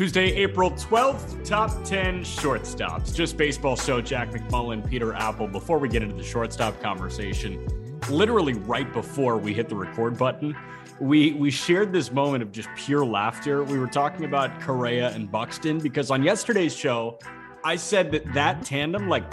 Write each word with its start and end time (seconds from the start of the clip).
Tuesday, 0.00 0.32
April 0.32 0.70
12th, 0.70 1.44
top 1.44 1.84
10 1.84 2.22
shortstops. 2.22 3.14
Just 3.14 3.36
baseball 3.36 3.76
show, 3.76 4.00
Jack 4.00 4.30
McMullen, 4.30 4.88
Peter 4.88 5.12
Appel. 5.12 5.46
Before 5.46 5.78
we 5.78 5.90
get 5.90 6.02
into 6.02 6.16
the 6.16 6.22
shortstop 6.22 6.80
conversation, 6.80 7.66
literally 8.08 8.54
right 8.54 8.90
before 8.94 9.36
we 9.36 9.52
hit 9.52 9.68
the 9.68 9.76
record 9.76 10.16
button, 10.16 10.56
we 11.02 11.32
we 11.32 11.50
shared 11.50 11.92
this 11.92 12.10
moment 12.12 12.42
of 12.42 12.50
just 12.50 12.70
pure 12.76 13.04
laughter. 13.04 13.62
We 13.62 13.78
were 13.78 13.86
talking 13.86 14.24
about 14.24 14.58
Correa 14.62 15.10
and 15.10 15.30
Buxton 15.30 15.78
because 15.80 16.10
on 16.10 16.22
yesterday's 16.22 16.74
show, 16.74 17.18
I 17.62 17.76
said 17.76 18.10
that 18.12 18.32
that 18.32 18.64
tandem, 18.64 19.06
like 19.06 19.30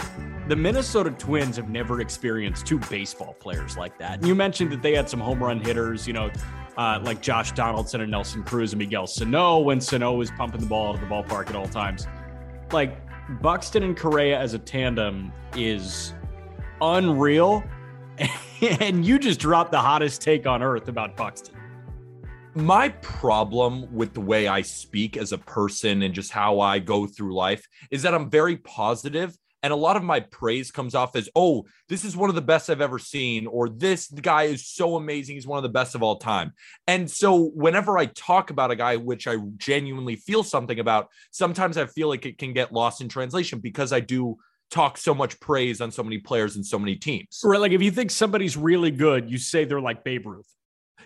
the 0.48 0.56
Minnesota 0.56 1.12
Twins, 1.12 1.56
have 1.56 1.70
never 1.70 2.02
experienced 2.02 2.66
two 2.66 2.78
baseball 2.90 3.32
players 3.40 3.78
like 3.78 3.98
that. 4.00 4.18
And 4.18 4.26
you 4.26 4.34
mentioned 4.34 4.70
that 4.72 4.82
they 4.82 4.94
had 4.94 5.08
some 5.08 5.20
home 5.20 5.42
run 5.42 5.60
hitters, 5.60 6.06
you 6.06 6.12
know, 6.12 6.30
uh, 6.78 7.00
like 7.02 7.20
Josh 7.20 7.52
Donaldson 7.52 8.00
and 8.00 8.10
Nelson 8.10 8.44
Cruz 8.44 8.72
and 8.72 8.78
Miguel 8.78 9.06
Sano 9.06 9.58
when 9.58 9.80
Sano 9.80 10.14
was 10.14 10.30
pumping 10.30 10.60
the 10.60 10.66
ball 10.66 10.90
out 10.90 10.94
of 10.94 11.00
the 11.00 11.06
ballpark 11.06 11.48
at 11.48 11.56
all 11.56 11.66
times. 11.66 12.06
Like 12.72 12.96
Buxton 13.42 13.82
and 13.82 13.96
Correa 13.96 14.38
as 14.38 14.54
a 14.54 14.58
tandem 14.58 15.32
is 15.54 16.14
unreal. 16.80 17.62
And 18.60 19.06
you 19.06 19.20
just 19.20 19.38
dropped 19.38 19.70
the 19.70 19.78
hottest 19.78 20.20
take 20.20 20.44
on 20.44 20.64
earth 20.64 20.88
about 20.88 21.16
Buxton. 21.16 21.54
my 22.56 22.88
problem 22.88 23.86
with 23.94 24.14
the 24.14 24.20
way 24.20 24.48
I 24.48 24.62
speak 24.62 25.16
as 25.16 25.30
a 25.30 25.38
person 25.38 26.02
and 26.02 26.12
just 26.12 26.32
how 26.32 26.58
I 26.58 26.80
go 26.80 27.06
through 27.06 27.36
life 27.36 27.64
is 27.92 28.02
that 28.02 28.14
I'm 28.14 28.28
very 28.28 28.56
positive 28.56 29.38
and 29.62 29.72
a 29.72 29.76
lot 29.76 29.96
of 29.96 30.02
my 30.04 30.20
praise 30.20 30.70
comes 30.70 30.94
off 30.94 31.16
as 31.16 31.28
oh 31.34 31.64
this 31.88 32.04
is 32.04 32.16
one 32.16 32.28
of 32.28 32.34
the 32.36 32.42
best 32.42 32.70
I've 32.70 32.80
ever 32.80 32.98
seen 32.98 33.46
or 33.46 33.68
this 33.68 34.08
guy 34.08 34.44
is 34.44 34.66
so 34.66 34.96
amazing 34.96 35.34
he's 35.34 35.46
one 35.46 35.56
of 35.58 35.62
the 35.62 35.68
best 35.68 35.94
of 35.94 36.02
all 36.02 36.16
time. 36.16 36.52
And 36.86 37.10
so 37.10 37.50
whenever 37.54 37.98
I 37.98 38.06
talk 38.06 38.50
about 38.50 38.70
a 38.70 38.76
guy 38.76 38.96
which 38.96 39.26
I 39.26 39.36
genuinely 39.56 40.16
feel 40.16 40.42
something 40.42 40.78
about 40.78 41.08
sometimes 41.30 41.76
I 41.76 41.86
feel 41.86 42.08
like 42.08 42.26
it 42.26 42.38
can 42.38 42.52
get 42.52 42.72
lost 42.72 43.00
in 43.00 43.08
translation 43.08 43.58
because 43.58 43.92
I 43.92 44.00
do 44.00 44.36
talk 44.70 44.98
so 44.98 45.14
much 45.14 45.40
praise 45.40 45.80
on 45.80 45.90
so 45.90 46.02
many 46.02 46.18
players 46.18 46.56
and 46.56 46.64
so 46.64 46.78
many 46.78 46.94
teams. 46.94 47.40
Right. 47.42 47.58
Like 47.60 47.72
if 47.72 47.82
you 47.82 47.90
think 47.90 48.10
somebody's 48.10 48.56
really 48.56 48.90
good, 48.90 49.30
you 49.30 49.38
say 49.38 49.64
they're 49.64 49.80
like 49.80 50.04
Babe 50.04 50.26
Ruth. 50.26 50.46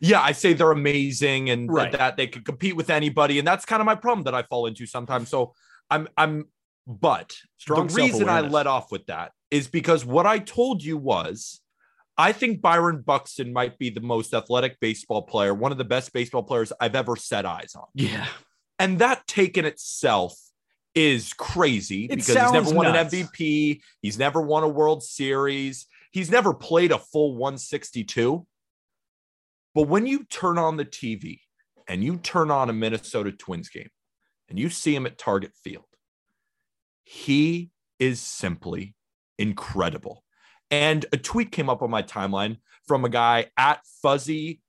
yeah, 0.00 0.20
I 0.20 0.32
say 0.32 0.52
they're 0.52 0.72
amazing 0.72 1.48
and 1.50 1.70
Right. 1.72 1.92
that 1.92 2.16
they 2.16 2.26
could 2.26 2.44
compete 2.44 2.74
with 2.74 2.90
anybody, 2.90 3.38
and 3.38 3.46
that's 3.46 3.64
kind 3.64 3.80
of 3.80 3.86
my 3.86 3.94
problem 3.94 4.24
that 4.24 4.34
I 4.34 4.42
fall 4.42 4.66
into 4.66 4.84
sometimes. 4.86 5.28
So 5.28 5.54
I'm, 5.90 6.08
I'm, 6.16 6.46
but 6.86 7.34
Strong 7.58 7.88
the 7.88 7.94
reason 7.94 8.28
I 8.28 8.40
let 8.40 8.66
off 8.66 8.90
with 8.90 9.06
that 9.06 9.32
is 9.50 9.68
because 9.68 10.04
what 10.04 10.26
I 10.26 10.38
told 10.38 10.82
you 10.82 10.96
was, 10.96 11.60
I 12.18 12.32
think 12.32 12.60
Byron 12.60 13.02
Buxton 13.02 13.52
might 13.52 13.78
be 13.78 13.90
the 13.90 14.00
most 14.00 14.34
athletic 14.34 14.78
baseball 14.80 15.22
player, 15.22 15.54
one 15.54 15.72
of 15.72 15.78
the 15.78 15.84
best 15.84 16.12
baseball 16.12 16.42
players 16.42 16.72
I've 16.80 16.94
ever 16.94 17.16
set 17.16 17.46
eyes 17.46 17.74
on, 17.74 17.86
Yeah. 17.94 18.26
and 18.78 18.98
that 18.98 19.26
take 19.26 19.56
in 19.56 19.64
itself 19.64 20.34
is 20.94 21.32
crazy 21.32 22.04
It 22.04 22.10
because 22.16 22.26
he's 22.28 22.52
never 22.52 22.72
won 22.74 22.92
nuts. 22.92 23.14
an 23.14 23.20
MVP, 23.26 23.80
he's 24.02 24.18
never 24.18 24.40
won 24.42 24.62
a 24.62 24.68
World 24.68 25.02
Series, 25.02 25.86
he's 26.12 26.30
never 26.30 26.52
played 26.52 26.92
a 26.92 26.98
full 26.98 27.34
162. 27.36 28.46
But 29.74 29.84
when 29.88 30.06
you 30.06 30.24
turn 30.24 30.58
on 30.58 30.76
the 30.76 30.84
TV 30.84 31.40
and 31.88 32.04
you 32.04 32.18
turn 32.18 32.50
on 32.50 32.68
a 32.68 32.74
Minnesota 32.74 33.32
Twins 33.32 33.70
game 33.70 33.88
and 34.50 34.58
you 34.58 34.68
see 34.68 34.94
him 34.94 35.06
at 35.06 35.16
Target 35.16 35.52
Field, 35.64 35.84
he 37.04 37.70
is 37.98 38.20
simply 38.20 38.94
incredible. 39.38 40.24
And 40.70 41.04
a 41.12 41.16
tweet 41.16 41.52
came 41.52 41.68
up 41.68 41.82
on 41.82 41.90
my 41.90 42.02
timeline 42.02 42.58
from 42.86 43.04
a 43.04 43.08
guy 43.08 43.46
at 43.56 43.80
Fuzzy 44.02 44.60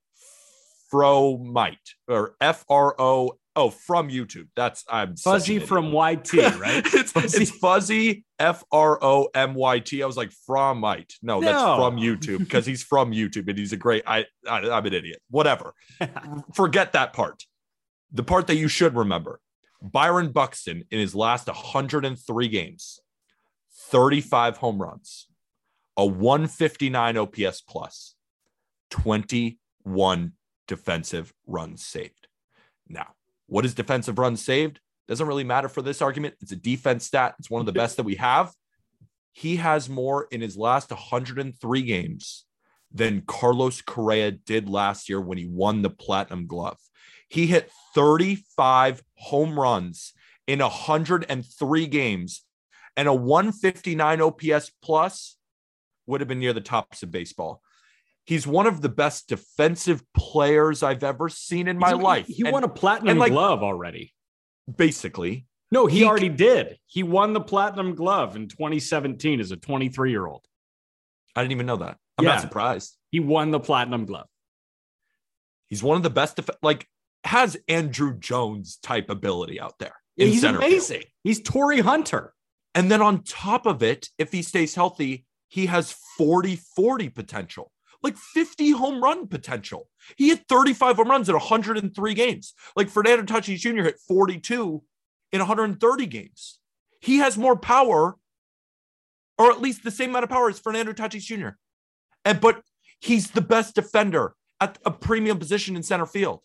Fromite 0.92 1.76
or 2.08 2.36
F 2.40 2.64
R 2.68 2.94
O. 2.98 3.38
Oh, 3.56 3.70
from 3.70 4.08
YouTube. 4.08 4.48
That's 4.56 4.84
I'm 4.90 5.16
Fuzzy 5.16 5.60
from 5.60 5.92
YT, 5.92 6.32
right? 6.58 6.82
it's, 6.92 7.12
Fuzzy. 7.12 7.42
it's 7.42 7.50
fuzzy 7.52 8.24
F 8.40 8.64
R 8.72 8.98
O 9.02 9.28
M 9.32 9.54
Y 9.54 9.78
T. 9.78 10.02
I 10.02 10.06
was 10.06 10.16
like 10.16 10.32
fromite. 10.48 11.12
No, 11.22 11.40
that's 11.40 11.62
from 11.62 11.96
YouTube 11.96 12.38
because 12.38 12.66
he's 12.66 12.82
from 12.82 13.12
YouTube 13.12 13.48
and 13.48 13.56
he's 13.56 13.72
a 13.72 13.76
great. 13.76 14.02
I, 14.06 14.26
I 14.48 14.68
I'm 14.70 14.84
an 14.84 14.92
idiot. 14.92 15.22
Whatever. 15.30 15.72
Forget 16.54 16.92
that 16.94 17.12
part. 17.12 17.44
The 18.12 18.24
part 18.24 18.48
that 18.48 18.56
you 18.56 18.68
should 18.68 18.96
remember. 18.96 19.40
Byron 19.84 20.32
Buxton 20.32 20.84
in 20.90 20.98
his 20.98 21.14
last 21.14 21.46
103 21.46 22.48
games, 22.48 23.00
35 23.90 24.56
home 24.56 24.80
runs, 24.80 25.28
a 25.96 26.06
159 26.06 27.18
OPS 27.18 27.60
plus, 27.60 28.14
21 28.90 30.32
defensive 30.66 31.34
runs 31.46 31.84
saved. 31.84 32.28
Now, 32.88 33.08
what 33.46 33.66
is 33.66 33.74
defensive 33.74 34.18
runs 34.18 34.42
saved? 34.42 34.80
Doesn't 35.06 35.26
really 35.26 35.44
matter 35.44 35.68
for 35.68 35.82
this 35.82 36.00
argument. 36.00 36.36
It's 36.40 36.52
a 36.52 36.56
defense 36.56 37.04
stat. 37.04 37.34
It's 37.38 37.50
one 37.50 37.60
of 37.60 37.66
the 37.66 37.72
best 37.72 37.98
that 37.98 38.04
we 38.04 38.14
have. 38.14 38.54
He 39.32 39.56
has 39.56 39.90
more 39.90 40.28
in 40.30 40.40
his 40.40 40.56
last 40.56 40.90
103 40.90 41.82
games 41.82 42.46
than 42.90 43.22
Carlos 43.26 43.82
Correa 43.82 44.30
did 44.30 44.66
last 44.68 45.10
year 45.10 45.20
when 45.20 45.36
he 45.36 45.46
won 45.46 45.82
the 45.82 45.90
platinum 45.90 46.46
glove. 46.46 46.78
He 47.28 47.46
hit 47.46 47.70
35 47.94 49.02
home 49.16 49.58
runs 49.58 50.12
in 50.46 50.58
103 50.60 51.86
games 51.86 52.44
and 52.96 53.08
a 53.08 53.14
159 53.14 54.20
OPS 54.20 54.70
plus 54.82 55.36
would 56.06 56.20
have 56.20 56.28
been 56.28 56.38
near 56.38 56.52
the 56.52 56.60
tops 56.60 57.02
of 57.02 57.10
baseball. 57.10 57.62
He's 58.26 58.46
one 58.46 58.66
of 58.66 58.80
the 58.80 58.88
best 58.88 59.28
defensive 59.28 60.02
players 60.16 60.82
I've 60.82 61.02
ever 61.04 61.28
seen 61.28 61.68
in 61.68 61.78
my 61.78 61.90
He's- 61.90 62.02
life. 62.02 62.26
He 62.26 62.42
And 62.44 62.52
won 62.52 62.64
a 62.64 62.68
platinum 62.68 63.18
like- 63.18 63.32
glove 63.32 63.62
already. 63.62 64.12
basically. 64.76 65.46
No, 65.70 65.86
he, 65.86 65.98
he- 65.98 66.04
already 66.04 66.28
did. 66.28 66.78
He 66.86 67.02
won 67.02 67.32
the 67.32 67.40
platinum 67.40 67.94
glove 67.94 68.36
in 68.36 68.48
2017 68.48 69.40
as 69.40 69.50
a 69.50 69.56
23 69.56 70.10
year 70.10 70.26
old. 70.26 70.44
I 71.36 71.42
didn't 71.42 71.52
even 71.52 71.66
know 71.66 71.76
that. 71.78 71.98
I'm 72.16 72.24
Yeah. 72.24 72.32
not 72.32 72.40
surprised. 72.42 72.96
He 73.10 73.18
won 73.20 73.50
the 73.50 73.60
platinum 73.60 74.04
glove. 74.06 74.28
He's 75.66 75.82
one 75.82 75.96
of 75.96 76.02
the 76.02 76.10
best, 76.10 76.36
def- 76.36 76.48
like, 76.62 76.86
has 77.24 77.56
Andruw 77.68 78.18
Jones 78.18 78.78
type 78.82 79.10
ability 79.10 79.60
out 79.60 79.78
there. 79.78 79.94
He's 80.16 80.42
center 80.42 80.60
field. 80.60 80.72
amazing. 80.72 81.02
He's 81.22 81.40
Torii 81.40 81.80
Hunter. 81.80 82.32
And 82.74 82.90
then 82.90 83.02
on 83.02 83.22
top 83.22 83.66
of 83.66 83.82
it, 83.82 84.08
if 84.18 84.32
he 84.32 84.42
stays 84.42 84.74
healthy, 84.74 85.26
he 85.48 85.66
has 85.66 85.92
40 86.16 86.56
40 86.56 87.08
potential, 87.10 87.72
like 88.02 88.16
50 88.16 88.72
home 88.72 89.02
run 89.02 89.28
potential. 89.28 89.88
He 90.16 90.28
hit 90.28 90.44
35 90.48 90.96
home 90.96 91.10
runs 91.10 91.28
in 91.28 91.34
103 91.34 92.14
games. 92.14 92.54
Like 92.76 92.88
Fernando 92.88 93.22
Tatis 93.24 93.58
Jr. 93.58 93.82
hit 93.82 94.00
42 94.06 94.82
in 95.32 95.38
130 95.38 96.06
games. 96.06 96.58
He 97.00 97.18
has 97.18 97.38
more 97.38 97.56
power, 97.56 98.16
or 99.38 99.50
at 99.50 99.60
least 99.60 99.84
the 99.84 99.90
same 99.90 100.10
amount 100.10 100.24
of 100.24 100.30
power 100.30 100.48
as 100.48 100.58
Fernando 100.58 100.92
Tatis 100.92 101.22
Jr. 101.22 101.50
And 102.24 102.40
but 102.40 102.62
he's 103.00 103.30
the 103.30 103.40
best 103.40 103.74
defender 103.74 104.34
at 104.60 104.78
a 104.84 104.90
premium 104.90 105.38
position 105.38 105.76
in 105.76 105.82
center 105.82 106.06
field. 106.06 106.40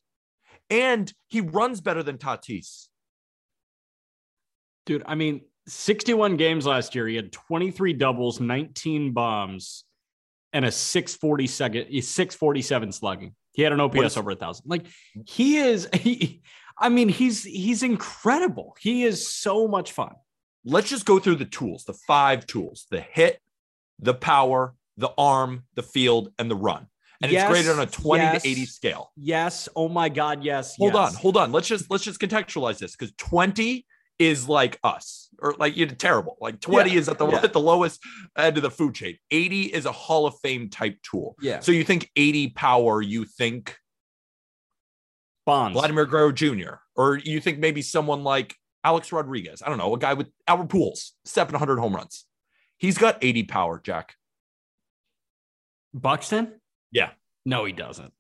And 0.70 1.12
he 1.28 1.42
runs 1.42 1.82
better 1.82 2.04
than 2.04 2.18
Tatis. 2.18 2.88
Dude, 4.86 5.04
I 5.06 5.16
mean, 5.16 5.42
61 5.68 6.38
games 6.38 6.66
last 6.66 6.96
year. 6.96 7.08
He 7.08 7.16
had 7.16 7.32
23 7.32 7.94
doubles, 7.94 8.40
19 8.40 9.14
bombs, 9.14 9.86
and 10.54 10.66
a 10.66 10.72
640 10.72 11.48
second, 11.48 12.02
647 12.02 12.92
slugging. 12.92 13.36
He 13.54 13.62
had 13.62 13.74
an 13.74 13.80
OPS 13.80 13.98
is- 14.00 14.18
over 14.18 14.32
a 14.32 14.36
thousand. 14.36 14.66
Like 14.68 14.86
he 15.26 15.58
is, 15.58 15.88
he, 15.94 16.42
I 16.78 16.90
mean, 16.90 17.10
he's 17.10 17.44
he's 17.44 17.84
incredible. 17.84 18.76
He 18.80 19.04
is 19.04 19.28
so 19.28 19.68
much 19.68 19.92
fun. 19.92 20.14
Let's 20.66 20.90
just 20.90 21.06
go 21.06 21.20
through 21.20 21.36
the 21.36 21.46
tools, 21.46 21.84
the 21.86 21.94
five 21.94 22.46
tools: 22.46 22.86
the 22.90 23.02
hit, 23.02 23.40
the 24.00 24.14
power, 24.14 24.76
the 24.98 25.12
arm, 25.18 25.64
the 25.76 25.84
field, 25.84 26.32
and 26.38 26.50
the 26.50 26.56
run. 26.56 26.88
And 27.22 27.32
Yes, 27.32 27.44
it's 27.44 27.52
graded 27.52 27.72
on 27.72 27.80
a 27.80 27.90
20 27.90 28.24
yes. 28.24 28.44
to 28.44 28.50
80 28.50 28.66
scale. 28.66 29.12
Yes. 29.18 29.70
Oh 29.76 29.90
my 29.90 30.10
God. 30.10 30.44
Yes. 30.44 30.76
Hold 30.78 30.94
yes. 30.94 31.16
on, 31.16 31.22
hold 31.22 31.38
on. 31.38 31.52
Let's 31.52 31.68
just 31.68 31.90
let's 31.92 32.04
just 32.04 32.20
contextualize 32.20 32.78
this 32.80 32.96
because 32.96 33.14
20 33.18 33.86
is 34.20 34.48
like 34.48 34.80
us 34.84 35.30
or 35.42 35.56
like 35.60 35.76
you're 35.76 35.88
terrible. 35.88 36.38
Like 36.40 36.60
20 36.62 36.92
Yeah, 36.92 36.98
is 36.98 37.10
at 37.10 37.18
the 37.18 37.28
yeah. 37.28 37.42
at 37.44 37.54
the 37.54 37.60
lowest 37.60 38.00
end 38.38 38.58
of 38.58 38.64
the 38.64 38.72
food 38.72 38.96
chain. 38.96 39.18
80 39.32 39.64
is 39.64 39.86
a 39.86 39.92
Hall 39.92 40.26
of 40.26 40.36
Fame 40.42 40.70
type 40.70 40.98
tool. 41.04 41.36
Yeah. 41.42 41.60
So 41.60 41.72
you 41.72 41.84
think 41.84 42.10
80 42.16 42.50
power, 42.50 43.02
you 43.02 43.26
think 43.26 43.78
Bonds. 45.46 45.74
Vladimir 45.74 46.06
Guerrero 46.06 46.32
Jr. 46.32 46.76
or 46.96 47.18
you 47.18 47.40
think 47.42 47.60
maybe 47.60 47.82
someone 47.82 48.24
like 48.24 48.56
Alex 48.84 49.12
Rodriguez. 49.12 49.62
I 49.66 49.70
don't 49.70 49.78
know, 49.78 49.94
a 49.94 50.00
guy 50.00 50.14
with 50.14 50.30
Albert 50.48 50.70
Pujols, 50.70 51.12
700 51.26 51.80
home 51.80 51.96
runs. 51.96 52.26
He's 52.78 52.98
got 52.98 53.18
80 53.22 53.44
power, 53.44 53.82
Jack. 53.84 54.16
Buxton? 55.94 56.59
Yeah. 56.92 57.12
No, 57.46 57.66
he 57.66 57.74
doesn't. 57.74 58.14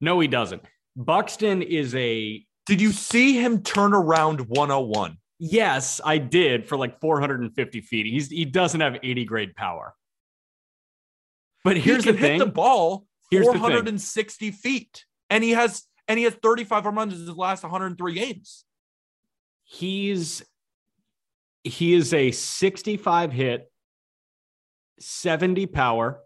No, 0.00 0.20
he 0.20 0.28
doesn't. 0.28 0.62
Buxton 0.94 1.62
is 1.62 1.94
a 1.94 2.44
Did 2.66 2.80
you 2.80 2.92
see 2.92 3.34
him 3.34 3.62
turn 3.62 3.94
around 3.94 4.40
101? 4.48 5.18
yes, 5.38 6.00
I 6.04 6.16
did 6.18 6.66
for 6.66 6.76
like 6.78 7.00
450 7.00 7.80
feet. 7.82 8.06
He's 8.06 8.28
he 8.30 8.44
doesn't 8.44 8.80
have 8.80 8.96
80 9.02 9.24
grade 9.26 9.54
power. 9.54 9.94
But 11.64 11.76
here's 11.76 12.04
he 12.04 12.12
the 12.12 12.16
can 12.16 12.22
hit 12.22 12.28
thing. 12.30 12.38
the 12.38 12.46
ball 12.46 13.06
Here's 13.30 13.46
the 13.46 13.58
460 13.58 14.50
feet, 14.52 15.04
and 15.30 15.42
he 15.42 15.50
has 15.50 15.82
and 16.08 16.16
he 16.18 16.24
has 16.24 16.34
35 16.34 16.84
home 16.84 16.96
runs 16.96 17.14
in 17.14 17.26
his 17.26 17.36
last 17.36 17.62
103 17.64 18.14
games. 18.14 18.64
he's 19.64 20.44
he 21.64 21.94
is 21.94 22.14
a 22.14 22.30
65 22.30 23.32
hit, 23.32 23.70
70 25.00 25.66
power, 25.66 26.20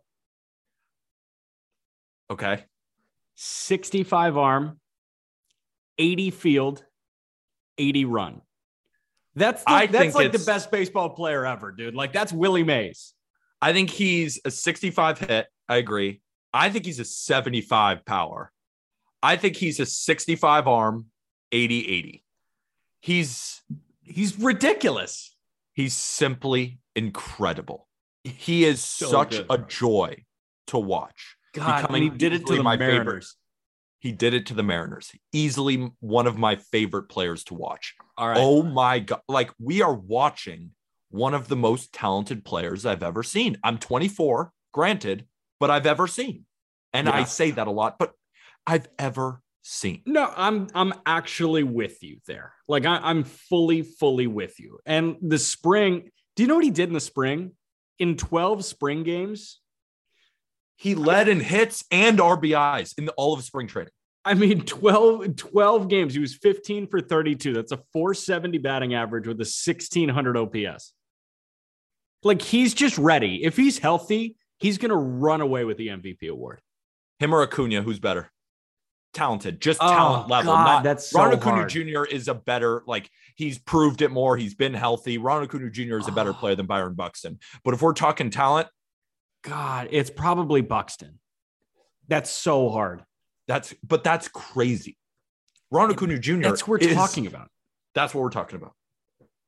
Okay, 2.30 2.64
65 3.34 4.36
arm, 4.36 4.78
80 5.98 6.30
field, 6.30 6.84
80 7.78 8.04
run. 8.04 8.40
That's 9.34 9.62
the, 9.64 9.70
I 9.70 9.86
that's 9.86 9.98
think 10.02 10.14
like 10.14 10.32
the 10.32 10.38
best 10.40 10.70
baseball 10.70 11.10
player 11.10 11.44
ever, 11.46 11.72
dude. 11.72 11.94
Like 11.94 12.12
that's 12.12 12.32
Willie 12.32 12.64
Mays. 12.64 13.14
I 13.62 13.72
think 13.72 13.90
he's 13.90 14.40
a 14.44 14.50
65 14.50 15.18
hit. 15.18 15.46
I 15.68 15.76
agree. 15.76 16.20
I 16.52 16.70
think 16.70 16.84
he's 16.86 16.98
a 17.00 17.04
75 17.04 18.04
power. 18.04 18.50
I 19.22 19.36
think 19.36 19.56
he's 19.56 19.78
a 19.80 19.86
65 19.86 20.66
arm, 20.66 21.06
80 21.52 21.86
80. 21.88 22.24
He's 23.00 23.62
He's 24.02 24.38
ridiculous. 24.38 25.36
he's 25.74 25.94
simply 25.94 26.80
incredible. 26.96 27.86
He 28.24 28.64
is 28.64 28.82
So 28.82 29.06
such 29.10 29.30
good. 29.30 29.46
a 29.50 29.58
joy 29.58 30.24
to 30.68 30.78
watch. 30.78 31.36
God, 31.52 31.82
Becoming 31.82 32.02
he 32.02 32.10
did 32.10 32.32
it 32.32 32.46
to 32.46 32.56
the 32.56 32.62
my 32.62 32.76
favorite. 32.76 33.04
Mariners. 33.04 33.36
He 33.98 34.12
did 34.12 34.32
it 34.32 34.46
to 34.46 34.54
the 34.54 34.62
Mariners. 34.62 35.12
Easily 35.32 35.90
one 36.00 36.26
of 36.26 36.38
my 36.38 36.56
favorite 36.56 37.04
players 37.04 37.44
to 37.44 37.54
watch. 37.54 37.94
All 38.16 38.28
right. 38.28 38.38
Oh 38.38 38.62
my 38.62 39.00
god! 39.00 39.20
Like 39.28 39.50
we 39.58 39.82
are 39.82 39.94
watching 39.94 40.70
one 41.10 41.34
of 41.34 41.48
the 41.48 41.56
most 41.56 41.92
talented 41.92 42.44
players 42.44 42.86
I've 42.86 43.02
ever 43.02 43.22
seen. 43.22 43.58
I'm 43.64 43.78
24, 43.78 44.52
granted, 44.72 45.26
but 45.58 45.70
I've 45.70 45.86
ever 45.86 46.06
seen, 46.06 46.46
and 46.92 47.08
I 47.08 47.24
say 47.24 47.50
that 47.50 47.66
a 47.66 47.70
lot. 47.70 47.98
But 47.98 48.12
I've 48.66 48.88
ever 48.98 49.42
seen. 49.62 50.02
No, 50.06 50.32
I'm 50.34 50.68
I'm 50.74 50.94
actually 51.06 51.62
with 51.62 52.02
you 52.02 52.18
there. 52.26 52.54
Like 52.68 52.86
I, 52.86 52.96
I'm 52.96 53.24
fully, 53.24 53.82
fully 53.82 54.26
with 54.26 54.58
you. 54.58 54.78
And 54.86 55.16
the 55.20 55.38
spring, 55.38 56.10
do 56.36 56.42
you 56.42 56.46
know 56.48 56.54
what 56.54 56.64
he 56.64 56.70
did 56.70 56.88
in 56.88 56.94
the 56.94 57.00
spring? 57.00 57.52
In 57.98 58.16
12 58.16 58.64
spring 58.64 59.02
games, 59.02 59.59
He 60.80 60.94
led 60.94 61.28
in 61.28 61.40
hits 61.40 61.84
and 61.90 62.18
RBIs 62.18 62.96
in 62.96 63.04
the, 63.04 63.12
all 63.12 63.34
of 63.34 63.44
spring 63.44 63.66
training. 63.66 63.92
I 64.24 64.32
mean, 64.32 64.62
12, 64.64 65.36
12 65.36 65.88
games. 65.88 66.14
He 66.14 66.20
was 66.20 66.34
15 66.34 66.86
for 66.86 67.02
32. 67.02 67.52
That's 67.52 67.72
a 67.72 67.80
470 67.92 68.56
batting 68.58 68.94
average 68.94 69.26
with 69.26 69.36
a 69.36 69.44
1600 69.44 70.36
OPS. 70.38 70.94
Like 72.22 72.40
he's 72.40 72.72
just 72.72 72.96
ready. 72.96 73.44
If 73.44 73.58
he's 73.58 73.78
healthy, 73.78 74.36
he's 74.58 74.78
going 74.78 74.88
to 74.90 74.96
run 74.96 75.42
away 75.42 75.64
with 75.64 75.76
the 75.76 75.88
MVP 75.88 76.30
award. 76.30 76.62
Him 77.18 77.34
or 77.34 77.42
Acuna, 77.42 77.82
who's 77.82 77.98
better? 77.98 78.30
Talented, 79.12 79.60
just 79.60 79.80
Oh, 79.82 79.88
talent 79.88 80.28
level. 80.30 80.54
God, 80.54 80.64
not 80.64 80.82
that's 80.84 81.10
so 81.10 81.18
Ronald 81.18 81.40
Acuna 81.40 81.56
hard. 81.56 81.68
Jr. 81.68 82.04
is 82.04 82.28
a 82.28 82.34
better, 82.34 82.82
like 82.86 83.10
he's 83.36 83.58
proved 83.58 84.00
it 84.00 84.10
more. 84.10 84.38
He's 84.38 84.54
been 84.54 84.72
healthy. 84.72 85.18
Ronald 85.18 85.50
Acuna 85.50 85.68
Jr. 85.68 85.98
is 85.98 86.08
a 86.08 86.12
better 86.12 86.30
Oh. 86.30 86.34
player 86.40 86.54
than 86.54 86.64
Byron 86.66 86.94
Buxton. 86.94 87.38
But 87.64 87.74
if 87.74 87.82
we're 87.82 87.92
talking 87.92 88.30
talent, 88.30 88.68
God, 89.42 89.88
it's 89.90 90.10
probably 90.10 90.60
Buxton. 90.60 91.18
That's 92.08 92.30
so 92.30 92.68
hard. 92.68 93.02
that's 93.46 93.74
but 93.86 94.04
that's 94.04 94.28
crazy. 94.28 94.96
Ronald 95.70 95.96
Acuna 95.96 96.18
Jr. 96.18 96.40
That's 96.42 96.66
what 96.66 96.80
we're 96.82 96.88
is- 96.88 96.94
talking 96.94 97.26
about. 97.26 97.48
That's 97.94 98.14
what 98.14 98.22
we're 98.22 98.30
talking 98.30 98.56
about. 98.56 98.72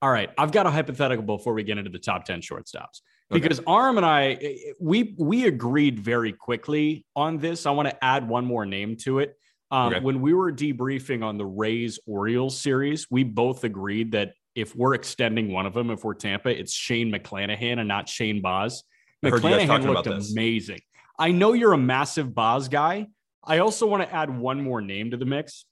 All 0.01 0.11
right, 0.11 0.31
I've 0.37 0.51
got 0.51 0.67
a 0.67 0.71
hypothetical 0.71 1.23
before 1.25 1.55
we 1.55 1.63
get 1.63 1.79
into 1.79 1.91
the 1.91 1.99
top 1.99 2.25
10 2.25 2.41
shortstops. 2.41 3.03
Okay. 3.31 3.41
Because 3.41 3.61
Arm 3.69 3.99
and 3.99 4.07
I 4.07 4.57
we 4.81 5.15
we 5.19 5.47
agreed 5.47 6.01
very 6.01 6.33
quickly 6.33 7.05
on 7.15 7.39
this. 7.39 7.67
I 7.67 7.71
want 7.71 7.89
to 7.89 8.05
add 8.05 8.29
one 8.29 8.45
more 8.45 8.67
name 8.67 8.97
to 9.03 9.21
it. 9.21 9.37
Um, 9.71 9.93
Okay. 9.95 10.01
When 10.05 10.21
we 10.21 10.35
were 10.35 10.53
debriefing 10.53 11.25
on 11.25 11.39
the 11.39 11.47
Rays 11.47 11.99
Orioles 12.07 12.61
series, 12.61 13.07
we 13.11 13.25
both 13.25 13.65
agreed 13.65 14.13
that 14.13 14.35
if 14.55 14.77
we're 14.77 14.95
extending 14.95 15.51
one 15.51 15.65
of 15.67 15.73
them, 15.73 15.91
if 15.91 16.05
we're 16.05 16.15
Tampa, 16.15 16.51
it's 16.51 16.75
Shane 16.75 17.11
McClanahan 17.11 17.79
and 17.79 17.89
not 17.89 18.09
Shane 18.09 18.43
Baz. 18.43 18.83
I 19.23 19.31
heard 19.31 19.43
you 19.45 19.51
McClanahan 19.51 19.85
looked 19.85 20.07
amazing. 20.07 20.81
I 21.19 21.31
know 21.31 21.53
you're 21.53 21.73
a 21.73 21.79
massive 21.79 22.35
Baz 22.35 22.69
guy. 22.69 23.07
I 23.45 23.59
also 23.59 23.87
want 23.87 24.03
to 24.03 24.13
add 24.15 24.37
one 24.37 24.63
more 24.63 24.81
name 24.81 25.11
to 25.13 25.17
the 25.17 25.25
mix. 25.25 25.65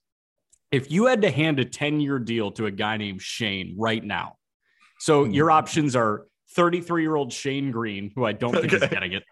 If 0.70 0.91
you 0.91 1.06
had 1.06 1.23
to 1.23 1.31
hand 1.31 1.58
a 1.58 1.64
10 1.64 2.00
year 2.00 2.19
deal 2.19 2.52
to 2.52 2.67
a 2.67 2.70
guy 2.70 2.97
named 2.97 3.23
Shane 3.23 3.75
right 3.79 4.02
now, 4.02 4.37
so 4.99 5.25
Hmm. 5.25 5.32
your 5.32 5.50
options 5.50 5.97
are 5.97 6.26
33 6.55 7.02
year 7.02 7.14
old 7.17 7.32
Shane 7.32 7.70
Greene, 7.70 8.12
who 8.14 8.25
I 8.25 8.32
don't 8.32 8.52
think 8.55 8.73
is 8.73 8.81
getting 8.88 9.12
it, 9.12 9.25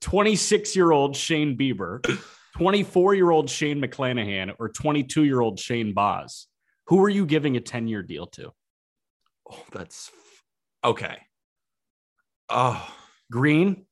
26 0.00 0.74
year 0.74 0.90
old 0.90 1.16
Shane 1.16 1.56
Bieber, 1.56 2.02
24 2.56 3.14
year 3.14 3.30
old 3.30 3.48
Shane 3.50 3.80
McClanahan, 3.80 4.54
or 4.58 4.68
22 4.68 5.24
year 5.24 5.40
old 5.40 5.58
Shane 5.58 5.94
Baz. 5.94 6.46
Who 6.86 7.02
are 7.04 7.08
you 7.08 7.24
giving 7.26 7.56
a 7.56 7.60
10 7.60 7.86
year 7.86 8.02
deal 8.02 8.26
to? 8.28 8.50
Oh, 9.50 9.64
that's 9.70 10.10
okay. 10.84 11.18
Oh, 12.48 12.94
Greene? 13.30 13.86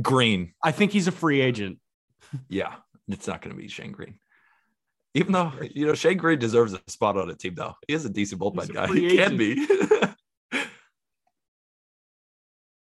Greene. 0.00 0.52
I 0.62 0.72
think 0.72 0.92
he's 0.92 1.08
a 1.08 1.12
free 1.12 1.40
agent. 1.40 1.78
Yeah, 2.48 2.74
it's 3.08 3.26
not 3.26 3.42
going 3.42 3.54
to 3.54 3.60
be 3.60 3.68
Shane 3.68 3.92
Greene. 3.92 4.18
Even 5.14 5.32
though 5.32 5.52
you 5.62 5.86
know 5.86 5.94
Shane 5.94 6.18
Greene 6.18 6.38
deserves 6.38 6.74
a 6.74 6.80
spot 6.88 7.16
on 7.16 7.30
a 7.30 7.34
team, 7.34 7.54
though 7.54 7.74
he 7.86 7.94
is 7.94 8.04
a 8.04 8.10
decent 8.10 8.40
bullpen 8.40 8.68
a 8.68 8.72
guy. 8.72 8.86
He 8.88 9.16
can 9.16 9.36
be. 9.36 9.66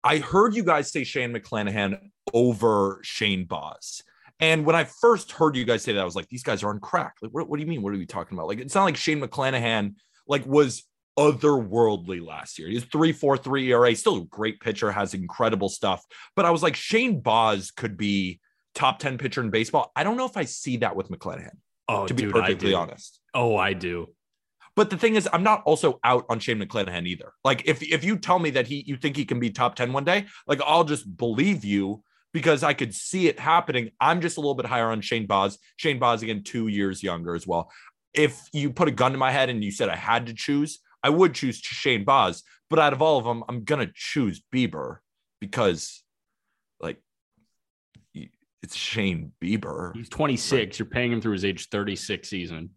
I 0.03 0.17
heard 0.17 0.55
you 0.55 0.63
guys 0.63 0.91
say 0.91 1.03
Shane 1.03 1.33
McClanahan 1.33 1.97
over 2.33 2.99
Shane 3.03 3.45
Baz. 3.45 4.01
And 4.39 4.65
when 4.65 4.75
I 4.75 4.83
first 4.83 5.31
heard 5.31 5.55
you 5.55 5.63
guys 5.63 5.83
say 5.83 5.93
that, 5.93 6.01
I 6.01 6.05
was 6.05 6.15
like, 6.15 6.27
these 6.27 6.43
guys 6.43 6.63
are 6.63 6.69
on 6.69 6.79
crack. 6.79 7.15
Like, 7.21 7.31
what, 7.31 7.47
what 7.47 7.57
do 7.57 7.63
you 7.63 7.69
mean? 7.69 7.81
What 7.81 7.93
are 7.93 7.97
we 7.97 8.05
talking 8.05 8.37
about? 8.37 8.47
Like, 8.47 8.59
it's 8.59 8.75
not 8.75 8.83
like 8.83 8.97
Shane 8.97 9.21
McClanahan 9.21 9.95
like 10.27 10.45
was 10.45 10.83
otherworldly 11.17 12.25
last 12.25 12.57
year. 12.57 12.67
He's 12.67 12.85
3.43 12.85 13.67
ERA, 13.67 13.95
still 13.95 14.17
a 14.17 14.25
great 14.25 14.59
pitcher, 14.59 14.91
has 14.91 15.13
incredible 15.13 15.69
stuff. 15.69 16.03
But 16.35 16.45
I 16.45 16.51
was 16.51 16.63
like, 16.63 16.75
Shane 16.75 17.19
Baz 17.21 17.71
could 17.71 17.97
be 17.97 18.39
top 18.73 18.99
10 18.99 19.17
pitcher 19.17 19.41
in 19.41 19.49
baseball. 19.49 19.91
I 19.95 20.03
don't 20.03 20.17
know 20.17 20.25
if 20.25 20.37
I 20.37 20.45
see 20.45 20.77
that 20.77 20.95
with 20.95 21.09
McClanahan, 21.09 21.57
Oh, 21.87 22.07
to 22.07 22.13
be 22.13 22.23
dude, 22.23 22.33
perfectly 22.33 22.73
honest. 22.73 23.19
Oh, 23.33 23.55
I 23.55 23.73
do. 23.73 24.09
But 24.75 24.89
the 24.89 24.97
thing 24.97 25.15
is, 25.15 25.29
I'm 25.31 25.43
not 25.43 25.61
also 25.65 25.99
out 26.03 26.25
on 26.29 26.39
Shane 26.39 26.59
McClanahan 26.59 27.05
either. 27.05 27.33
Like, 27.43 27.63
if 27.65 27.83
if 27.83 28.03
you 28.03 28.17
tell 28.17 28.39
me 28.39 28.49
that 28.51 28.65
he 28.65 28.83
you 28.87 28.97
think 28.97 29.15
he 29.15 29.25
can 29.25 29.39
be 29.39 29.51
top 29.51 29.75
10 29.75 29.93
one 29.93 30.03
day, 30.03 30.25
like 30.47 30.61
I'll 30.65 30.83
just 30.83 31.15
believe 31.15 31.63
you 31.63 32.03
because 32.33 32.63
I 32.63 32.73
could 32.73 32.95
see 32.95 33.27
it 33.27 33.39
happening. 33.39 33.91
I'm 33.99 34.19
just 34.19 34.37
a 34.37 34.39
little 34.39 34.55
bit 34.55 34.65
higher 34.65 34.89
on 34.89 35.01
Shane 35.01 35.27
Baz. 35.27 35.59
Shane 35.77 35.99
Baz 35.99 36.23
again, 36.23 36.43
two 36.43 36.67
years 36.67 37.03
younger 37.03 37.35
as 37.35 37.45
well. 37.45 37.71
If 38.15 38.41
you 38.51 38.71
put 38.71 38.87
a 38.87 38.91
gun 38.91 39.11
to 39.11 39.17
my 39.19 39.31
head 39.31 39.49
and 39.49 39.63
you 39.63 39.71
said 39.71 39.89
I 39.89 39.95
had 39.95 40.25
to 40.25 40.33
choose, 40.33 40.79
I 41.03 41.09
would 41.09 41.33
choose 41.33 41.57
Shane 41.57 42.05
Baz. 42.05 42.43
But 42.69 42.79
out 42.79 42.93
of 42.93 43.01
all 43.01 43.19
of 43.19 43.25
them, 43.25 43.43
I'm 43.49 43.63
gonna 43.63 43.89
choose 43.93 44.41
Bieber 44.53 44.97
because, 45.39 46.03
like, 46.79 46.97
it's 48.13 48.75
Shane 48.75 49.33
Bieber. 49.43 49.95
He's 49.95 50.09
26. 50.09 50.79
You're 50.79 50.85
paying 50.85 51.11
him 51.11 51.21
through 51.21 51.33
his 51.33 51.45
age 51.45 51.69
36 51.69 52.27
season. 52.27 52.69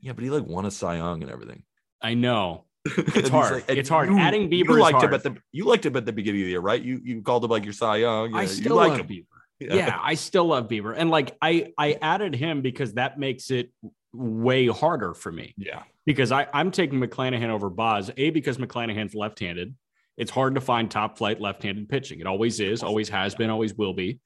Yeah, 0.00 0.12
but 0.12 0.24
he 0.24 0.30
like 0.30 0.44
won 0.44 0.66
a 0.66 0.70
Cy 0.70 0.96
Young 0.96 1.22
and 1.22 1.30
everything. 1.30 1.62
I 2.02 2.14
know. 2.14 2.64
It's 2.96 3.28
hard. 3.28 3.64
it's 3.68 3.88
hard. 3.88 4.08
Adding 4.10 4.50
Bieber 4.50 4.68
you 4.70 4.80
liked 4.80 5.02
him 5.02 5.12
at 5.12 5.22
the 5.22 5.36
you 5.52 5.66
liked 5.66 5.84
him 5.84 5.96
at 5.96 6.06
the 6.06 6.12
beginning 6.12 6.40
of 6.40 6.46
the 6.46 6.50
year, 6.50 6.60
right? 6.60 6.82
You 6.82 7.00
you 7.04 7.20
called 7.20 7.44
him 7.44 7.50
like 7.50 7.64
your 7.64 7.74
Cy 7.74 7.98
Young. 7.98 8.34
I 8.34 8.46
still 8.46 8.64
you 8.64 8.74
like 8.74 8.90
love 8.90 9.00
him. 9.00 9.06
Bieber. 9.06 9.24
Yeah. 9.60 9.98
I 10.02 10.14
still 10.14 10.46
love 10.46 10.68
Bieber. 10.68 10.94
And 10.96 11.10
like 11.10 11.36
I 11.42 11.72
I 11.76 11.98
added 12.00 12.34
him 12.34 12.62
because 12.62 12.94
that 12.94 13.18
makes 13.18 13.50
it 13.50 13.70
way 14.14 14.66
harder 14.68 15.12
for 15.12 15.30
me. 15.30 15.54
Yeah. 15.58 15.82
Because 16.10 16.32
I, 16.32 16.48
I'm 16.52 16.72
taking 16.72 16.98
McClanahan 16.98 17.50
over 17.50 17.70
Baz, 17.70 18.10
A, 18.16 18.30
because 18.30 18.58
McClanahan's 18.58 19.14
left-handed. 19.14 19.76
It's 20.16 20.32
hard 20.32 20.56
to 20.56 20.60
find 20.60 20.90
top 20.90 21.16
flight 21.16 21.40
left-handed 21.40 21.88
pitching. 21.88 22.18
It 22.18 22.26
always 22.26 22.58
is, 22.58 22.82
always 22.82 23.08
has 23.10 23.36
been, 23.36 23.48
always 23.48 23.74
will 23.74 23.94
be. 23.94 24.18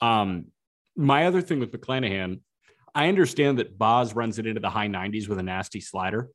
Um, 0.00 0.52
my 0.94 1.26
other 1.26 1.42
thing 1.42 1.58
with 1.58 1.72
McClanahan, 1.72 2.38
I 2.94 3.08
understand 3.08 3.58
that 3.58 3.76
Baz 3.76 4.14
runs 4.14 4.38
it 4.38 4.46
into 4.46 4.60
the 4.60 4.70
high 4.70 4.86
90s 4.86 5.26
with 5.26 5.40
a 5.40 5.42
nasty 5.42 5.80
slider. 5.80 6.30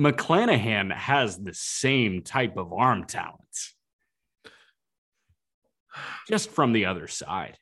McClanahan 0.00 0.96
has 0.96 1.36
the 1.36 1.52
same 1.52 2.22
type 2.22 2.56
of 2.56 2.72
arm 2.72 3.04
talent. 3.04 3.38
Just 6.26 6.48
from 6.52 6.72
the 6.72 6.86
other 6.86 7.06
side. 7.06 7.58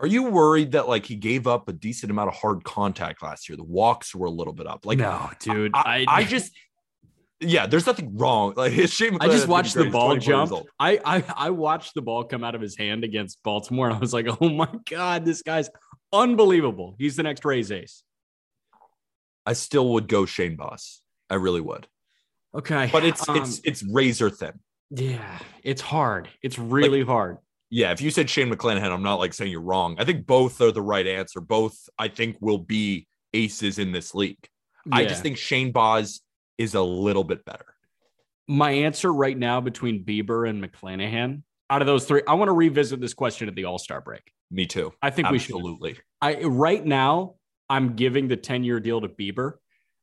Are 0.00 0.06
you 0.06 0.24
worried 0.24 0.72
that 0.72 0.88
like 0.88 1.06
he 1.06 1.16
gave 1.16 1.46
up 1.46 1.68
a 1.68 1.72
decent 1.72 2.10
amount 2.10 2.28
of 2.28 2.34
hard 2.34 2.62
contact 2.62 3.22
last 3.22 3.48
year? 3.48 3.56
The 3.56 3.64
walks 3.64 4.14
were 4.14 4.26
a 4.26 4.30
little 4.30 4.52
bit 4.52 4.66
up. 4.66 4.86
Like 4.86 4.98
no, 4.98 5.30
dude. 5.40 5.72
I, 5.74 6.04
I 6.06 6.24
just 6.24 6.52
yeah, 7.40 7.66
there's 7.66 7.86
nothing 7.86 8.16
wrong. 8.16 8.54
Like 8.56 8.72
his 8.80 8.92
Shane 8.92 9.16
I 9.20 9.26
just 9.26 9.48
watched 9.48 9.74
the 9.74 9.90
ball 9.90 10.16
jump. 10.16 10.52
I, 10.78 11.00
I 11.04 11.24
I 11.36 11.50
watched 11.50 11.94
the 11.94 12.02
ball 12.02 12.24
come 12.24 12.44
out 12.44 12.54
of 12.54 12.60
his 12.60 12.76
hand 12.76 13.04
against 13.04 13.42
Baltimore, 13.42 13.88
and 13.88 13.96
I 13.96 13.98
was 13.98 14.12
like, 14.12 14.26
"Oh 14.40 14.48
my 14.48 14.68
god, 14.88 15.24
this 15.24 15.42
guy's 15.42 15.68
unbelievable! 16.12 16.94
He's 16.98 17.16
the 17.16 17.22
next 17.22 17.44
Rays 17.44 17.70
ace." 17.72 18.02
I 19.46 19.54
still 19.54 19.94
would 19.94 20.08
go 20.08 20.26
Shane 20.26 20.56
Baz. 20.56 21.00
I 21.30 21.36
really 21.36 21.60
would. 21.60 21.86
Okay, 22.54 22.88
But 22.92 23.04
it's 23.04 23.28
um, 23.28 23.36
it's 23.36 23.60
it's 23.64 23.82
razor 23.82 24.30
thin. 24.30 24.60
yeah, 24.90 25.38
it's 25.62 25.82
hard. 25.82 26.28
It's 26.42 26.58
really 26.58 27.02
hard. 27.04 27.38
Yeah, 27.70 27.92
if 27.92 28.00
you 28.00 28.10
said 28.10 28.30
Shane 28.30 28.50
McClanahan, 28.50 28.90
I'm 28.90 29.02
not 29.02 29.16
like 29.16 29.34
saying 29.34 29.50
you're 29.50 29.60
wrong. 29.60 29.96
I 29.98 30.04
think 30.04 30.26
both 30.26 30.60
are 30.60 30.72
the 30.72 30.82
right 30.82 31.06
answer. 31.06 31.40
Both 31.40 31.76
I 31.98 32.08
think 32.08 32.36
will 32.40 32.58
be 32.58 33.06
aces 33.34 33.78
in 33.78 33.92
this 33.92 34.14
league. 34.14 34.48
I 34.90 35.04
just 35.04 35.22
think 35.22 35.36
Shane 35.36 35.70
Baz 35.70 36.20
is 36.56 36.74
a 36.74 36.80
little 36.82 37.24
bit 37.24 37.44
better. 37.44 37.66
my 38.46 38.70
answer 38.70 39.12
right 39.12 39.36
now 39.36 39.60
between 39.60 40.02
Bieber 40.04 40.48
and 40.48 40.64
McClanahan. 40.64 41.42
Out 41.68 41.82
of 41.82 41.86
those 41.86 42.06
three, 42.06 42.22
I 42.26 42.32
want 42.32 42.48
to 42.48 42.54
revisit 42.54 42.98
this 42.98 43.12
question 43.12 43.46
at 43.48 43.54
the 43.54 43.64
All 43.64 43.78
Star 43.78 44.00
break. 44.00 44.32
Me 44.50 44.64
too. 44.64 44.94
I 45.02 45.10
think 45.10 45.28
we 45.28 45.38
should. 45.38 45.54
Absolutely. 45.54 45.98
I 46.22 46.40
right 46.44 46.82
now 46.82 47.34
I'm 47.68 47.94
giving 47.96 48.28
the 48.28 48.36
10 48.38 48.64
year 48.64 48.80
deal 48.80 49.02
to 49.02 49.08
Bieber, 49.08 49.54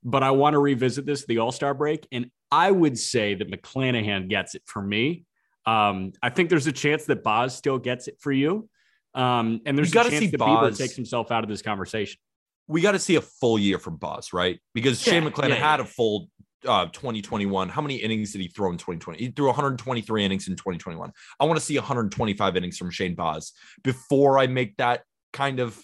but 0.03 0.21
I 0.21 0.29
want 0.29 0.53
to 0.53 0.59
revisit 0.59 1.07
this 1.07 1.23
at 1.23 1.27
the 1.27 1.39
All 1.39 1.51
Star 1.51 1.73
break, 1.73 2.07
and 2.11 2.29
I 2.51 2.69
would 2.69 2.99
say 2.99 3.33
that 3.33 3.49
McClanahan 3.49 4.29
gets 4.29 4.53
it 4.53 4.61
for 4.67 4.83
me. 4.83 5.25
Um, 5.65 6.13
I 6.21 6.29
think 6.29 6.49
there's 6.49 6.67
a 6.67 6.71
chance 6.71 7.05
that 7.05 7.23
Baz 7.23 7.55
still 7.55 7.79
gets 7.79 8.07
it 8.07 8.17
for 8.19 8.31
you, 8.31 8.69
um, 9.13 9.61
and 9.65 9.77
there's 9.77 9.91
gotta 9.91 10.09
chance 10.09 10.25
see 10.25 10.27
that 10.31 10.37
Baz- 10.37 10.73
Bieber 10.73 10.77
takes 10.77 10.95
himself 10.95 11.31
out 11.31 11.43
of 11.43 11.49
this 11.49 11.61
conversation. 11.61 12.19
we 12.67 12.81
got 12.81 12.93
to 12.93 12.99
see 12.99 13.15
a 13.15 13.21
full 13.21 13.59
year 13.59 13.77
from 13.77 13.95
Baz, 13.97 14.33
right? 14.33 14.59
Because 14.73 14.99
Shane 15.01 15.23
Yeah, 15.23 15.29
McClanahan 15.29 15.49
yeah, 15.49 15.55
had 15.71 15.79
yeah. 15.79 15.83
a 15.85 15.85
full 15.85 16.29
uh 16.67 16.85
2021. 16.87 17.69
How 17.69 17.81
many 17.81 17.97
innings 17.97 18.31
did 18.31 18.41
he 18.41 18.47
throw 18.47 18.71
in 18.71 18.77
2020? 18.77 19.19
He 19.19 19.29
threw 19.29 19.45
123 19.47 20.25
innings 20.25 20.47
in 20.47 20.55
2021. 20.55 21.11
I 21.39 21.45
want 21.45 21.59
to 21.59 21.65
see 21.65 21.77
125 21.77 22.57
innings 22.57 22.77
from 22.77 22.89
Shane 22.89 23.13
Baz 23.13 23.51
before 23.83 24.39
I 24.39 24.47
make 24.47 24.75
that 24.77 25.03
kind 25.31 25.59
of, 25.59 25.79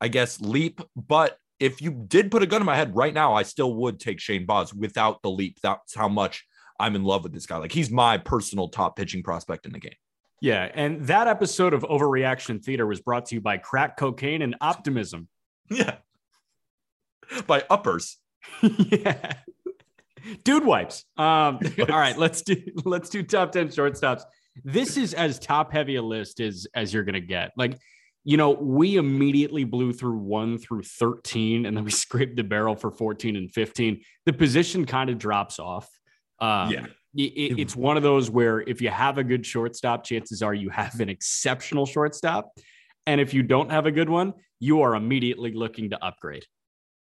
I 0.00 0.08
guess, 0.08 0.40
leap. 0.40 0.80
But 0.96 1.38
if 1.60 1.80
you 1.80 1.92
did 1.92 2.30
put 2.32 2.42
a 2.42 2.46
gun 2.46 2.60
in 2.60 2.66
my 2.66 2.74
head 2.76 2.96
right 2.96 3.14
now, 3.14 3.34
I 3.34 3.44
still 3.44 3.72
would 3.74 4.00
take 4.00 4.18
Shane 4.20 4.46
Baz 4.46 4.74
without 4.74 5.22
the 5.22 5.30
leap. 5.30 5.58
That's 5.62 5.94
how 5.94 6.08
much 6.08 6.44
I'm 6.78 6.96
in 6.96 7.04
love 7.04 7.22
with 7.22 7.32
this 7.32 7.46
guy. 7.46 7.56
Like 7.56 7.72
he's 7.72 7.90
my 7.90 8.18
personal 8.18 8.68
top 8.68 8.96
pitching 8.96 9.22
prospect 9.22 9.66
in 9.66 9.72
the 9.72 9.80
game. 9.80 9.94
Yeah, 10.40 10.70
and 10.74 11.02
that 11.06 11.28
episode 11.28 11.72
of 11.72 11.82
Overreaction 11.82 12.62
Theater 12.62 12.86
was 12.86 13.00
brought 13.00 13.26
to 13.26 13.34
you 13.34 13.40
by 13.40 13.56
crack 13.56 13.96
cocaine 13.96 14.42
and 14.42 14.56
optimism. 14.60 15.28
Yeah. 15.68 15.96
By 17.48 17.64
uppers. 17.68 18.18
yeah. 18.62 19.32
Dude 20.44 20.64
wipes. 20.64 21.04
Um, 21.16 21.58
all 21.80 21.98
right, 21.98 22.16
let's 22.16 22.42
do 22.42 22.56
let's 22.84 23.08
do 23.08 23.24
top 23.24 23.50
10 23.50 23.68
shortstops. 23.68 24.22
This 24.64 24.96
is 24.96 25.12
as 25.12 25.40
top 25.40 25.72
heavy 25.72 25.96
a 25.96 26.02
list 26.02 26.38
as 26.38 26.68
as 26.74 26.94
you're 26.94 27.02
gonna 27.02 27.20
get. 27.20 27.50
Like, 27.56 27.78
you 28.22 28.36
know, 28.36 28.50
we 28.50 28.96
immediately 28.96 29.64
blew 29.64 29.92
through 29.92 30.18
one 30.18 30.58
through 30.58 30.82
13, 30.82 31.66
and 31.66 31.76
then 31.76 31.84
we 31.84 31.90
scraped 31.90 32.36
the 32.36 32.44
barrel 32.44 32.76
for 32.76 32.92
14 32.92 33.34
and 33.34 33.50
15. 33.50 34.00
The 34.24 34.32
position 34.32 34.84
kind 34.84 35.10
of 35.10 35.18
drops 35.18 35.58
off. 35.58 35.88
Um, 36.38 36.70
Yeah. 36.70 36.86
it- 37.14 37.22
it- 37.22 37.58
it's 37.58 37.74
one 37.76 37.96
of 37.96 38.02
those 38.02 38.30
where 38.30 38.60
if 38.60 38.80
you 38.82 38.90
have 38.90 39.18
a 39.18 39.24
good 39.24 39.44
shortstop, 39.46 40.04
chances 40.04 40.42
are 40.42 40.52
you 40.54 40.68
have 40.70 41.00
an 41.00 41.08
exceptional 41.08 41.86
shortstop. 41.86 42.52
And 43.06 43.20
if 43.20 43.32
you 43.32 43.42
don't 43.42 43.70
have 43.70 43.86
a 43.86 43.92
good 43.92 44.08
one, 44.10 44.34
you 44.60 44.82
are 44.82 44.94
immediately 44.94 45.52
looking 45.52 45.90
to 45.90 46.04
upgrade. 46.04 46.44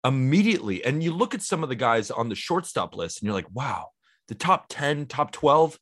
immediately. 0.05 0.83
And 0.85 1.03
you 1.03 1.13
look 1.13 1.35
at 1.35 1.41
some 1.41 1.61
of 1.61 1.67
the 1.67 1.75
guys 1.75 2.09
on 2.09 2.29
the 2.29 2.35
shortstop 2.35 2.95
list 2.95 3.19
and 3.19 3.25
you're 3.25 3.33
like, 3.33 3.53
wow, 3.53 3.89
the 4.29 4.33
top 4.35 4.67
10, 4.69 5.07
top 5.07 5.31
12, 5.33 5.77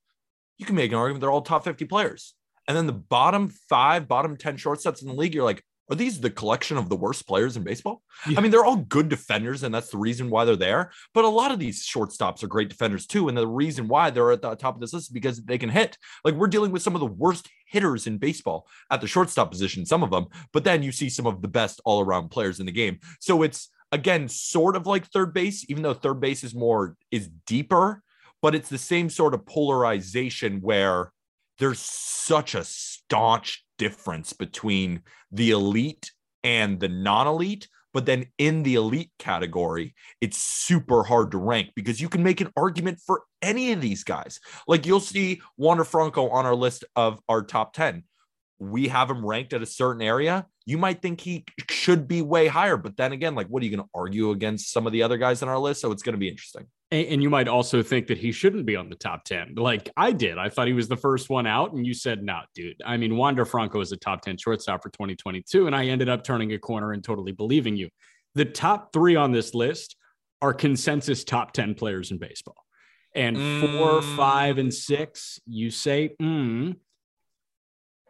you 0.57 0.65
can 0.65 0.75
make 0.75 0.91
an 0.91 0.97
argument 0.97 1.21
they're 1.21 1.29
all 1.29 1.43
top 1.43 1.63
50 1.63 1.85
players. 1.85 2.33
And 2.67 2.75
then 2.75 2.87
the 2.87 2.93
bottom 2.93 3.49
five, 3.69 4.07
bottom 4.07 4.35
10 4.35 4.57
shortstops 4.57 5.03
in 5.03 5.07
the 5.07 5.13
league, 5.13 5.35
you're 5.35 5.43
like, 5.43 5.63
are 5.89 5.95
these 5.95 6.19
the 6.19 6.29
collection 6.29 6.77
of 6.77 6.89
the 6.89 6.95
worst 6.95 7.27
players 7.27 7.55
in 7.55 7.63
baseball? 7.63 8.01
Yeah. 8.27 8.37
I 8.37 8.41
mean, 8.41 8.51
they're 8.51 8.65
all 8.65 8.77
good 8.77 9.09
defenders, 9.09 9.63
and 9.63 9.73
that's 9.73 9.89
the 9.89 9.97
reason 9.97 10.29
why 10.29 10.45
they're 10.45 10.55
there. 10.55 10.91
But 11.13 11.25
a 11.25 11.29
lot 11.29 11.51
of 11.51 11.59
these 11.59 11.85
shortstops 11.85 12.43
are 12.43 12.47
great 12.47 12.69
defenders 12.69 13.05
too. 13.07 13.29
And 13.29 13.37
the 13.37 13.47
reason 13.47 13.87
why 13.87 14.09
they're 14.09 14.31
at 14.31 14.41
the 14.41 14.55
top 14.55 14.75
of 14.75 14.81
this 14.81 14.93
list 14.93 15.07
is 15.07 15.13
because 15.13 15.43
they 15.43 15.57
can 15.57 15.69
hit. 15.69 15.97
Like 16.25 16.35
we're 16.35 16.47
dealing 16.47 16.71
with 16.71 16.81
some 16.81 16.95
of 16.95 16.99
the 16.99 17.07
worst 17.07 17.49
hitters 17.67 18.07
in 18.07 18.17
baseball 18.17 18.67
at 18.91 19.01
the 19.01 19.07
shortstop 19.07 19.51
position, 19.51 19.85
some 19.85 20.03
of 20.03 20.11
them, 20.11 20.27
but 20.53 20.63
then 20.63 20.83
you 20.83 20.91
see 20.91 21.09
some 21.09 21.27
of 21.27 21.41
the 21.41 21.47
best 21.47 21.81
all 21.85 22.01
around 22.01 22.29
players 22.29 22.59
in 22.59 22.65
the 22.65 22.71
game. 22.71 22.99
So 23.19 23.43
it's 23.43 23.69
again 23.91 24.27
sort 24.27 24.75
of 24.75 24.85
like 24.85 25.05
third 25.07 25.33
base, 25.33 25.65
even 25.69 25.83
though 25.83 25.93
third 25.93 26.19
base 26.19 26.43
is 26.43 26.53
more 26.53 26.95
is 27.11 27.29
deeper, 27.45 28.03
but 28.41 28.55
it's 28.55 28.69
the 28.69 28.77
same 28.77 29.09
sort 29.09 29.33
of 29.33 29.45
polarization 29.45 30.59
where 30.61 31.11
there's 31.59 31.79
such 31.79 32.55
a 32.55 32.63
staunch 32.63 33.63
difference 33.77 34.33
between 34.33 35.01
the 35.31 35.51
elite 35.51 36.11
and 36.43 36.79
the 36.79 36.87
non-elite 36.87 37.67
but 37.93 38.05
then 38.05 38.27
in 38.37 38.63
the 38.63 38.75
elite 38.75 39.11
category 39.17 39.95
it's 40.21 40.37
super 40.37 41.03
hard 41.03 41.31
to 41.31 41.37
rank 41.37 41.69
because 41.75 41.99
you 41.99 42.09
can 42.09 42.21
make 42.21 42.41
an 42.41 42.51
argument 42.55 42.99
for 43.03 43.23
any 43.41 43.71
of 43.71 43.81
these 43.81 44.03
guys. 44.03 44.39
Like 44.67 44.85
you'll 44.85 44.99
see 44.99 45.41
Wander 45.57 45.83
Franco 45.83 46.29
on 46.29 46.45
our 46.45 46.55
list 46.55 46.83
of 46.95 47.19
our 47.27 47.41
top 47.41 47.73
10 47.73 48.03
we 48.59 48.87
have 48.87 49.09
him 49.09 49.23
ranked 49.23 49.53
at 49.53 49.61
a 49.61 49.67
certain 49.67 50.01
area. 50.01 50.47
You 50.65 50.79
might 50.79 50.99
think 50.99 51.21
he 51.21 51.45
should 51.69 52.07
be 52.07 52.21
way 52.21 52.47
higher 52.47 52.77
but 52.77 52.97
then 52.97 53.13
again 53.13 53.35
like 53.35 53.47
what 53.47 53.61
are 53.61 53.65
you 53.65 53.75
going 53.75 53.85
to 53.85 53.91
argue 53.95 54.31
against 54.31 54.71
some 54.71 54.85
of 54.85 54.93
the 54.93 55.03
other 55.03 55.17
guys 55.17 55.41
on 55.41 55.49
our 55.49 55.59
list? 55.59 55.81
So 55.81 55.91
it's 55.91 56.03
going 56.03 56.13
to 56.13 56.19
be 56.19 56.29
interesting 56.29 56.67
And, 56.89 57.21
you 57.21 57.29
might 57.29 57.49
also 57.49 57.83
think 57.83 58.07
that 58.07 58.17
he 58.17 58.31
shouldn't 58.31 58.65
be 58.65 58.77
on 58.77 58.89
the 58.89 58.95
top 58.95 59.25
10. 59.25 59.55
Like 59.55 59.89
I 59.97 60.13
did. 60.13 60.37
I 60.37 60.47
thought 60.47 60.67
he 60.67 60.73
was 60.73 60.87
the 60.87 60.95
first 60.95 61.29
one 61.29 61.45
out. 61.45 61.73
And 61.73 61.85
you 61.85 61.93
said, 61.93 62.23
no, 62.23 62.39
dude. 62.55 62.81
I 62.85 62.95
mean, 62.95 63.17
Wander 63.17 63.43
Franco 63.43 63.81
is 63.81 63.91
a 63.91 63.97
top 63.97 64.21
10 64.21 64.37
shortstop 64.37 64.83
for 64.83 64.89
2022. 64.91 65.67
And 65.67 65.75
I 65.75 65.87
ended 65.87 66.07
up 66.07 66.23
turning 66.23 66.53
a 66.53 66.57
corner 66.59 66.93
and 66.93 67.03
totally 67.03 67.33
believing 67.33 67.75
you. 67.75 67.89
The 68.35 68.45
top 68.45 68.93
three 68.93 69.17
on 69.17 69.33
this 69.33 69.53
list 69.53 69.97
are 70.41 70.53
consensus 70.53 71.25
top 71.25 71.51
10 71.51 71.73
players 71.75 72.11
in 72.11 72.19
baseball. 72.19 72.63
And 73.13 73.35
four, 73.35 73.99
Mm. 74.01 74.15
five, 74.15 74.57
and 74.57 74.73
six, 74.73 75.39
you 75.45 75.71
say, 75.71 76.15
mm, 76.21 76.75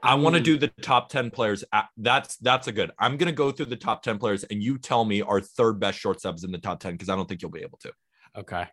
I 0.03 0.15
want 0.15 0.35
to 0.35 0.41
do 0.41 0.57
the 0.57 0.67
top 0.67 1.09
10 1.09 1.31
players. 1.31 1.63
That's 1.97 2.37
that's 2.37 2.67
a 2.67 2.71
good. 2.71 2.91
I'm 2.99 3.17
going 3.17 3.27
to 3.27 3.35
go 3.35 3.51
through 3.51 3.65
the 3.67 3.75
top 3.75 4.03
10 4.03 4.19
players 4.19 4.43
and 4.43 4.61
you 4.61 4.77
tell 4.77 5.03
me 5.03 5.21
our 5.23 5.41
third 5.41 5.79
best 5.79 5.99
shortstops 6.03 6.43
in 6.45 6.51
the 6.51 6.59
top 6.59 6.79
10 6.79 6.93
because 6.93 7.09
I 7.09 7.15
don't 7.15 7.27
think 7.27 7.41
you'll 7.41 7.49
be 7.49 7.61
able 7.61 7.79
to. 7.79 7.91
Okay. 8.37 8.65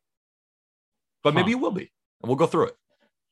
But 1.23 1.33
Huh. 1.33 1.41
maybe 1.41 1.51
you 1.51 1.59
will 1.59 1.71
be. 1.73 1.91
And 2.23 2.29
we'll 2.29 2.37
go 2.37 2.47
through 2.47 2.67
it. 2.67 2.77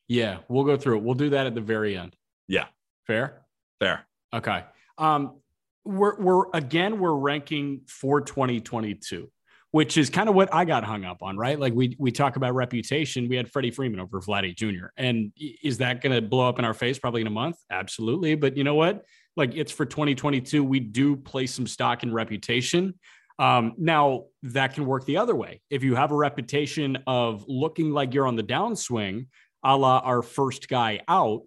Yeah, 0.08 0.38
we'll 0.48 0.64
go 0.64 0.76
through 0.76 0.98
it. 0.98 1.02
We'll 1.04 1.14
do 1.14 1.30
that 1.30 1.46
at 1.46 1.54
the 1.54 1.60
very 1.60 1.96
end. 1.96 2.16
Yeah. 2.48 2.66
Fair? 3.06 3.42
Fair. 3.78 4.06
Okay. 4.34 4.64
Um, 4.98 5.38
we're 5.84 6.20
we're 6.20 6.44
again 6.54 6.98
we're 7.00 7.14
ranking 7.14 7.82
for 7.88 8.20
2022, 8.20 9.30
which 9.72 9.96
is 9.96 10.10
kind 10.10 10.28
of 10.28 10.34
what 10.34 10.52
I 10.54 10.64
got 10.64 10.84
hung 10.84 11.04
up 11.04 11.22
on, 11.22 11.36
right? 11.36 11.58
Like 11.58 11.72
we 11.74 11.96
we 11.98 12.12
talk 12.12 12.36
about 12.36 12.54
reputation. 12.54 13.28
We 13.28 13.36
had 13.36 13.50
Freddie 13.50 13.70
Freeman 13.70 13.98
over 14.00 14.20
Vladdy 14.20 14.54
Jr. 14.54 14.86
And 14.96 15.32
is 15.36 15.78
that 15.78 16.00
going 16.00 16.14
to 16.14 16.22
blow 16.26 16.48
up 16.48 16.58
in 16.58 16.64
our 16.64 16.74
face 16.74 16.98
probably 16.98 17.20
in 17.20 17.26
a 17.26 17.30
month? 17.30 17.56
Absolutely. 17.70 18.34
But 18.36 18.56
you 18.56 18.64
know 18.64 18.74
what? 18.74 19.04
Like 19.36 19.54
it's 19.54 19.72
for 19.72 19.84
2022. 19.86 20.62
We 20.62 20.78
do 20.78 21.16
place 21.16 21.54
some 21.54 21.66
stock 21.66 22.02
in 22.02 22.12
reputation. 22.12 22.94
Um, 23.38 23.74
now 23.78 24.24
that 24.42 24.74
can 24.74 24.86
work 24.86 25.04
the 25.04 25.16
other 25.16 25.34
way. 25.34 25.60
If 25.70 25.82
you 25.82 25.94
have 25.94 26.12
a 26.12 26.16
reputation 26.16 26.98
of 27.06 27.44
looking 27.48 27.90
like 27.90 28.14
you're 28.14 28.26
on 28.26 28.36
the 28.36 28.42
downswing, 28.42 29.26
a 29.64 29.76
la 29.76 29.98
our 29.98 30.22
first 30.22 30.68
guy 30.68 31.00
out, 31.08 31.42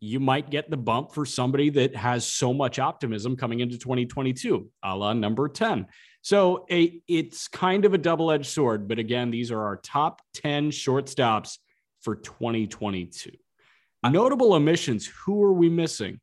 you 0.00 0.20
might 0.20 0.50
get 0.50 0.70
the 0.70 0.76
bump 0.76 1.12
for 1.12 1.26
somebody 1.26 1.70
that 1.70 1.96
has 1.96 2.24
so 2.26 2.54
much 2.54 2.78
optimism 2.78 3.36
coming 3.36 3.60
into 3.60 3.78
2022, 3.78 4.70
a 4.84 4.96
la 4.96 5.12
number 5.12 5.48
10. 5.48 5.86
So 6.22 6.66
a, 6.70 7.00
it's 7.08 7.48
kind 7.48 7.84
of 7.84 7.94
a 7.94 7.98
double 7.98 8.30
edged 8.30 8.46
sword. 8.46 8.86
But 8.86 8.98
again, 8.98 9.30
these 9.30 9.50
are 9.50 9.60
our 9.60 9.76
top 9.76 10.20
10 10.34 10.70
shortstops 10.70 11.58
for 12.00 12.16
2022. 12.16 13.30
Notable 14.04 14.52
omissions. 14.52 15.10
Who 15.24 15.42
are 15.42 15.52
we 15.52 15.68
missing? 15.68 16.20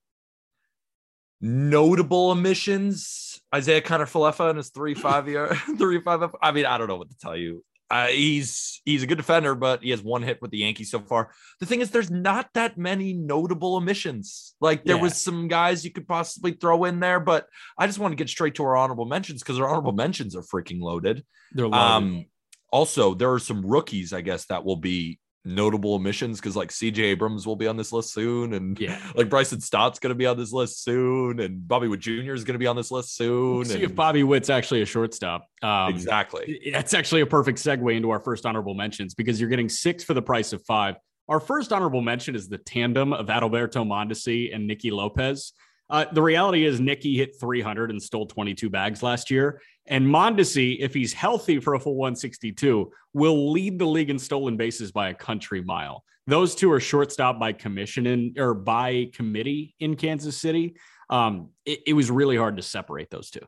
Notable 1.42 2.32
omissions. 2.32 3.42
Isiah 3.56 3.82
Kiner 3.82 4.06
Falefa 4.10 4.50
in 4.52 4.58
his 4.58 4.70
three 4.70 4.94
five 5.06 5.28
year 5.28 5.56
three 5.78 6.02
five. 6.02 6.24
I 6.42 6.52
mean, 6.52 6.66
I 6.66 6.78
don't 6.78 6.88
know 6.88 6.98
what 6.98 7.10
to 7.10 7.18
tell 7.18 7.36
you. 7.36 7.64
Uh, 7.92 8.08
he's 8.08 8.82
he's 8.84 9.04
a 9.04 9.08
good 9.08 9.18
defender, 9.18 9.54
but 9.54 9.84
he 9.84 9.92
has 9.92 10.02
one 10.02 10.24
hit 10.24 10.42
with 10.42 10.50
the 10.50 10.58
Yankees 10.58 10.90
so 10.90 11.00
far. 11.00 11.30
The 11.60 11.68
thing 11.68 11.82
is, 11.82 11.92
there's 11.92 12.10
not 12.10 12.50
that 12.56 12.80
many 12.80 13.14
notable 13.14 13.76
omissions. 13.76 14.56
Like 14.60 14.86
there 14.86 14.96
Yeah. 14.96 15.04
was 15.04 15.22
some 15.22 15.48
guys 15.48 15.86
you 15.86 15.92
could 15.92 16.08
possibly 16.08 16.54
throw 16.54 16.86
in 16.86 17.00
there, 17.00 17.20
but 17.20 17.46
I 17.78 17.86
just 17.86 18.00
want 18.00 18.12
to 18.12 18.16
get 18.16 18.28
straight 18.28 18.56
to 18.56 18.64
our 18.64 18.76
honorable 18.76 19.06
mentions 19.06 19.44
because 19.44 19.60
our 19.60 19.68
honorable 19.68 19.92
mentions 19.92 20.36
are 20.36 20.42
freaking 20.42 20.82
loaded. 20.82 21.24
They're 21.52 21.68
loaded. 21.68 21.80
Um, 21.80 22.26
also, 22.72 23.14
there 23.14 23.32
are 23.32 23.40
some 23.40 23.64
rookies, 23.64 24.14
I 24.14 24.22
guess, 24.22 24.46
that 24.48 24.66
will 24.66 24.78
be 24.78 25.20
notable 25.46 25.94
omissions 25.94 26.40
because 26.40 26.56
like 26.56 26.70
CJ 26.70 26.98
Abrams 27.00 27.46
will 27.46 27.56
be 27.56 27.68
on 27.68 27.78
this 27.78 27.92
list 27.92 28.14
soon, 28.14 28.54
and 28.54 28.80
yeah. 28.80 29.00
like 29.16 29.30
Bryson 29.30 29.62
Stott's 29.62 30.00
going 30.00 30.10
to 30.10 30.16
be 30.16 30.26
on 30.26 30.38
this 30.38 30.52
list 30.52 30.84
soon, 30.84 31.40
and 31.40 31.68
Bobby 31.68 31.88
Witt 31.88 32.02
Jr. 32.02 32.34
is 32.34 32.44
going 32.44 32.56
to 32.56 32.60
be 32.60 32.68
on 32.68 32.76
this 32.76 32.92
list 32.92 33.16
soon. 33.16 33.66
See 33.66 33.76
and- 33.76 33.84
if 33.84 33.96
Bobby 33.96 34.24
Witt's 34.24 34.50
actually 34.50 34.82
a 34.82 34.86
shortstop. 34.86 35.48
Um, 35.62 35.90
exactly. 35.90 36.70
That's 36.72 36.94
actually 36.94 37.22
a 37.22 37.26
perfect 37.26 37.60
segue 37.60 37.96
into 37.96 38.10
our 38.10 38.20
first 38.20 38.46
honorable 38.46 38.74
mentions 38.74 39.14
because 39.14 39.40
you're 39.40 39.50
getting 39.50 39.70
six 39.70 40.04
for 40.04 40.14
the 40.14 40.22
price 40.22 40.54
of 40.54 40.64
five. 40.66 40.96
Our 41.28 41.40
first 41.40 41.74
honorable 41.74 42.02
mention 42.02 42.36
is 42.36 42.48
the 42.48 42.60
tandem 42.60 43.12
of 43.12 43.28
Adalberto 43.28 43.86
Mondesi 43.86 44.54
and 44.54 44.68
Nicky 44.68 44.92
Lopez. 44.92 45.54
Uh, 45.90 46.06
the 46.12 46.22
reality 46.22 46.66
is, 46.66 46.80
Nicky 46.80 47.16
hit 47.16 47.40
300 47.40 47.92
and 47.92 48.02
stole 48.02 48.26
22 48.26 48.70
bags 48.70 49.04
last 49.04 49.30
year. 49.30 49.62
And 49.88 50.06
Mondesi, 50.06 50.78
if 50.80 50.94
he's 50.94 51.14
healthy 51.14 51.60
for 51.60 51.76
a 51.76 51.80
full 51.80 51.96
162, 51.96 52.92
will 53.14 53.52
lead 53.52 53.78
the 53.78 53.86
league 53.86 54.10
in 54.10 54.18
stolen 54.18 54.58
bases 54.58 54.92
by 54.92 55.10
a 55.10 55.14
country 55.14 55.62
mile. 55.62 56.04
Those 56.28 56.56
two 56.56 56.72
are 56.72 56.80
shortstop 56.80 57.40
by 57.40 57.54
commission 57.54 58.08
in, 58.08 58.34
or 58.38 58.56
by 58.56 59.12
committee 59.14 59.76
in 59.80 59.96
Kansas 59.96 60.38
City. 60.38 60.76
Um, 61.10 61.50
it, 61.66 61.82
it 61.88 61.94
was 61.94 62.10
really 62.10 62.36
hard 62.36 62.58
to 62.58 62.64
separate 62.64 63.12
those 63.12 63.30
two. 63.30 63.46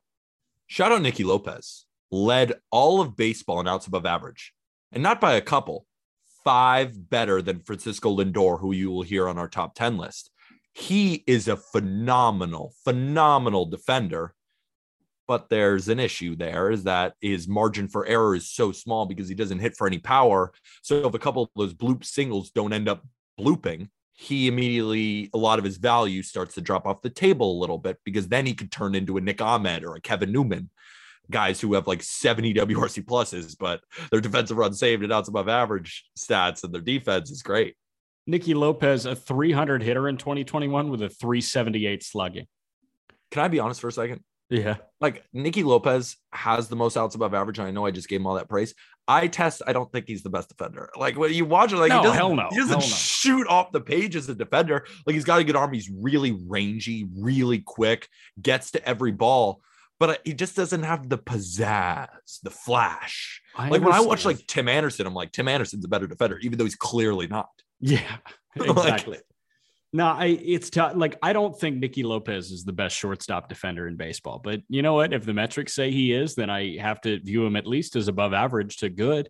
Shout 0.67 0.91
out 0.91 1.01
Nicky 1.01 1.23
Lopez, 1.23 1.85
led 2.11 2.53
all 2.71 3.01
of 3.01 3.15
baseball 3.15 3.59
in 3.59 3.67
outs 3.67 3.87
above 3.87 4.05
average, 4.05 4.53
and 4.91 5.01
not 5.01 5.19
by 5.19 5.33
a 5.33 5.41
couple, 5.41 5.87
five 6.43 7.09
better 7.09 7.41
than 7.41 7.61
Francisco 7.61 8.15
Lindor, 8.15 8.59
who 8.59 8.73
you 8.73 8.91
will 8.91 9.01
hear 9.01 9.27
on 9.27 9.39
our 9.39 9.47
top 9.47 9.73
10 9.73 9.97
list. 9.97 10.29
He 10.77 11.23
is 11.25 11.47
a 11.47 11.57
phenomenal, 11.57 12.75
phenomenal 12.83 13.65
defender. 13.65 14.35
But 15.27 15.49
there's 15.49 15.89
an 15.89 15.99
issue 15.99 16.35
there 16.35 16.69
is 16.69 16.83
that 16.83 17.15
his 17.19 17.47
margin 17.47 17.87
for 17.87 18.05
error 18.05 18.35
is 18.35 18.51
so 18.51 18.71
small 18.71 19.07
because 19.07 19.27
he 19.27 19.33
doesn't 19.33 19.57
hit 19.57 19.75
for 19.75 19.87
any 19.87 19.97
power. 19.97 20.53
So 20.83 21.07
if 21.07 21.15
a 21.15 21.19
couple 21.19 21.41
of 21.41 21.49
those 21.55 21.73
bloop 21.73 22.05
singles 22.05 22.51
don't 22.51 22.73
end 22.73 22.87
up 22.87 23.03
blooping, 23.39 23.89
he 24.13 24.47
immediately 24.47 25.31
a 25.33 25.37
lot 25.39 25.57
of 25.57 25.65
his 25.65 25.77
value 25.77 26.21
starts 26.21 26.53
to 26.55 26.61
drop 26.61 26.85
off 26.85 27.01
the 27.01 27.09
table 27.09 27.57
a 27.57 27.59
little 27.59 27.79
bit 27.79 27.97
because 28.05 28.27
then 28.27 28.45
he 28.45 28.53
could 28.53 28.71
turn 28.71 28.93
into 28.93 29.17
a 29.17 29.21
Nick 29.21 29.41
Ahmed 29.41 29.83
or 29.83 29.95
a 29.95 30.01
Kevin 30.01 30.31
Newman, 30.31 30.69
guys 31.31 31.59
who 31.59 31.73
have 31.73 31.87
like 31.87 32.03
70 32.03 32.53
WRC 32.53 33.03
pluses, 33.03 33.57
but 33.59 33.81
their 34.11 34.21
defensive 34.21 34.57
run 34.57 34.73
saved 34.73 35.01
and 35.01 35.11
outs 35.11 35.27
above 35.27 35.49
average 35.49 36.05
stats 36.17 36.63
and 36.63 36.71
their 36.71 36.81
defense 36.81 37.31
is 37.31 37.41
great. 37.41 37.75
Nicky 38.27 38.53
Lopez, 38.53 39.05
a 39.05 39.15
300 39.15 39.81
hitter 39.81 40.07
in 40.07 40.17
2021 40.17 40.89
with 40.89 41.01
a 41.01 41.09
378 41.09 42.03
slugging. 42.03 42.45
Can 43.31 43.41
I 43.43 43.47
be 43.47 43.59
honest 43.59 43.81
for 43.81 43.87
a 43.87 43.91
second? 43.91 44.23
Yeah. 44.49 44.77
Like 45.01 45.23
Nicky 45.33 45.63
Lopez 45.63 46.17
has 46.31 46.67
the 46.67 46.75
most 46.75 46.97
outs 46.97 47.15
above 47.15 47.33
average, 47.33 47.59
and 47.59 47.67
I 47.67 47.71
know 47.71 47.85
I 47.85 47.91
just 47.91 48.07
gave 48.07 48.19
him 48.19 48.27
all 48.27 48.35
that 48.35 48.49
praise. 48.49 48.73
I 49.07 49.27
test, 49.27 49.61
I 49.65 49.73
don't 49.73 49.89
think 49.91 50.07
he's 50.07 50.23
the 50.23 50.29
best 50.29 50.49
defender. 50.49 50.89
Like 50.95 51.17
when 51.17 51.33
you 51.33 51.45
watch 51.45 51.71
it, 51.71 51.77
like 51.77 51.89
No, 51.89 51.99
he 51.99 52.07
doesn't, 52.07 52.35
no, 52.35 52.47
he 52.49 52.57
doesn't 52.57 52.69
hell 52.69 52.79
no. 52.79 52.85
shoot 52.85 53.47
off 53.47 53.71
the 53.71 53.81
page 53.81 54.15
as 54.15 54.27
a 54.27 54.35
defender. 54.35 54.85
Like 55.05 55.13
he's 55.13 55.25
got 55.25 55.39
a 55.39 55.43
good 55.43 55.55
arm. 55.55 55.73
He's 55.73 55.89
really 55.89 56.37
rangy, 56.47 57.07
really 57.17 57.59
quick, 57.59 58.07
gets 58.41 58.71
to 58.71 58.87
every 58.87 59.11
ball, 59.11 59.61
but 59.99 60.09
uh, 60.09 60.15
he 60.25 60.33
just 60.33 60.55
doesn't 60.55 60.83
have 60.83 61.07
the 61.07 61.17
pizzazz, 61.17 62.41
the 62.43 62.49
flash. 62.49 63.41
I 63.55 63.69
like 63.69 63.81
when 63.81 63.93
I 63.93 64.01
watch 64.01 64.25
like 64.25 64.45
Tim 64.47 64.67
Anderson, 64.67 65.07
I'm 65.07 65.13
like 65.13 65.31
Tim 65.31 65.47
Anderson's 65.47 65.85
a 65.85 65.89
better 65.89 66.07
defender, 66.07 66.37
even 66.39 66.57
though 66.57 66.65
he's 66.65 66.75
clearly 66.75 67.27
not. 67.27 67.49
Yeah, 67.79 68.17
Like- 68.55 68.69
exactly. 68.69 69.17
no, 69.93 70.05
I 70.07 70.25
it's 70.25 70.69
tough. 70.69 70.93
Like 70.95 71.17
I 71.21 71.33
don't 71.33 71.57
think 71.59 71.77
Nicky 71.77 72.03
Lopez 72.03 72.51
is 72.51 72.63
the 72.65 72.73
best 72.73 72.95
shortstop 72.95 73.49
defender 73.49 73.87
in 73.87 73.95
baseball, 73.95 74.39
but 74.43 74.61
you 74.69 74.81
know 74.81 74.93
what? 74.93 75.13
If 75.13 75.25
the 75.25 75.33
metrics 75.33 75.73
say 75.73 75.91
he 75.91 76.11
is, 76.13 76.35
then 76.35 76.49
I 76.49 76.77
have 76.77 77.01
to 77.01 77.19
view 77.19 77.45
him 77.45 77.55
at 77.55 77.67
least 77.67 77.95
as 77.95 78.07
above 78.07 78.33
average 78.33 78.77
to 78.77 78.89
good. 78.89 79.29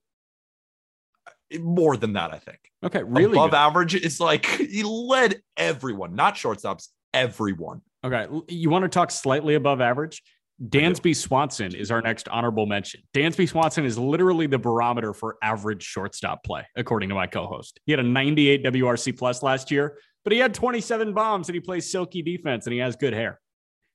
More 1.60 1.96
than 1.96 2.14
that, 2.14 2.34
I 2.34 2.40
think. 2.40 2.60
Okay, 2.84 3.04
really 3.04 3.32
above 3.38 3.52
good. 3.52 3.58
average 3.58 3.96
is 3.96 4.20
like 4.20 4.46
he 4.58 4.84
led 4.84 5.42
everyone, 5.56 6.14
not 6.16 6.36
shortstops, 6.36 6.90
everyone. 7.14 7.82
Okay, 8.04 8.28
you 8.50 8.70
want 8.70 8.84
to 8.84 8.90
talk 8.90 9.12
slightly 9.12 9.56
above 9.56 9.80
average? 9.82 10.22
Dansby 10.64 11.16
Swanson 11.16 11.76
is 11.76 11.92
our 11.92 12.02
next 12.02 12.28
honorable 12.30 12.66
mention. 12.66 13.02
Dansby 13.14 13.48
Swanson 13.48 13.86
is 13.86 13.98
literally 13.98 14.48
the 14.48 14.58
barometer 14.58 15.14
for 15.14 15.38
average 15.42 15.84
shortstop 15.84 16.44
play, 16.44 16.66
according 16.76 17.10
to 17.10 17.16
my 17.16 17.28
co-host. 17.28 17.80
He 17.86 17.92
had 17.92 18.00
a 18.00 18.04
98 18.04 18.64
WRC 18.64 19.18
plus 19.18 19.44
last 19.44 19.70
year, 19.70 20.00
but 20.24 20.34
he 20.34 20.40
had 20.40 20.54
27 20.54 21.14
bombs 21.14 21.48
and 21.48 21.54
he 21.54 21.60
plays 21.60 21.92
silky 21.92 22.24
defense 22.24 22.66
and 22.66 22.74
he 22.74 22.80
has 22.80 22.96
good 22.96 23.14
hair. 23.14 23.40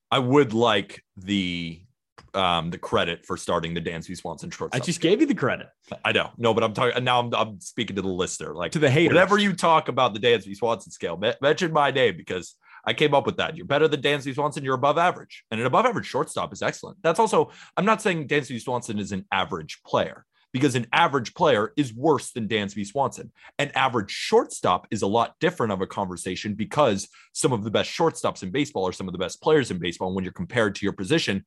I 0.09 0.19
would 0.19 0.53
like 0.53 1.03
the 1.17 1.81
um 2.35 2.69
the 2.71 2.77
credit 2.77 3.25
for 3.25 3.37
starting 3.37 3.73
the 3.73 3.81
Dansby 3.81 4.15
Swanson 4.15 4.49
shortstop. 4.49 4.81
I 4.81 4.83
just 4.83 5.01
gave 5.01 5.19
you 5.19 5.27
the 5.27 5.35
credit 5.35 5.67
I 6.05 6.13
know, 6.13 6.31
no, 6.37 6.53
but 6.53 6.63
I'm 6.63 6.73
talking 6.73 7.03
now. 7.03 7.19
I'm, 7.19 7.33
I'm 7.35 7.59
speaking 7.59 7.95
to 7.97 8.01
the 8.01 8.07
listener. 8.07 8.55
Like 8.55 8.71
to 8.71 8.79
the 8.79 8.89
haters. 8.89 9.13
whenever 9.13 9.37
you 9.37 9.53
talk 9.53 9.89
about 9.89 10.13
the 10.13 10.19
Dansby 10.19 10.55
Swanson 10.55 10.91
scale, 10.91 11.21
mention 11.41 11.73
my 11.73 11.91
name 11.91 12.15
because 12.15 12.55
I 12.85 12.93
came 12.93 13.13
up 13.13 13.25
with 13.25 13.37
that. 13.37 13.55
You're 13.55 13.65
better 13.65 13.87
than 13.87 14.01
Dansby 14.01 14.35
Swanson. 14.35 14.63
You're 14.63 14.75
above 14.75 14.97
average, 14.97 15.43
and 15.51 15.59
an 15.59 15.65
above 15.65 15.85
average 15.85 16.05
shortstop 16.05 16.51
is 16.53 16.61
excellent. 16.61 16.97
That's 17.01 17.19
also. 17.19 17.51
I'm 17.77 17.85
not 17.85 18.01
saying 18.01 18.27
Dansby 18.27 18.61
Swanson 18.61 18.99
is 18.99 19.11
an 19.11 19.25
average 19.31 19.81
player 19.85 20.25
because 20.53 20.75
an 20.75 20.85
average 20.93 21.33
player 21.33 21.73
is 21.75 21.93
worse 21.93 22.31
than 22.31 22.47
Dansby 22.47 22.85
Swanson. 22.85 23.31
An 23.57 23.71
average 23.73 24.11
shortstop 24.11 24.87
is 24.91 25.01
a 25.01 25.07
lot 25.07 25.33
different 25.39 25.73
of 25.73 25.81
a 25.81 25.87
conversation 25.87 26.53
because 26.53 27.09
some 27.33 27.51
of 27.51 27.63
the 27.63 27.71
best 27.71 27.89
shortstops 27.89 28.43
in 28.43 28.51
baseball 28.51 28.87
are 28.87 28.93
some 28.93 29.07
of 29.07 29.13
the 29.13 29.17
best 29.17 29.41
players 29.41 29.71
in 29.71 29.79
baseball. 29.79 30.09
And 30.09 30.15
when 30.15 30.23
you're 30.23 30.31
compared 30.31 30.75
to 30.75 30.85
your 30.85 30.93
position, 30.93 31.43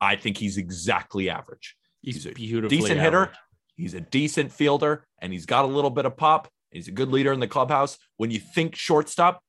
I 0.00 0.16
think 0.16 0.38
he's 0.38 0.56
exactly 0.56 1.28
average. 1.28 1.76
he's, 2.00 2.24
he's 2.24 2.26
a 2.54 2.68
decent 2.68 3.00
hitter. 3.00 3.30
He's 3.76 3.94
a 3.94 4.00
decent 4.00 4.52
fielder 4.52 5.06
and 5.20 5.32
he's 5.32 5.46
got 5.46 5.64
a 5.64 5.68
little 5.68 5.90
bit 5.90 6.06
of 6.06 6.16
pop. 6.16 6.48
He's 6.70 6.88
a 6.88 6.92
good 6.92 7.10
leader 7.10 7.32
in 7.32 7.40
the 7.40 7.48
clubhouse. 7.48 7.98
When 8.16 8.30
you 8.30 8.38
think 8.38 8.74
shortstop, 8.74 9.42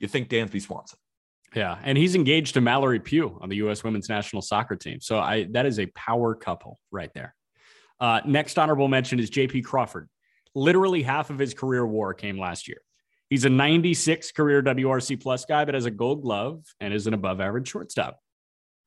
you 0.00 0.08
think 0.08 0.28
Dansby 0.28 0.60
Swanson. 0.60 0.98
Yeah, 1.54 1.78
and 1.82 1.98
he's 1.98 2.14
engaged 2.14 2.54
to 2.54 2.60
Mallory 2.60 3.00
Pugh 3.00 3.38
on 3.40 3.48
the 3.48 3.56
U.S. 3.56 3.82
Women's 3.84 4.08
National 4.08 4.42
Soccer 4.42 4.76
Team. 4.76 5.00
So 5.00 5.18
I 5.18 5.46
that 5.50 5.66
is 5.66 5.78
a 5.78 5.86
power 5.86 6.34
couple 6.34 6.78
right 6.90 7.10
there. 7.14 7.34
Uh, 8.00 8.20
next 8.24 8.58
honorable 8.58 8.88
mention 8.88 9.18
is 9.20 9.30
J.P. 9.30 9.62
Crawford. 9.62 10.08
Literally 10.54 11.02
half 11.02 11.30
of 11.30 11.38
his 11.38 11.54
career 11.54 11.86
WAR 11.86 12.14
came 12.14 12.38
last 12.38 12.66
year. 12.66 12.80
He's 13.28 13.44
a 13.44 13.48
96 13.48 14.32
career 14.32 14.62
WRC 14.62 15.20
plus 15.20 15.44
guy, 15.44 15.64
but 15.64 15.74
has 15.74 15.84
a 15.84 15.90
Gold 15.90 16.22
Glove 16.22 16.64
and 16.80 16.92
is 16.92 17.06
an 17.06 17.14
above 17.14 17.40
average 17.40 17.68
shortstop. 17.68 18.18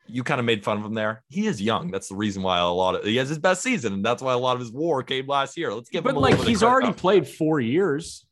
You 0.06 0.24
kind 0.24 0.40
of 0.40 0.46
made 0.46 0.66
fun 0.66 0.78
of 0.78 0.84
him 0.84 0.94
there. 0.94 1.24
He 1.30 1.48
is 1.48 1.62
young. 1.62 1.90
That's 1.90 2.10
the 2.10 2.16
reason 2.16 2.44
why 2.44 2.60
a 2.60 2.68
lot 2.68 2.96
of 2.96 3.06
he 3.06 3.16
has 3.18 3.30
his 3.30 3.40
best 3.40 3.62
season, 3.62 3.94
and 3.94 4.06
that's 4.06 4.22
why 4.22 4.34
a 4.34 4.38
lot 4.38 4.56
of 4.56 4.60
his 4.60 4.72
WAR 4.72 5.02
came 5.02 5.28
last 5.28 5.56
year. 5.58 5.74
Let's 5.74 5.90
give 5.90 6.06
him 6.06 6.14
But 6.14 6.18
a 6.18 6.20
like 6.20 6.32
little 6.32 6.46
bit 6.46 6.48
of 6.48 6.50
he's 6.50 6.64
already 6.64 6.92
played 6.92 7.26
four 7.26 7.62
years. 7.62 8.26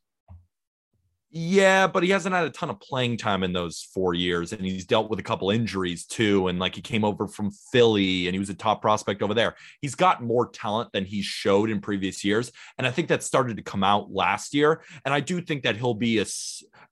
Yeah, 1.34 1.86
but 1.86 2.02
he 2.02 2.10
hasn't 2.10 2.34
had 2.34 2.44
a 2.44 2.50
ton 2.50 2.68
of 2.68 2.78
playing 2.78 3.16
time 3.16 3.42
in 3.42 3.54
those 3.54 3.88
four 3.94 4.12
years, 4.12 4.52
and 4.52 4.60
he's 4.66 4.84
dealt 4.84 5.08
with 5.08 5.18
a 5.18 5.22
couple 5.22 5.50
injuries 5.50 6.04
too. 6.04 6.48
And 6.48 6.58
like 6.58 6.74
he 6.74 6.82
came 6.82 7.06
over 7.06 7.26
from 7.26 7.50
Philly, 7.72 8.26
and 8.28 8.34
he 8.34 8.38
was 8.38 8.50
a 8.50 8.54
top 8.54 8.82
prospect 8.82 9.22
over 9.22 9.32
there. 9.32 9.54
He's 9.80 9.94
got 9.94 10.22
more 10.22 10.50
talent 10.50 10.92
than 10.92 11.06
he 11.06 11.22
showed 11.22 11.70
in 11.70 11.80
previous 11.80 12.22
years, 12.22 12.52
and 12.76 12.86
I 12.86 12.90
think 12.90 13.08
that 13.08 13.22
started 13.22 13.56
to 13.56 13.62
come 13.62 13.82
out 13.82 14.12
last 14.12 14.52
year. 14.52 14.82
And 15.06 15.14
I 15.14 15.20
do 15.20 15.40
think 15.40 15.62
that 15.62 15.76
he'll 15.76 15.94
be 15.94 16.18
a 16.18 16.26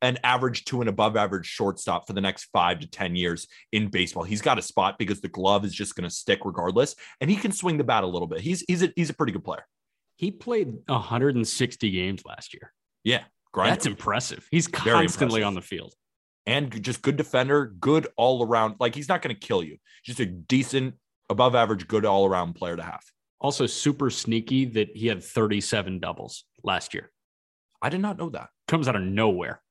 an 0.00 0.16
average 0.24 0.64
to 0.64 0.81
an 0.81 0.88
above 0.88 1.18
average 1.18 1.44
shortstop 1.44 2.07
for 2.07 2.14
the 2.14 2.22
next 2.22 2.44
five 2.44 2.81
to 2.81 2.87
ten 2.87 3.16
years 3.16 3.46
in 3.72 3.88
baseball. 3.88 4.24
He's 4.24 4.40
got 4.40 4.59
a 4.59 4.62
spot 4.62 4.98
because 4.98 5.20
the 5.20 5.29
glove 5.29 5.66
is 5.66 5.74
just 5.74 5.96
going 5.96 6.09
to 6.09 6.14
stick 6.14 6.46
regardless, 6.46 6.96
and 7.20 7.31
he 7.31 7.37
can 7.37 7.53
swing 7.53 7.76
the 7.76 7.85
bat 7.85 8.05
a 8.05 8.07
little 8.07 8.29
bit. 8.29 8.40
He's 8.40 8.64
he's 8.66 8.83
a 8.83 8.90
he's 8.96 9.11
a 9.11 9.14
pretty 9.14 9.35
good 9.35 9.44
player. 9.44 9.66
He 10.16 10.31
played 10.31 10.72
160 10.87 11.90
games 11.90 12.22
last 12.24 12.55
year. 12.55 12.72
Yeah, 13.05 13.24
grinder. 13.52 13.70
That's 13.74 13.86
impressive. 13.86 14.46
He's 14.50 14.66
constantly 14.66 15.42
impressive. 15.42 15.46
on 15.46 15.54
the 15.54 15.62
field. 15.62 15.94
and 16.46 16.82
just 16.82 17.02
good 17.02 17.16
defender, 17.16 17.66
good 17.80 18.06
all 18.16 18.44
around. 18.44 18.76
Like 18.80 18.94
he's 18.94 19.08
not 19.08 19.22
going 19.22 19.34
to 19.34 19.40
kill 19.40 19.62
you. 19.62 19.76
Just 20.04 20.20
a 20.20 20.26
decent, 20.26 20.94
above 21.28 21.54
average, 21.54 21.86
good 21.88 22.04
all 22.04 22.26
around 22.26 22.54
player 22.54 22.76
to 22.76 22.82
have. 22.82 23.02
Also, 23.40 23.66
super 23.66 24.10
sneaky 24.10 24.66
that 24.66 24.90
he 24.94 25.06
had 25.06 25.24
37 25.24 25.98
doubles 26.00 26.44
last 26.62 26.92
year. 26.92 27.10
I 27.80 27.88
did 27.88 28.00
not 28.00 28.18
know 28.18 28.28
that. 28.30 28.48
Comes 28.68 28.86
out 28.88 28.96
of 28.96 29.02
nowhere. 29.02 29.62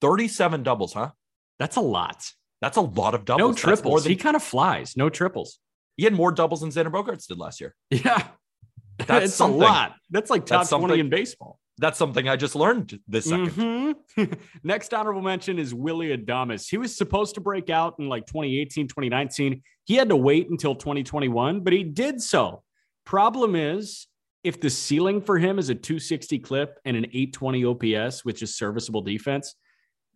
37 0.00 0.62
doubles, 0.62 0.92
huh? 0.94 1.10
That's 1.58 1.76
a 1.76 1.80
lot. 1.80 2.24
That's 2.60 2.76
a 2.76 2.80
lot 2.80 3.14
of 3.14 3.24
doubles. 3.24 3.50
No 3.50 3.52
triples. 3.52 4.04
than 4.04 4.10
he 4.10 4.16
kind 4.16 4.36
of 4.36 4.42
flies. 4.42 4.96
No 4.96 5.10
triples. 5.10 5.58
He 5.96 6.04
had 6.04 6.14
more 6.14 6.32
doubles 6.32 6.60
than 6.60 6.70
Xander 6.70 6.90
Bogaerts 6.92 7.26
did 7.26 7.38
last 7.38 7.60
year. 7.60 7.74
Yeah. 7.90 8.22
That's 9.06 9.38
a 9.40 9.46
lot. 9.46 9.94
That's 10.10 10.30
like 10.30 10.46
top 10.46 10.60
That's 10.62 10.70
20 10.70 10.98
in 10.98 11.10
baseball. 11.10 11.58
That's 11.78 11.98
something 11.98 12.28
I 12.28 12.36
just 12.36 12.56
learned 12.56 12.98
this 13.06 13.30
2nd 13.30 13.94
Mhm. 14.16 14.38
Next 14.64 14.92
honorable 14.92 15.22
mention 15.22 15.58
is 15.58 15.72
Willy 15.74 16.16
Adames. 16.16 16.68
He 16.68 16.76
was 16.76 16.96
supposed 16.96 17.34
to 17.36 17.40
break 17.40 17.70
out 17.70 17.94
in 17.98 18.08
like 18.08 18.26
2018, 18.26 18.88
2019. 18.88 19.62
He 19.84 19.94
had 19.94 20.08
to 20.08 20.16
wait 20.16 20.50
until 20.50 20.74
2021, 20.74 21.60
but 21.60 21.72
he 21.72 21.84
did 21.84 22.20
so. 22.20 22.62
Problem 23.04 23.54
is, 23.54 24.06
if 24.44 24.60
the 24.60 24.70
ceiling 24.70 25.20
for 25.20 25.38
him 25.38 25.58
is 25.58 25.68
a 25.68 25.74
260 25.74 26.38
clip 26.40 26.78
and 26.84 26.96
an 26.96 27.06
820 27.06 27.64
OPS, 27.64 28.24
which 28.24 28.42
is 28.42 28.56
serviceable 28.56 29.02
defense, 29.02 29.54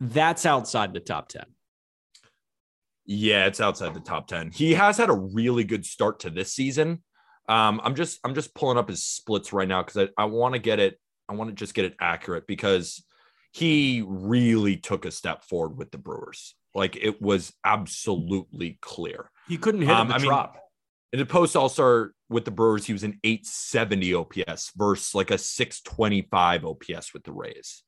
that's 0.01 0.45
outside 0.47 0.93
the 0.93 1.01
top 1.01 1.29
10. 1.29 1.45
Yeah, 3.05 3.47
it's 3.47 3.61
outside 3.61 3.95
the 3.95 4.01
top 4.01 4.29
10. 4.29 4.53
He 4.53 4.75
has 4.75 4.97
had 4.97 5.11
a 5.11 5.15
really 5.15 5.65
good 5.65 5.85
start 5.85 6.21
to 6.21 6.31
this 6.31 6.53
season. 6.53 7.03
Um, 7.49 7.81
I'm 7.83 7.95
just 7.97 8.21
I'm 8.25 8.35
just 8.35 8.55
pulling 8.55 8.79
up 8.79 8.89
his 8.89 9.05
splits 9.05 9.53
right 9.53 9.67
now 9.67 9.83
because 9.83 10.09
I, 10.19 10.23
I 10.23 10.27
want 10.27 10.55
to 10.55 10.61
get 10.61 10.79
it, 10.79 11.01
I 11.29 11.35
want 11.35 11.51
to 11.51 11.55
just 11.55 11.75
get 11.75 11.85
it 11.85 11.95
accurate 12.01 12.47
because 12.47 13.05
he 13.53 14.05
really 14.07 14.77
took 14.77 15.05
a 15.05 15.11
step 15.11 15.45
forward 15.45 15.77
with 15.77 15.91
the 15.91 15.99
Brewers. 15.99 16.55
Like 16.75 16.97
it 16.97 17.21
was 17.21 17.53
absolutely 17.65 18.79
clear. 18.81 19.31
He 19.49 19.59
couldn't 19.59 19.83
hit 19.83 19.91
Um, 19.91 20.09
the 20.09 20.15
I 20.15 20.19
mean, 20.19 20.27
drop. 20.27 20.59
In 21.13 21.19
the 21.19 21.27
post 21.27 21.55
All 21.57 21.69
Star 21.69 22.13
with 22.31 22.47
the 22.47 22.51
Brewers, 22.51 22.87
he 22.87 22.95
was 22.95 23.03
an 23.03 23.21
870 23.23 24.15
OPS 24.15 24.73
versus 24.75 25.15
like 25.15 25.31
a 25.31 25.37
625 25.37 26.65
OPS 26.65 27.13
with 27.13 27.25
the 27.25 27.33
Rays. 27.33 27.83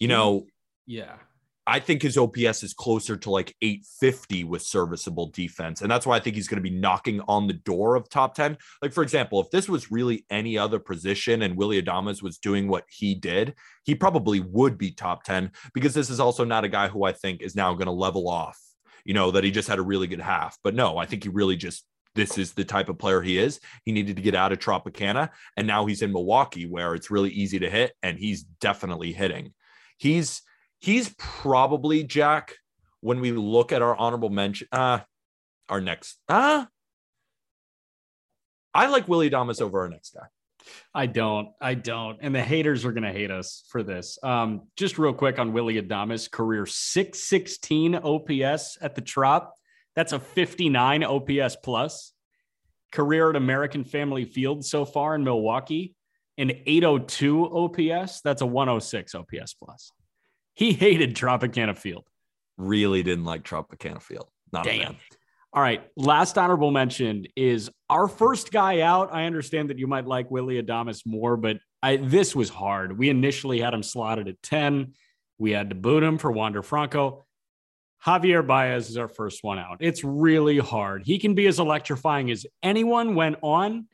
You 0.00 0.08
know, 0.08 0.46
yeah. 0.86 1.14
I 1.66 1.80
think 1.80 2.02
his 2.02 2.18
OPS 2.18 2.62
is 2.62 2.74
closer 2.74 3.16
to 3.16 3.30
like 3.30 3.54
850 3.62 4.44
with 4.44 4.62
serviceable 4.62 5.28
defense. 5.28 5.80
And 5.80 5.90
that's 5.90 6.06
why 6.06 6.16
I 6.16 6.20
think 6.20 6.36
he's 6.36 6.48
going 6.48 6.62
to 6.62 6.70
be 6.70 6.76
knocking 6.76 7.22
on 7.26 7.46
the 7.46 7.54
door 7.54 7.96
of 7.96 8.08
top 8.10 8.34
10. 8.34 8.58
Like, 8.82 8.92
for 8.92 9.02
example, 9.02 9.40
if 9.40 9.50
this 9.50 9.68
was 9.68 9.90
really 9.90 10.26
any 10.28 10.58
other 10.58 10.78
position 10.78 11.42
and 11.42 11.56
Willy 11.56 11.80
Adames 11.80 12.22
was 12.22 12.36
doing 12.36 12.68
what 12.68 12.84
he 12.90 13.14
did, 13.14 13.54
he 13.84 13.94
probably 13.94 14.40
would 14.40 14.76
be 14.76 14.90
top 14.90 15.24
10 15.24 15.52
because 15.72 15.94
this 15.94 16.10
is 16.10 16.20
also 16.20 16.44
not 16.44 16.64
a 16.64 16.68
guy 16.68 16.88
who 16.88 17.04
I 17.04 17.12
think 17.12 17.40
is 17.40 17.56
now 17.56 17.72
going 17.72 17.86
to 17.86 17.92
level 17.92 18.28
off, 18.28 18.60
you 19.04 19.14
know, 19.14 19.30
that 19.30 19.44
he 19.44 19.50
just 19.50 19.68
had 19.68 19.78
a 19.78 19.82
really 19.82 20.06
good 20.06 20.20
half. 20.20 20.58
But 20.62 20.74
no, 20.74 20.98
I 20.98 21.06
think 21.06 21.22
he 21.22 21.30
really 21.30 21.56
just, 21.56 21.86
this 22.14 22.36
is 22.36 22.52
the 22.52 22.64
type 22.64 22.90
of 22.90 22.98
player 22.98 23.22
he 23.22 23.38
is. 23.38 23.58
He 23.84 23.92
needed 23.92 24.16
to 24.16 24.22
get 24.22 24.34
out 24.34 24.52
of 24.52 24.58
Tropicana. 24.58 25.30
And 25.56 25.66
now 25.66 25.86
he's 25.86 26.02
in 26.02 26.12
Milwaukee 26.12 26.66
where 26.66 26.94
it's 26.94 27.10
really 27.10 27.30
easy 27.30 27.58
to 27.60 27.70
hit. 27.70 27.94
And 28.02 28.18
he's 28.18 28.42
definitely 28.42 29.12
hitting. 29.12 29.54
He's, 29.96 30.42
he's 30.84 31.14
probably 31.16 32.04
Jack 32.04 32.56
when 33.00 33.20
we 33.20 33.32
look 33.32 33.72
at 33.72 33.80
our 33.80 33.96
honorable 33.96 34.28
mention. 34.28 34.68
Uh, 34.70 35.00
our 35.68 35.80
next. 35.80 36.18
Uh, 36.28 36.66
I 38.74 38.86
like 38.88 39.08
Willy 39.08 39.30
Adames 39.30 39.62
over 39.62 39.80
our 39.80 39.88
next 39.88 40.14
guy. 40.14 40.26
I 40.94 41.06
don't. 41.06 41.48
I 41.60 41.72
don't. 41.74 42.18
And 42.20 42.34
the 42.34 42.42
haters 42.42 42.84
are 42.84 42.92
going 42.92 43.04
to 43.04 43.12
hate 43.12 43.30
us 43.30 43.64
for 43.68 43.82
this. 43.82 44.18
Um, 44.22 44.68
just 44.76 44.98
real 44.98 45.14
quick 45.14 45.38
on 45.38 45.54
Willy 45.54 45.80
Adames, 45.80 46.30
career 46.30 46.66
616 46.66 47.94
OPS 47.94 48.78
at 48.82 48.94
the 48.94 49.00
Trop. 49.00 49.54
That's 49.96 50.12
a 50.12 50.18
59 50.18 51.04
OPS 51.04 51.56
plus. 51.62 52.12
Career 52.92 53.30
at 53.30 53.36
American 53.36 53.84
Family 53.84 54.24
Field 54.24 54.64
so 54.64 54.84
far 54.84 55.14
in 55.14 55.24
Milwaukee, 55.24 55.94
an 56.36 56.50
802 56.66 57.46
OPS. 57.46 58.20
That's 58.20 58.42
a 58.42 58.46
106 58.46 59.14
OPS 59.14 59.54
plus. 59.54 59.92
He 60.54 60.72
hated 60.72 61.16
Tropicana 61.16 61.76
Field. 61.76 62.04
Really 62.56 63.02
didn't 63.02 63.24
like 63.24 63.42
Tropicana 63.42 64.00
Field. 64.00 64.28
Not 64.52 64.66
a 64.66 64.70
Damn. 64.70 64.86
fan. 64.86 64.96
All 65.52 65.62
right. 65.62 65.88
Last 65.96 66.36
honorable 66.36 66.70
mention 66.70 67.26
is 67.36 67.70
our 67.88 68.08
first 68.08 68.50
guy 68.50 68.80
out. 68.80 69.12
I 69.12 69.26
understand 69.26 69.70
that 69.70 69.78
you 69.78 69.86
might 69.86 70.06
like 70.06 70.30
Willy 70.30 70.60
Adames 70.60 71.02
more, 71.06 71.36
but 71.36 71.58
I, 71.82 71.96
this 71.96 72.34
was 72.34 72.48
hard. 72.48 72.98
We 72.98 73.08
initially 73.08 73.60
had 73.60 73.74
him 73.74 73.82
slotted 73.82 74.26
at 74.26 74.42
10. 74.42 74.94
We 75.38 75.52
had 75.52 75.68
to 75.68 75.74
boot 75.74 76.02
him 76.02 76.18
for 76.18 76.32
Wander 76.32 76.62
Franco. 76.62 77.24
Javier 78.04 78.46
Baez 78.46 78.90
is 78.90 78.96
our 78.96 79.08
first 79.08 79.42
one 79.42 79.58
out. 79.58 79.78
It's 79.80 80.04
really 80.04 80.58
hard. 80.58 81.04
He 81.06 81.18
can 81.18 81.34
be 81.34 81.46
as 81.46 81.58
electrifying 81.58 82.30
as 82.30 82.46
anyone 82.62 83.14
went 83.14 83.36
on, 83.40 83.86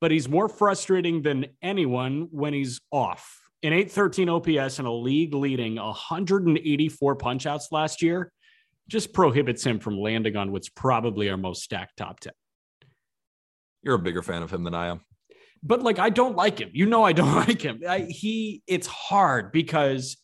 but 0.00 0.10
he's 0.10 0.28
more 0.28 0.48
frustrating 0.48 1.22
than 1.22 1.46
anyone 1.60 2.28
when 2.30 2.54
he's 2.54 2.80
off. 2.90 3.45
An 3.62 3.72
813 3.72 4.28
OPS 4.28 4.78
and 4.78 4.86
a 4.86 4.92
league 4.92 5.34
leading 5.34 5.76
184 5.76 7.16
punchouts 7.16 7.72
last 7.72 8.02
year 8.02 8.30
just 8.88 9.12
prohibits 9.12 9.64
him 9.64 9.78
from 9.78 9.98
landing 9.98 10.36
on 10.36 10.52
what's 10.52 10.68
probably 10.68 11.30
our 11.30 11.36
most 11.36 11.62
stacked 11.62 11.96
top 11.96 12.20
10. 12.20 12.32
You're 13.82 13.94
a 13.94 13.98
bigger 13.98 14.22
fan 14.22 14.42
of 14.42 14.52
him 14.52 14.64
than 14.64 14.74
I 14.74 14.88
am. 14.88 15.00
But 15.62 15.82
like, 15.82 15.98
I 15.98 16.10
don't 16.10 16.36
like 16.36 16.60
him. 16.60 16.70
You 16.72 16.86
know, 16.86 17.02
I 17.02 17.12
don't 17.12 17.34
like 17.48 17.62
him. 17.62 17.80
I, 17.88 18.00
he, 18.00 18.62
it's 18.66 18.86
hard 18.86 19.52
because, 19.52 20.16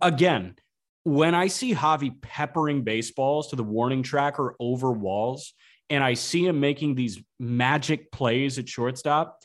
again, 0.00 0.56
when 1.04 1.34
I 1.34 1.46
see 1.46 1.72
Javi 1.74 2.20
peppering 2.20 2.82
baseballs 2.82 3.48
to 3.50 3.56
the 3.56 3.62
warning 3.62 4.02
track 4.02 4.40
or 4.40 4.56
over 4.58 4.90
walls, 4.90 5.52
and 5.88 6.02
I 6.02 6.14
see 6.14 6.44
him 6.46 6.58
making 6.58 6.96
these 6.96 7.22
magic 7.38 8.10
plays 8.10 8.58
at 8.58 8.68
shortstop, 8.68 9.38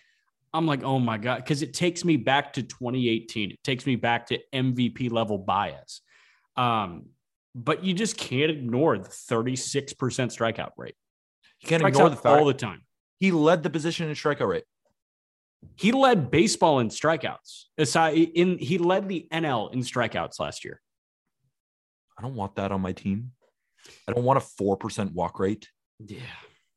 I'm 0.53 0.65
like, 0.65 0.83
oh 0.83 0.99
my 0.99 1.17
God, 1.17 1.37
because 1.37 1.61
it 1.61 1.73
takes 1.73 2.03
me 2.03 2.17
back 2.17 2.53
to 2.53 2.63
2018. 2.63 3.51
It 3.51 3.63
takes 3.63 3.85
me 3.85 3.95
back 3.95 4.27
to 4.27 4.39
MVP 4.53 5.11
level 5.11 5.37
bias. 5.37 6.01
Um, 6.57 7.05
but 7.55 7.83
you 7.83 7.93
just 7.93 8.17
can't 8.17 8.51
ignore 8.51 8.97
the 8.97 9.09
36% 9.09 9.95
strikeout 9.95 10.71
rate. 10.77 10.95
You 11.61 11.69
can't 11.69 11.81
Strikes 11.81 11.97
ignore 11.97 12.09
the 12.09 12.15
fact 12.15 12.39
all 12.39 12.45
the 12.45 12.53
time. 12.53 12.81
he 13.19 13.31
led 13.31 13.63
the 13.63 13.69
position 13.69 14.09
in 14.09 14.15
strikeout 14.15 14.47
rate. 14.47 14.63
He 15.75 15.91
led 15.91 16.31
baseball 16.31 16.79
in 16.79 16.89
strikeouts. 16.89 17.65
Aside 17.77 18.17
in 18.17 18.57
he 18.57 18.77
led 18.79 19.07
the 19.07 19.27
NL 19.31 19.71
in 19.73 19.81
strikeouts 19.81 20.39
last 20.39 20.65
year. 20.65 20.81
I 22.17 22.23
don't 22.23 22.35
want 22.35 22.55
that 22.55 22.71
on 22.71 22.81
my 22.81 22.93
team. 22.93 23.31
I 24.07 24.11
don't 24.13 24.23
want 24.23 24.37
a 24.37 24.63
4% 24.63 25.13
walk 25.13 25.39
rate. 25.39 25.69
Yeah. 26.05 26.19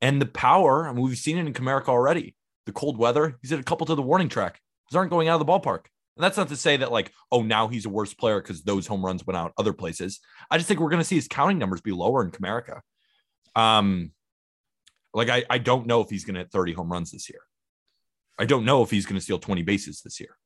And 0.01 0.21
the 0.21 0.25
power, 0.25 0.87
I 0.87 0.93
mean, 0.93 1.03
we've 1.03 1.17
seen 1.17 1.37
it 1.37 1.45
in 1.47 1.53
Comerica 1.53 1.87
already. 1.89 2.35
The 2.65 2.71
cold 2.71 2.97
weather, 2.97 3.37
he's 3.41 3.51
hit 3.51 3.59
a 3.59 3.63
couple 3.63 3.85
to 3.87 3.95
the 3.95 4.01
warning 4.01 4.29
track. 4.29 4.59
Those 4.89 4.97
aren't 4.97 5.11
going 5.11 5.27
out 5.27 5.39
of 5.39 5.45
the 5.45 5.51
ballpark. 5.51 5.85
And 6.17 6.23
that's 6.23 6.37
not 6.37 6.47
to 6.49 6.55
say 6.55 6.77
that, 6.77 6.91
like, 6.91 7.11
oh, 7.31 7.41
now 7.41 7.67
he's 7.67 7.85
a 7.85 7.89
worse 7.89 8.13
player 8.13 8.41
because 8.41 8.63
those 8.63 8.87
home 8.87 9.05
runs 9.05 9.25
went 9.25 9.37
out 9.37 9.53
other 9.57 9.73
places. 9.73 10.19
I 10.49 10.57
just 10.57 10.67
think 10.67 10.79
we're 10.79 10.89
going 10.89 11.01
to 11.01 11.07
see 11.07 11.15
his 11.15 11.27
counting 11.27 11.57
numbers 11.57 11.81
be 11.81 11.91
lower 11.91 12.23
in 12.23 12.31
Comerica. 12.31 12.79
Um, 13.55 14.11
like, 15.13 15.29
I, 15.29 15.43
I 15.49 15.57
don't 15.57 15.87
know 15.87 16.01
if 16.01 16.09
he's 16.09 16.23
going 16.23 16.35
to 16.35 16.41
hit 16.41 16.51
30 16.51 16.73
home 16.73 16.91
runs 16.91 17.11
this 17.11 17.29
year. 17.29 17.41
I 18.39 18.45
don't 18.45 18.65
know 18.65 18.81
if 18.81 18.91
he's 18.91 19.05
going 19.05 19.17
to 19.17 19.21
steal 19.21 19.39
20 19.39 19.63
bases 19.63 20.01
this 20.01 20.19
year. 20.19 20.37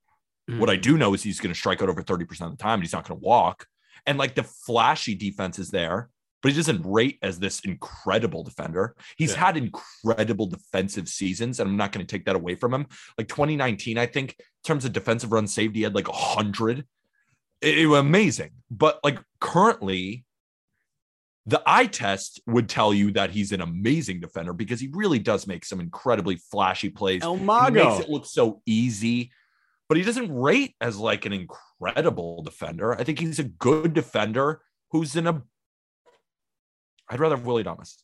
What 0.57 0.69
I 0.69 0.75
do 0.75 0.97
know 0.97 1.13
is 1.13 1.21
he's 1.21 1.39
going 1.39 1.53
to 1.53 1.59
strike 1.59 1.81
out 1.81 1.89
over 1.89 2.01
30% 2.01 2.21
of 2.41 2.51
the 2.51 2.57
time 2.57 2.75
and 2.75 2.83
he's 2.83 2.93
not 2.93 3.07
going 3.07 3.19
to 3.19 3.25
walk. 3.25 3.67
And 4.07 4.17
like 4.17 4.33
the 4.33 4.43
flashy 4.43 5.13
defense 5.13 5.59
is 5.59 5.69
there, 5.69 6.09
but 6.41 6.51
he 6.51 6.57
doesn't 6.57 6.81
rate 6.85 7.17
as 7.21 7.39
this 7.39 7.59
incredible 7.61 8.43
defender. 8.43 8.95
He's 9.17 9.33
Yeah. 9.33 9.45
had 9.45 9.57
incredible 9.57 10.45
defensive 10.47 11.07
seasons, 11.09 11.59
and 11.59 11.69
I'm 11.69 11.77
not 11.77 11.91
going 11.91 12.05
to 12.05 12.09
take 12.11 12.25
that 12.25 12.35
away 12.35 12.55
from 12.55 12.73
him. 12.73 12.87
Like 13.17 13.27
2019, 13.27 13.97
I 13.97 14.05
think, 14.05 14.31
in 14.39 14.45
terms 14.63 14.85
of 14.85 14.93
defensive 14.93 15.31
runs 15.31 15.53
saved, 15.53 15.75
he 15.75 15.81
had 15.81 15.95
like 15.95 16.07
100. 16.07 16.85
It, 17.61 17.77
it 17.79 17.85
was 17.87 17.99
amazing. 17.99 18.51
But 18.71 18.99
like 19.03 19.19
currently, 19.41 20.23
the 21.45 21.61
eye 21.65 21.87
test 21.87 22.39
would 22.45 22.69
tell 22.69 22.93
you 22.93 23.11
that 23.11 23.31
he's 23.31 23.51
an 23.51 23.61
amazing 23.61 24.19
defender 24.19 24.53
because 24.53 24.79
he 24.79 24.89
really 24.93 25.19
does 25.19 25.47
make 25.47 25.65
some 25.65 25.79
incredibly 25.79 26.35
flashy 26.35 26.89
plays. 26.89 27.23
El 27.23 27.37
He 27.37 27.43
Mago. 27.43 27.83
makes 27.89 28.05
it 28.05 28.09
look 28.09 28.25
so 28.25 28.61
easy, 28.65 29.31
but 29.87 29.97
he 29.97 30.03
doesn't 30.03 30.31
rate 30.33 30.75
as 30.79 30.97
like 30.97 31.25
an 31.25 31.33
incredible 31.33 32.43
defender. 32.43 32.93
I 32.93 33.03
think 33.03 33.19
he's 33.19 33.39
a 33.39 33.43
good 33.45 33.93
defender 33.93 34.61
who's 34.91 35.15
in 35.15 35.27
a. 35.27 35.41
I'd 37.09 37.19
rather 37.19 37.35
have 37.35 37.45
Willy 37.45 37.63
Adames. 37.63 37.95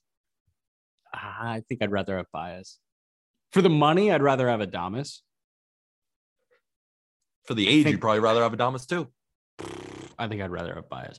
Ah, 1.14 1.52
I 1.52 1.62
think 1.68 1.82
I'd 1.82 1.92
rather 1.92 2.18
have 2.18 2.26
Baez. 2.34 2.80
For 3.52 3.62
the 3.62 3.70
money, 3.70 4.12
I'd 4.12 4.22
rather 4.24 4.50
have 4.50 4.60
Adames. 4.60 5.20
For 7.46 7.54
the 7.54 7.68
age, 7.68 7.84
think- 7.84 7.94
you'd 7.94 8.02
probably 8.02 8.20
rather 8.20 8.42
have 8.42 8.52
Adames 8.54 8.88
too. 8.88 9.08
I 10.18 10.28
think 10.28 10.42
I'd 10.42 10.52
rather 10.52 10.74
have 10.76 10.90
Baez. 10.90 11.18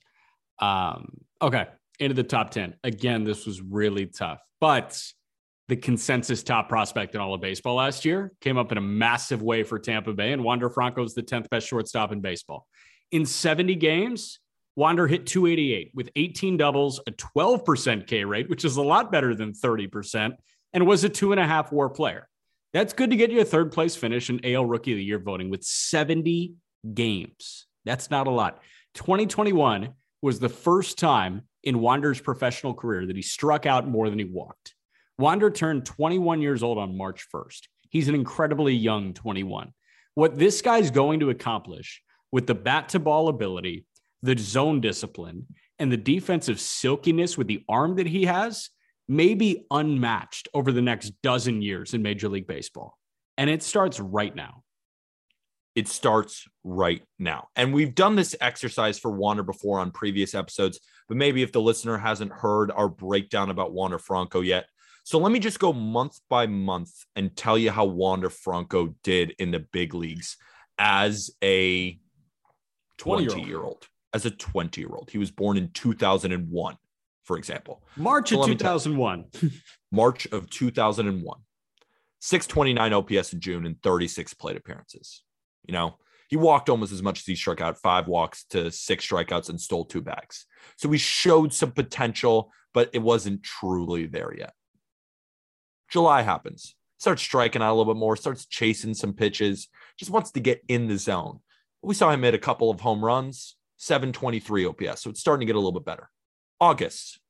Um, 0.59 1.19
okay, 1.41 1.67
into 1.99 2.15
the 2.15 2.25
top 2.25 2.51
10. 2.51 2.75
Again, 2.83 3.25
this 3.25 3.47
was 3.47 3.61
really 3.61 4.07
tough, 4.07 4.41
but 4.61 5.01
the 5.69 5.77
consensus 5.77 6.43
top 6.43 6.69
prospect 6.69 7.15
in 7.15 7.21
all 7.21 7.35
of 7.35 7.41
baseball 7.41 7.75
last 7.77 8.05
year 8.05 8.33
came 8.41 8.57
up 8.57 8.71
in 8.73 8.79
a 8.79 8.83
massive 8.83 9.43
way 9.43 9.63
for 9.63 9.79
Tampa 9.79 10.13
Bay, 10.13 10.33
and 10.33 10.43
Wander 10.43 10.71
Franco's 10.71 11.15
the 11.15 11.23
10th 11.23 11.49
best 11.51 11.67
shortstop 11.67 12.13
in 12.13 12.21
baseball. 12.21 12.67
In 13.13 13.27
70 13.27 13.75
games, 13.77 14.41
Wander 14.77 15.07
hit 15.07 15.27
288 15.27 15.91
with 15.95 16.11
18 16.15 16.59
doubles, 16.59 17.01
a 17.07 17.11
12% 17.11 18.07
K 18.07 18.25
rate, 18.25 18.51
which 18.51 18.65
is 18.65 18.77
a 18.77 18.83
lot 18.83 19.11
better 19.11 19.35
than 19.35 19.53
30%, 19.53 20.37
and 20.75 20.87
was 20.87 21.03
a 21.03 21.09
two 21.09 21.33
and 21.33 21.41
a 21.41 21.47
half 21.47 21.73
war 21.73 21.89
player. 21.89 22.29
That's 22.75 22.93
good 22.93 23.09
to 23.11 23.17
get 23.17 23.31
you 23.31 23.41
a 23.41 23.45
third 23.45 23.73
place 23.73 23.97
finish 23.97 24.29
in 24.29 24.45
AL 24.45 24.67
Rookie 24.67 24.93
of 24.93 24.99
the 24.99 25.05
Year 25.05 25.19
voting 25.19 25.49
with 25.49 25.65
70 25.65 26.55
games. 26.93 27.67
That's 27.87 28.11
not 28.11 28.27
a 28.27 28.31
lot. 28.31 28.61
2021 28.95 29.95
was 30.21 30.39
the 30.39 30.51
first 30.51 30.99
time 30.99 31.43
in 31.63 31.81
Wander's 31.81 32.21
professional 32.21 32.75
career 32.75 33.07
that 33.07 33.17
he 33.17 33.23
struck 33.23 33.65
out 33.65 33.89
more 33.89 34.11
than 34.11 34.19
he 34.19 34.27
walked. 34.27 34.75
Wander 35.19 35.51
turned 35.51 35.87
21 35.87 36.43
years 36.43 36.63
old 36.63 36.77
on 36.77 36.99
March 36.99 37.27
1st. 37.35 37.63
He's 37.89 38.09
an 38.09 38.15
incredibly 38.15 38.75
young 38.75 39.15
21. 39.15 39.73
What 40.15 40.39
this 40.39 40.61
guy's 40.61 40.91
going 40.91 41.21
to 41.21 41.31
accomplish 41.31 42.03
with 42.31 42.47
the 42.47 42.55
bat 42.55 42.91
to 42.91 42.99
ball 42.99 43.29
ability, 43.29 43.86
the 44.23 44.37
zone 44.37 44.81
discipline, 44.81 45.47
and 45.79 45.93
the 45.93 45.97
defensive 45.97 46.61
silkiness 46.61 47.37
with 47.37 47.47
the 47.47 47.65
arm 47.69 47.97
that 47.97 48.07
he 48.07 48.25
has 48.25 48.71
may 49.09 49.35
be 49.35 49.67
unmatched 49.71 50.49
over 50.55 50.73
the 50.73 50.83
next 50.83 51.11
dozen 51.23 51.63
years 51.63 51.95
in 51.95 52.03
Major 52.03 52.29
League 52.29 52.47
Baseball. 52.47 52.99
And 53.37 53.51
it 53.51 53.63
starts 53.63 54.01
right 54.01 54.35
now. 54.35 54.63
It 55.75 55.89
starts 55.89 56.49
right 56.65 57.03
now. 57.19 57.49
And 57.55 57.75
we've 57.75 57.95
done 57.95 58.17
this 58.17 58.35
exercise 58.41 58.99
for 58.99 59.11
Wander 59.11 59.43
before 59.43 59.79
on 59.79 59.91
previous 59.91 60.35
episodes, 60.35 60.81
but 61.07 61.19
maybe 61.19 61.43
if 61.43 61.53
the 61.53 61.61
listener 61.61 61.99
hasn't 61.99 62.33
heard 62.33 62.73
our 62.73 62.89
breakdown 62.89 63.51
about 63.51 63.73
Wander 63.73 63.99
Franco 63.99 64.41
yet. 64.41 64.67
So 65.05 65.19
let 65.19 65.31
me 65.31 65.39
just 65.39 65.61
go 65.61 65.73
month 65.73 66.19
by 66.29 66.47
month 66.47 66.91
and 67.15 67.37
tell 67.37 67.57
you 67.59 67.71
how 67.71 67.85
Wander 67.85 68.31
Franco 68.31 68.95
did 69.05 69.35
in 69.39 69.51
the 69.51 69.61
big 69.61 69.95
leagues 69.95 70.37
as 70.79 71.31
a 71.45 72.01
20 72.99 73.43
year 73.45 73.63
old. 73.63 73.87
As 74.17 74.25
a 74.25 74.31
20 74.31 74.81
year 74.81 74.89
old. 74.91 75.11
He 75.11 75.19
was 75.19 75.31
born 75.31 75.59
in 75.59 75.69
2001, 75.73 76.77
for 77.25 77.37
example. 77.37 77.83
March 77.97 78.31
So 78.31 78.37
of 78.37 78.41
let 78.41 78.49
me 78.49 78.57
tell- 78.57 78.79
2001. 78.79 79.27
March 79.93 80.27
of 80.33 80.49
2001. 80.49 81.39
629 82.21 82.93
OPS 82.95 83.33
in 83.35 83.41
June 83.41 83.67
and 83.67 83.81
36 83.83 84.33
plate 84.35 84.57
appearances. 84.57 85.23
You 85.67 85.73
know, 85.75 85.99
he 86.29 86.37
walked 86.37 86.71
almost 86.71 86.93
as 86.93 87.03
much 87.03 87.19
as 87.21 87.27
he 87.27 87.35
struck 87.37 87.61
out, 87.61 87.77
five 87.83 88.09
walks 88.09 88.45
to 88.51 88.71
six 88.71 89.07
strikeouts 89.07 89.51
and 89.51 89.61
stole 89.61 89.85
two 89.85 90.01
bags. 90.01 90.47
So 90.79 90.91
he 90.91 90.97
showed 90.99 91.53
some 91.53 91.73
potential, 91.73 92.51
but 92.73 92.89
it 92.95 93.01
wasn't 93.01 93.43
truly 93.43 94.07
there 94.07 94.33
yet. 94.35 94.55
July 95.91 96.23
happens, 96.23 96.75
starts 96.99 97.21
striking 97.23 97.61
out 97.61 97.71
a 97.73 97.77
little 97.77 97.93
bit 97.93 98.01
more, 98.01 98.17
starts 98.17 98.47
chasing 98.47 98.95
some 98.95 99.13
pitches, 99.13 99.69
just 99.99 100.11
wants 100.11 100.31
to 100.33 100.41
get 100.41 100.63
in 100.69 100.89
the 100.89 100.97
zone. 100.99 101.41
We 101.83 101.95
saw 101.95 102.11
him 102.11 102.23
hit 102.23 102.35
a 102.35 102.39
couple 102.39 102.71
of 102.71 102.81
home 102.81 103.05
runs, 103.05 103.57
723 103.77 104.67
OPS. 104.67 105.03
So 105.03 105.11
it's 105.11 105.21
starting 105.21 105.47
to 105.47 105.53
get 105.53 105.57
a 105.57 105.61
little 105.61 105.79
bit 105.79 105.85
better. 105.85 106.11
August 106.61 107.21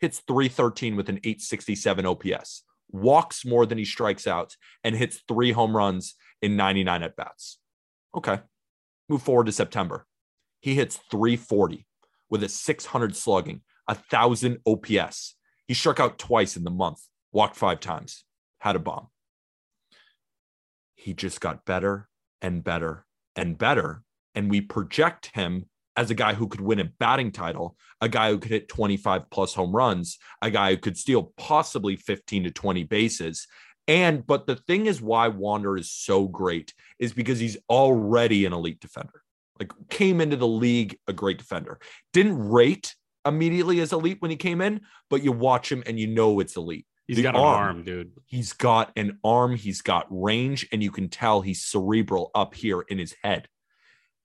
hits 0.00 0.20
313 0.26 0.96
with 0.96 1.08
an 1.08 1.18
867 1.18 2.06
OPS, 2.06 2.64
walks 2.90 3.44
more 3.44 3.66
than 3.66 3.78
he 3.78 3.84
strikes 3.84 4.26
out, 4.26 4.56
and 4.84 4.96
hits 4.96 5.22
three 5.28 5.52
home 5.52 5.76
runs 5.76 6.14
in 6.42 6.56
99 6.56 7.02
at 7.02 7.16
bats. 7.16 7.58
Okay. 8.14 8.40
Move 9.08 9.22
forward 9.22 9.46
to 9.46 9.52
September. 9.52 10.06
He 10.60 10.74
hits 10.74 10.96
340 11.10 11.86
with 12.28 12.42
a 12.42 12.48
600 12.48 13.16
slugging, 13.16 13.62
a 13.88 13.94
1,000 13.94 14.58
OPS. 14.66 15.36
He 15.66 15.74
struck 15.74 16.00
out 16.00 16.18
twice 16.18 16.56
in 16.56 16.64
the 16.64 16.70
month, 16.70 17.00
walked 17.32 17.56
five 17.56 17.80
times, 17.80 18.24
had 18.58 18.76
a 18.76 18.80
bomb. 18.80 19.08
He 20.94 21.14
just 21.14 21.40
got 21.40 21.64
better 21.64 22.08
and 22.42 22.62
better 22.62 23.06
and 23.34 23.56
better. 23.56 24.02
And 24.34 24.50
we 24.50 24.60
project 24.60 25.30
him 25.34 25.69
as 25.96 26.10
a 26.10 26.14
guy 26.14 26.34
who 26.34 26.48
could 26.48 26.60
win 26.60 26.80
a 26.80 26.84
batting 26.84 27.32
title, 27.32 27.76
a 28.00 28.08
guy 28.08 28.30
who 28.30 28.38
could 28.38 28.50
hit 28.50 28.68
25 28.68 29.28
plus 29.30 29.54
home 29.54 29.74
runs, 29.74 30.18
a 30.40 30.50
guy 30.50 30.70
who 30.70 30.76
could 30.78 30.96
steal 30.96 31.32
possibly 31.36 31.96
15 31.96 32.44
to 32.44 32.50
20 32.50 32.84
bases. 32.84 33.46
And, 33.88 34.24
but 34.26 34.46
the 34.46 34.56
thing 34.56 34.86
is 34.86 35.02
why 35.02 35.28
Wander 35.28 35.76
is 35.76 35.90
so 35.90 36.28
great 36.28 36.72
is 36.98 37.12
because 37.12 37.38
he's 37.38 37.56
already 37.68 38.44
an 38.46 38.52
elite 38.52 38.80
defender. 38.80 39.22
Like, 39.58 39.72
came 39.90 40.20
into 40.20 40.36
the 40.36 40.46
league 40.46 40.96
a 41.08 41.12
great 41.12 41.38
defender. 41.38 41.80
Didn't 42.12 42.38
rate 42.38 42.94
immediately 43.26 43.80
as 43.80 43.92
elite 43.92 44.16
when 44.20 44.30
he 44.30 44.36
came 44.36 44.60
in, 44.60 44.80
but 45.10 45.22
you 45.22 45.32
watch 45.32 45.70
him 45.70 45.82
and 45.86 45.98
you 45.98 46.06
know 46.06 46.40
it's 46.40 46.56
elite. 46.56 46.86
He's 47.06 47.16
The 47.16 47.24
got 47.24 47.34
an 47.34 47.40
arm. 47.40 47.66
arm, 47.66 47.84
dude. 47.84 48.12
He's 48.26 48.52
got 48.52 48.92
an 48.96 49.18
arm, 49.24 49.56
he's 49.56 49.82
got 49.82 50.06
range, 50.08 50.68
and 50.72 50.82
you 50.82 50.92
can 50.92 51.08
tell 51.08 51.40
he's 51.40 51.64
cerebral 51.64 52.30
up 52.34 52.54
here 52.54 52.82
in 52.82 52.98
his 52.98 53.14
head. 53.22 53.48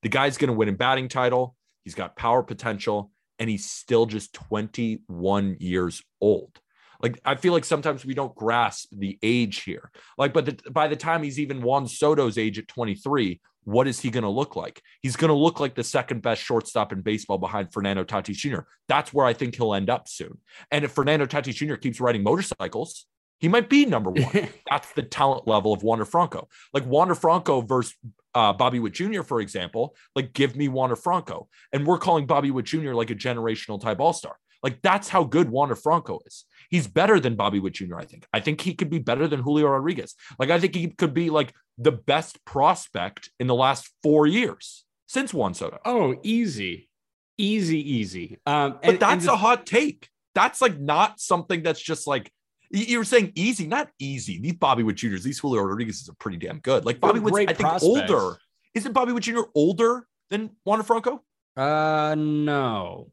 The 0.06 0.10
guy's 0.10 0.38
going 0.38 0.50
to 0.50 0.54
win 0.54 0.70
a 0.70 0.72
batting 0.72 1.08
title. 1.08 1.56
He's 1.84 1.96
got 1.96 2.16
power 2.16 2.44
potential, 2.44 3.10
and 3.40 3.50
he's 3.50 3.66
still 3.66 4.06
just 4.06 4.34
21 4.34 5.58
years 5.60 6.04
old. 6.22 6.60
Like 7.02 7.20
I 7.26 7.34
feel 7.34 7.54
like 7.54 7.66
sometimes 7.66 8.06
we 8.06 8.14
don't 8.14 8.36
grasp 8.36 8.90
the 8.92 9.18
age 9.24 9.64
here. 9.64 9.90
Like, 10.16 10.32
but 10.32 10.46
the, 10.46 10.70
by 10.70 10.88
the 10.88 10.96
time 10.96 11.24
he's 11.24 11.40
even 11.40 11.64
Juan 11.64 11.88
Soto's 11.88 12.38
age 12.38 12.60
at 12.60 12.68
23, 12.68 13.42
what 13.64 13.88
is 13.88 14.00
he 14.00 14.12
going 14.12 14.22
to 14.24 14.30
look 14.30 14.56
like? 14.56 14.80
He's 15.02 15.16
going 15.16 15.30
to 15.30 15.34
look 15.34 15.60
like 15.60 15.74
the 15.74 15.84
second 15.84 16.22
best 16.22 16.44
shortstop 16.44 16.94
in 16.94 17.02
baseball 17.02 17.40
behind 17.40 17.74
Fernando 17.74 18.04
Tatis 18.04 18.36
Jr. 18.36 18.60
That's 18.88 19.12
where 19.12 19.26
I 19.26 19.34
think 19.34 19.56
he'll 19.56 19.74
end 19.74 19.90
up 19.90 20.08
soon. 20.08 20.38
And 20.70 20.86
if 20.86 20.92
Fernando 20.92 21.26
Tatis 21.26 21.56
Jr. 21.56 21.78
keeps 21.78 22.00
riding 22.00 22.22
motorcycles, 22.22 23.08
he 23.40 23.48
might 23.48 23.70
be 23.70 23.86
number 23.86 24.12
one. 24.12 24.50
That's 24.70 24.92
the 24.94 25.02
talent 25.02 25.48
level 25.48 25.74
of 25.74 25.82
Wander 25.82 26.06
Franco. 26.06 26.48
Like 26.74 26.86
Wander 26.86 27.16
Franco 27.16 27.62
versus 27.62 27.96
uh, 28.36 28.54
Bobby 28.54 28.80
Witt 28.80 28.94
Jr., 28.94 29.24
for 29.24 29.42
example. 29.42 29.96
Like, 30.16 30.34
give 30.34 30.56
me 30.56 30.68
Wander 30.68 30.96
Franco. 30.96 31.48
And 31.74 31.86
we're 31.88 31.98
calling 31.98 32.26
Bobby 32.28 32.52
Witt 32.52 32.66
Jr. 32.66 32.94
like 32.94 33.10
a 33.10 33.16
generational 33.16 33.82
type 33.82 34.00
all 34.00 34.14
star. 34.14 34.38
Like, 34.62 34.82
that's 34.82 35.10
how 35.10 35.24
good 35.24 35.50
Wander 35.50 35.76
Franco 35.76 36.20
is. 36.26 36.46
He's 36.70 36.88
better 36.88 37.20
than 37.20 37.36
Bobby 37.36 37.60
Witt 37.60 37.74
Jr., 37.74 37.98
I 37.98 38.06
think. 38.06 38.26
I 38.34 38.40
think 38.40 38.62
he 38.62 38.74
could 38.74 38.90
be 38.90 39.00
better 39.00 39.28
than 39.28 39.40
Julio 39.42 39.68
Rodriguez. 39.68 40.16
Like, 40.40 40.50
I 40.50 40.60
think 40.60 40.76
he 40.76 40.88
could 40.90 41.14
be 41.14 41.30
like 41.30 41.54
the 41.78 41.92
best 41.92 42.44
prospect 42.46 43.30
in 43.40 43.48
the 43.48 43.56
last 43.56 43.90
four 44.04 44.28
years 44.28 44.86
since 45.08 45.34
Juan 45.34 45.54
Soto. 45.54 45.80
Oh, 45.86 46.16
easy, 46.24 46.90
easy, 47.38 47.80
easy. 47.94 48.40
Um, 48.46 48.74
But 48.82 48.90
and- 48.92 49.00
that's 49.00 49.26
and 49.26 49.34
a 49.34 49.38
hot 49.38 49.66
take. 49.66 50.10
That's 50.34 50.62
like 50.62 50.78
not 50.80 51.20
something 51.20 51.64
that's 51.64 51.82
just 51.82 52.08
like 52.08 52.32
you 52.76 52.98
were 52.98 53.06
saying 53.06 53.32
easy, 53.36 53.68
not 53.68 53.90
easy. 54.00 54.40
These 54.40 54.56
Bobby 54.56 54.84
Witt 54.84 54.98
Juniors, 54.98 55.24
these 55.24 55.40
Julio 55.40 55.62
Rodriguez 55.62 56.08
are 56.10 56.16
pretty 56.20 56.38
damn 56.38 56.60
good. 56.60 56.86
Like 56.86 57.00
Bobby 57.00 57.20
Witt, 57.20 57.34
I 57.50 57.54
think 57.54 57.60
prospects. 57.60 58.12
older. 58.12 58.38
Isn't 58.74 58.92
Bobby 58.92 59.14
Witt 59.14 59.24
Jr. 59.24 59.42
older 59.56 60.06
than 60.30 60.52
Wander 60.66 60.84
Franco? 60.84 61.24
Uh, 61.56 62.16
no, 62.18 63.12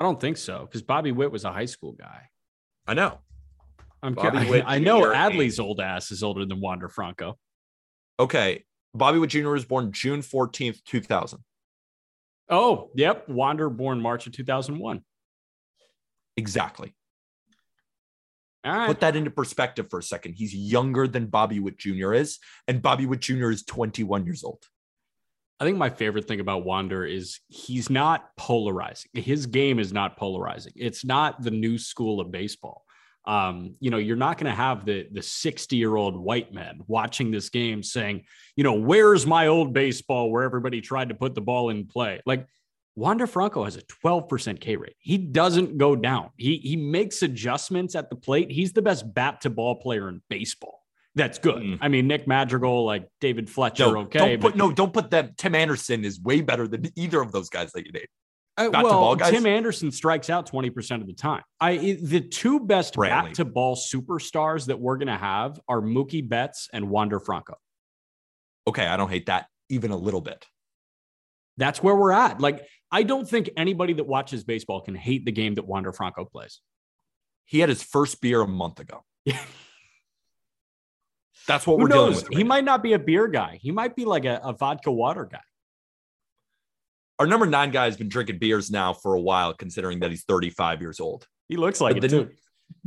I 0.00 0.02
don't 0.02 0.20
think 0.20 0.36
so. 0.36 0.66
Because 0.66 0.82
Bobby 0.82 1.12
Witt 1.12 1.30
was 1.30 1.44
a 1.44 1.52
high 1.52 1.66
school 1.66 1.92
guy. 1.92 2.22
I 2.86 2.94
know. 2.94 3.18
I'm 4.02 4.14
Bobby 4.14 4.38
I, 4.38 4.50
Witt 4.50 4.64
I 4.66 4.78
know 4.78 5.12
Adley's 5.12 5.60
old 5.60 5.80
ass 5.80 6.10
is 6.10 6.22
older 6.22 6.44
than 6.44 6.60
Wander 6.60 6.88
Franco. 6.88 7.38
Okay. 8.18 8.64
Bobby 8.94 9.18
Witt 9.18 9.30
Jr. 9.30 9.50
was 9.50 9.64
born 9.64 9.92
June 9.92 10.20
14th, 10.20 10.82
2000. 10.84 11.38
Oh, 12.48 12.90
yep. 12.94 13.28
Wander 13.28 13.68
born 13.68 14.00
March 14.00 14.26
of 14.26 14.32
2001. 14.32 15.02
Exactly. 16.36 16.94
Right. 18.66 18.86
Put 18.86 19.00
that 19.00 19.16
into 19.16 19.30
perspective 19.30 19.86
for 19.90 19.98
a 19.98 20.02
second. 20.02 20.34
He's 20.34 20.54
younger 20.54 21.06
than 21.06 21.26
Bobby 21.26 21.60
Witt 21.60 21.78
Jr. 21.78 22.14
is, 22.14 22.38
and 22.66 22.82
Bobby 22.82 23.06
Witt 23.06 23.20
Jr. 23.20 23.50
is 23.50 23.62
21 23.62 24.26
years 24.26 24.42
old. 24.42 24.64
I 25.58 25.64
think 25.64 25.78
my 25.78 25.88
favorite 25.88 26.26
thing 26.26 26.40
about 26.40 26.64
Wander 26.64 27.04
is 27.06 27.40
he's 27.48 27.88
not 27.88 28.36
polarizing. 28.36 29.10
His 29.14 29.46
game 29.46 29.78
is 29.78 29.92
not 29.92 30.16
polarizing. 30.18 30.72
It's 30.76 31.04
not 31.04 31.42
the 31.42 31.50
new 31.50 31.78
school 31.78 32.20
of 32.20 32.30
baseball. 32.30 32.82
Um, 33.24 33.74
you 33.80 33.90
know, 33.90 33.96
you're 33.96 34.16
not 34.16 34.38
going 34.38 34.50
to 34.50 34.56
have 34.56 34.84
the 34.84 35.08
the 35.10 35.22
60 35.22 35.74
year 35.76 35.96
old 35.96 36.16
white 36.16 36.52
man 36.52 36.80
watching 36.86 37.30
this 37.30 37.48
game 37.48 37.82
saying, 37.82 38.24
you 38.54 38.64
know, 38.64 38.74
where's 38.74 39.26
my 39.26 39.48
old 39.48 39.72
baseball 39.72 40.30
where 40.30 40.42
everybody 40.44 40.80
tried 40.80 41.08
to 41.08 41.14
put 41.14 41.34
the 41.34 41.40
ball 41.40 41.70
in 41.70 41.86
play? 41.86 42.20
Like 42.26 42.46
Wander 42.96 43.26
Franco 43.26 43.64
has 43.64 43.76
a 43.76 43.82
12% 43.82 44.58
K 44.58 44.76
rate. 44.76 44.96
He 44.98 45.18
doesn't 45.18 45.76
go 45.76 45.94
down. 45.94 46.30
He 46.36 46.56
he 46.56 46.76
makes 46.76 47.22
adjustments 47.22 47.94
at 47.94 48.08
the 48.08 48.16
plate. 48.16 48.50
He's 48.50 48.72
the 48.72 48.82
best 48.82 49.12
bat 49.14 49.42
to 49.42 49.50
ball 49.50 49.76
player 49.76 50.08
in 50.08 50.22
baseball. 50.30 50.82
That's 51.14 51.38
good. 51.38 51.62
Mm. 51.62 51.78
I 51.80 51.88
mean, 51.88 52.06
Nick 52.08 52.26
Madrigal, 52.26 52.84
like 52.84 53.08
David 53.20 53.48
Fletcher, 53.48 53.86
No, 53.86 53.98
okay. 54.00 54.36
don't 54.36 54.40
but- 54.40 54.56
no, 54.56 54.72
don't 54.72 54.92
put 54.92 55.10
them. 55.10 55.32
Tim 55.36 55.54
Anderson 55.54 56.04
is 56.04 56.20
way 56.20 56.40
better 56.40 56.66
than 56.66 56.90
either 56.96 57.20
of 57.20 57.32
those 57.32 57.48
guys 57.48 57.72
that 57.72 57.86
you 57.86 57.92
named. 57.92 58.08
Uh, 58.58 58.70
Bat 58.70 58.80
to 58.80 58.84
well, 58.84 59.00
ball 59.00 59.16
guys? 59.16 59.32
Tim 59.32 59.44
Anderson 59.44 59.90
strikes 59.92 60.30
out 60.30 60.50
20% 60.50 61.02
of 61.02 61.06
the 61.06 61.12
time. 61.12 61.42
I 61.60 61.98
the 62.02 62.20
two 62.20 62.60
best 62.60 62.96
bat 62.96 63.34
to 63.34 63.44
ball 63.44 63.76
superstars 63.76 64.66
that 64.66 64.80
we're 64.80 64.96
going 64.96 65.08
to 65.08 65.16
have 65.18 65.60
are 65.68 65.82
Mookie 65.82 66.26
Betts 66.26 66.70
and 66.72 66.88
Wander 66.88 67.20
Franco. 67.20 67.56
Okay, 68.66 68.86
I 68.86 68.96
don't 68.96 69.10
hate 69.10 69.26
that 69.26 69.46
even 69.68 69.90
a 69.90 69.96
little 69.96 70.22
bit. 70.22 70.46
That's 71.58 71.82
where 71.82 71.94
we're 71.94 72.12
at. 72.12 72.40
Like 72.40 72.66
I 72.90 73.02
don't 73.02 73.28
think 73.28 73.50
anybody 73.56 73.92
that 73.94 74.04
watches 74.04 74.44
baseball 74.44 74.80
can 74.80 74.94
hate 74.94 75.24
the 75.24 75.32
game 75.32 75.54
that 75.56 75.66
Wander 75.66 75.92
Franco 75.92 76.24
plays. 76.24 76.60
He 77.44 77.60
had 77.60 77.68
his 77.68 77.82
first 77.82 78.20
beer 78.20 78.40
a 78.42 78.46
month 78.48 78.80
ago. 78.80 79.04
That's 81.46 81.66
what 81.66 81.76
Who 81.76 81.82
we're 81.84 81.88
dealing 81.88 82.12
knows? 82.12 82.24
with. 82.24 82.32
he 82.36 82.42
now. 82.42 82.48
might 82.48 82.64
not 82.64 82.82
be 82.82 82.92
a 82.94 82.98
beer 82.98 83.28
guy. 83.28 83.58
He 83.60 83.70
might 83.70 83.94
be 83.94 84.04
like 84.04 84.24
a, 84.24 84.40
a 84.42 84.52
vodka 84.52 84.90
water 84.90 85.24
guy. 85.30 85.40
Our 87.18 87.26
number 87.26 87.46
nine 87.46 87.70
guy 87.70 87.84
has 87.86 87.96
been 87.96 88.08
drinking 88.08 88.38
beers 88.38 88.70
now 88.70 88.92
for 88.92 89.14
a 89.14 89.20
while, 89.20 89.54
considering 89.54 90.00
that 90.00 90.10
he's 90.10 90.24
35 90.24 90.80
years 90.80 91.00
old. 91.00 91.26
He 91.48 91.56
looks 91.56 91.80
like 91.80 91.94
But 91.96 92.04
it 92.04 92.08
too. 92.10 92.30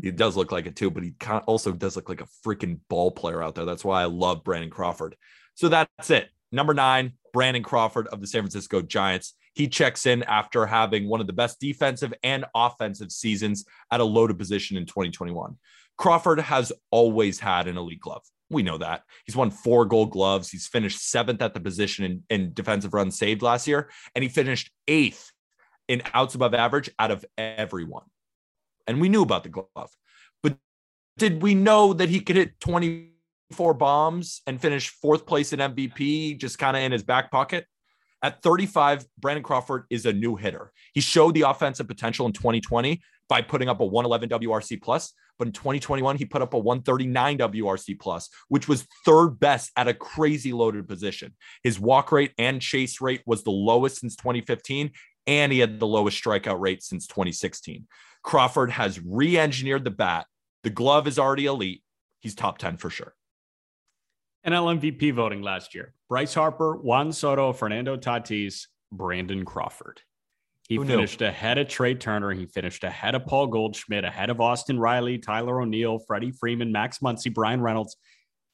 He 0.01 0.11
does 0.11 0.35
look 0.35 0.51
like 0.51 0.65
it 0.67 0.75
too, 0.75 0.91
but 0.91 1.03
he 1.03 1.13
also 1.47 1.71
does 1.71 1.95
look 1.95 2.09
like 2.09 2.21
a 2.21 2.27
freaking 2.45 2.79
ball 2.89 3.11
player 3.11 3.41
out 3.41 3.55
there. 3.55 3.65
That's 3.65 3.85
why 3.85 4.01
I 4.01 4.05
love 4.05 4.43
Brandon 4.43 4.69
Crawford. 4.69 5.15
So 5.55 5.69
that's 5.69 6.09
it. 6.09 6.27
Number 6.51 6.73
nine, 6.73 7.13
Brandon 7.31 7.63
Crawford 7.63 8.07
of 8.07 8.19
the 8.19 8.27
San 8.27 8.41
Francisco 8.41 8.81
Giants. 8.81 9.35
He 9.53 9.67
checks 9.67 10.05
in 10.05 10.23
after 10.23 10.65
having 10.65 11.07
one 11.07 11.21
of 11.21 11.27
the 11.27 11.33
best 11.33 11.59
defensive 11.59 12.13
and 12.23 12.45
offensive 12.55 13.11
seasons 13.11 13.65
at 13.91 13.99
a 13.99 14.05
loaded 14.05 14.37
position 14.37 14.77
in 14.77 14.85
2021. 14.85 15.57
Crawford 15.97 16.39
has 16.39 16.71
always 16.91 17.39
had 17.39 17.67
an 17.67 17.77
elite 17.77 17.99
glove. 17.99 18.23
We 18.49 18.63
know 18.63 18.77
that. 18.77 19.03
He's 19.25 19.35
won 19.35 19.51
four 19.51 19.85
gold 19.85 20.11
gloves. 20.11 20.49
He's 20.49 20.67
finished 20.67 21.07
seventh 21.07 21.41
at 21.41 21.53
the 21.53 21.59
position 21.59 22.05
in, 22.05 22.23
in 22.29 22.53
defensive 22.53 22.93
runs 22.93 23.17
saved 23.17 23.41
last 23.41 23.67
year, 23.67 23.89
and 24.15 24.23
he 24.23 24.29
finished 24.29 24.71
eighth 24.87 25.31
in 25.87 26.01
outs 26.13 26.35
above 26.35 26.53
average 26.53 26.89
out 26.97 27.11
of 27.11 27.25
everyone. 27.37 28.05
And 28.87 29.01
we 29.01 29.09
knew 29.09 29.23
about 29.23 29.43
the 29.43 29.49
glove. 29.49 29.91
But 30.41 30.57
did 31.17 31.41
we 31.41 31.53
know 31.53 31.93
that 31.93 32.09
he 32.09 32.21
could 32.21 32.37
hit 32.37 32.59
24 32.59 33.73
bombs 33.73 34.41
and 34.47 34.59
finish 34.59 34.89
fourth 34.89 35.25
place 35.25 35.53
in 35.53 35.59
MVP 35.59 36.37
just 36.39 36.57
kind 36.57 36.77
of 36.77 36.83
in 36.83 36.91
his 36.91 37.03
back 37.03 37.29
pocket? 37.29 37.65
At 38.21 38.41
35, 38.41 39.05
Brandon 39.17 39.43
Crawford 39.43 39.85
is 39.89 40.05
a 40.05 40.11
new 40.11 40.35
hitter. 40.35 40.71
He 40.93 41.01
showed 41.01 41.33
the 41.35 41.43
offensive 41.43 41.87
potential 41.87 42.25
in 42.25 42.33
2020 42.33 43.01
by 43.29 43.41
putting 43.41 43.69
up 43.69 43.79
a 43.79 43.85
111 43.85 44.29
WRC 44.29 44.81
plus, 44.81 45.13
but 45.37 45.47
in 45.47 45.53
2021 45.53 46.17
he 46.17 46.25
put 46.25 46.41
up 46.41 46.53
a 46.53 46.57
139 46.57 47.37
WRC 47.37 47.97
plus, 47.99 48.29
which 48.49 48.67
was 48.67 48.85
third 49.05 49.39
best 49.39 49.71
at 49.77 49.87
a 49.87 49.93
crazy 49.93 50.51
loaded 50.51 50.87
position. 50.87 51.33
His 51.63 51.79
walk 51.79 52.11
rate 52.11 52.33
and 52.37 52.61
chase 52.61 52.99
rate 52.99 53.21
was 53.25 53.43
the 53.43 53.51
lowest 53.51 54.01
since 54.01 54.17
2015, 54.17 54.91
and 55.27 55.51
he 55.51 55.59
had 55.59 55.79
the 55.79 55.87
lowest 55.87 56.21
strikeout 56.21 56.59
rate 56.59 56.83
since 56.83 57.07
2016. 57.07 57.87
Crawford 58.23 58.71
has 58.71 58.99
re-engineered 58.99 59.85
the 59.85 59.91
bat. 59.91 60.25
The 60.63 60.69
glove 60.69 61.07
is 61.07 61.17
already 61.17 61.45
elite. 61.45 61.83
He's 62.19 62.35
top 62.35 62.57
10 62.57 62.77
for 62.77 62.89
sure. 62.89 63.15
NL 64.45 64.79
MVP 64.79 65.13
voting 65.13 65.41
last 65.41 65.75
year. 65.75 65.93
Bryce 66.07 66.33
Harper, 66.33 66.75
Juan 66.75 67.11
Soto, 67.11 67.53
Fernando 67.53 67.97
Tatis, 67.97 68.67
Brandon 68.91 69.45
Crawford. 69.45 70.01
He 70.67 70.75
Who 70.75 70.85
knew? 70.85 70.95
finished 70.95 71.21
ahead 71.21 71.57
of 71.57 71.67
Trea 71.67 71.95
Turner. 71.95 72.31
He 72.31 72.45
finished 72.45 72.83
ahead 72.83 73.15
of 73.15 73.25
Paul 73.25 73.47
Goldschmidt, 73.47 74.03
ahead 74.05 74.29
of 74.29 74.39
Austin 74.39 74.79
Riley, 74.79 75.17
Tyler 75.17 75.61
O'Neill, 75.61 75.99
Freddie 75.99 76.31
Freeman, 76.31 76.71
Max 76.71 76.99
Muncy, 76.99 77.33
Bryan 77.33 77.61
Reynolds. 77.61 77.97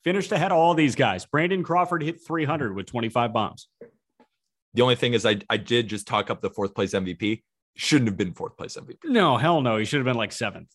Finished 0.04 0.32
ahead 0.32 0.52
of 0.52 0.58
all 0.58 0.74
these 0.74 0.96
guys. 0.96 1.26
Brandon 1.26 1.64
Crawford 1.64 2.04
hit 2.04 2.26
300 2.26 2.76
with 2.76 2.86
25 2.86 3.34
bombs. 3.34 3.68
The 4.74 4.82
only 4.82 4.96
thing 4.96 5.14
is, 5.14 5.26
I, 5.26 5.40
I 5.50 5.58
did 5.58 5.88
just 5.88 6.08
talk 6.08 6.30
up 6.30 6.42
the 6.42 6.50
fourth 6.50 6.74
place 6.74 6.94
MVP. 6.94 7.44
Shouldn't 7.76 8.08
have 8.10 8.18
been 8.18 8.34
fourth 8.34 8.56
place 8.56 8.78
MVP. 8.78 8.98
No, 9.06 9.38
hell 9.38 9.62
no. 9.62 9.78
He 9.78 9.86
should 9.86 9.98
have 9.98 10.06
been 10.06 10.16
like 10.18 10.32
seventh. 10.32 10.70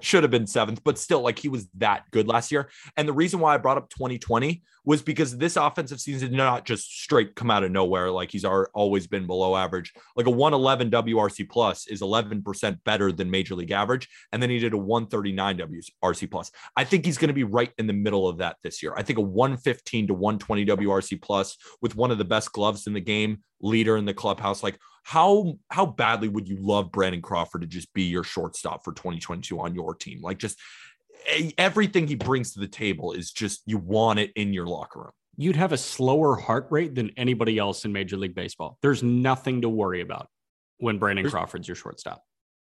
Should 0.00 0.22
have 0.22 0.30
been 0.30 0.46
seventh, 0.46 0.82
but 0.84 0.98
still, 0.98 1.20
like 1.20 1.38
he 1.38 1.48
was 1.48 1.68
that 1.78 2.04
good 2.10 2.28
last 2.28 2.52
year. 2.52 2.70
And 2.96 3.08
the 3.08 3.12
reason 3.12 3.40
why 3.40 3.54
I 3.54 3.58
brought 3.58 3.76
up 3.76 3.90
2020 3.90 4.62
was 4.84 5.02
because 5.02 5.36
this 5.36 5.56
offensive 5.56 6.00
season 6.00 6.30
did 6.30 6.36
not 6.36 6.64
just 6.64 6.90
straight 6.90 7.34
come 7.34 7.50
out 7.50 7.64
of 7.64 7.70
nowhere. 7.70 8.10
Like 8.10 8.30
he's 8.30 8.44
always 8.44 9.06
been 9.06 9.26
below 9.26 9.56
average. 9.56 9.92
Like 10.16 10.26
a 10.26 10.30
111 10.30 10.90
WRC 10.90 11.48
plus 11.48 11.86
is 11.86 12.00
11% 12.00 12.78
better 12.84 13.12
than 13.12 13.30
major 13.30 13.54
league 13.54 13.72
average. 13.72 14.08
And 14.32 14.42
then 14.42 14.48
he 14.48 14.58
did 14.58 14.72
a 14.72 14.78
139 14.78 15.58
WRC 15.58 16.30
plus. 16.30 16.50
I 16.76 16.84
think 16.84 17.04
he's 17.04 17.18
going 17.18 17.28
to 17.28 17.34
be 17.34 17.44
right 17.44 17.72
in 17.78 17.86
the 17.86 17.92
middle 17.92 18.28
of 18.28 18.38
that 18.38 18.56
this 18.62 18.82
year. 18.82 18.94
I 18.96 19.02
think 19.02 19.18
a 19.18 19.22
115 19.22 20.06
to 20.06 20.14
120 20.14 20.66
WRC 20.66 21.20
plus 21.20 21.56
with 21.82 21.94
one 21.94 22.10
of 22.10 22.18
the 22.18 22.24
best 22.24 22.52
gloves 22.52 22.86
in 22.86 22.94
the 22.94 23.00
game, 23.00 23.42
leader 23.60 23.96
in 23.96 24.04
the 24.04 24.14
clubhouse. 24.14 24.62
Like 24.62 24.78
how 25.02 25.54
how 25.70 25.86
badly 25.86 26.28
would 26.28 26.48
you 26.48 26.58
love 26.60 26.92
Brandon 26.92 27.22
Crawford 27.22 27.62
to 27.62 27.66
just 27.66 27.92
be 27.94 28.02
your 28.04 28.24
shortstop 28.24 28.84
for 28.84 28.92
2022 28.92 29.58
on 29.60 29.74
your 29.74 29.94
team? 29.94 30.20
Like 30.22 30.38
just 30.38 30.58
everything 31.58 32.06
he 32.08 32.14
brings 32.14 32.54
to 32.54 32.60
the 32.60 32.68
table 32.68 33.12
is 33.12 33.30
just 33.30 33.62
you 33.66 33.78
want 33.78 34.18
it 34.18 34.32
in 34.36 34.52
your 34.52 34.66
locker 34.66 35.00
room. 35.00 35.10
You'd 35.36 35.56
have 35.56 35.72
a 35.72 35.78
slower 35.78 36.36
heart 36.36 36.66
rate 36.70 36.94
than 36.94 37.10
anybody 37.16 37.58
else 37.58 37.84
in 37.84 37.92
Major 37.92 38.16
League 38.16 38.34
Baseball. 38.34 38.78
There's 38.82 39.02
nothing 39.02 39.62
to 39.62 39.68
worry 39.68 40.00
about 40.00 40.28
when 40.78 40.98
Brandon 40.98 41.22
There's- 41.24 41.32
Crawford's 41.32 41.68
your 41.68 41.76
shortstop. 41.76 42.22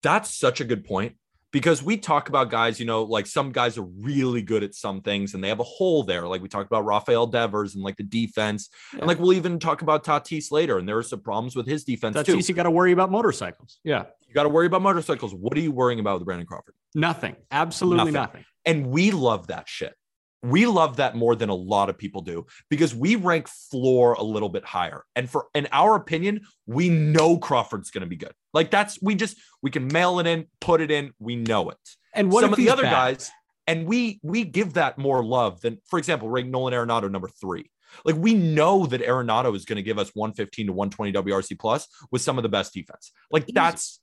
That's 0.03 0.31
such 0.37 0.61
a 0.61 0.65
good 0.65 0.85
point 0.85 1.17
because 1.53 1.83
we 1.83 1.99
talk 1.99 2.29
about 2.29 2.51
guys, 2.51 2.81
you 2.81 2.87
know, 2.87 3.03
like 3.03 3.27
some 3.27 3.53
guys 3.53 3.77
are 3.77 3.83
really 3.85 4.41
good 4.43 4.63
at 4.65 4.75
some 4.75 5.03
things 5.03 5.35
and 5.35 5.45
they 5.45 5.49
have 5.49 5.61
a 5.61 5.65
hole 5.65 6.03
there. 6.03 6.27
Like 6.27 6.41
we 6.43 6.49
talked 6.49 6.67
about 6.67 6.85
Rafael 6.87 7.27
Devers 7.27 7.75
and 7.75 7.85
like 7.85 7.97
the 7.97 8.03
defense. 8.03 8.71
And 8.93 9.07
like 9.07 9.19
we'll 9.19 9.35
even 9.35 9.59
talk 9.59 9.83
about 9.83 10.03
Tatis 10.03 10.51
later. 10.51 10.79
And 10.79 10.89
there 10.89 10.97
are 10.97 11.03
some 11.03 11.21
problems 11.21 11.55
with 11.55 11.67
his 11.67 11.85
defense 11.85 12.15
That's 12.15 12.27
too. 12.27 12.37
easy. 12.37 12.55
Got 12.55 12.65
to 12.65 12.71
worry 12.71 12.93
about 12.93 13.11
motorcycles. 13.11 13.79
Yeah. 13.85 14.05
You 14.27 14.35
got 14.35 14.45
to 14.45 14.49
worry 14.49 14.67
about 14.67 14.81
motorcycles. 14.81 15.35
What 15.35 15.57
are 15.57 15.61
you 15.61 15.73
worrying 15.73 16.01
about 16.01 16.19
with 16.19 16.25
Brandon 16.25 16.47
Crawford? 16.47 16.75
Nothing. 16.95 17.37
Absolutely 17.51 18.13
Nothing. 18.13 18.15
nothing. 18.15 18.45
And 18.65 18.87
we 18.87 19.11
love 19.11 19.49
that 19.49 19.69
shit. 19.69 19.95
We 20.43 20.67
love 20.67 20.97
that 20.97 21.15
more 21.15 21.37
than 21.37 21.51
a 21.51 21.55
lot 21.55 21.89
of 21.89 21.97
people 21.97 22.23
do 22.23 22.47
because 22.69 22.95
we 22.95 23.17
rank 23.17 23.49
floor 23.49 24.15
a 24.15 24.23
little 24.23 24.49
bit 24.49 24.65
higher. 24.65 25.05
And 25.15 25.31
for 25.31 25.47
in 25.55 25.69
our 25.71 25.95
opinion, 25.95 26.41
we 26.67 26.89
know 26.89 27.39
Crawford's 27.39 27.91
going 27.91 28.03
to 28.03 28.09
be 28.09 28.17
good. 28.17 28.33
Like 28.53 28.71
that's 28.71 29.01
we 29.01 29.15
just 29.15 29.37
we 29.63 29.71
can 29.71 29.87
mail 29.87 30.19
it 30.19 30.27
in, 30.27 30.47
put 30.61 30.81
it 30.81 30.91
in, 30.91 31.13
we 31.19 31.37
know 31.37 31.71
it. 31.71 31.79
And 32.15 32.31
what 32.31 32.43
Some 32.43 32.53
of 32.53 32.57
the 32.57 32.71
other 32.71 32.83
bad? 32.83 32.91
guys, 32.91 33.31
and 33.67 33.87
we 33.87 34.21
we 34.23 34.45
give 34.45 34.75
that 34.75 34.99
more 34.99 35.25
love 35.25 35.61
than, 35.61 35.79
for 35.89 35.99
example, 35.99 36.29
rank 36.29 36.49
Nolan 36.49 36.75
Arenado 36.75 37.11
number 37.11 37.29
three. 37.29 37.71
Like 38.05 38.17
we 38.17 38.35
know 38.35 38.87
that 38.87 39.03
Arenado 39.03 39.55
is 39.55 39.65
going 39.65 39.77
to 39.77 39.83
give 39.83 39.99
us 39.99 40.11
115 40.15 40.67
to 40.67 40.73
120 40.73 41.13
WRC 41.13 41.59
plus 41.59 41.87
with 42.11 42.23
some 42.23 42.39
of 42.39 42.43
the 42.43 42.49
best 42.49 42.73
defense. 42.73 43.13
Like 43.31 43.47
that's 43.47 44.01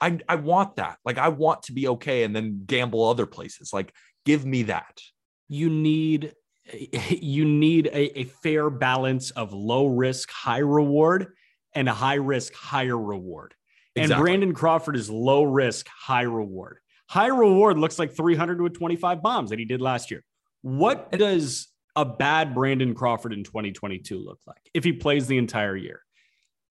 I 0.00 0.18
I 0.28 0.36
want 0.36 0.76
that. 0.76 0.98
Like 1.04 1.18
I 1.18 1.28
want 1.28 1.64
to 1.64 1.72
be 1.72 1.88
okay 1.88 2.24
and 2.24 2.34
then 2.34 2.62
gamble 2.66 3.04
other 3.04 3.26
places. 3.26 3.72
Like 3.72 3.92
give 4.24 4.44
me 4.44 4.64
that. 4.64 5.00
You 5.48 5.70
need 5.70 6.34
you 7.10 7.44
need 7.44 7.86
a, 7.86 8.20
a 8.20 8.24
fair 8.24 8.70
balance 8.70 9.30
of 9.30 9.52
low 9.52 9.86
risk, 9.86 10.30
high 10.30 10.58
reward, 10.58 11.28
and 11.74 11.88
a 11.88 11.94
high 11.94 12.14
risk, 12.14 12.54
higher 12.54 12.98
reward. 12.98 13.54
And 13.96 14.14
Brandon 14.14 14.54
Crawford 14.54 14.94
is 14.96 15.10
low 15.10 15.42
risk, 15.42 15.88
high 15.88 16.22
reward. 16.22 16.78
High 17.08 17.28
reward 17.28 17.78
looks 17.78 17.98
like 17.98 18.14
300 18.14 18.60
with 18.60 18.74
25 18.74 19.22
bombs 19.22 19.50
that 19.50 19.58
he 19.58 19.64
did 19.64 19.80
last 19.80 20.10
year. 20.10 20.22
What 20.62 21.10
does 21.10 21.68
a 21.96 22.04
bad 22.04 22.54
Brandon 22.54 22.94
Crawford 22.94 23.32
in 23.32 23.44
2022 23.44 24.18
look 24.18 24.38
like 24.46 24.70
if 24.74 24.84
he 24.84 24.92
plays 24.92 25.26
the 25.26 25.38
entire 25.38 25.76
year? 25.76 26.02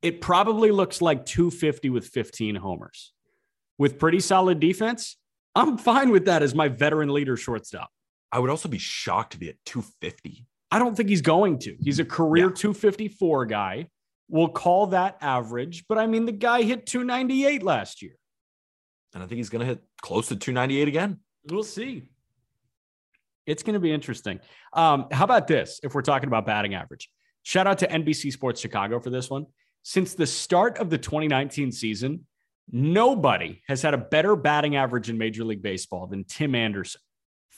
It 0.01 0.21
probably 0.21 0.71
looks 0.71 1.01
like 1.01 1.25
250 1.25 1.89
with 1.89 2.07
15 2.07 2.55
homers. 2.55 3.13
With 3.79 3.99
pretty 3.99 4.19
solid 4.19 4.59
defense, 4.59 5.17
I'm 5.55 5.77
fine 5.77 6.11
with 6.11 6.25
that 6.25 6.43
as 6.43 6.53
my 6.53 6.67
veteran 6.67 7.09
leader 7.09 7.35
shortstop. 7.35 7.89
I 8.31 8.39
would 8.39 8.49
also 8.49 8.69
be 8.69 8.77
shocked 8.77 9.33
to 9.33 9.39
be 9.39 9.49
at 9.49 9.55
250. 9.65 10.45
I 10.71 10.79
don't 10.79 10.95
think 10.95 11.09
he's 11.09 11.21
going 11.21 11.59
to. 11.59 11.75
He's 11.81 11.99
a 11.99 12.05
career 12.05 12.47
Yeah. 12.47 12.55
254 12.55 13.45
guy. 13.45 13.89
We'll 14.29 14.49
call 14.49 14.87
that 14.87 15.17
average, 15.21 15.85
but 15.87 15.97
I 15.97 16.05
mean, 16.05 16.25
the 16.25 16.33
guy 16.33 16.63
hit 16.63 16.85
298 16.85 17.63
last 17.63 18.01
year. 18.01 18.15
And 19.13 19.23
I 19.23 19.27
think 19.27 19.37
he's 19.37 19.49
going 19.49 19.61
to 19.61 19.65
hit 19.65 19.81
close 20.01 20.27
to 20.27 20.35
298 20.35 20.87
again. 20.89 21.19
We'll 21.49 21.63
see. 21.63 22.09
It's 23.45 23.63
going 23.63 23.75
to 23.75 23.79
be 23.79 23.91
interesting. 23.93 24.41
Um, 24.73 25.07
how 25.11 25.23
about 25.23 25.47
this? 25.47 25.79
If 25.81 25.95
we're 25.95 26.01
talking 26.01 26.27
about 26.27 26.45
batting 26.45 26.73
average, 26.75 27.09
shout 27.43 27.65
out 27.65 27.77
to 27.77 27.87
NBC 27.87 28.33
Sports 28.33 28.59
Chicago 28.59 28.99
for 28.99 29.09
this 29.09 29.29
one. 29.29 29.45
Since 29.83 30.15
the 30.15 30.27
start 30.27 30.77
of 30.79 30.89
the 30.89 30.97
2019 30.97 31.71
season, 31.71 32.25
nobody 32.69 33.61
has 33.69 33.81
had 33.81 33.93
a 33.93 33.97
better 33.97 34.35
batting 34.35 34.75
average 34.75 35.09
in 35.09 35.17
Major 35.17 35.45
League 35.45 35.61
Baseball 35.61 36.07
than 36.07 36.25
Tim 36.25 36.53
Anderson, 36.53 36.99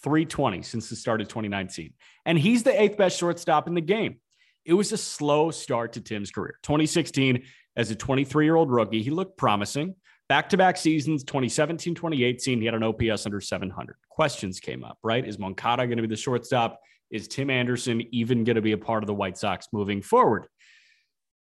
320 0.03 0.61
since 0.61 0.89
the 0.89 0.95
start 0.95 1.21
of 1.21 1.27
2019. 1.27 1.93
And 2.25 2.37
he's 2.37 2.63
the 2.63 2.79
eighth 2.79 2.97
best 2.97 3.17
shortstop 3.17 3.67
in 3.67 3.73
the 3.73 3.81
game. 3.81 4.17
It 4.65 4.73
was 4.73 4.91
a 4.91 4.97
slow 4.97 5.51
start 5.51 5.93
to 5.93 6.01
Tim's 6.01 6.31
career. 6.31 6.59
2016, 6.63 7.43
as 7.75 7.91
a 7.91 7.95
23 7.95 8.45
year 8.45 8.55
old 8.55 8.71
rookie, 8.71 9.01
he 9.01 9.09
looked 9.09 9.37
promising. 9.37 9.95
Back 10.27 10.49
to 10.49 10.57
back 10.57 10.77
seasons, 10.77 11.23
2017, 11.23 11.95
2018, 11.95 12.59
he 12.59 12.65
had 12.65 12.75
an 12.75 12.83
OPS 12.83 13.25
under 13.25 13.41
700. 13.41 13.95
Questions 14.09 14.59
came 14.59 14.83
up, 14.83 14.99
right? 15.01 15.27
Is 15.27 15.39
Moncada 15.39 15.87
going 15.87 15.97
to 15.97 16.03
be 16.03 16.07
the 16.07 16.15
shortstop? 16.15 16.79
Is 17.09 17.27
Tim 17.27 17.49
Anderson 17.49 18.03
even 18.13 18.43
going 18.43 18.55
to 18.55 18.61
be 18.61 18.73
a 18.73 18.77
part 18.77 19.01
of 19.01 19.07
the 19.07 19.13
White 19.13 19.37
Sox 19.37 19.67
moving 19.73 20.03
forward? 20.03 20.45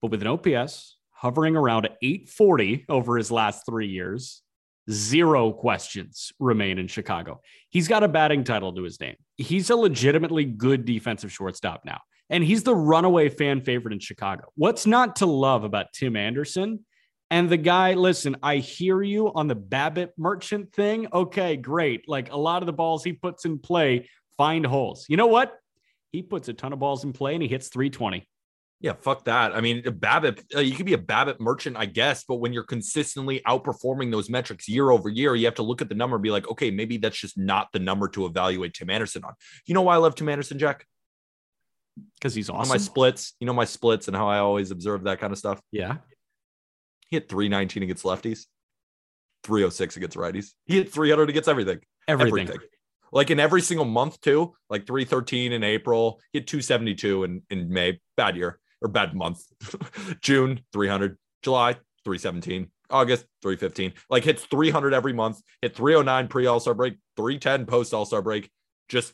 But 0.00 0.12
with 0.12 0.22
an 0.22 0.28
OPS 0.28 0.96
hovering 1.10 1.56
around 1.56 1.88
840 2.00 2.86
over 2.88 3.16
his 3.16 3.32
last 3.32 3.66
three 3.66 3.88
years, 3.88 4.42
zero 4.90 5.52
questions 5.52 6.32
remain 6.38 6.78
in 6.78 6.88
Chicago. 6.88 7.40
He's 7.68 7.88
got 7.88 8.02
a 8.02 8.08
batting 8.08 8.44
title 8.44 8.72
to 8.74 8.82
his 8.82 9.00
name. 9.00 9.16
He's 9.36 9.70
a 9.70 9.76
legitimately 9.76 10.44
good 10.44 10.84
defensive 10.84 11.32
shortstop 11.32 11.84
now. 11.84 12.00
And 12.28 12.44
he's 12.44 12.62
the 12.62 12.74
runaway 12.74 13.28
fan 13.28 13.60
favorite 13.60 13.92
in 13.92 13.98
Chicago. 13.98 14.44
What's 14.54 14.86
not 14.86 15.16
to 15.16 15.26
love 15.26 15.64
about 15.64 15.92
Tim 15.92 16.16
Anderson? 16.16 16.84
And 17.30 17.48
the 17.48 17.56
guy, 17.56 17.94
listen, 17.94 18.36
I 18.42 18.56
hear 18.56 19.02
you 19.02 19.32
on 19.32 19.46
the 19.46 19.56
BABIP 19.56 20.10
merchant 20.16 20.72
thing. 20.72 21.06
Okay, 21.12 21.56
great. 21.56 22.08
Like 22.08 22.32
a 22.32 22.36
lot 22.36 22.62
of 22.62 22.66
the 22.66 22.72
balls 22.72 23.04
he 23.04 23.12
puts 23.12 23.44
in 23.44 23.58
play 23.58 24.08
find 24.36 24.66
holes. 24.66 25.06
You 25.08 25.16
know 25.16 25.28
what? 25.28 25.52
He 26.10 26.22
puts 26.22 26.48
a 26.48 26.52
ton 26.52 26.72
of 26.72 26.80
balls 26.80 27.04
in 27.04 27.12
play 27.12 27.34
and 27.34 27.42
he 27.42 27.48
hits 27.48 27.68
320. 27.68 28.26
Yeah, 28.82 28.94
fuck 28.94 29.24
that. 29.26 29.54
I 29.54 29.60
mean, 29.60 29.82
BABIP, 29.82 30.56
uh, 30.56 30.60
you 30.60 30.74
could 30.74 30.86
be 30.86 30.94
a 30.94 30.98
BABIP 30.98 31.38
merchant, 31.38 31.76
I 31.76 31.84
guess, 31.84 32.24
but 32.24 32.36
when 32.36 32.54
you're 32.54 32.64
consistently 32.64 33.42
outperforming 33.46 34.10
those 34.10 34.30
metrics 34.30 34.68
year 34.68 34.90
over 34.90 35.10
year, 35.10 35.34
you 35.34 35.44
have 35.44 35.56
to 35.56 35.62
look 35.62 35.82
at 35.82 35.90
the 35.90 35.94
number 35.94 36.16
and 36.16 36.22
be 36.22 36.30
like, 36.30 36.48
okay, 36.50 36.70
maybe 36.70 36.96
that's 36.96 37.18
just 37.18 37.36
not 37.36 37.68
the 37.74 37.78
number 37.78 38.08
to 38.08 38.24
evaluate 38.24 38.72
Tim 38.72 38.88
Anderson 38.88 39.22
on. 39.24 39.34
You 39.66 39.74
know 39.74 39.82
why 39.82 39.94
I 39.94 39.98
love 39.98 40.14
Tim 40.14 40.30
Anderson, 40.30 40.58
Jack? 40.58 40.86
Because 42.14 42.34
he's 42.34 42.48
awesome. 42.48 42.70
my 42.70 42.78
splits, 42.78 43.34
you 43.38 43.46
know 43.46 43.52
my 43.52 43.66
splits 43.66 44.08
and 44.08 44.16
how 44.16 44.28
I 44.28 44.38
always 44.38 44.70
observe 44.70 45.04
that 45.04 45.20
kind 45.20 45.32
of 45.32 45.38
stuff. 45.38 45.60
yeah. 45.70 45.96
He 47.10 47.16
hit 47.16 47.28
319 47.28 47.82
against 47.82 48.04
lefties, 48.04 48.46
306 49.42 49.96
against 49.96 50.16
righties. 50.16 50.52
He 50.64 50.76
hit 50.76 50.92
300 50.92 51.28
against 51.28 51.48
everything. 51.48 51.80
Everything. 52.08 52.48
Like 53.12 53.30
in 53.30 53.40
every 53.40 53.60
single 53.60 53.84
month, 53.84 54.20
too, 54.20 54.54
like 54.70 54.86
313 54.86 55.52
in 55.52 55.64
April, 55.64 56.20
he 56.32 56.38
had 56.38 56.46
272 56.46 57.24
in, 57.24 57.42
in 57.50 57.68
May, 57.68 58.00
bad 58.16 58.36
year 58.36 58.59
or 58.82 58.88
bad 58.88 59.14
month. 59.14 59.44
June, 60.20 60.60
300, 60.72 61.18
July, 61.42 61.74
317, 62.04 62.70
August, 62.90 63.26
315. 63.42 63.92
Like 64.08 64.24
hits 64.24 64.44
300 64.44 64.94
every 64.94 65.12
month, 65.12 65.40
hit 65.62 65.74
309 65.74 66.28
pre 66.28 66.46
All 66.46 66.60
Star 66.60 66.74
break, 66.74 66.94
310 67.16 67.66
post 67.66 67.94
All 67.94 68.04
Star 68.04 68.22
break, 68.22 68.50
just 68.88 69.12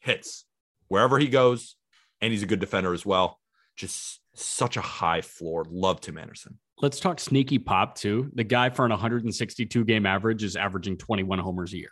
hits 0.00 0.44
wherever 0.88 1.18
he 1.18 1.28
goes. 1.28 1.76
And 2.20 2.32
he's 2.32 2.42
a 2.42 2.46
good 2.46 2.60
defender 2.60 2.94
as 2.94 3.04
well. 3.04 3.38
Just 3.76 4.20
such 4.34 4.76
a 4.76 4.80
high 4.80 5.20
floor. 5.20 5.66
Love 5.68 6.00
Tim 6.00 6.16
Anderson. 6.16 6.58
Let's 6.80 7.00
talk 7.00 7.20
sneaky 7.20 7.58
pop 7.58 7.94
too. 7.94 8.30
The 8.34 8.44
guy 8.44 8.70
for 8.70 8.84
an 8.84 8.90
162 8.90 9.84
game 9.84 10.06
average 10.06 10.42
is 10.44 10.56
averaging 10.56 10.96
21 10.98 11.38
homers 11.38 11.72
a 11.72 11.78
year. 11.78 11.90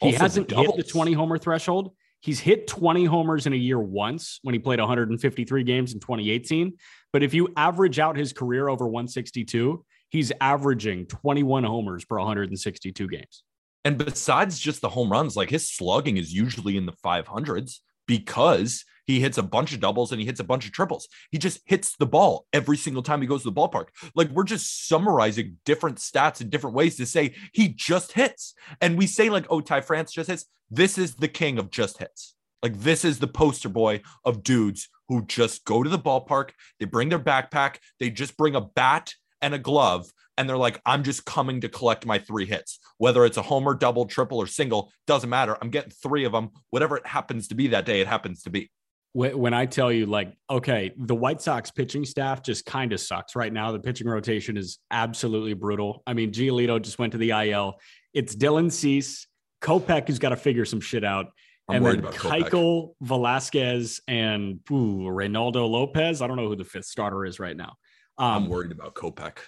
He 0.00 0.08
Also 0.08 0.18
hasn't 0.18 0.50
hit 0.50 0.76
the 0.76 0.82
20 0.82 1.12
homer 1.12 1.38
threshold. 1.38 1.92
He's 2.22 2.38
hit 2.38 2.68
20 2.68 3.04
homers 3.04 3.46
in 3.46 3.52
a 3.52 3.56
year 3.56 3.80
once 3.80 4.38
when 4.42 4.52
he 4.52 4.60
played 4.60 4.78
153 4.78 5.64
games 5.64 5.92
in 5.92 5.98
2018. 5.98 6.72
But 7.12 7.24
if 7.24 7.34
you 7.34 7.48
average 7.56 7.98
out 7.98 8.16
his 8.16 8.32
career 8.32 8.68
over 8.68 8.86
162, 8.86 9.84
he's 10.08 10.30
averaging 10.40 11.06
21 11.06 11.64
homers 11.64 12.04
per 12.04 12.18
162 12.18 13.08
games. 13.08 13.42
And 13.84 13.98
besides 13.98 14.60
just 14.60 14.82
the 14.82 14.88
home 14.88 15.10
runs, 15.10 15.36
like 15.36 15.50
his 15.50 15.68
slugging 15.68 16.16
is 16.16 16.32
usually 16.32 16.76
in 16.76 16.86
the 16.86 16.92
500s 17.04 17.80
because 18.06 18.84
he 19.06 19.20
hits 19.20 19.38
a 19.38 19.42
bunch 19.42 19.72
of 19.72 19.80
doubles 19.80 20.12
and 20.12 20.20
he 20.20 20.26
hits 20.26 20.40
a 20.40 20.44
bunch 20.44 20.66
of 20.66 20.72
triples. 20.72 21.08
He 21.30 21.38
just 21.38 21.60
hits 21.64 21.96
the 21.96 22.06
ball 22.06 22.46
every 22.52 22.76
single 22.76 23.02
time 23.02 23.20
he 23.20 23.26
goes 23.26 23.42
to 23.42 23.50
the 23.50 23.60
ballpark. 23.60 23.88
Like 24.14 24.30
we're 24.30 24.44
just 24.44 24.88
summarizing 24.88 25.58
different 25.64 25.98
stats 25.98 26.40
in 26.40 26.50
different 26.50 26.76
ways 26.76 26.96
to 26.96 27.06
say 27.06 27.34
he 27.52 27.68
just 27.68 28.12
hits. 28.12 28.54
And 28.80 28.96
we 28.96 29.06
say, 29.06 29.30
like, 29.30 29.46
oh, 29.50 29.60
Ty 29.60 29.82
France 29.82 30.12
just 30.12 30.30
hits. 30.30 30.46
This 30.70 30.98
is 30.98 31.16
the 31.16 31.28
king 31.28 31.58
of 31.58 31.70
just 31.70 31.98
hits. 31.98 32.34
Like 32.62 32.78
this 32.78 33.04
is 33.04 33.18
the 33.18 33.26
poster 33.26 33.68
boy 33.68 34.02
of 34.24 34.42
dudes 34.42 34.88
who 35.08 35.24
just 35.26 35.64
go 35.64 35.82
to 35.82 35.90
the 35.90 35.98
ballpark, 35.98 36.50
they 36.78 36.86
bring 36.86 37.08
their 37.08 37.18
backpack, 37.18 37.76
they 37.98 38.08
just 38.08 38.36
bring 38.36 38.54
a 38.54 38.60
bat 38.60 39.12
and 39.40 39.52
a 39.52 39.58
glove, 39.58 40.12
and 40.38 40.48
they're 40.48 40.56
like, 40.56 40.80
I'm 40.86 41.02
just 41.02 41.24
coming 41.24 41.60
to 41.60 41.68
collect 41.68 42.06
my 42.06 42.18
three 42.18 42.46
hits. 42.46 42.78
Whether 42.98 43.24
it's 43.24 43.36
a 43.36 43.42
homer, 43.42 43.74
double, 43.74 44.06
triple, 44.06 44.38
or 44.38 44.46
single, 44.46 44.90
doesn't 45.06 45.28
matter. 45.28 45.58
I'm 45.60 45.70
getting 45.70 45.90
three 45.90 46.24
of 46.24 46.32
them. 46.32 46.50
Whatever 46.70 46.96
it 46.96 47.06
happens 47.06 47.48
to 47.48 47.54
be 47.54 47.68
that 47.68 47.84
day, 47.84 48.00
it 48.00 48.06
happens 48.06 48.42
to 48.44 48.50
be. 48.50 48.70
Wh- 49.12 49.36
When 49.36 49.54
I 49.54 49.66
tell 49.66 49.90
you, 49.92 50.06
like, 50.06 50.34
okay, 50.50 50.92
the 50.96 51.14
White 51.14 51.40
Sox 51.42 51.70
pitching 51.70 52.04
staff 52.04 52.42
just 52.42 52.64
kind 52.66 52.92
of 52.92 53.00
sucks 53.00 53.36
right 53.36 53.52
now. 53.52 53.72
The 53.72 53.80
pitching 53.80 54.06
rotation 54.08 54.56
is 54.56 54.78
absolutely 54.90 55.54
brutal. 55.54 56.02
I 56.06 56.14
mean, 56.14 56.32
Giolito 56.32 56.80
just 56.80 56.98
went 56.98 57.12
to 57.12 57.18
the 57.18 57.30
IL. 57.30 57.74
It's 58.14 58.34
Dylan 58.34 58.70
Cease, 58.72 59.26
Kopech, 59.62 60.06
who's 60.08 60.18
got 60.18 60.30
to 60.30 60.36
figure 60.36 60.64
some 60.64 60.80
shit 60.80 61.04
out. 61.04 61.26
I'm 61.68 61.84
and 61.86 62.02
then. 62.02 62.12
Keuchel, 62.12 62.94
Velasquez, 63.00 64.00
and 64.08 64.60
ooh, 64.70 65.02
Reynaldo 65.08 65.68
Lopez. 65.68 66.20
I 66.20 66.26
don't 66.26 66.36
know 66.36 66.48
who 66.48 66.56
the 66.56 66.64
fifth 66.64 66.86
starter 66.86 67.24
is 67.24 67.38
right 67.38 67.56
now. 67.56 67.74
I'm 68.18 68.44
Um, 68.44 68.48
worried 68.48 68.72
about 68.72 68.94
Kopech. 68.94 69.38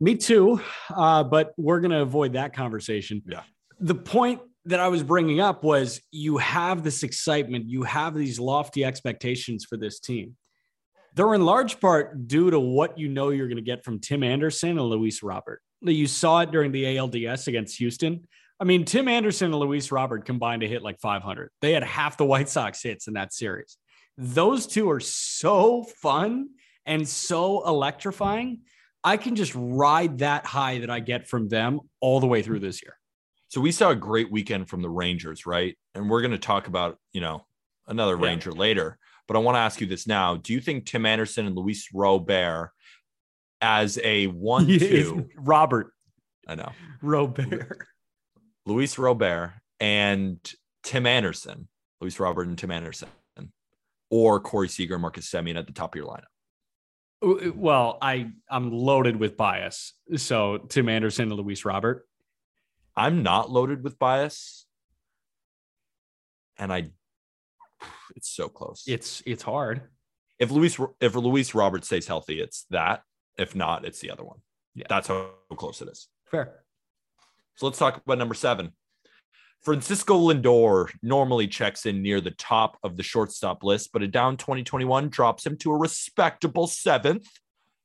me 0.00 0.14
too, 0.16 0.60
uh, 0.94 1.24
but 1.24 1.52
we're 1.56 1.80
going 1.80 1.90
to 1.90 2.02
avoid 2.02 2.34
that 2.34 2.52
conversation. 2.54 3.22
Yeah. 3.26 3.42
The 3.80 3.94
point 3.94 4.40
that 4.68 4.80
I 4.80 4.88
was 4.88 5.02
bringing 5.02 5.40
up 5.40 5.64
was 5.64 6.00
you 6.10 6.36
have 6.36 6.82
this 6.84 7.02
excitement, 7.02 7.68
you 7.68 7.84
have 7.84 8.14
these 8.14 8.38
lofty 8.38 8.84
expectations 8.84 9.64
for 9.64 9.76
this 9.76 9.98
team. 9.98 10.36
They're 11.14 11.34
in 11.34 11.44
large 11.44 11.80
part 11.80 12.28
due 12.28 12.50
to 12.50 12.60
what 12.60 12.98
you 12.98 13.08
know 13.08 13.30
you're 13.30 13.48
going 13.48 13.56
to 13.56 13.62
get 13.62 13.82
from 13.82 13.98
Tim 13.98 14.22
Anderson 14.22 14.70
and 14.70 14.82
Luis 14.82 15.22
Robert. 15.22 15.62
You 15.80 16.06
saw 16.06 16.40
it 16.40 16.50
during 16.50 16.70
the 16.70 16.84
ALDS 16.84 17.48
against 17.48 17.78
Houston. 17.78 18.28
I 18.60 18.64
mean, 18.64 18.84
Tim 18.84 19.08
Anderson 19.08 19.46
and 19.46 19.60
Luis 19.60 19.90
Robert 19.90 20.26
combined 20.26 20.60
to 20.60 20.68
hit 20.68 20.82
like 20.82 21.00
500. 21.00 21.50
They 21.60 21.72
had 21.72 21.82
half 21.82 22.18
the 22.18 22.26
White 22.26 22.48
Sox 22.48 22.82
hits 22.82 23.08
in 23.08 23.14
that 23.14 23.32
series. 23.32 23.78
Those 24.18 24.66
two 24.66 24.90
are 24.90 25.00
so 25.00 25.84
fun 25.84 26.50
and 26.84 27.08
so 27.08 27.66
electrifying. 27.66 28.60
I 29.02 29.16
can 29.16 29.34
just 29.34 29.52
ride 29.54 30.18
that 30.18 30.44
high 30.44 30.80
that 30.80 30.90
I 30.90 31.00
get 31.00 31.26
from 31.26 31.48
them 31.48 31.80
all 32.00 32.20
the 32.20 32.26
way 32.26 32.42
through 32.42 32.60
this 32.60 32.82
year. 32.82 32.97
So 33.48 33.60
we 33.60 33.72
saw 33.72 33.90
a 33.90 33.96
great 33.96 34.30
weekend 34.30 34.68
from 34.68 34.82
the 34.82 34.90
Rangers, 34.90 35.46
right? 35.46 35.76
And 35.94 36.08
we're 36.10 36.20
going 36.20 36.32
to 36.32 36.38
talk 36.38 36.66
about, 36.68 36.98
you 37.12 37.20
know, 37.20 37.46
another 37.86 38.16
Yeah. 38.18 38.26
Ranger 38.26 38.52
later. 38.52 38.98
But 39.26 39.36
I 39.36 39.40
want 39.40 39.56
to 39.56 39.60
ask 39.60 39.80
you 39.80 39.86
this 39.86 40.06
now. 40.06 40.36
Do 40.36 40.52
you 40.52 40.60
think 40.60 40.86
Tim 40.86 41.04
Anderson 41.06 41.46
and 41.46 41.56
Luis 41.56 41.88
Robert 41.94 42.72
as 43.60 43.98
a 44.02 44.26
one 44.26 44.66
two? 44.66 45.28
Robert 45.36 45.92
I 46.46 46.54
know. 46.54 46.72
Robert. 47.02 47.86
Luis 48.64 48.96
Robert 48.98 49.52
and 49.80 50.38
Tim 50.82 51.06
Anderson, 51.06 51.68
Luis 52.00 52.18
Robert 52.18 52.46
and 52.48 52.56
Tim 52.56 52.70
Anderson, 52.70 53.08
or 54.10 54.40
Corey 54.40 54.68
Seager, 54.68 54.94
and 54.94 55.02
Marcus 55.02 55.30
Semien 55.30 55.58
at 55.58 55.66
the 55.66 55.72
top 55.72 55.94
of 55.94 55.98
your 56.00 56.06
lineup. 56.08 57.54
Well, 57.54 57.98
I 58.00 58.30
I'm 58.50 58.70
loaded 58.70 59.16
with 59.16 59.36
bias. 59.36 59.92
So 60.16 60.58
Tim 60.58 60.88
Anderson 60.88 61.30
and 61.30 61.40
Luis 61.40 61.64
Robert. 61.64 62.06
I'm 62.98 63.22
not 63.22 63.50
loaded 63.50 63.84
with 63.84 63.98
bias. 63.98 64.66
And 66.58 66.72
I 66.72 66.90
it's 68.16 68.28
so 68.28 68.48
close. 68.48 68.84
It's 68.86 69.22
it's 69.24 69.42
hard. 69.42 69.82
if 70.38 70.50
Luis 70.50 70.78
if 71.00 71.14
Luis 71.14 71.54
Robert 71.54 71.84
stays 71.84 72.06
healthy, 72.06 72.40
it's 72.40 72.66
that. 72.70 73.02
If 73.36 73.54
not, 73.54 73.84
it's 73.84 74.00
the 74.00 74.10
other 74.10 74.24
one. 74.24 74.38
Yeah. 74.74 74.86
That's 74.88 75.08
how 75.08 75.30
close 75.56 75.80
it 75.80 75.88
is. 75.88 76.08
Fair. 76.30 76.64
So 77.54 77.66
let's 77.66 77.78
talk 77.78 77.96
about 78.04 78.18
number 78.18 78.34
seven. 78.34 78.72
Francisco 79.62 80.16
Lindor 80.16 80.90
normally 81.02 81.48
checks 81.48 81.86
in 81.86 82.02
near 82.02 82.20
the 82.20 82.30
top 82.32 82.78
of 82.82 82.96
the 82.96 83.02
shortstop 83.02 83.64
list, 83.64 83.90
but 83.92 84.02
a 84.02 84.08
down 84.08 84.36
2021 84.36 85.08
drops 85.08 85.44
him 85.44 85.56
to 85.58 85.72
a 85.72 85.76
respectable 85.76 86.68
seventh. 86.68 87.28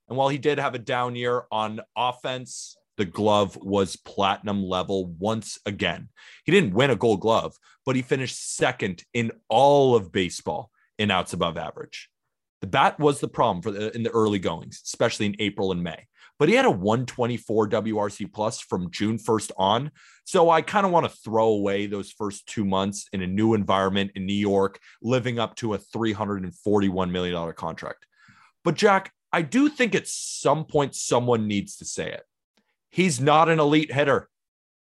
And 0.07 0.17
while 0.17 0.29
he 0.29 0.37
did 0.37 0.59
have 0.59 0.75
a 0.75 0.79
down 0.79 1.15
year 1.15 1.43
on 1.51 1.79
offense, 1.95 2.77
the 2.97 3.05
glove 3.05 3.57
was 3.57 3.95
platinum 3.95 4.63
level 4.63 5.07
once 5.19 5.59
again. 5.65 6.09
He 6.45 6.51
didn't 6.51 6.73
win 6.73 6.91
a 6.91 6.95
gold 6.95 7.21
glove, 7.21 7.57
but 7.85 7.95
he 7.95 8.01
finished 8.01 8.55
second 8.55 9.03
in 9.13 9.31
all 9.49 9.95
of 9.95 10.11
baseball 10.11 10.71
in 10.97 11.11
outs 11.11 11.33
above 11.33 11.57
average. 11.57 12.09
The 12.61 12.67
bat 12.67 12.99
was 12.99 13.19
the 13.19 13.27
problem 13.27 13.61
for 13.61 13.71
the, 13.71 13.93
in 13.95 14.03
the 14.03 14.11
early 14.11 14.39
goings, 14.39 14.81
especially 14.85 15.25
in 15.25 15.35
April 15.39 15.71
and 15.71 15.83
May. 15.83 16.07
But 16.39 16.49
he 16.49 16.55
had 16.55 16.65
a 16.65 16.71
124 16.71 17.69
WRC 17.69 18.31
plus 18.33 18.59
from 18.59 18.89
June 18.91 19.17
1st 19.17 19.51
on. 19.57 19.91
So 20.25 20.49
I 20.49 20.61
kind 20.61 20.85
of 20.85 20.91
want 20.91 21.05
to 21.05 21.17
throw 21.23 21.49
away 21.49 21.85
those 21.85 22.11
first 22.11 22.47
two 22.47 22.65
months 22.65 23.07
in 23.13 23.21
a 23.21 23.27
new 23.27 23.53
environment 23.53 24.11
in 24.15 24.25
New 24.25 24.33
York, 24.33 24.79
living 25.01 25.39
up 25.39 25.55
to 25.57 25.73
a 25.73 25.77
$341 25.77 27.11
million 27.11 27.53
contract. 27.53 28.05
But 28.63 28.75
Jack, 28.75 29.11
I 29.31 29.41
do 29.41 29.67
think 29.67 29.93
at 29.93 30.07
some 30.07 30.65
point 30.65 30.95
someone 30.95 31.47
needs 31.47 31.77
to 31.77 31.85
say 31.85 32.11
it. 32.11 32.23
He's 32.93 33.19
not 33.19 33.49
an 33.49 33.59
elite 33.59 33.91
hitter. 33.91 34.29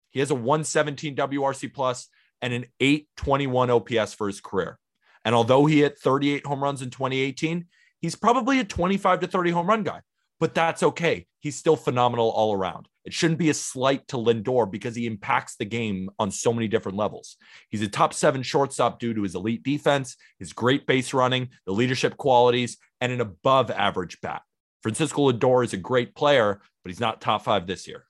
He 0.10 0.20
has 0.20 0.32
a 0.32 0.36
117 0.36 1.16
WRC 1.16 1.74
plus 1.74 2.10
and 2.42 2.52
an 2.52 2.66
821 2.82 3.70
OPS 3.70 4.14
for 4.14 4.28
his 4.28 4.42
career. 4.42 4.78
And 5.24 5.34
although 5.34 5.66
he 5.66 5.80
hit 5.80 5.98
38 5.98 6.46
home 6.46 6.62
runs 6.62 6.82
in 6.82 6.90
2018, 6.90 7.68
he's 8.02 8.18
probably 8.18 8.60
a 8.60 8.66
25 8.66 9.22
to 9.22 9.28
30 9.28 9.52
home 9.52 9.68
run 9.68 9.84
guy. 9.84 10.02
But 10.42 10.54
that's 10.54 10.84
okay. 10.84 11.26
He's 11.40 11.56
still 11.56 11.78
phenomenal 11.78 12.32
all 12.32 12.54
around. 12.54 12.90
It 13.06 13.14
shouldn't 13.14 13.40
be 13.40 13.50
a 13.50 13.54
slight 13.54 14.06
to 14.10 14.18
Lindor 14.18 14.70
because 14.70 14.94
he 14.94 15.06
impacts 15.06 15.56
the 15.56 15.64
game 15.64 16.10
on 16.20 16.32
so 16.32 16.52
many 16.52 16.68
different 16.68 16.98
levels. 16.98 17.38
He's 17.70 17.82
a 17.82 17.88
top 17.88 18.14
seven 18.14 18.44
shortstop 18.44 19.00
due 19.00 19.14
to 19.14 19.24
his 19.24 19.36
elite 19.36 19.64
defense, 19.64 20.18
his 20.38 20.52
great 20.52 20.86
base 20.86 21.14
running, 21.14 21.52
the 21.66 21.72
leadership 21.72 22.18
qualities, 22.18 22.78
and 23.00 23.14
an 23.14 23.22
above 23.22 23.72
average 23.72 24.20
bat. 24.20 24.42
Francisco 24.82 25.32
Lindor 25.32 25.64
is 25.64 25.74
a 25.74 25.78
great 25.78 26.16
player, 26.16 26.60
but 26.84 26.90
he's 26.90 27.00
not 27.00 27.22
top 27.22 27.44
five 27.44 27.68
this 27.68 27.88
year. 27.88 28.06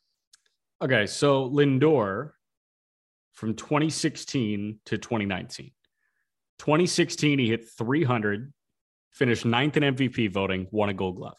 Okay, 0.82 1.06
so 1.06 1.50
Lindor 1.50 2.32
from 3.34 3.56
2016 3.56 4.80
to 4.86 4.98
2019. 4.98 5.72
2016, 6.60 7.40
he 7.40 7.50
hit 7.50 7.68
300, 7.78 8.54
finished 9.12 9.46
ninth 9.46 9.78
in 9.78 9.84
MVP 9.96 10.32
voting, 10.32 10.68
won 10.72 10.90
a 10.90 10.94
gold 10.94 11.18
glove. 11.18 11.38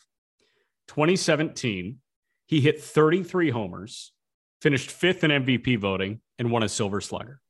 2017, 0.88 1.98
he 2.46 2.60
hit 2.60 2.82
33 2.82 3.50
homers, 3.50 4.12
finished 4.60 4.90
fifth 4.90 5.24
in 5.24 5.30
MVP 5.30 5.78
voting, 5.78 6.20
and 6.38 6.50
won 6.50 6.62
a 6.62 6.68
silver 6.68 7.00
slugger. 7.00 7.40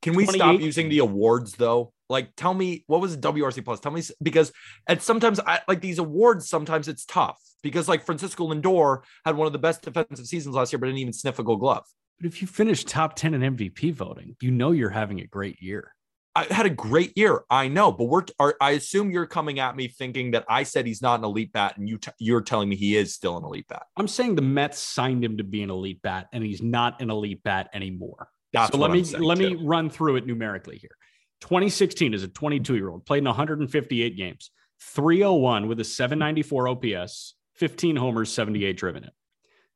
Can 0.00 0.14
we 0.14 0.26
stop 0.26 0.60
using 0.60 0.88
the 0.88 0.98
awards 0.98 1.54
though? 1.54 1.92
Like, 2.12 2.36
tell 2.36 2.54
me 2.54 2.84
what 2.86 3.00
was 3.00 3.16
WRC 3.16 3.64
plus? 3.64 3.80
Tell 3.80 3.90
me 3.90 4.02
because 4.22 4.52
and 4.86 5.00
sometimes 5.00 5.40
I 5.40 5.60
like 5.66 5.80
these 5.80 5.98
awards. 5.98 6.48
Sometimes 6.48 6.86
it's 6.86 7.04
tough 7.06 7.40
because 7.62 7.88
like 7.88 8.04
Francisco 8.04 8.52
Lindor 8.52 9.02
had 9.24 9.36
one 9.36 9.46
of 9.46 9.52
the 9.52 9.58
best 9.58 9.82
defensive 9.82 10.26
seasons 10.26 10.54
last 10.54 10.72
year, 10.72 10.78
but 10.78 10.86
didn't 10.86 10.98
even 10.98 11.12
sniff 11.12 11.38
a 11.38 11.42
Gold 11.42 11.60
Glove. 11.60 11.84
But 12.18 12.26
if 12.26 12.42
you 12.42 12.46
finish 12.46 12.84
top 12.84 13.16
10 13.16 13.34
in 13.34 13.56
MVP 13.56 13.94
voting, 13.94 14.36
you 14.40 14.50
know 14.50 14.70
you're 14.70 14.90
having 14.90 15.20
a 15.20 15.26
great 15.26 15.60
year. 15.60 15.94
I 16.34 16.44
had 16.44 16.66
a 16.66 16.70
great 16.70 17.16
year. 17.16 17.42
I 17.50 17.68
know, 17.68 17.92
but 17.92 18.04
we're. 18.04 18.24
Are, 18.38 18.54
I 18.60 18.70
assume 18.72 19.10
you're 19.10 19.26
coming 19.26 19.58
at 19.58 19.76
me 19.76 19.88
thinking 19.88 20.30
that 20.30 20.44
I 20.48 20.62
said 20.62 20.86
he's 20.86 21.02
not 21.02 21.18
an 21.18 21.24
elite 21.24 21.52
bat, 21.52 21.76
and 21.76 21.88
you 21.88 21.98
t- 21.98 22.12
you're 22.18 22.40
telling 22.40 22.68
me 22.68 22.76
he 22.76 22.96
is 22.96 23.14
still 23.14 23.36
an 23.36 23.44
elite 23.44 23.68
bat. 23.68 23.82
I'm 23.96 24.08
saying 24.08 24.36
the 24.36 24.42
Mets 24.42 24.78
signed 24.78 25.22
him 25.24 25.36
to 25.38 25.44
be 25.44 25.62
an 25.62 25.70
elite 25.70 26.00
bat, 26.00 26.28
and 26.32 26.42
he's 26.42 26.62
not 26.62 27.02
an 27.02 27.10
elite 27.10 27.42
bat 27.42 27.68
anymore. 27.74 28.28
That's 28.52 28.72
so 28.72 28.78
let 28.78 28.90
me 28.90 29.02
let 29.02 29.38
me 29.38 29.56
run 29.56 29.90
through 29.90 30.16
it 30.16 30.26
numerically 30.26 30.78
here. 30.78 30.96
2016 31.42 32.14
is 32.14 32.22
a 32.22 32.28
22 32.28 32.76
year 32.76 32.88
old 32.88 33.04
played 33.04 33.18
in 33.18 33.24
158 33.24 34.16
games, 34.16 34.50
301 34.80 35.66
with 35.66 35.80
a 35.80 35.84
794 35.84 36.68
OPS, 36.68 37.34
15 37.54 37.96
homers, 37.96 38.32
78 38.32 38.76
driven 38.76 39.04
in. 39.04 39.10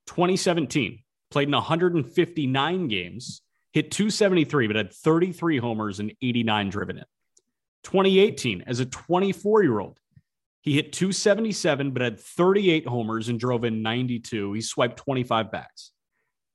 2017 0.07 1.03
played 1.31 1.49
in 1.49 1.55
159 1.55 2.89
games, 2.89 3.43
hit 3.73 3.91
273 3.91 4.69
but 4.69 4.77
had 4.77 4.93
33 4.93 5.59
homers 5.59 5.99
and 5.99 6.13
89 6.23 6.71
driven 6.71 6.99
in. 6.99 7.05
2018 7.83 8.63
as 8.67 8.79
a 8.79 8.87
24 8.87 9.65
year 9.65 9.81
old, 9.81 9.99
he 10.61 10.75
hit 10.75 10.93
277 10.93 11.91
but 11.91 12.03
had 12.03 12.21
38 12.21 12.87
homers 12.87 13.29
and 13.29 13.41
drove 13.41 13.65
in 13.65 13.83
92. 13.83 14.53
He 14.53 14.61
swiped 14.61 14.99
25 14.99 15.51
backs. 15.51 15.91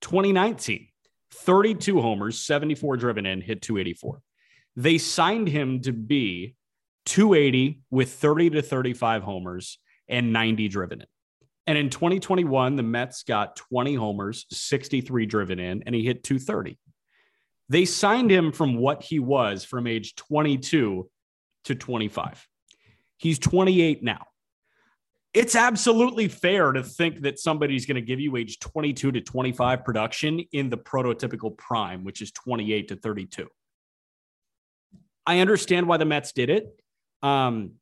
2019 0.00 0.88
32 1.34 2.00
homers, 2.02 2.38
74 2.38 2.98
driven 2.98 3.24
in, 3.24 3.40
hit 3.40 3.62
284. 3.62 4.22
They 4.76 4.98
signed 4.98 5.48
him 5.48 5.80
to 5.82 5.92
be 5.92 6.54
280 7.06 7.80
with 7.90 8.12
30 8.12 8.50
to 8.50 8.62
35 8.62 9.22
homers 9.22 9.78
and 10.08 10.32
90 10.32 10.68
driven 10.68 11.00
in. 11.00 11.06
And 11.66 11.78
in 11.78 11.90
2021, 11.90 12.76
the 12.76 12.82
Mets 12.82 13.22
got 13.22 13.56
20 13.56 13.94
homers, 13.94 14.46
63 14.50 15.26
driven 15.26 15.58
in, 15.58 15.82
and 15.86 15.94
he 15.94 16.04
hit 16.04 16.24
230. 16.24 16.78
They 17.68 17.84
signed 17.84 18.30
him 18.30 18.52
from 18.52 18.76
what 18.76 19.02
he 19.02 19.18
was 19.20 19.64
from 19.64 19.86
age 19.86 20.14
22 20.16 21.08
to 21.64 21.74
25. 21.74 22.48
He's 23.16 23.38
28 23.38 24.02
now. 24.02 24.26
It's 25.32 25.54
absolutely 25.54 26.28
fair 26.28 26.72
to 26.72 26.82
think 26.82 27.22
that 27.22 27.38
somebody's 27.38 27.86
going 27.86 27.94
to 27.94 28.02
give 28.02 28.20
you 28.20 28.36
age 28.36 28.58
22 28.58 29.12
to 29.12 29.20
25 29.20 29.84
production 29.84 30.40
in 30.52 30.68
the 30.68 30.76
prototypical 30.76 31.56
prime, 31.56 32.04
which 32.04 32.20
is 32.20 32.32
28 32.32 32.88
to 32.88 32.96
32. 32.96 33.48
I 35.26 35.38
understand 35.40 35.86
why 35.86 35.96
the 35.96 36.04
Mets 36.04 36.32
did 36.32 36.50
it. 36.50 36.66
Um, 37.22 37.74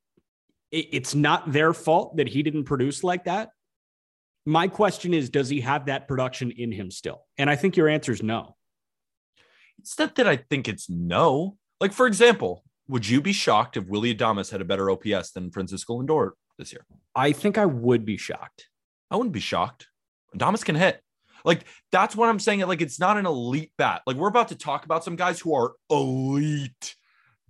it- 0.71 0.89
it's 0.93 1.15
not 1.15 1.51
their 1.53 1.73
fault 1.73 2.17
that 2.17 2.29
he 2.29 2.43
didn't 2.43 2.65
produce 2.65 3.03
like 3.03 3.25
that. 3.25 3.51
My 4.47 4.69
question 4.69 5.13
is, 5.15 5.31
does 5.31 5.49
he 5.49 5.61
have 5.61 5.87
that 5.87 6.09
production 6.09 6.51
in 6.51 6.73
him 6.73 6.91
still? 6.91 7.27
And 7.39 7.51
I 7.51 7.57
think 7.57 7.77
your 7.77 7.89
answer 7.89 8.13
is 8.13 8.23
no. 8.23 8.57
It's 9.79 9.99
not 9.99 10.15
that 10.17 10.27
I 10.27 10.37
think 10.37 10.69
it's 10.69 10.89
no. 10.91 11.57
Like, 11.81 11.93
for 11.93 12.07
example, 12.07 12.65
would 12.89 13.09
you 13.09 13.21
be 13.21 13.33
shocked 13.33 13.77
if 13.77 13.87
Willy 13.87 14.15
Adames 14.15 14.51
had 14.51 14.61
a 14.61 14.65
better 14.65 14.91
OPS 14.91 15.33
than 15.33 15.51
Francisco 15.51 16.01
Lindor 16.03 16.33
this 16.59 16.73
year? 16.73 16.85
I 17.15 17.33
think 17.33 17.57
I 17.57 17.67
would 17.67 18.05
be 18.05 18.17
shocked. 18.17 18.69
I 19.11 19.17
wouldn't 19.17 19.33
be 19.33 19.41
shocked. 19.41 19.89
Adamas 20.37 20.65
can 20.65 20.75
hit. 20.75 21.01
Like, 21.45 21.65
that's 21.91 22.15
what 22.15 22.29
I'm 22.29 22.39
saying. 22.39 22.61
Like, 22.61 22.83
it's 22.83 23.01
not 23.01 23.17
an 23.17 23.27
elite 23.27 23.73
bat. 23.79 24.03
Like, 24.07 24.17
we're 24.17 24.29
about 24.29 24.49
to 24.49 24.55
talk 24.55 24.85
about 24.85 25.05
some 25.05 25.17
guys 25.17 25.41
who 25.41 25.55
are 25.55 25.73
elite 25.89 26.95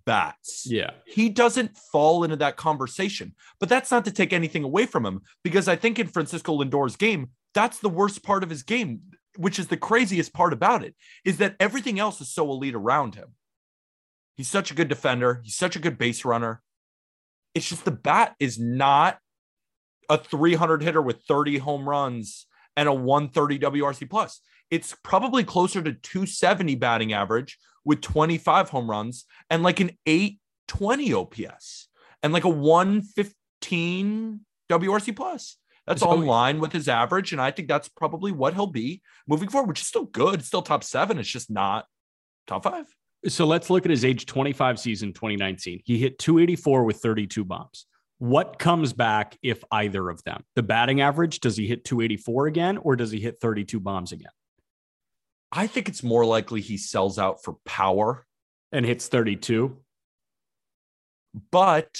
bats. 0.04 0.64
Yeah. 0.66 0.90
He 1.06 1.28
doesn't 1.28 1.76
fall 1.76 2.24
into 2.24 2.36
that 2.36 2.56
conversation. 2.56 3.34
But 3.58 3.68
that's 3.68 3.90
not 3.90 4.04
to 4.06 4.10
take 4.10 4.32
anything 4.32 4.64
away 4.64 4.86
from 4.86 5.04
him 5.04 5.22
because 5.42 5.68
I 5.68 5.76
think 5.76 5.98
in 5.98 6.06
Francisco 6.06 6.54
Lindor's 6.54 6.96
game, 6.96 7.30
that's 7.54 7.78
the 7.78 7.88
worst 7.88 8.22
part 8.22 8.42
of 8.42 8.50
his 8.50 8.62
game, 8.62 9.00
which 9.36 9.58
is 9.58 9.68
the 9.68 9.76
craziest 9.76 10.32
part 10.32 10.52
about 10.52 10.84
it, 10.84 10.94
is 11.24 11.38
that 11.38 11.56
everything 11.60 11.98
else 11.98 12.20
is 12.20 12.32
so 12.32 12.50
elite 12.50 12.74
around 12.74 13.14
him. 13.14 13.34
He's 14.36 14.48
such 14.48 14.70
a 14.70 14.74
good 14.74 14.88
defender, 14.88 15.40
he's 15.44 15.56
such 15.56 15.76
a 15.76 15.80
good 15.80 15.98
base 15.98 16.24
runner. 16.24 16.62
It's 17.54 17.68
just 17.68 17.84
the 17.84 17.90
bat 17.90 18.36
is 18.38 18.58
not 18.58 19.18
a 20.08 20.16
300 20.16 20.82
hitter 20.82 21.02
with 21.02 21.22
30 21.26 21.58
home 21.58 21.88
runs 21.88 22.46
and 22.76 22.88
a 22.88 22.94
130 22.94 23.58
WRC 23.58 24.08
plus. 24.08 24.40
It's 24.70 24.94
probably 25.02 25.44
closer 25.44 25.82
to 25.82 25.92
270 25.92 26.76
batting 26.76 27.12
average 27.12 27.58
with 27.84 28.00
25 28.00 28.70
home 28.70 28.88
runs 28.88 29.24
and 29.48 29.62
like 29.62 29.80
an 29.80 29.90
820 30.06 31.12
OPS 31.14 31.88
and 32.22 32.32
like 32.32 32.44
a 32.44 32.48
115 32.48 34.40
WRC 34.70 35.16
plus. 35.16 35.56
That's 35.86 36.02
So- 36.02 36.08
all 36.08 36.20
in 36.20 36.26
line 36.26 36.60
with 36.60 36.72
his 36.72 36.88
average. 36.88 37.32
And 37.32 37.40
I 37.40 37.50
think 37.50 37.68
that's 37.68 37.88
probably 37.88 38.32
what 38.32 38.54
he'll 38.54 38.66
be 38.66 39.02
moving 39.26 39.48
forward, 39.48 39.68
which 39.68 39.80
is 39.80 39.86
still 39.88 40.04
good. 40.04 40.44
Still 40.44 40.62
top 40.62 40.84
seven. 40.84 41.18
It's 41.18 41.28
just 41.28 41.50
not 41.50 41.86
top 42.46 42.62
five. 42.64 42.86
So 43.26 43.44
let's 43.46 43.68
look 43.68 43.84
at 43.84 43.90
his 43.90 44.04
age 44.04 44.24
25 44.26 44.78
season 44.78 45.12
2019. 45.12 45.82
He 45.84 45.98
hit 45.98 46.18
284 46.18 46.84
with 46.84 46.98
32 46.98 47.44
bombs. 47.44 47.86
What 48.18 48.58
comes 48.58 48.92
back 48.92 49.36
if 49.42 49.64
either 49.72 50.08
of 50.08 50.22
them? 50.24 50.44
The 50.54 50.62
batting 50.62 51.00
average, 51.00 51.40
does 51.40 51.56
he 51.56 51.66
hit 51.66 51.84
284 51.84 52.46
again 52.46 52.76
or 52.78 52.94
does 52.96 53.10
he 53.10 53.18
hit 53.20 53.40
32 53.40 53.80
bombs 53.80 54.12
again 54.12 54.30
I 55.52 55.66
think 55.66 55.88
it's 55.88 56.02
more 56.02 56.24
likely 56.24 56.60
he 56.60 56.76
sells 56.76 57.18
out 57.18 57.42
for 57.42 57.56
power, 57.64 58.26
and 58.72 58.84
hits 58.86 59.08
32? 59.08 59.76
but 61.52 61.96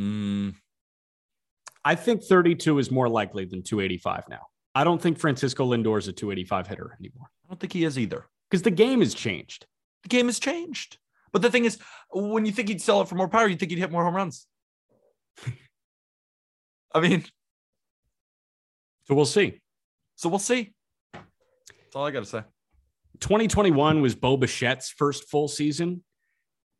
mm, 0.00 0.54
I 1.84 1.94
think 1.94 2.22
32 2.24 2.78
is 2.78 2.90
more 2.90 3.08
likely 3.10 3.44
than 3.44 3.62
285 3.62 4.24
now. 4.30 4.46
I 4.74 4.84
don't 4.84 5.00
think 5.00 5.18
Francisco 5.18 5.66
Lindor 5.70 5.98
is 5.98 6.08
a 6.08 6.12
285 6.12 6.66
hitter 6.66 6.96
anymore 6.98 7.26
I 7.44 7.48
don't 7.50 7.60
think 7.60 7.74
he 7.74 7.84
is 7.84 7.98
either. 7.98 8.26
because 8.50 8.62
the 8.62 8.70
game 8.70 9.00
has 9.00 9.12
changed. 9.14 9.66
The 10.02 10.08
game 10.08 10.26
has 10.26 10.38
changed. 10.38 10.96
But 11.32 11.42
the 11.42 11.50
thing 11.50 11.64
is, 11.66 11.78
when 12.10 12.46
you 12.46 12.52
think 12.52 12.68
he'd 12.68 12.80
sell 12.80 13.02
it 13.02 13.08
for 13.08 13.14
more 13.16 13.28
power, 13.28 13.46
you 13.48 13.56
think 13.56 13.70
he'd 13.70 13.78
hit 13.78 13.92
more 13.92 14.04
home 14.04 14.16
runs. 14.16 14.46
I 16.94 17.00
mean, 17.00 17.24
So 19.08 19.14
we'll 19.14 19.24
see. 19.26 19.60
so 20.16 20.28
we'll 20.30 20.38
see. 20.38 20.72
That's 21.92 21.98
all 21.98 22.06
I 22.06 22.10
got 22.10 22.20
to 22.20 22.26
say. 22.26 22.42
2021 23.20 24.00
was 24.00 24.14
Bo 24.14 24.38
Bichette's 24.38 24.88
first 24.88 25.28
full 25.28 25.46
season. 25.46 26.02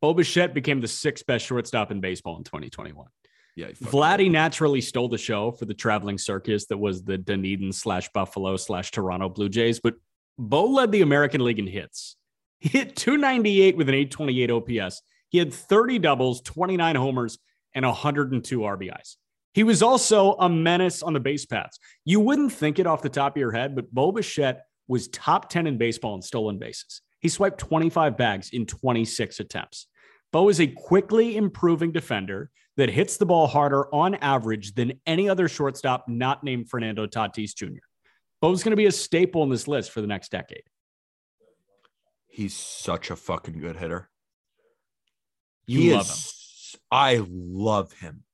Bo 0.00 0.14
Bichette 0.14 0.54
became 0.54 0.80
the 0.80 0.88
sixth 0.88 1.26
best 1.26 1.44
shortstop 1.44 1.90
in 1.90 2.00
baseball 2.00 2.38
in 2.38 2.44
2021. 2.44 3.06
Yeah. 3.54 3.66
Vladdy 3.72 4.30
naturally 4.30 4.80
stole 4.80 5.10
the 5.10 5.18
show 5.18 5.50
for 5.50 5.66
the 5.66 5.74
traveling 5.74 6.16
circus 6.16 6.64
that 6.68 6.78
was 6.78 7.04
the 7.04 7.18
Dunedin 7.18 7.74
slash 7.74 8.08
Buffalo 8.14 8.56
slash 8.56 8.90
Toronto 8.90 9.28
Blue 9.28 9.50
Jays, 9.50 9.80
but 9.80 9.96
Bo 10.38 10.64
led 10.64 10.92
the 10.92 11.02
American 11.02 11.44
League 11.44 11.58
in 11.58 11.66
hits. 11.66 12.16
He 12.60 12.70
hit 12.70 12.96
298 12.96 13.76
with 13.76 13.90
an 13.90 13.94
828 13.94 14.50
OPS. 14.50 15.02
He 15.28 15.36
had 15.36 15.52
30 15.52 15.98
doubles, 15.98 16.40
29 16.40 16.96
homers, 16.96 17.38
and 17.74 17.84
102 17.84 18.60
RBIs. 18.60 19.16
He 19.52 19.62
was 19.62 19.82
also 19.82 20.32
a 20.38 20.48
menace 20.48 21.02
on 21.02 21.12
the 21.12 21.20
base 21.20 21.44
paths. 21.44 21.78
You 22.06 22.20
wouldn't 22.20 22.52
think 22.52 22.78
it 22.78 22.86
off 22.86 23.02
the 23.02 23.10
top 23.10 23.36
of 23.36 23.40
your 23.40 23.52
head, 23.52 23.74
but 23.74 23.92
Bo 23.92 24.10
Bichette 24.10 24.62
was 24.88 25.08
top 25.08 25.48
10 25.48 25.66
in 25.66 25.78
baseball 25.78 26.14
in 26.14 26.22
stolen 26.22 26.58
bases. 26.58 27.02
He 27.20 27.28
swiped 27.28 27.58
25 27.58 28.16
bags 28.16 28.50
in 28.50 28.66
26 28.66 29.40
attempts. 29.40 29.86
Bo 30.32 30.48
is 30.48 30.60
a 30.60 30.66
quickly 30.66 31.36
improving 31.36 31.92
defender 31.92 32.50
that 32.76 32.88
hits 32.88 33.16
the 33.16 33.26
ball 33.26 33.46
harder 33.46 33.92
on 33.94 34.14
average 34.16 34.74
than 34.74 34.94
any 35.06 35.28
other 35.28 35.48
shortstop 35.48 36.08
not 36.08 36.42
named 36.42 36.68
Fernando 36.68 37.06
Tatis 37.06 37.54
Jr. 37.54 37.84
Bo's 38.40 38.62
going 38.62 38.72
to 38.72 38.76
be 38.76 38.86
a 38.86 38.92
staple 38.92 39.42
in 39.42 39.50
this 39.50 39.68
list 39.68 39.92
for 39.92 40.00
the 40.00 40.06
next 40.06 40.30
decade. 40.32 40.64
He's 42.26 42.54
such 42.54 43.10
a 43.10 43.16
fucking 43.16 43.60
good 43.60 43.76
hitter. 43.76 44.08
You 45.66 45.80
he 45.80 45.94
love 45.94 46.06
is, 46.06 46.76
I 46.90 47.24
love 47.28 47.92
him. 47.92 48.24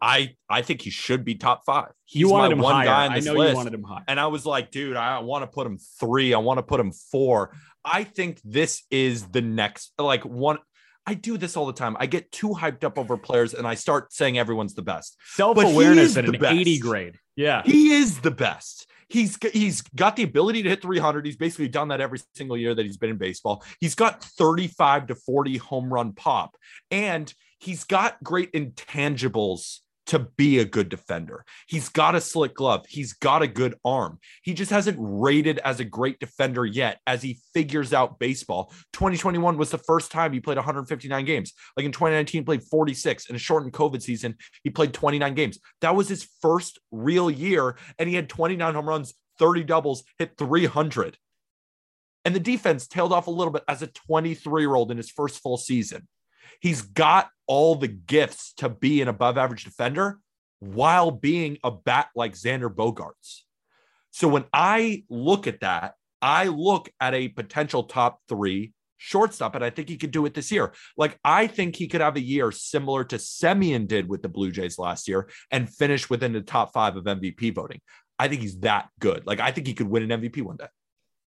I 0.00 0.36
I 0.48 0.62
think 0.62 0.82
he 0.82 0.90
should 0.90 1.24
be 1.24 1.34
top 1.34 1.64
five. 1.66 1.92
He's 2.06 2.20
You 2.20 2.30
wanted 2.30 2.50
my 2.50 2.52
him 2.54 2.62
one 2.62 2.74
higher. 2.74 2.86
guy 2.86 3.06
on 3.08 3.14
this 3.14 3.26
I 3.26 3.32
know 3.32 3.38
list. 3.38 3.50
you 3.50 3.56
wanted 3.56 3.74
him 3.74 3.82
high. 3.82 4.02
And 4.08 4.18
I 4.18 4.26
was 4.28 4.46
like, 4.46 4.70
dude, 4.70 4.96
I 4.96 5.18
want 5.20 5.42
to 5.42 5.46
put 5.46 5.66
him 5.66 5.78
three. 5.98 6.32
I 6.34 6.38
want 6.38 6.58
to 6.58 6.62
put 6.62 6.80
him 6.80 6.92
four. 6.92 7.54
I 7.84 8.04
think 8.04 8.40
this 8.44 8.82
is 8.90 9.26
the 9.28 9.40
next, 9.42 9.92
like 9.98 10.24
one. 10.24 10.58
I 11.06 11.14
do 11.14 11.36
this 11.38 11.56
all 11.56 11.66
the 11.66 11.72
time. 11.72 11.96
I 11.98 12.06
get 12.06 12.30
too 12.30 12.48
hyped 12.50 12.84
up 12.84 12.98
over 12.98 13.16
players 13.16 13.54
and 13.54 13.66
I 13.66 13.74
start 13.74 14.12
saying 14.12 14.38
everyone's 14.38 14.74
the 14.74 14.82
best. 14.82 15.16
Self 15.34 15.56
awareness 15.58 16.16
at 16.16 16.24
an 16.26 16.32
best. 16.32 16.54
80 16.54 16.78
grade. 16.78 17.16
Yeah. 17.36 17.62
He 17.64 17.92
is 17.92 18.20
the 18.20 18.30
best. 18.30 18.86
He's 19.08 19.36
he's 19.52 19.80
got 19.80 20.14
the 20.14 20.22
ability 20.22 20.62
to 20.62 20.68
hit 20.68 20.82
300. 20.82 21.26
He's 21.26 21.36
basically 21.36 21.66
done 21.68 21.88
that 21.88 22.00
every 22.00 22.20
single 22.36 22.56
year 22.56 22.74
that 22.74 22.86
he's 22.86 22.96
been 22.96 23.10
in 23.10 23.16
baseball. 23.16 23.64
He's 23.80 23.96
got 23.96 24.22
35 24.22 25.08
to 25.08 25.14
40 25.16 25.56
home 25.56 25.92
run 25.92 26.12
pop, 26.12 26.56
and 26.92 27.32
he's 27.58 27.82
got 27.82 28.22
great 28.22 28.52
intangibles 28.52 29.78
to 30.10 30.18
be 30.18 30.58
a 30.58 30.64
good 30.64 30.88
defender. 30.88 31.44
He's 31.68 31.88
got 31.88 32.16
a 32.16 32.20
slick 32.20 32.54
glove. 32.54 32.84
He's 32.88 33.12
got 33.12 33.42
a 33.42 33.46
good 33.46 33.76
arm. 33.84 34.18
He 34.42 34.54
just 34.54 34.72
hasn't 34.72 34.96
rated 34.98 35.58
as 35.60 35.78
a 35.78 35.84
great 35.84 36.18
defender 36.18 36.66
yet 36.66 36.98
as 37.06 37.22
he 37.22 37.38
figures 37.54 37.92
out 37.92 38.18
baseball. 38.18 38.72
2021 38.92 39.56
was 39.56 39.70
the 39.70 39.78
first 39.78 40.10
time 40.10 40.32
he 40.32 40.40
played 40.40 40.56
159 40.56 41.24
games. 41.24 41.52
Like 41.76 41.86
in 41.86 41.92
2019, 41.92 42.40
he 42.40 42.44
played 42.44 42.64
46. 42.64 43.30
In 43.30 43.36
a 43.36 43.38
shortened 43.38 43.72
COVID 43.72 44.02
season, 44.02 44.34
he 44.64 44.70
played 44.70 44.92
29 44.92 45.32
games. 45.34 45.60
That 45.80 45.94
was 45.94 46.08
his 46.08 46.28
first 46.42 46.80
real 46.90 47.30
year, 47.30 47.76
and 47.96 48.08
he 48.08 48.16
had 48.16 48.28
29 48.28 48.74
home 48.74 48.88
runs, 48.88 49.14
30 49.38 49.62
doubles, 49.62 50.02
hit 50.18 50.32
300. 50.36 51.18
And 52.24 52.34
the 52.34 52.40
defense 52.40 52.88
tailed 52.88 53.12
off 53.12 53.28
a 53.28 53.30
little 53.30 53.52
bit 53.52 53.62
as 53.68 53.80
a 53.80 53.86
23 53.86 54.60
year 54.60 54.74
old 54.74 54.90
in 54.90 54.96
his 54.96 55.10
first 55.10 55.40
full 55.40 55.56
season. 55.56 56.08
He's 56.60 56.82
got 56.82 57.30
all 57.46 57.74
the 57.76 57.88
gifts 57.88 58.52
to 58.58 58.68
be 58.68 59.02
an 59.02 59.08
above 59.08 59.38
average 59.38 59.64
defender 59.64 60.18
while 60.60 61.10
being 61.10 61.58
a 61.64 61.70
bat 61.70 62.08
like 62.14 62.34
Xander 62.34 62.72
Bogaerts. 62.72 63.40
So 64.10 64.28
when 64.28 64.44
I 64.52 65.04
look 65.08 65.46
at 65.46 65.60
that, 65.60 65.94
I 66.20 66.46
look 66.48 66.90
at 67.00 67.14
a 67.14 67.28
potential 67.28 67.84
top 67.84 68.20
three 68.28 68.72
shortstop, 68.98 69.54
and 69.54 69.64
I 69.64 69.70
think 69.70 69.88
he 69.88 69.96
could 69.96 70.10
do 70.10 70.26
it 70.26 70.34
this 70.34 70.52
year. 70.52 70.74
Like, 70.96 71.18
I 71.24 71.46
think 71.46 71.76
he 71.76 71.88
could 71.88 72.02
have 72.02 72.16
a 72.16 72.20
year 72.20 72.52
similar 72.52 73.02
to 73.04 73.16
Semien 73.16 73.88
did 73.88 74.06
with 74.08 74.20
the 74.20 74.28
Blue 74.28 74.50
Jays 74.50 74.78
last 74.78 75.08
year 75.08 75.30
and 75.50 75.68
finish 75.74 76.10
within 76.10 76.34
the 76.34 76.42
top 76.42 76.74
five 76.74 76.96
of 76.96 77.04
MVP 77.04 77.54
voting. 77.54 77.80
I 78.18 78.28
think 78.28 78.42
he's 78.42 78.58
that 78.60 78.90
good. 78.98 79.26
Like, 79.26 79.40
I 79.40 79.52
think 79.52 79.66
he 79.66 79.72
could 79.72 79.88
win 79.88 80.10
an 80.10 80.20
MVP 80.20 80.42
one 80.42 80.58
day. 80.58 80.66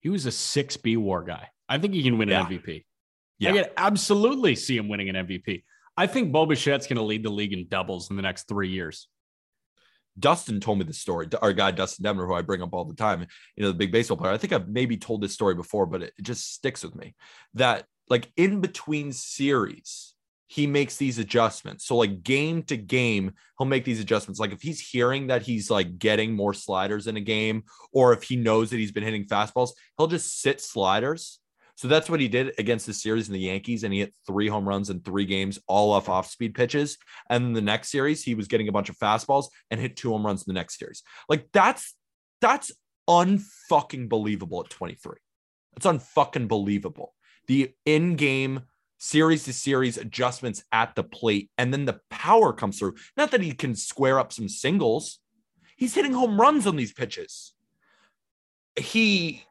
He 0.01 0.09
was 0.09 0.27
a 0.27 0.31
6B 0.31 0.97
war 0.97 1.23
guy. 1.23 1.49
I 1.69 1.79
think 1.79 1.95
he 1.95 2.03
can 2.03 2.19
win 2.19 2.29
Yeah. 2.29 2.41
an 2.41 2.47
MVP. 2.47 2.85
Yeah. 3.41 3.51
I 3.51 3.53
could 3.55 3.71
absolutely 3.77 4.55
see 4.55 4.77
him 4.77 4.89
winning 4.89 5.09
an 5.09 5.27
MVP. 5.27 5.65
I 5.97 6.07
think 6.07 6.31
Bo 6.31 6.47
Bichette's 6.47 6.87
going 6.87 6.99
to 6.99 7.03
lead 7.03 7.25
the 7.25 7.31
league 7.31 7.53
in 7.53 7.67
doubles 7.69 8.11
in 8.11 8.17
the 8.17 8.23
next 8.23 8.45
three 8.45 8.69
years. 8.69 9.09
Dustin 10.19 10.61
told 10.61 10.79
me 10.79 10.85
the 10.85 10.93
story. 10.93 11.27
Our 11.41 11.53
guy 11.53 11.71
Dustin 11.71 12.05
Demner, 12.05 12.27
who 12.27 12.35
I 12.35 12.43
bring 12.43 12.63
up 12.63 12.75
all 12.75 12.85
the 12.85 12.95
time, 12.95 13.27
you 13.57 13.63
know, 13.63 13.69
the 13.69 13.79
big 13.79 13.91
baseball 13.91 14.17
player. 14.17 14.33
I 14.33 14.39
think 14.39 14.53
I've 14.53 14.69
maybe 14.69 14.97
told 14.97 15.23
this 15.23 15.33
story 15.33 15.55
before, 15.55 15.87
but 15.87 16.03
it, 16.03 16.13
it 16.19 16.23
just 16.23 16.53
sticks 16.53 16.83
with 16.83 16.95
me. 16.95 17.15
That 17.55 17.87
like 18.09 18.31
in 18.37 18.61
between 18.61 19.13
series, 19.13 20.15
he 20.49 20.67
makes 20.67 20.97
these 20.97 21.19
adjustments. 21.19 21.87
So 21.87 21.97
like 21.97 22.23
game 22.23 22.65
to 22.65 22.77
game, 22.77 23.33
he'll 23.57 23.69
make 23.69 23.85
these 23.85 24.01
adjustments. 24.01 24.41
Like 24.41 24.53
if 24.53 24.61
he's 24.61 24.81
hearing 24.81 25.29
that 25.29 25.43
he's 25.43 25.71
like 25.71 25.99
getting 25.99 26.35
more 26.35 26.53
sliders 26.53 27.07
in 27.07 27.17
a 27.17 27.21
game, 27.21 27.65
or 27.93 28.13
if 28.13 28.25
he 28.25 28.37
knows 28.37 28.71
that 28.71 28.79
he's 28.79 28.93
been 28.93 29.05
hitting 29.05 29.27
fastballs, 29.27 29.71
he'll 29.97 30.09
just 30.09 30.41
sit 30.41 30.61
sliders. 30.61 31.39
So 31.77 31.89
that's 31.89 32.11
what 32.11 32.21
he 32.21 32.29
did 32.29 32.53
against 32.59 32.87
the 32.87 32.93
series 32.93 33.29
in 33.29 33.33
the 33.33 33.41
Yankees, 33.41 33.85
and 33.85 33.93
he 33.93 34.01
hit 34.01 34.15
three 34.27 34.49
home 34.49 34.69
runs 34.69 34.91
in 34.91 35.01
three 35.01 35.25
games, 35.25 35.59
all 35.67 35.93
off 35.93 36.05
mm-hmm. 36.05 36.13
off 36.13 36.31
speed 36.31 36.55
pitches. 36.55 36.99
And 37.29 37.55
the 37.57 37.61
next 37.61 37.91
series, 37.91 38.23
he 38.23 38.35
was 38.35 38.49
getting 38.49 38.69
a 38.69 38.73
bunch 38.73 38.89
of 38.89 38.99
fastballs 38.99 39.47
and 39.71 39.81
hit 39.81 39.97
two 39.97 40.11
home 40.11 40.25
runs 40.25 40.43
in 40.43 40.53
the 40.53 40.59
next 40.59 40.79
series. 40.79 41.03
Like 41.29 41.49
that's 41.53 41.95
that's 42.41 42.73
unfucking 43.09 44.09
believable 44.09 44.61
at 44.61 44.71
23. 44.71 45.17
That's 45.75 45.87
unfucking 45.87 46.49
believable. 46.49 47.15
The 47.47 47.73
in-game 47.85 48.63
series 48.99 49.45
to 49.45 49.53
series 49.53 49.99
adjustments 49.99 50.63
at 50.73 50.95
the 50.95 51.03
plate, 51.03 51.51
and 51.59 51.73
then 51.73 51.87
the 51.87 52.01
power 52.11 52.53
comes 52.53 52.79
through. 52.79 52.95
Not 53.17 53.31
that 53.33 53.43
he 53.43 53.53
can 53.53 53.75
square 53.75 54.19
up 54.19 54.33
some 54.33 54.49
singles. 54.49 55.19
He's 55.77 55.95
hitting 55.95 56.13
home 56.13 56.41
runs 56.41 56.67
on 56.67 56.77
these 56.77 56.93
pitches. 56.93 57.55
He 58.77 59.43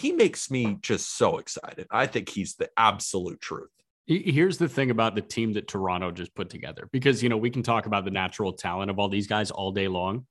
he 0.00 0.12
makes 0.12 0.50
me 0.50 0.78
just 0.80 1.16
so 1.16 1.38
excited. 1.38 1.86
I 1.90 2.06
think 2.06 2.28
he's 2.28 2.54
the 2.54 2.70
absolute 2.76 3.40
truth. 3.40 3.70
Here's 4.06 4.58
the 4.58 4.68
thing 4.68 4.90
about 4.90 5.14
the 5.14 5.20
team 5.20 5.52
that 5.52 5.68
Toronto 5.68 6.10
just 6.10 6.34
put 6.34 6.50
together, 6.50 6.88
because 6.90 7.22
you 7.22 7.28
know 7.28 7.36
we 7.36 7.50
can 7.50 7.62
talk 7.62 7.86
about 7.86 8.04
the 8.04 8.10
natural 8.10 8.52
talent 8.52 8.90
of 8.90 8.98
all 8.98 9.08
these 9.08 9.26
guys 9.26 9.50
all 9.50 9.72
day 9.72 9.88
long. 9.88 10.26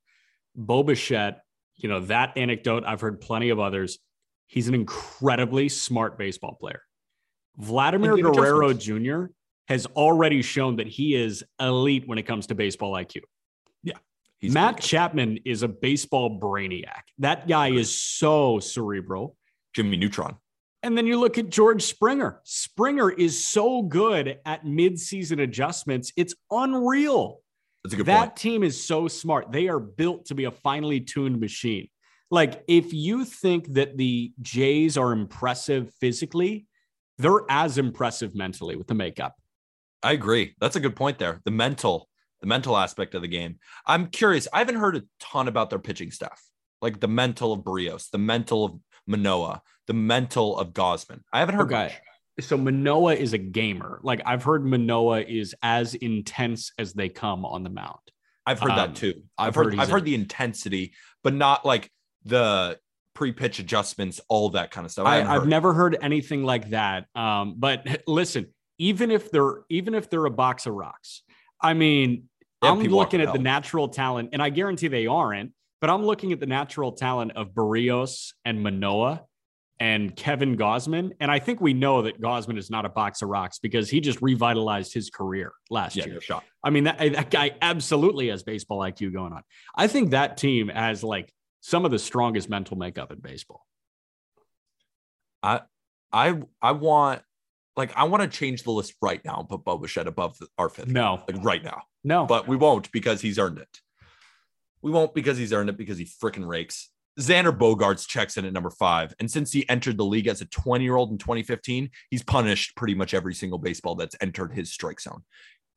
Bo 0.55 0.83
Bichette, 0.83 1.41
you 1.75 1.87
know 1.87 2.01
that 2.01 2.37
anecdote. 2.37 2.83
I've 2.85 2.99
heard 2.99 3.21
plenty 3.21 3.49
of 3.49 3.59
others. 3.59 3.99
He's 4.47 4.67
an 4.67 4.73
incredibly 4.73 5.69
smart 5.69 6.17
baseball 6.17 6.57
player. 6.59 6.81
Vladimir 7.57 8.17
Guerrero. 8.17 8.73
Jr. 8.73 9.25
has 9.67 9.85
already 9.87 10.41
shown 10.41 10.77
that 10.77 10.87
he 10.87 11.15
is 11.15 11.43
elite 11.59 12.07
when 12.07 12.17
it 12.17 12.23
comes 12.23 12.47
to 12.47 12.55
baseball 12.55 12.93
IQ. 12.93 13.21
He's 14.39 14.53
Matt. 14.53 14.79
Chapman 14.79 15.39
is 15.43 15.63
a 15.63 15.67
baseball 15.67 16.39
brainiac. 16.39 17.01
That 17.17 17.45
guy 17.47 17.71
is 17.71 17.99
so 17.99 18.59
cerebral. 18.59 19.35
Jimmy 19.75 19.97
Neutron. 19.97 20.37
And 20.81 20.97
then 20.97 21.05
you 21.05 21.19
look 21.19 21.37
at 21.37 21.49
George 21.49 21.83
Springer. 21.83 22.39
Springer 22.43 23.09
is 23.09 23.43
so 23.43 23.81
good 23.81 24.39
at 24.45 24.65
midseason 24.65 25.41
adjustments. 25.41 26.13
It's 26.15 26.33
unreal. 26.51 27.41
That's 27.83 27.93
a 27.93 27.97
good 27.97 28.05
that 28.05 28.19
point. 28.19 28.35
team 28.37 28.63
is 28.63 28.81
so 28.81 29.07
smart. 29.07 29.51
They 29.51 29.67
are 29.67 29.79
built 29.79 30.27
to 30.27 30.35
be 30.35 30.45
a 30.45 30.51
finely 30.51 31.01
tuned 31.01 31.39
machine. 31.39 31.89
Like, 32.31 32.63
if 32.67 32.93
you 32.93 33.25
think 33.25 33.73
that 33.73 33.97
the 33.97 34.31
Jays 34.41 34.97
are 34.97 35.11
impressive 35.11 35.91
physically, 35.99 36.67
they're 37.17 37.41
as 37.49 37.77
impressive 37.77 38.35
mentally 38.35 38.75
with 38.75 38.87
the 38.87 38.93
makeup. 38.93 39.35
I 40.03 40.13
agree. 40.13 40.55
That's 40.61 40.75
a 40.75 40.79
good 40.79 40.95
point 40.95 41.19
there. 41.19 41.41
The 41.43 41.51
mental, 41.51 42.07
the 42.39 42.47
mental 42.47 42.77
aspect 42.77 43.15
of 43.15 43.21
the 43.21 43.27
game. 43.27 43.59
I'm 43.85 44.07
curious. 44.07 44.47
I 44.53 44.59
haven't 44.59 44.75
heard 44.75 44.95
a 44.95 45.03
ton 45.19 45.47
about 45.47 45.69
their 45.69 45.79
pitching 45.79 46.11
staff, 46.11 46.41
like 46.81 46.99
the 46.99 47.07
mental 47.07 47.51
of 47.51 47.61
Berrios, 47.61 48.09
the 48.11 48.17
mental 48.17 48.63
of 48.63 48.79
Manoah, 49.09 49.61
the 49.87 49.93
mental 49.93 50.57
of 50.57 50.73
Gausman. 50.73 51.21
I 51.33 51.39
haven't 51.39 51.55
heard 51.55 51.71
Okay. 51.73 51.83
much. 52.37 52.45
So 52.45 52.55
Manoah 52.55 53.15
is 53.15 53.33
a 53.33 53.37
gamer. 53.37 53.99
Like 54.01 54.21
I've 54.25 54.43
heard 54.43 54.65
Manoah 54.65 55.21
is 55.21 55.53
as 55.61 55.95
intense 55.95 56.71
as 56.77 56.93
they 56.93 57.09
come 57.09 57.43
on 57.43 57.63
the 57.63 57.69
mound. 57.69 57.99
I've 58.45 58.59
heard 58.61 58.71
Um, 58.71 58.77
that 58.77 58.95
too. 58.95 59.23
I've 59.37 59.49
I've 59.49 59.55
heard. 59.55 59.73
heard 59.73 59.79
I've 59.81 59.89
heard 59.89 60.01
a- 60.03 60.05
the 60.05 60.15
intensity, 60.15 60.93
but 61.23 61.33
not 61.33 61.65
like 61.65 61.91
the 62.23 62.79
pre-pitch 63.13 63.59
adjustments, 63.59 64.21
all 64.29 64.51
that 64.51 64.71
kind 64.71 64.85
of 64.85 64.91
stuff. 64.91 65.05
I 65.05 65.21
I've 65.23 65.47
never 65.47 65.73
heard 65.73 65.97
anything 66.01 66.43
like 66.45 66.69
that. 66.69 67.07
Um, 67.15 67.55
but 67.57 67.85
listen, 68.07 68.53
even 68.77 69.11
if 69.11 69.29
they're 69.31 69.63
even 69.69 69.93
if 69.93 70.09
they're 70.09 70.25
a 70.25 70.31
box 70.31 70.65
of 70.65 70.73
rocks, 70.75 71.23
I 71.61 71.73
mean, 71.73 72.29
Yeah, 72.63 72.71
I'm 72.71 72.79
looking 72.79 73.19
at 73.19 73.33
the 73.33 73.39
natural 73.39 73.89
talent, 73.89 74.29
and 74.31 74.41
I 74.41 74.49
guarantee 74.49 74.87
they 74.87 75.07
aren't. 75.07 75.51
But 75.81 75.89
I'm 75.89 76.03
looking 76.05 76.33
at 76.33 76.39
the 76.39 76.45
natural 76.45 76.91
talent 76.91 77.33
of 77.35 77.51
Berrios 77.51 78.33
and 78.43 78.61
Manoah 78.61 79.23
and 79.79 80.13
Kevin 80.13 80.57
Gausman, 80.57 81.11
and 81.21 81.31
I 81.31 81.39
think 81.39 81.61
we 81.61 81.73
know 81.73 82.01
that 82.01 82.19
Gausman 82.19 82.57
is 82.57 82.69
not 82.69 82.85
a 82.85 82.89
box 82.89 83.21
of 83.21 83.29
rocks 83.29 83.59
because 83.59 83.89
he 83.89 84.01
just 84.01 84.21
revitalized 84.21 84.93
his 84.93 85.09
career 85.09 85.53
last 85.69 85.95
Yeah, 85.95 86.05
year. 86.07 86.19
shot. 86.21 86.43
I 86.61 86.69
mean, 86.69 86.83
that, 86.83 86.97
that 86.99 87.29
guy 87.31 87.51
absolutely 87.61 88.27
has 88.27 88.43
baseball 88.43 88.79
IQ 88.79 89.13
going 89.13 89.31
on. 89.31 89.43
I 89.73 89.87
think 89.87 90.11
that 90.11 90.35
team 90.35 90.67
has 90.67 91.01
like 91.01 91.31
some 91.61 91.85
of 91.85 91.91
the 91.91 91.99
strongest 91.99 92.49
mental 92.49 92.77
makeup 92.77 93.11
in 93.13 93.19
baseball. 93.19 93.65
I 95.41 95.61
I 96.11 96.71
want 96.73 97.21
like 97.77 97.95
I 97.95 98.03
want 98.03 98.23
to 98.23 98.27
change 98.37 98.63
the 98.63 98.71
list 98.71 98.95
right 99.01 99.23
now 99.23 99.39
and 99.39 99.47
put 99.47 99.63
Bo 99.63 99.77
Bichette 99.77 100.07
above 100.07 100.37
the, 100.39 100.47
our 100.57 100.67
fifth. 100.67 100.87
No, 100.87 101.23
Like 101.31 101.41
right 101.43 101.63
now. 101.63 101.83
no, 102.03 102.25
but 102.25 102.47
we 102.47 102.57
won't 102.57 102.91
because 102.91 103.21
he's 103.21 103.39
earned 103.39 103.59
it. 103.59 103.79
We 104.81 104.91
won't 104.91 105.13
because 105.13 105.37
he's 105.37 105.53
earned 105.53 105.69
it 105.69 105.77
because 105.77 105.97
he 105.97 106.05
freaking 106.05 106.47
rakes. 106.47 106.89
Xander 107.19 107.55
Bogaerts 107.55 108.07
checks 108.07 108.37
in 108.37 108.45
at 108.45 108.53
number 108.53 108.69
five. 108.69 109.13
And 109.19 109.29
since 109.29 109.51
he 109.51 109.67
entered 109.67 109.97
the 109.97 110.05
league 110.05 110.27
as 110.27 110.41
a 110.41 110.45
20 110.45 110.83
year 110.83 110.95
old 110.95 111.11
in 111.11 111.17
2015, 111.17 111.89
he's 112.09 112.23
punished 112.23 112.75
pretty 112.75 112.95
much 112.95 113.13
every 113.13 113.33
single 113.33 113.59
baseball 113.59 113.95
that's 113.95 114.15
entered 114.21 114.53
his 114.53 114.71
strike 114.71 115.01
zone. 115.01 115.23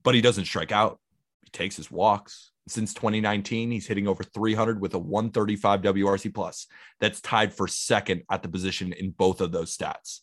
But 0.04 0.14
he 0.14 0.20
doesn't 0.20 0.44
strike 0.44 0.72
out, 0.72 1.00
he 1.42 1.50
takes 1.50 1.76
his 1.76 1.90
walks. 1.90 2.50
Since 2.68 2.94
2019, 2.94 3.72
he's 3.72 3.88
hitting 3.88 4.06
over 4.06 4.22
300 4.22 4.80
with 4.80 4.94
a 4.94 4.98
135 4.98 5.82
WRC 5.82 6.32
plus. 6.32 6.68
That's 7.00 7.20
tied 7.20 7.52
for 7.52 7.66
second 7.66 8.22
at 8.30 8.42
the 8.42 8.48
position 8.48 8.92
in 8.92 9.10
both 9.10 9.40
of 9.40 9.50
those 9.50 9.76
stats. 9.76 10.20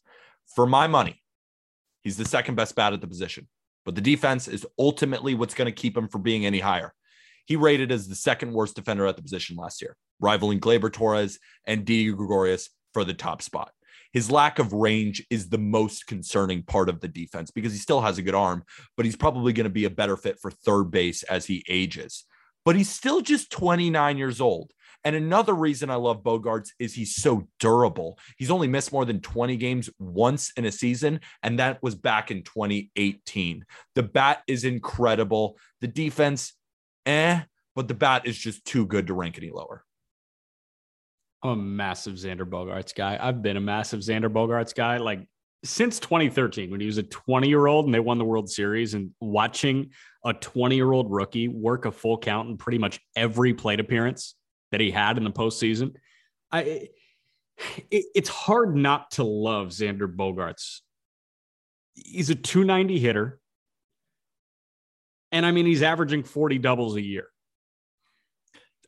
For 0.56 0.66
my 0.66 0.88
money, 0.88 1.22
he's 2.02 2.16
the 2.16 2.24
second 2.24 2.56
best 2.56 2.76
bat 2.76 2.94
at 2.94 3.02
the 3.02 3.08
position 3.08 3.50
but 3.90 3.96
the 3.96 4.02
defense 4.02 4.48
is 4.48 4.68
ultimately 4.78 5.34
what's 5.34 5.56
going 5.56 5.66
to 5.66 5.72
keep 5.72 5.98
him 5.98 6.08
from 6.08 6.22
being 6.22 6.46
any 6.46 6.60
higher. 6.60 6.94
He 7.50 7.56
rated 7.56 7.92
as 7.92 8.08
the 8.08 8.14
second 8.14 8.54
worst 8.54 8.76
defender 8.76 9.08
at 9.08 9.16
the 9.16 9.24
position 9.24 9.56
last 9.56 9.82
year, 9.82 9.98
rivaling 10.20 10.60
Gleyber 10.60 10.94
Torres 10.94 11.40
and 11.66 11.84
Didi 11.84 12.14
Gregorius 12.14 12.70
for 12.94 13.04
the 13.04 13.16
top 13.16 13.42
spot. 13.42 13.72
His 14.14 14.30
lack 14.30 14.60
of 14.60 14.72
range 14.72 15.26
is 15.32 15.50
the 15.50 15.58
most 15.58 16.06
concerning 16.06 16.62
part 16.62 16.90
of 16.90 17.00
the 17.00 17.08
defense 17.08 17.50
because 17.50 17.74
he 17.74 17.80
still 17.80 18.02
has 18.02 18.20
a 18.20 18.22
good 18.22 18.36
arm, 18.36 18.64
but 18.96 19.08
he's 19.08 19.16
probably 19.16 19.52
going 19.52 19.64
to 19.64 19.72
be 19.72 19.86
a 19.86 19.90
better 19.90 20.16
fit 20.16 20.38
for 20.40 20.52
third 20.52 20.92
base 20.92 21.24
as 21.24 21.48
he 21.48 21.66
ages. 21.68 22.24
But 22.66 22.76
he's 22.76 22.90
still 22.90 23.20
just 23.20 23.52
29 23.52 24.20
years 24.20 24.40
old. 24.40 24.72
And 25.04 25.16
another 25.16 25.56
reason 25.56 25.90
I 25.90 25.96
love 25.96 26.22
Bogaerts 26.22 26.70
is 26.78 26.94
he's 26.94 27.16
so 27.16 27.48
durable. 27.60 28.20
He's 28.38 28.52
only 28.52 28.68
missed 28.68 28.92
more 28.92 29.06
than 29.06 29.22
20 29.22 29.58
games 29.58 29.90
once 29.98 30.52
in 30.56 30.66
a 30.66 30.72
season, 30.72 31.22
and 31.42 31.58
that 31.58 31.82
was 31.82 31.96
back 31.96 32.30
in 32.30 32.44
2018. 32.44 33.66
The 33.96 34.04
bat 34.04 34.44
is 34.46 34.66
incredible. 34.66 35.58
The 35.82 35.88
defense, 35.88 36.54
eh, 37.10 37.42
but 37.76 37.88
the 37.88 37.94
bat 37.94 38.26
is 38.26 38.38
just 38.38 38.66
too 38.66 38.86
good 38.86 39.08
to 39.08 39.14
rank 39.14 39.38
any 39.38 39.52
lower. 39.52 39.84
I'm 41.44 41.52
a 41.52 41.56
massive 41.56 42.16
Xander 42.16 42.48
Bogaerts 42.50 42.94
guy. 42.94 43.18
I've 43.20 43.42
been 43.42 43.58
a 43.58 43.62
massive 43.62 44.02
Xander 44.02 44.32
Bogaerts 44.32 44.76
guy 44.76 44.98
like 44.98 45.26
since 45.64 46.00
2013 46.00 46.72
when 46.72 46.80
he 46.80 46.86
was 46.86 46.98
a 46.98 47.04
20 47.04 47.48
year 47.48 47.68
old 47.68 47.86
and 47.86 47.94
they 47.94 48.00
won 48.00 48.18
the 48.18 48.26
World 48.26 48.50
Series 48.50 48.94
and 48.94 49.12
watching 49.20 49.92
a 50.26 50.34
20 50.34 50.76
year 50.76 50.92
old 50.92 51.12
rookie 51.12 51.48
work 51.48 51.86
a 51.86 51.92
full 51.92 52.18
count 52.18 52.50
in 52.50 52.58
pretty 52.58 52.78
much 52.78 53.00
every 53.16 53.54
plate 53.54 53.80
appearance 53.80 54.36
that 54.72 54.82
he 54.82 54.92
had 54.92 55.18
in 55.18 55.24
the 55.24 55.32
postseason. 55.32 55.96
I 56.52 56.90
it, 57.92 58.06
it's 58.16 58.30
hard 58.30 58.76
not 58.76 59.12
to 59.12 59.24
love 59.24 59.70
Xander 59.70 60.14
Bogaerts. 60.14 60.80
He's 61.94 62.30
a 62.30 62.36
290 62.36 63.00
hitter. 63.00 63.40
And 65.32 65.46
I 65.46 65.52
mean, 65.52 65.66
he's 65.66 65.84
averaging 65.84 66.24
40 66.24 66.58
doubles 66.58 66.96
a 66.96 67.02
year. 67.02 67.28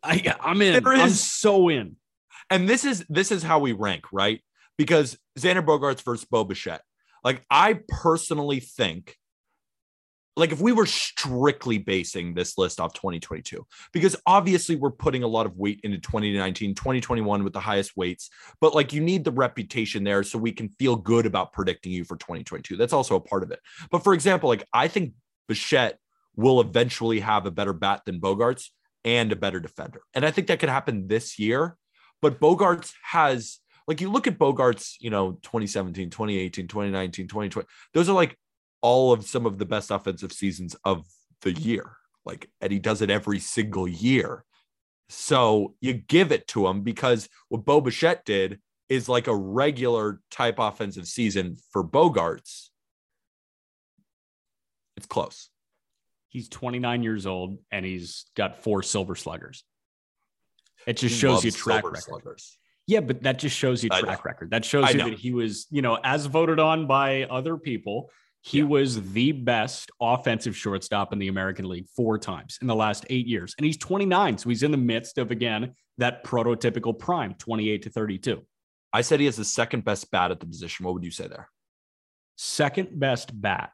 I, 0.03 0.35
I'm 0.39 0.61
in. 0.61 0.83
There 0.83 0.93
I'm 0.93 1.09
so 1.09 1.69
in. 1.69 1.95
And 2.49 2.67
this 2.67 2.85
is 2.85 3.05
this 3.07 3.31
is 3.31 3.43
how 3.43 3.59
we 3.59 3.71
rank, 3.71 4.05
right? 4.11 4.41
Because 4.77 5.17
Xander 5.37 5.63
Bogaerts 5.63 6.01
versus 6.01 6.25
Bo 6.25 6.43
Bichette. 6.43 6.81
Like 7.23 7.45
I 7.49 7.79
personally 7.87 8.59
think 8.59 9.15
like 10.37 10.51
if 10.51 10.61
we 10.61 10.71
were 10.71 10.85
strictly 10.85 11.77
basing 11.77 12.33
this 12.33 12.57
list 12.57 12.79
off 12.79 12.93
2022 12.93 13.65
because 13.91 14.15
obviously 14.25 14.75
we're 14.75 14.91
putting 14.91 15.23
a 15.23 15.27
lot 15.27 15.45
of 15.45 15.57
weight 15.57 15.79
into 15.83 15.97
2019 15.97 16.73
2021 16.73 17.43
with 17.43 17.53
the 17.53 17.59
highest 17.59 17.97
weights 17.97 18.29
but 18.59 18.73
like 18.73 18.93
you 18.93 19.01
need 19.01 19.23
the 19.23 19.31
reputation 19.31 20.03
there 20.03 20.23
so 20.23 20.39
we 20.39 20.51
can 20.51 20.69
feel 20.69 20.95
good 20.95 21.25
about 21.25 21.51
predicting 21.51 21.91
you 21.91 22.03
for 22.03 22.15
2022 22.15 22.77
that's 22.77 22.93
also 22.93 23.15
a 23.15 23.19
part 23.19 23.43
of 23.43 23.51
it 23.51 23.59
but 23.91 24.03
for 24.03 24.13
example 24.13 24.47
like 24.47 24.65
i 24.73 24.87
think 24.87 25.13
bichette 25.47 25.99
will 26.35 26.61
eventually 26.61 27.19
have 27.19 27.45
a 27.45 27.51
better 27.51 27.73
bat 27.73 28.01
than 28.05 28.21
Bogaerts 28.21 28.69
and 29.03 29.31
a 29.31 29.35
better 29.35 29.59
defender 29.59 30.01
and 30.13 30.23
i 30.23 30.29
think 30.29 30.45
that 30.45 30.59
could 30.59 30.69
happen 30.69 31.07
this 31.07 31.39
year 31.39 31.75
but 32.21 32.39
Bogaerts 32.39 32.93
has 33.01 33.57
like 33.87 33.99
you 33.99 34.11
look 34.11 34.27
at 34.27 34.37
Bogaerts, 34.37 34.93
you 34.99 35.09
know 35.09 35.31
2017 35.41 36.11
2018 36.11 36.67
2019 36.67 37.27
2020 37.27 37.67
those 37.93 38.07
are 38.07 38.13
like 38.13 38.37
all 38.81 39.11
of 39.11 39.25
some 39.25 39.45
of 39.45 39.57
the 39.57 39.65
best 39.65 39.91
offensive 39.91 40.33
seasons 40.33 40.75
of 40.83 41.05
the 41.41 41.53
year. 41.53 41.97
Like 42.25 42.49
Eddie 42.59 42.79
does 42.79 43.01
it 43.01 43.09
every 43.09 43.39
single 43.39 43.87
year. 43.87 44.43
So 45.09 45.75
you 45.81 45.93
give 45.93 46.31
it 46.31 46.47
to 46.47 46.67
him 46.67 46.81
because 46.81 47.29
what 47.49 47.65
Bo 47.65 47.81
Bichette 47.81 48.25
did 48.25 48.59
is 48.89 49.07
like 49.07 49.27
a 49.27 49.35
regular 49.35 50.19
type 50.29 50.55
offensive 50.57 51.07
season 51.07 51.57
for 51.71 51.83
Bogaerts. 51.83 52.69
It's 54.97 55.05
close. 55.05 55.49
He's 56.31 56.47
29 56.47 57.03
years 57.03 57.25
old 57.27 57.57
and 57.71 57.85
he's 57.85 58.25
got 58.35 58.63
four 58.63 58.83
silver 58.83 59.15
sluggers. 59.15 59.65
It 60.87 60.93
just 60.97 61.13
He 61.15 61.19
shows 61.19 61.43
you 61.43 61.51
track 61.51 61.83
record. 61.83 62.01
sluggers. 62.01 62.57
Yeah, 62.87 63.01
but 63.01 63.21
that 63.23 63.37
just 63.37 63.55
shows 63.55 63.83
you 63.83 63.89
track 63.89 64.23
record. 64.23 64.49
That 64.51 64.63
shows 64.63 64.85
I 64.85 64.89
you 64.91 64.97
know. 64.97 65.09
that 65.09 65.19
he 65.19 65.31
was, 65.33 65.67
you 65.71 65.81
know, 65.81 65.99
as 66.03 66.25
voted 66.27 66.57
on 66.57 66.87
by 66.87 67.23
other 67.25 67.57
people, 67.57 68.09
he 68.39 68.59
Yeah. 68.59 68.63
was 68.63 69.11
the 69.11 69.33
best 69.33 69.91
offensive 69.99 70.55
shortstop 70.55 71.11
in 71.11 71.19
the 71.19 71.27
American 71.27 71.67
League 71.67 71.87
four 71.95 72.17
times 72.17 72.57
in 72.61 72.67
the 72.67 72.75
last 72.75 73.05
eight 73.09 73.27
years. 73.27 73.53
And 73.57 73.65
he's 73.65 73.77
29. 73.77 74.37
So 74.37 74.47
he's 74.49 74.63
in 74.63 74.71
the 74.71 74.77
midst 74.77 75.17
of, 75.17 75.31
again, 75.31 75.75
that 75.97 76.23
prototypical 76.23 76.97
prime, 76.97 77.33
28 77.35 77.83
to 77.83 77.89
32. 77.89 78.41
I 78.93 79.01
said 79.01 79.19
he 79.19 79.25
has 79.25 79.35
the 79.35 79.45
second 79.45 79.83
best 79.83 80.09
bat 80.11 80.31
at 80.31 80.39
the 80.39 80.45
position. 80.47 80.85
What 80.85 80.93
would 80.95 81.03
you 81.03 81.11
say 81.11 81.27
there? 81.27 81.49
Second 82.37 82.99
best 82.99 83.29
bat 83.39 83.71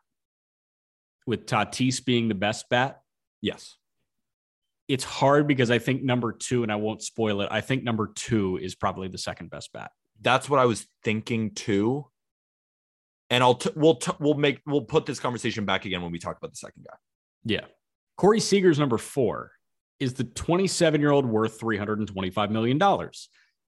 with 1.28 1.46
Tatis 1.46 2.04
being 2.04 2.30
the 2.30 2.36
best 2.36 2.68
bat. 2.70 3.02
Yes. 3.42 3.76
It's 4.88 5.04
hard 5.04 5.46
because 5.48 5.70
I 5.70 5.78
think 5.78 6.02
number 6.02 6.32
two, 6.32 6.64
and 6.64 6.72
I 6.72 6.78
won't 6.78 7.04
spoil 7.04 7.42
it, 7.42 7.50
I 7.52 7.62
think 7.62 7.84
number 7.84 8.08
two 8.16 8.58
is 8.58 8.74
probably 8.74 9.10
the 9.10 9.18
second 9.18 9.50
best 9.50 9.72
bat. 9.74 9.92
That's 10.22 10.50
what 10.50 10.60
I 10.60 10.66
was 10.66 10.88
thinking 11.04 11.54
too. 11.54 12.08
And 13.30 13.44
I'll 13.44 13.56
t- 13.56 13.72
we'll 13.76 13.96
t- 13.96 14.14
we'll 14.20 14.36
make 14.36 14.62
we'll 14.66 14.82
put 14.82 15.06
this 15.06 15.20
conversation 15.20 15.66
back 15.66 15.84
again 15.84 16.02
when 16.02 16.14
we 16.14 16.18
talk 16.18 16.38
about 16.38 16.52
the 16.52 16.58
second 16.58 16.86
guy. 16.90 16.96
Yeah. 17.44 17.66
Corey 18.16 18.40
Seager's 18.40 18.80
number 18.80 18.98
four 18.98 19.52
is 20.00 20.14
the 20.14 20.24
27 20.24 21.02
year 21.02 21.12
old 21.12 21.26
worth 21.26 21.60
$325 21.60 22.50
million. 22.50 22.80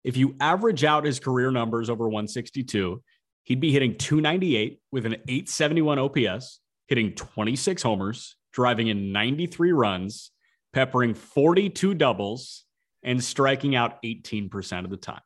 If 0.05 0.16
you 0.16 0.36
average 0.39 0.86
out 0.86 1.03
his 1.03 1.20
career 1.20 1.51
numbers 1.51 1.89
over 1.89 2.05
162, 2.05 3.03
he'd 3.43 3.60
be 3.60 3.72
hitting 3.72 3.97
298 3.97 4.80
with 4.91 5.05
an 5.05 5.14
871 5.28 5.99
OPS, 5.99 6.62
hitting 6.89 7.13
26 7.13 7.81
homers, 7.83 8.35
driving 8.51 8.87
in 8.87 9.13
93 9.13 9.71
runs, 9.71 10.31
peppering 10.73 11.13
42 11.13 11.93
doubles, 11.93 12.65
and 13.03 13.23
striking 13.23 13.75
out 13.75 14.01
18% 14.03 14.83
of 14.83 14.89
the 14.89 14.97
time. 14.97 15.21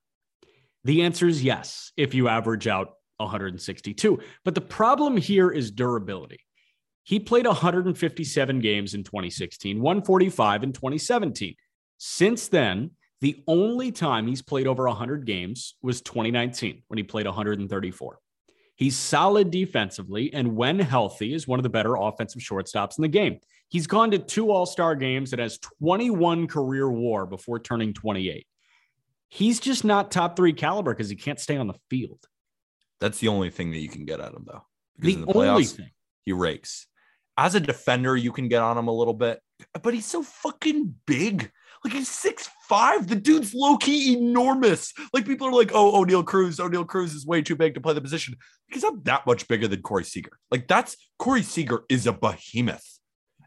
The 0.84 1.04
answer 1.04 1.28
is 1.28 1.42
yes, 1.42 1.92
if 1.96 2.14
you 2.14 2.28
average 2.28 2.68
out 2.68 2.94
162. 3.18 4.20
But 4.44 4.56
the 4.56 4.62
problem 4.62 5.16
here 5.18 5.50
is 5.50 5.72
durability. 5.72 6.40
He 7.04 7.20
played 7.20 7.48
157 7.48 8.60
games 8.60 8.94
in 8.94 9.04
2016, 9.04 9.82
145 9.82 10.64
in 10.64 10.74
2017. 10.74 11.56
Since 11.98 12.50
then, 12.50 12.92
the 13.22 13.42
only 13.48 13.94
time 13.94 14.28
he's 14.28 14.42
played 14.42 14.68
over 14.68 14.86
100 14.86 15.26
games 15.26 15.76
was 15.82 16.02
2019 16.02 16.84
when 16.88 16.98
he 16.98 17.04
played 17.04 17.26
134. 17.26 18.20
He's 18.76 18.98
solid 18.98 19.52
defensively, 19.52 20.34
and 20.34 20.56
when 20.56 20.80
healthy, 20.80 21.34
is 21.34 21.48
one 21.48 21.60
of 21.60 21.64
the 21.64 21.70
better 21.70 21.96
offensive 21.96 22.42
shortstops 22.42 22.98
in 22.98 23.04
the 23.04 23.08
game. 23.08 23.40
He's 23.70 23.88
gone 23.88 24.12
to 24.12 24.20
two 24.20 24.52
All 24.52 24.66
Star 24.66 24.96
games 24.96 25.32
and 25.32 25.40
has 25.42 25.60
21 25.80 26.48
career 26.48 26.90
WAR 26.90 27.26
before 27.26 27.60
turning 27.60 27.94
28. 27.94 28.48
He's 29.30 29.60
just 29.60 29.84
not 29.84 30.12
top 30.12 30.36
three 30.36 30.54
caliber 30.54 30.94
because 30.94 31.10
he 31.10 31.16
can't 31.16 31.40
stay 31.40 31.58
on 31.58 31.68
the 31.68 31.74
field. 31.90 32.20
That's 33.00 33.20
the 33.20 33.30
only 33.30 33.50
thing 33.50 33.72
that 33.72 33.80
you 33.80 33.90
can 33.90 34.06
get 34.06 34.20
at 34.20 34.34
him 34.34 34.46
though. 34.46 34.64
Because 35.00 35.16
The, 35.16 35.22
in 35.22 35.28
the 35.28 35.34
only 35.34 35.66
thing. 35.66 35.90
he 36.24 36.34
rakes. 36.34 36.88
As 37.36 37.56
a 37.56 37.60
defender, 37.60 38.16
you 38.16 38.32
can 38.32 38.48
get 38.48 38.62
on 38.62 38.78
him 38.78 38.88
a 38.88 38.94
little 38.94 39.16
bit, 39.16 39.40
but 39.82 39.94
he's 39.94 40.06
so 40.06 40.22
fucking 40.22 40.94
big. 41.08 41.52
Like 41.84 41.94
he's 41.94 42.10
six 42.10 42.50
five. 42.70 43.08
The 43.08 43.16
dude's 43.16 43.54
low 43.54 43.78
key 43.78 44.14
enormous. 44.14 44.94
Like 45.14 45.26
people 45.26 45.48
are 45.48 45.54
like, 45.54 45.72
oh, 45.74 46.04
Oneil 46.04 46.26
Cruz. 46.26 46.58
Oneil 46.58 46.88
Cruz 46.88 47.14
is 47.14 47.26
way 47.26 47.42
too 47.42 47.56
big 47.56 47.74
to 47.74 47.82
play 47.82 47.94
the 47.94 48.02
position. 48.02 48.36
He's 48.72 48.84
not 48.84 49.04
that 49.04 49.26
much 49.28 49.48
bigger 49.48 49.68
than 49.68 49.82
Corey 49.82 50.06
Seager. 50.06 50.32
Like 50.50 50.68
that's 50.68 50.96
Corey 51.20 51.44
Seager 51.44 51.84
is 51.90 52.08
a 52.08 52.14
behemoth. 52.14 53.00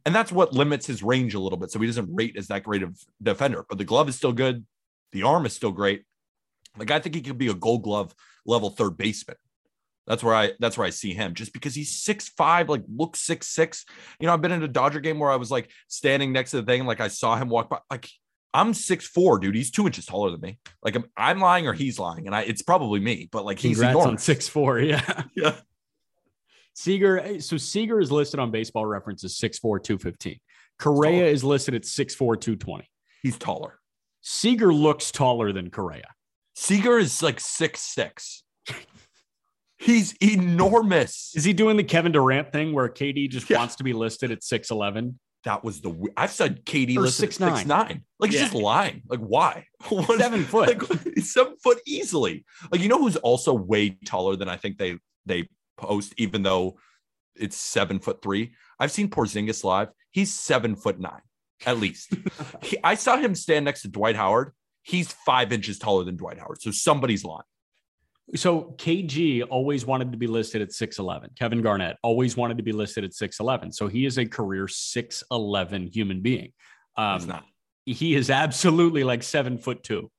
And 0.05 0.14
that's 0.14 0.30
what 0.30 0.53
limits 0.53 0.87
his 0.87 1.03
range 1.03 1.34
a 1.34 1.41
little 1.41 1.59
bit. 1.59 1.70
So 1.70 1.80
he 1.80 1.87
doesn't 1.87 2.14
rate 2.14 2.37
as 2.37 2.47
that 2.49 2.62
great 2.62 2.82
of 2.82 2.97
defender. 3.20 3.64
But 3.68 3.78
the 3.78 3.84
glove 3.84 4.09
is 4.09 4.16
still 4.16 4.32
good. 4.32 4.64
The 5.12 5.24
arm 5.24 5.47
is 5.47 5.55
still 5.55 5.72
great. 5.72 6.05
Like 6.78 6.91
I 6.91 7.01
think 7.01 7.14
he 7.14 7.22
could 7.22 7.39
be 7.39 7.49
a 7.49 7.55
gold 7.55 7.82
glove 7.82 8.14
level 8.45 8.70
third 8.70 8.97
baseman. 8.97 9.37
That's 10.07 10.22
where 10.22 10.34
I 10.34 10.53
that's 10.61 10.78
where 10.78 10.87
I 10.87 10.91
see 10.91 11.14
him 11.14 11.34
just 11.34 11.53
because 11.53 11.74
he's 11.74 11.91
six 11.91 12.28
five, 12.28 12.68
like 12.68 12.84
looks 12.89 13.20
six 13.20 13.49
six. 13.49 13.84
You 14.20 14.26
know, 14.26 14.32
I've 14.32 14.41
been 14.41 14.53
in 14.53 14.62
a 14.62 14.68
Dodger 14.68 15.01
game 15.01 15.18
where 15.18 15.30
I 15.30 15.37
was 15.37 15.51
like 15.51 15.70
standing 15.89 16.32
next 16.32 16.53
to 16.53 16.61
the 16.61 16.66
thing, 16.66 16.87
like 16.87 17.01
I 17.01 17.09
saw 17.09 17.37
him 17.37 17.49
walk 17.49 17.68
by. 17.68 17.78
Like 17.91 18.09
I'm 18.57 18.72
six 18.74 19.07
four, 19.07 19.38
dude. 19.38 19.54
He's 19.54 19.70
two 19.70 19.86
inches 19.86 20.07
taller 20.07 20.30
than 20.30 20.40
me. 20.40 20.59
Like 20.82 20.96
I'm, 20.96 21.04
I'm 21.16 21.38
lying 21.40 21.66
or 21.66 21.72
he's 21.74 21.98
lying, 21.98 22.26
and 22.26 22.34
I 22.34 22.42
it's 22.42 22.62
probably 22.62 23.00
me, 23.00 23.28
but 23.30 23.44
like 23.44 23.59
he's 23.59 23.76
Congrats 23.76 23.96
on 23.96 24.02
enormous. 24.02 24.24
six 24.24 24.48
four. 24.48 24.78
Yeah. 24.80 25.22
Yeah. 25.34 25.57
Seager. 26.74 27.18
Eh, 27.20 27.38
so 27.40 27.57
Seager 27.57 28.00
is 28.00 28.11
listed 28.12 28.38
on 28.40 28.50
baseball 28.50 28.84
reference 28.84 29.24
as 29.24 29.34
6'4, 29.34 29.82
215. 29.82 30.38
Correa 30.78 31.26
is 31.26 31.42
listed 31.42 31.74
at 31.74 31.82
6'4, 31.82 32.16
220. 32.18 32.86
He's 33.22 33.38
taller. 33.38 33.78
Seager 34.20 34.72
looks 34.74 35.11
taller 35.11 35.52
than 35.52 35.70
Correa. 35.70 36.09
Seager 36.54 36.98
is 36.98 37.22
like 37.22 37.40
six 37.40 37.80
six. 37.80 38.42
He's 39.78 40.14
enormous. 40.22 41.32
Is 41.36 41.44
he 41.44 41.52
doing 41.52 41.76
the 41.76 41.84
Kevin 41.84 42.12
Durant 42.12 42.50
thing 42.52 42.72
where 42.72 42.88
KD 42.88 43.28
just 43.30 43.48
Yeah. 43.50 43.59
wants 43.59 43.76
to 43.76 43.84
be 43.84 43.92
listed 43.92 44.30
at 44.30 44.40
6'11? 44.40 45.14
That 45.47 45.64
was 45.64 45.80
the 45.80 45.94
I've 46.16 46.32
said 46.32 46.64
KD 46.66 46.97
Or 46.99 47.03
listed 47.03 47.30
6'9". 47.30 47.57
six 47.57 47.66
nine. 47.66 48.03
Like 48.18 48.32
he's 48.32 48.40
just 48.40 48.53
lying. 48.55 49.03
Like 49.09 49.20
why? 49.20 49.66
What- 49.88 50.18
Seven 50.18 50.44
foot. 50.53 50.68
Like 50.68 51.18
seven 51.20 51.57
foot 51.62 51.78
easily. 51.86 52.44
Like 52.70 52.80
you 52.82 52.88
know 52.88 52.99
who's 52.99 53.16
also 53.16 53.55
way 53.55 53.90
taller 54.05 54.36
than 54.36 54.49
I 54.49 54.57
think 54.57 54.76
they 54.76 54.99
they 55.24 55.49
post, 55.78 56.14
even 56.18 56.42
though 56.42 56.78
it's 57.36 57.57
seven 57.57 57.99
foot 58.01 58.20
three. 58.22 58.55
I've 58.80 58.90
seen 58.92 59.09
Porzingis 59.09 59.62
live. 59.64 59.88
He's 60.11 60.34
seven 60.34 60.76
foot 60.76 60.99
nine 61.01 61.22
at 61.64 61.78
least. 61.78 62.12
He- 62.62 62.78
I 62.84 62.97
saw 62.97 63.16
him 63.16 63.34
stand 63.34 63.64
next 63.64 63.82
to 63.82 63.88
Dwight 63.88 64.16
Howard. 64.16 64.53
He's 64.82 65.12
five 65.24 65.53
inches 65.53 65.78
taller 65.78 66.05
than 66.05 66.16
Dwight 66.16 66.38
Howard. 66.38 66.61
So 66.61 66.70
somebody's 66.70 67.24
lying. 67.24 67.42
So 68.35 68.74
KG 68.79 69.45
always 69.49 69.87
wanted 69.87 70.11
to 70.12 70.18
be 70.18 70.27
listed 70.27 70.61
at 70.61 70.70
6'11. 70.70 71.37
Kevin 71.39 71.62
Garnett 71.62 71.97
always 72.03 72.37
wanted 72.37 72.57
to 72.57 72.64
be 72.64 72.72
listed 72.72 73.05
at 73.05 73.12
6'11. 73.12 73.72
So 73.72 73.87
he 73.87 74.05
is 74.05 74.18
a 74.18 74.27
career 74.27 74.66
6'11 74.66 75.95
human 75.95 76.22
being. 76.22 76.53
Um, 76.97 77.20
He's 77.20 77.29
not. 77.29 77.45
He 77.85 78.16
is 78.16 78.31
absolutely 78.31 79.05
like 79.05 79.22
seven 79.22 79.59
foot 79.59 79.85
two. 79.85 80.11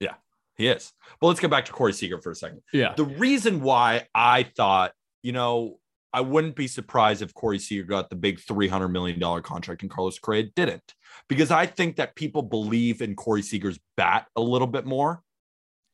Yeah, 0.00 0.14
He 0.56 0.68
is. 0.68 0.92
But 1.18 1.28
let's 1.28 1.40
get 1.40 1.50
back 1.50 1.64
to 1.64 1.72
Corey 1.72 1.94
Seager 1.94 2.20
for 2.20 2.30
a 2.30 2.34
second. 2.34 2.60
Yeah. 2.74 2.92
The 2.94 3.04
reason 3.04 3.62
why 3.62 4.06
I 4.14 4.42
thought, 4.42 4.92
you 5.22 5.32
know, 5.32 5.78
I 6.12 6.20
wouldn't 6.20 6.56
be 6.56 6.66
surprised 6.66 7.22
if 7.22 7.32
Corey 7.34 7.58
Seager 7.58 7.84
got 7.84 8.10
the 8.10 8.16
big 8.16 8.38
$300 8.40 8.90
million 8.90 9.20
contract 9.42 9.82
and 9.82 9.90
Carlos 9.90 10.18
Correa 10.18 10.44
didn't, 10.54 10.94
because 11.28 11.50
I 11.50 11.66
think 11.66 11.96
that 11.96 12.14
people 12.16 12.42
believe 12.42 13.02
in 13.02 13.14
Corey 13.14 13.42
Seager's 13.42 13.78
bat 13.96 14.26
a 14.36 14.40
little 14.40 14.66
bit 14.66 14.86
more. 14.86 15.22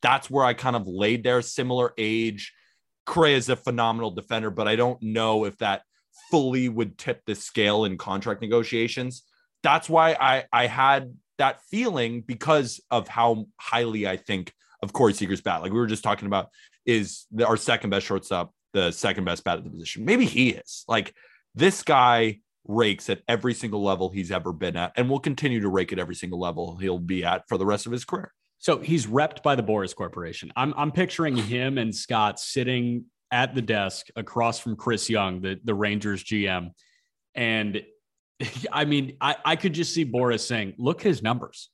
That's 0.03 0.29
where 0.29 0.45
I 0.45 0.53
kind 0.53 0.75
of 0.75 0.87
laid 0.87 1.23
there, 1.23 1.41
similar 1.41 1.93
age. 1.97 2.53
Correa 3.05 3.37
is 3.37 3.49
a 3.49 3.55
phenomenal 3.55 4.11
defender, 4.11 4.51
but 4.51 4.67
I 4.67 4.75
don't 4.75 5.01
know 5.01 5.45
if 5.45 5.57
that 5.57 5.81
fully 6.29 6.69
would 6.69 6.97
tip 6.97 7.21
the 7.25 7.33
scale 7.33 7.85
in 7.85 7.97
contract 7.97 8.41
negotiations. 8.41 9.23
That's 9.63 9.89
why 9.89 10.15
I, 10.19 10.43
I 10.53 10.67
had 10.67 11.15
that 11.37 11.61
feeling 11.71 12.21
because 12.21 12.81
of 12.91 13.07
how 13.07 13.47
highly 13.59 14.07
I 14.07 14.17
think 14.17 14.53
of 14.81 14.93
Corey 14.93 15.13
Seager's 15.13 15.41
bat. 15.41 15.61
Like 15.61 15.71
we 15.71 15.79
were 15.79 15.87
just 15.87 16.03
talking 16.03 16.27
about, 16.27 16.49
is 16.85 17.25
the, 17.31 17.47
our 17.47 17.57
second 17.57 17.89
best 17.89 18.05
shortstop 18.05 18.53
the 18.73 18.91
second 18.91 19.23
best 19.23 19.43
bat 19.43 19.57
at 19.57 19.63
the 19.63 19.69
position? 19.69 20.05
Maybe 20.05 20.25
he 20.25 20.49
is. 20.49 20.83
Like 20.87 21.15
this 21.55 21.81
guy 21.81 22.39
rakes 22.65 23.09
at 23.09 23.21
every 23.27 23.53
single 23.53 23.83
level 23.83 24.09
he's 24.09 24.31
ever 24.31 24.51
been 24.51 24.75
at, 24.77 24.93
and 24.95 25.09
will 25.09 25.19
continue 25.19 25.61
to 25.61 25.69
rake 25.69 25.93
at 25.93 25.99
every 25.99 26.15
single 26.15 26.39
level 26.39 26.77
he'll 26.77 26.99
be 26.99 27.23
at 27.23 27.47
for 27.47 27.57
the 27.57 27.65
rest 27.65 27.85
of 27.85 27.91
his 27.91 28.05
career. 28.05 28.33
So 28.63 28.79
he's 28.79 29.07
repped 29.07 29.43
by 29.43 29.55
the 29.57 29.61
Boras 29.61 29.93
Corporation. 29.93 30.53
I'm, 30.55 30.73
I'm 30.77 30.93
picturing 30.93 31.35
him 31.35 31.77
and 31.77 31.93
Scott 31.93 32.39
sitting 32.39 33.03
at 33.29 33.53
the 33.53 33.61
desk 33.61 34.07
across 34.15 34.57
from 34.57 34.77
Chris 34.77 35.09
Young, 35.09 35.41
the, 35.41 35.59
the 35.65 35.73
Rangers 35.73 36.23
GM. 36.23 36.69
And 37.35 37.83
I 38.71 38.85
mean, 38.85 39.17
I, 39.19 39.35
I 39.43 39.55
could 39.57 39.73
just 39.73 39.93
see 39.93 40.05
Boris 40.05 40.47
saying, 40.47 40.75
look 40.77 41.01
at 41.01 41.07
his 41.07 41.21
numbers. 41.21 41.71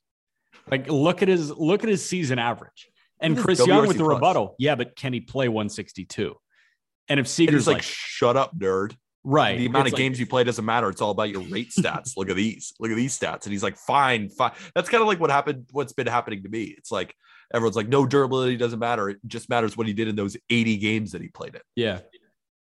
Like, 0.72 0.88
look 0.90 1.22
at 1.22 1.28
his 1.28 1.52
look 1.52 1.84
at 1.84 1.90
his 1.90 2.04
season 2.04 2.40
average. 2.40 2.90
And 3.20 3.38
Chris 3.38 3.64
Young 3.68 3.86
with 3.88 3.98
the 3.98 4.04
plus. 4.04 4.16
rebuttal. 4.16 4.56
Yeah, 4.58 4.74
but 4.74 4.96
can 4.96 5.14
he 5.14 5.22
play 5.22 5.48
162? 5.48 6.34
And 7.08 7.20
if 7.20 7.28
Seager's 7.28 7.54
he's 7.54 7.68
like, 7.68 7.76
like, 7.78 7.84
shut 7.84 8.36
up, 8.36 8.58
nerd. 8.58 8.96
Right, 9.24 9.58
The 9.58 9.66
amount 9.68 9.88
it's 9.88 9.94
of 9.94 9.94
like- 9.94 10.00
games 10.00 10.20
you 10.20 10.26
play 10.26 10.44
doesn't 10.44 10.66
matter. 10.66 10.90
It's 10.90 11.02
all 11.02 11.12
about 11.12 11.30
your 11.30 11.42
rate 11.42 11.70
stats. 11.72 12.16
Look 12.18 12.30
at 12.30 12.36
these. 12.36 12.74
Look 12.80 12.92
at 12.92 12.96
these 12.98 13.18
stats. 13.18 13.44
And 13.44 13.52
he's 13.54 13.64
like, 13.64 13.78
fine, 13.78 14.30
fine. 14.30 14.52
That's 14.76 14.90
kind 14.90 15.02
of 15.02 15.08
like 15.08 15.20
what 15.20 15.30
happened, 15.30 15.66
what's 15.72 15.94
been 15.94 16.08
happening 16.08 16.44
to 16.44 16.50
me. 16.50 16.76
It's 16.78 16.92
like 16.92 17.14
everyone's 17.54 17.76
like, 17.76 17.88
no 17.90 18.06
durability 18.06 18.58
doesn't 18.58 18.80
matter. 18.80 19.10
It 19.10 19.18
just 19.28 19.50
matters 19.50 19.76
what 19.78 19.88
he 19.88 19.94
did 19.94 20.08
in 20.08 20.16
those 20.16 20.38
80 20.50 20.78
games 20.78 21.12
that 21.12 21.22
he 21.22 21.28
played 21.30 21.56
in. 21.56 21.62
yeah. 21.76 22.00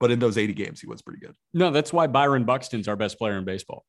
But 0.00 0.10
in 0.10 0.18
those 0.18 0.36
80 0.36 0.54
games, 0.54 0.80
he 0.80 0.88
was 0.88 1.00
pretty 1.00 1.20
good 1.20 1.36
No, 1.54 1.70
that's 1.70 1.92
why 1.92 2.08
Byron 2.08 2.44
Buxton's 2.44 2.88
our 2.88 2.96
best 2.96 3.18
player 3.18 3.38
in 3.38 3.44
baseball 3.44 3.84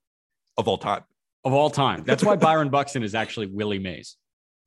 of 0.59 0.67
all 0.67 0.77
time. 0.77 1.01
of 1.43 1.53
all 1.53 1.71
time. 1.71 2.03
That's 2.05 2.23
why 2.23 2.35
Byron 2.47 2.69
Buxton 2.69 3.01
is 3.01 3.15
actually 3.15 3.47
Willie 3.47 3.79
Mays. 3.79 4.15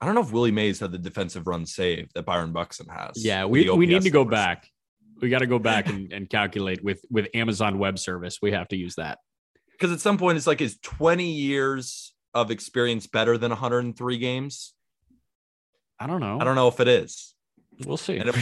I 0.00 0.06
don't 0.06 0.16
know 0.16 0.22
if 0.22 0.32
Willie 0.32 0.50
Mays 0.50 0.80
had 0.80 0.90
the 0.90 0.98
defensive 0.98 1.46
run 1.46 1.64
save 1.64 2.12
that 2.14 2.24
Byron 2.26 2.52
Buxton 2.52 2.88
has. 2.88 3.24
Yeah, 3.24 3.44
we, 3.44 3.70
we 3.70 3.86
need 3.86 4.02
to 4.02 4.10
go 4.10 4.24
back. 4.24 4.68
We 5.20 5.28
got 5.30 5.38
to 5.38 5.46
go 5.46 5.58
back 5.58 5.88
and, 5.88 6.12
and 6.12 6.28
calculate 6.28 6.84
with 6.84 7.04
with 7.10 7.28
Amazon 7.34 7.78
Web 7.78 7.98
Service. 7.98 8.38
We 8.42 8.52
have 8.52 8.68
to 8.68 8.76
use 8.76 8.96
that. 8.96 9.18
Because 9.72 9.92
at 9.92 10.00
some 10.00 10.16
point, 10.16 10.38
it's 10.38 10.46
like, 10.46 10.60
is 10.60 10.78
20 10.82 11.30
years 11.30 12.14
of 12.32 12.50
experience 12.50 13.06
better 13.06 13.36
than 13.36 13.50
103 13.50 14.18
games? 14.18 14.72
I 15.98 16.06
don't 16.06 16.20
know. 16.20 16.38
I 16.40 16.44
don't 16.44 16.54
know 16.54 16.68
if 16.68 16.80
it 16.80 16.88
is. 16.88 17.34
We'll 17.84 17.96
see. 17.98 18.16
And 18.16 18.30
it, 18.30 18.36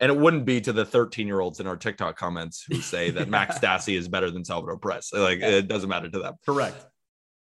and 0.00 0.12
it 0.12 0.16
wouldn't 0.16 0.44
be 0.44 0.60
to 0.60 0.72
the 0.72 0.84
13 0.84 1.26
year 1.26 1.40
olds 1.40 1.60
in 1.60 1.66
our 1.66 1.76
TikTok 1.76 2.16
comments 2.16 2.64
who 2.68 2.76
say 2.76 3.10
that 3.10 3.28
Max 3.28 3.58
Stassi 3.58 3.96
is 3.96 4.08
better 4.08 4.30
than 4.30 4.44
Salvador 4.44 4.78
Perez. 4.78 5.10
Like 5.12 5.40
it 5.40 5.68
doesn't 5.68 5.88
matter 5.88 6.08
to 6.08 6.18
them, 6.18 6.34
Correct. 6.44 6.76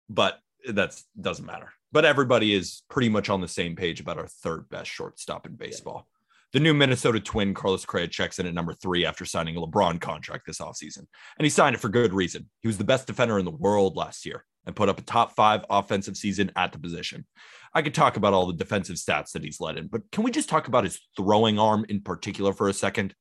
but 0.08 0.38
that's 0.68 1.04
doesn't 1.18 1.46
matter. 1.46 1.72
But 1.90 2.04
everybody 2.04 2.54
is 2.54 2.82
pretty 2.88 3.08
much 3.08 3.28
on 3.28 3.40
the 3.40 3.48
same 3.48 3.76
page 3.76 4.00
about 4.00 4.18
our 4.18 4.26
third 4.26 4.68
best 4.68 4.90
shortstop 4.90 5.46
in 5.46 5.56
baseball. 5.56 6.06
The 6.52 6.60
new 6.60 6.74
Minnesota 6.74 7.18
twin, 7.18 7.54
Carlos 7.54 7.86
Correa, 7.86 8.08
checks 8.08 8.38
in 8.38 8.46
at 8.46 8.52
number 8.52 8.74
three 8.74 9.06
after 9.06 9.24
signing 9.24 9.56
a 9.56 9.60
LeBron 9.60 10.00
contract 10.00 10.44
this 10.46 10.58
offseason. 10.58 11.06
And 11.38 11.44
he 11.44 11.48
signed 11.48 11.74
it 11.74 11.80
for 11.80 11.88
good 11.88 12.12
reason. 12.12 12.50
He 12.60 12.68
was 12.68 12.76
the 12.76 12.84
best 12.84 13.06
defender 13.06 13.38
in 13.38 13.46
the 13.46 13.50
world 13.50 13.96
last 13.96 14.26
year 14.26 14.44
and 14.66 14.76
put 14.76 14.90
up 14.90 14.98
a 14.98 15.02
top 15.02 15.34
five 15.34 15.64
offensive 15.70 16.16
season 16.16 16.52
at 16.54 16.72
the 16.72 16.78
position. 16.78 17.26
I 17.72 17.80
could 17.80 17.94
talk 17.94 18.18
about 18.18 18.34
all 18.34 18.46
the 18.46 18.52
defensive 18.52 18.96
stats 18.96 19.32
that 19.32 19.42
he's 19.42 19.60
led 19.60 19.78
in, 19.78 19.86
but 19.86 20.02
can 20.12 20.24
we 20.24 20.30
just 20.30 20.50
talk 20.50 20.68
about 20.68 20.84
his 20.84 21.00
throwing 21.16 21.58
arm 21.58 21.86
in 21.88 22.02
particular 22.02 22.52
for 22.52 22.68
a 22.68 22.74
second? 22.74 23.14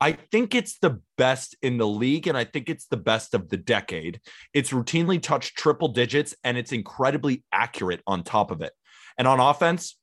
I 0.00 0.12
think 0.12 0.54
it's 0.54 0.78
the 0.78 1.00
best 1.16 1.56
in 1.62 1.78
the 1.78 1.86
league, 1.86 2.28
and 2.28 2.36
I 2.36 2.44
think 2.44 2.68
it's 2.68 2.86
the 2.86 2.98
best 2.98 3.34
of 3.34 3.48
the 3.48 3.56
decade. 3.56 4.20
It's 4.52 4.70
routinely 4.70 5.20
touched 5.20 5.56
triple 5.56 5.88
digits, 5.88 6.36
and 6.44 6.56
it's 6.56 6.72
incredibly 6.72 7.42
accurate 7.50 8.02
on 8.06 8.22
top 8.22 8.50
of 8.50 8.60
it. 8.60 8.72
And 9.18 9.26
on 9.26 9.40
offense, 9.40 9.98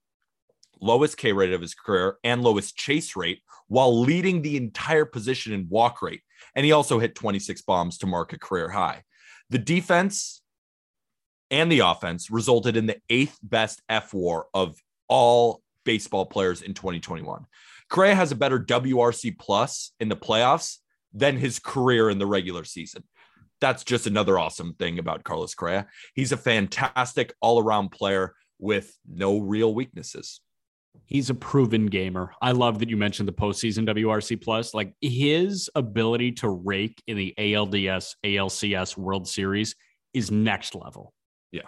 lowest 0.84 1.18
K 1.18 1.32
rate 1.32 1.54
of 1.54 1.62
his 1.62 1.74
career 1.74 2.18
and 2.24 2.44
lowest 2.44 2.76
chase 2.76 3.16
rate 3.16 3.42
while 3.68 4.00
leading 4.00 4.42
the 4.42 4.58
entire 4.58 5.06
position 5.06 5.54
in 5.54 5.68
walk 5.70 6.02
rate. 6.02 6.22
And 6.56 6.66
he 6.66 6.72
also 6.72 7.00
hit 7.00 7.16
26 7.16 7.62
bombs 7.64 7.98
to 8.00 8.08
mark 8.08 8.34
a 8.34 8.40
career 8.40 8.70
high. 8.70 9.04
The 9.50 9.58
defense 9.58 10.42
and 11.50 11.72
the 11.72 11.80
offense 11.80 12.30
resulted 12.30 12.76
in 12.76 12.86
the 12.86 12.98
eighth 13.10 13.40
best 13.42 13.82
F 13.90 14.14
war 14.14 14.48
of 14.54 14.76
all 15.08 15.62
baseball 15.86 16.26
players 16.26 16.62
in 16.62 16.74
2021. 16.74 17.46
Correa 17.90 18.16
has 18.16 18.32
a 18.32 18.36
better 18.36 18.60
WRC 18.60 19.38
plus 19.38 19.94
in 20.00 20.10
the 20.10 20.16
playoffs 20.16 20.78
than 21.14 21.38
his 21.38 21.60
career 21.60 22.10
in 22.10 22.18
the 22.18 22.26
regular 22.26 22.64
season. 22.64 23.04
That's 23.62 23.84
just 23.84 24.08
another 24.08 24.40
awesome 24.40 24.74
thing 24.74 25.00
about 25.00 25.24
Carlos 25.24 25.54
Correa. 25.54 25.88
He's 26.16 26.32
a 26.32 26.38
fantastic 26.38 27.34
all 27.40 27.62
around 27.62 27.90
player 27.90 28.34
with 28.60 28.98
no 29.08 29.40
real 29.40 29.74
weaknesses. 29.74 30.42
He's 31.06 31.30
a 31.30 31.36
proven 31.36 31.88
gamer. 31.88 32.32
I 32.42 32.54
love 32.54 32.80
that 32.80 32.90
you 32.90 32.98
mentioned 32.98 33.28
the 33.28 33.34
postseason 33.34 33.88
WRC 33.88 34.42
plus. 34.42 34.74
Like 34.74 34.94
his 35.02 35.70
ability 35.76 36.32
to 36.34 36.50
rake 36.50 37.02
in 37.08 37.18
the 37.18 37.34
ALDS, 37.38 38.16
ALCS 38.24 38.98
World 38.98 39.28
Series 39.28 39.76
is 40.14 40.32
next 40.32 40.76
level. 40.76 41.14
Yeah. 41.52 41.68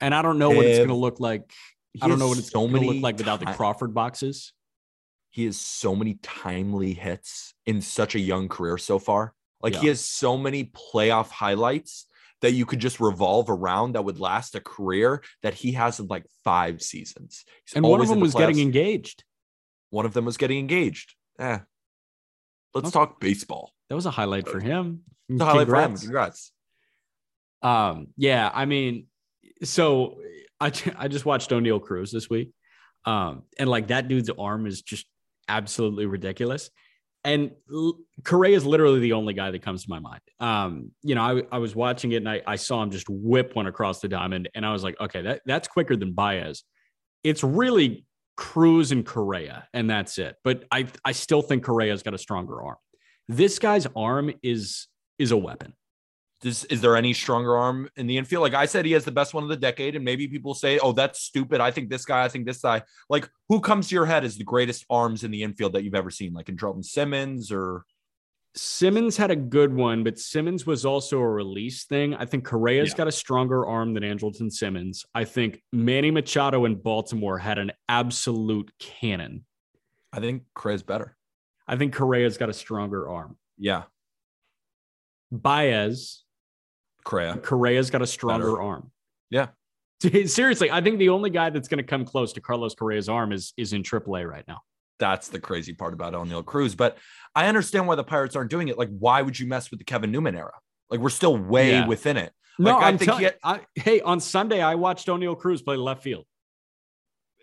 And 0.00 0.14
I 0.14 0.22
don't 0.22 0.38
know 0.38 0.50
what 0.50 0.64
it's 0.64 0.78
going 0.78 0.88
to 0.88 0.94
look 0.94 1.20
like. 1.20 1.52
I 2.00 2.08
don't 2.08 2.18
know 2.18 2.28
what 2.28 2.38
it's 2.38 2.50
so 2.50 2.66
going 2.66 2.82
to 2.82 2.88
look 2.88 3.02
like 3.02 3.18
without 3.18 3.40
the 3.40 3.46
Crawford 3.46 3.92
boxes. 3.92 4.52
he 5.30 5.44
has 5.44 5.56
so 5.56 5.94
many 5.94 6.18
timely 6.22 6.92
hits 6.92 7.54
in 7.66 7.80
such 7.80 8.14
a 8.14 8.20
young 8.20 8.48
career 8.48 8.78
so 8.78 8.98
far. 8.98 9.34
Like 9.62 9.76
he 9.76 9.88
has 9.88 10.00
so 10.04 10.36
many 10.36 10.64
playoff 10.64 11.30
highlights 11.30 12.06
that 12.42 12.52
you 12.52 12.64
could 12.66 12.78
just 12.78 13.00
revolve 13.00 13.50
around 13.50 13.92
that 13.92 14.02
would 14.04 14.18
last 14.18 14.54
a 14.54 14.60
career 14.60 15.22
that 15.42 15.54
he 15.54 15.72
has 15.72 16.00
in 16.00 16.06
like 16.06 16.24
five 16.44 16.80
seasons. 16.82 17.44
He's 17.66 17.76
And 17.76 17.84
one 17.84 18.00
of 18.00 18.08
them 18.08 18.18
the 18.18 18.22
was 18.22 18.34
getting 18.34 18.58
engaged. 18.60 19.24
one 19.90 20.06
of 20.06 20.12
them 20.14 20.24
was 20.24 20.36
getting 20.36 20.58
engaged. 20.58 21.14
Eh. 21.38 21.58
Let's 22.74 22.88
Okay. 22.88 22.92
talk 22.92 23.20
baseball. 23.20 23.72
That 23.88 23.94
was 23.96 24.06
a 24.06 24.10
highlight 24.10 24.48
for 24.48 24.60
him. 24.60 25.02
It's 25.28 25.40
a 25.40 25.44
highlight 25.44 25.68
for 25.68 25.76
him. 25.76 25.96
Congrats. 25.96 26.02
Congrats. 26.02 26.52
Um, 27.62 28.08
yeah, 28.16 28.50
I 28.52 28.64
mean, 28.64 29.06
so 29.62 30.20
I 30.60 30.72
I 30.96 31.08
just 31.08 31.26
watched 31.26 31.50
Oneil 31.50 31.82
Cruz 31.82 32.10
this 32.10 32.30
week. 32.30 32.52
Um, 33.04 33.42
and 33.58 33.68
like 33.68 33.88
that 33.88 34.08
dude's 34.08 34.30
arm 34.30 34.66
is 34.66 34.82
just 34.82 35.06
absolutely 35.48 36.06
ridiculous. 36.06 36.70
And 37.22 37.50
Correa 38.24 38.56
is 38.56 38.64
literally 38.64 39.00
the 39.00 39.12
only 39.12 39.34
guy 39.34 39.50
that 39.50 39.60
comes 39.60 39.84
to 39.84 39.90
my 39.90 39.98
mind. 39.98 40.22
Um, 40.40 40.92
you 41.02 41.14
know, 41.14 41.22
I, 41.22 41.42
I 41.52 41.58
was 41.58 41.76
watching 41.76 42.12
it 42.12 42.16
and 42.16 42.28
I, 42.28 42.40
I 42.46 42.56
saw 42.56 42.82
him 42.82 42.90
just 42.90 43.08
whip 43.10 43.54
one 43.54 43.66
across 43.66 44.00
the 44.00 44.08
diamond, 44.08 44.48
and 44.54 44.64
I 44.64 44.72
was 44.72 44.82
like, 44.82 44.98
okay, 45.00 45.22
that, 45.22 45.42
that's 45.44 45.68
quicker 45.68 45.96
than 45.96 46.12
Baez. 46.12 46.64
It's 47.22 47.44
really 47.44 48.06
Cruz 48.38 48.90
and 48.90 49.04
Correa, 49.04 49.68
and 49.74 49.88
that's 49.90 50.16
it. 50.16 50.36
But 50.44 50.64
I 50.72 50.86
I 51.04 51.12
still 51.12 51.42
think 51.42 51.62
Correa's 51.62 52.02
got 52.02 52.14
a 52.14 52.18
stronger 52.18 52.62
arm. 52.62 52.78
This 53.28 53.58
guy's 53.58 53.86
arm 53.94 54.32
is 54.42 54.88
is 55.18 55.30
a 55.30 55.36
weapon. 55.36 55.74
Does, 56.40 56.64
is 56.66 56.80
there 56.80 56.96
any 56.96 57.12
stronger 57.12 57.54
arm 57.54 57.90
in 57.96 58.06
the 58.06 58.16
infield? 58.16 58.40
Like 58.42 58.54
I 58.54 58.64
said, 58.64 58.86
he 58.86 58.92
has 58.92 59.04
the 59.04 59.12
best 59.12 59.34
one 59.34 59.42
of 59.42 59.50
the 59.50 59.56
decade, 59.56 59.94
and 59.94 60.02
maybe 60.04 60.26
people 60.26 60.54
say, 60.54 60.78
"Oh, 60.78 60.92
that's 60.92 61.20
stupid." 61.20 61.60
I 61.60 61.70
think 61.70 61.90
this 61.90 62.06
guy. 62.06 62.24
I 62.24 62.28
think 62.28 62.46
this 62.46 62.62
guy. 62.62 62.82
Like, 63.10 63.28
who 63.50 63.60
comes 63.60 63.88
to 63.88 63.94
your 63.94 64.06
head 64.06 64.24
as 64.24 64.38
the 64.38 64.44
greatest 64.44 64.86
arms 64.88 65.22
in 65.22 65.30
the 65.30 65.42
infield 65.42 65.74
that 65.74 65.84
you've 65.84 65.94
ever 65.94 66.10
seen? 66.10 66.32
Like 66.32 66.46
Andrelton 66.46 66.82
Simmons, 66.82 67.52
or 67.52 67.84
Simmons 68.54 69.18
had 69.18 69.30
a 69.30 69.36
good 69.36 69.74
one, 69.74 70.02
but 70.02 70.18
Simmons 70.18 70.64
was 70.66 70.86
also 70.86 71.18
a 71.20 71.28
release 71.28 71.84
thing. 71.84 72.14
I 72.14 72.24
think 72.24 72.44
Correa's 72.44 72.90
Yeah. 72.92 72.96
got 72.96 73.08
a 73.08 73.12
stronger 73.12 73.66
arm 73.66 73.92
than 73.92 74.02
Andrelton 74.02 74.50
Simmons. 74.50 75.04
I 75.14 75.24
think 75.24 75.62
Manny 75.72 76.10
Machado 76.10 76.64
in 76.64 76.76
Baltimore 76.76 77.36
had 77.38 77.58
an 77.58 77.70
absolute 77.86 78.72
cannon. 78.78 79.44
I 80.10 80.20
think 80.20 80.44
Correa's 80.54 80.82
better. 80.82 81.16
I 81.68 81.76
think 81.76 81.92
Correa's 81.94 82.38
got 82.38 82.48
a 82.48 82.52
stronger 82.54 83.08
arm. 83.10 83.36
Yeah, 83.58 83.84
Baez, 85.30 86.24
Correa. 87.10 87.36
Correa's 87.42 87.90
got 87.90 88.02
a 88.02 88.06
stronger 88.06 88.52
Better. 88.52 88.62
arm. 88.62 88.90
Yeah. 89.30 89.48
Seriously, 90.26 90.70
I 90.70 90.80
think 90.80 90.98
the 90.98 91.08
only 91.10 91.30
guy 91.30 91.50
that's 91.50 91.68
going 91.68 91.78
to 91.78 91.84
come 91.84 92.04
close 92.04 92.32
to 92.34 92.40
Carlos 92.40 92.74
Correa's 92.74 93.08
arm 93.08 93.32
is 93.32 93.52
is 93.56 93.72
in 93.72 93.82
AAA 93.82 94.28
right 94.28 94.44
now. 94.48 94.60
That's 94.98 95.28
the 95.28 95.40
crazy 95.40 95.72
part 95.72 95.92
about 95.94 96.12
Oneil 96.14 96.44
Cruz. 96.44 96.74
But 96.74 96.98
I 97.34 97.46
understand 97.46 97.86
why 97.86 97.94
the 97.96 98.04
Pirates 98.04 98.36
aren't 98.36 98.50
doing 98.50 98.68
it. 98.68 98.78
Like, 98.78 98.90
why 98.98 99.22
would 99.22 99.38
you 99.38 99.46
mess 99.46 99.70
with 99.70 99.78
the 99.78 99.84
Kevin 99.84 100.10
Newman 100.12 100.34
era? 100.36 100.52
Like, 100.90 101.00
we're 101.00 101.08
still 101.10 101.36
way 101.36 101.70
Yeah. 101.72 101.86
within 101.86 102.16
it. 102.16 102.32
No, 102.58 102.74
Like, 102.74 102.82
I 102.84 102.88
I'm 102.88 102.98
think 102.98 103.06
telling 103.08 103.20
he 103.20 103.24
had- 103.24 103.36
I, 103.42 103.60
hey, 103.74 104.00
on 104.02 104.20
Sunday 104.20 104.60
I 104.62 104.74
watched 104.74 105.06
Oneil 105.08 105.38
Cruz 105.38 105.62
play 105.62 105.76
left 105.76 106.02
field. 106.02 106.26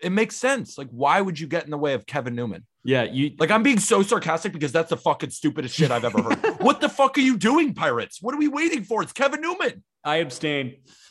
It 0.02 0.10
makes 0.10 0.36
sense. 0.36 0.78
Like, 0.78 0.88
why 0.90 1.20
would 1.20 1.38
you 1.40 1.48
get 1.48 1.64
in 1.64 1.70
the 1.70 1.78
way 1.78 1.94
of 1.94 2.06
Kevin 2.06 2.34
Newman? 2.36 2.64
Yeah, 2.84 3.04
you 3.04 3.32
Like, 3.38 3.50
I'm 3.50 3.62
being 3.62 3.80
so 3.80 4.02
sarcastic 4.02 4.52
because 4.52 4.72
that's 4.72 4.90
the 4.90 4.96
fucking 4.96 5.30
stupidest 5.30 5.74
shit 5.74 5.90
I've 5.90 6.04
ever 6.04 6.22
heard. 6.22 6.38
what 6.60 6.80
the 6.80 6.88
fuck 6.88 7.18
are 7.18 7.22
you 7.22 7.36
doing, 7.36 7.74
Pirates? 7.74 8.22
What 8.22 8.34
are 8.34 8.38
we 8.38 8.48
waiting 8.48 8.84
for? 8.84 9.02
It's 9.02 9.12
Kevin 9.12 9.40
Newman. 9.40 9.82
I 10.04 10.16
abstain. 10.16 10.76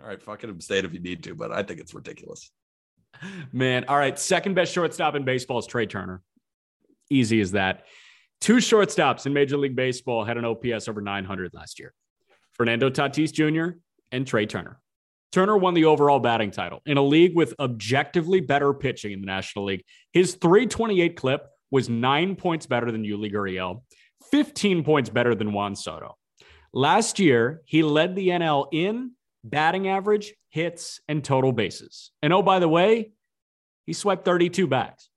All 0.00 0.08
right, 0.08 0.22
fucking 0.22 0.48
abstain 0.50 0.84
if 0.84 0.94
you 0.94 1.00
need 1.00 1.24
to, 1.24 1.34
but 1.34 1.50
I 1.50 1.62
think 1.62 1.80
it's 1.80 1.92
ridiculous. 1.92 2.50
Man, 3.52 3.84
all 3.88 3.98
right. 3.98 4.16
Second 4.16 4.54
best 4.54 4.72
shortstop 4.72 5.16
in 5.16 5.24
baseball 5.24 5.58
is 5.58 5.66
Trea 5.66 5.86
Turner. 5.86 6.22
Easy 7.10 7.40
as 7.40 7.52
that. 7.52 7.84
Two 8.40 8.56
shortstops 8.56 9.26
in 9.26 9.32
Major 9.32 9.56
League 9.56 9.74
Baseball 9.74 10.24
had 10.24 10.36
an 10.36 10.44
OPS 10.44 10.86
over 10.88 11.00
900 11.00 11.52
last 11.52 11.80
year 11.80 11.92
Fernando 12.52 12.90
Tatis 12.90 13.32
Jr. 13.32 13.78
and 14.12 14.26
Trea 14.26 14.46
Turner. 14.46 14.80
Turner 15.32 15.56
won 15.56 15.74
the 15.74 15.84
overall 15.84 16.20
batting 16.20 16.50
title 16.50 16.80
in 16.86 16.96
a 16.96 17.02
league 17.02 17.34
with 17.34 17.54
objectively 17.58 18.40
better 18.40 18.72
pitching 18.72 19.12
in 19.12 19.20
the 19.20 19.26
National 19.26 19.66
League. 19.66 19.84
His 20.12 20.34
328 20.34 21.16
clip 21.16 21.46
was 21.70 21.88
nine 21.88 22.34
points 22.34 22.66
better 22.66 22.90
than 22.90 23.04
Yuli 23.04 23.32
Gurriel, 23.32 23.82
15 24.30 24.84
points 24.84 25.10
better 25.10 25.34
than 25.34 25.52
Juan 25.52 25.76
Soto. 25.76 26.16
Last 26.72 27.18
year, 27.18 27.62
he 27.64 27.82
led 27.82 28.14
the 28.14 28.28
NL 28.28 28.68
in 28.72 29.12
batting 29.44 29.88
average, 29.88 30.34
hits, 30.50 31.00
and 31.08 31.22
total 31.22 31.52
bases. 31.52 32.10
And 32.22 32.32
oh, 32.32 32.42
by 32.42 32.58
the 32.58 32.68
way, 32.68 33.12
he 33.86 33.92
swiped 33.92 34.24
32 34.24 34.66
bags. 34.66 35.08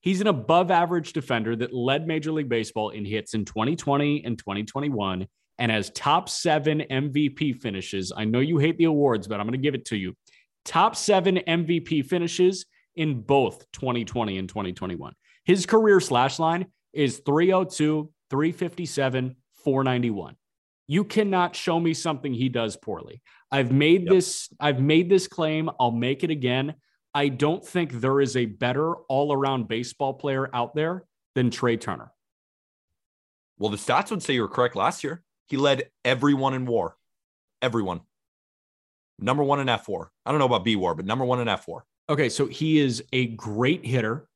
He's 0.00 0.20
an 0.20 0.26
above 0.26 0.70
average 0.70 1.14
defender 1.14 1.56
that 1.56 1.72
led 1.72 2.06
Major 2.06 2.32
League 2.32 2.48
Baseball 2.48 2.90
in 2.90 3.06
hits 3.06 3.32
in 3.32 3.46
2020 3.46 4.24
and 4.24 4.38
2021 4.38 5.26
and 5.58 5.70
has 5.70 5.90
top 5.90 6.28
seven 6.28 6.82
MVP 6.90 7.60
finishes. 7.60 8.12
I 8.16 8.24
know 8.24 8.40
you 8.40 8.58
hate 8.58 8.76
the 8.78 8.84
awards, 8.84 9.28
but 9.28 9.40
I'm 9.40 9.46
going 9.46 9.52
to 9.52 9.58
give 9.58 9.74
it 9.74 9.84
to 9.86 9.96
you. 9.96 10.16
Top 10.64 10.96
seven 10.96 11.36
MVP 11.46 12.06
finishes 12.06 12.66
in 12.96 13.20
both 13.20 13.70
2020 13.72 14.38
and 14.38 14.48
2021. 14.48 15.14
His 15.44 15.66
career 15.66 16.00
slash 16.00 16.38
line 16.38 16.66
is 16.92 17.18
302, 17.26 18.10
357, 18.30 19.36
491. 19.64 20.36
You 20.86 21.04
cannot 21.04 21.56
show 21.56 21.78
me 21.80 21.94
something 21.94 22.32
he 22.32 22.48
does 22.48 22.76
poorly. 22.76 23.22
I've 23.50 23.72
made 23.72 24.02
Yep. 24.02 24.10
this 24.10 24.48
I've 24.60 24.80
made 24.80 25.08
this 25.08 25.28
claim, 25.28 25.70
I'll 25.78 25.90
make 25.90 26.24
it 26.24 26.30
again. 26.30 26.74
I 27.14 27.28
don't 27.28 27.64
think 27.64 27.92
there 27.92 28.20
is 28.20 28.36
a 28.36 28.46
better 28.46 28.96
all-around 28.96 29.68
baseball 29.68 30.14
player 30.14 30.50
out 30.52 30.74
there 30.74 31.04
than 31.34 31.50
Trea 31.50 31.76
Turner. 31.76 32.12
Well, 33.58 33.70
the 33.70 33.76
stats 33.76 34.10
would 34.10 34.22
say 34.22 34.34
you 34.34 34.42
were 34.42 34.48
correct 34.48 34.74
last 34.74 35.04
year. 35.04 35.22
He 35.46 35.56
led 35.56 35.90
everyone 36.04 36.54
in 36.54 36.66
war. 36.66 36.96
Everyone. 37.62 38.00
Number 39.18 39.42
one 39.42 39.60
in 39.60 39.66
fWAR. 39.68 40.08
I 40.26 40.30
don't 40.30 40.38
know 40.38 40.46
about 40.46 40.64
B 40.64 40.76
war, 40.76 40.94
but 40.94 41.04
number 41.06 41.24
one 41.24 41.40
in 41.40 41.46
fWAR. 41.48 41.82
Okay, 42.08 42.28
so 42.28 42.46
he 42.46 42.78
is 42.78 43.04
a 43.12 43.26
great 43.28 43.84
hitter. 43.84 44.28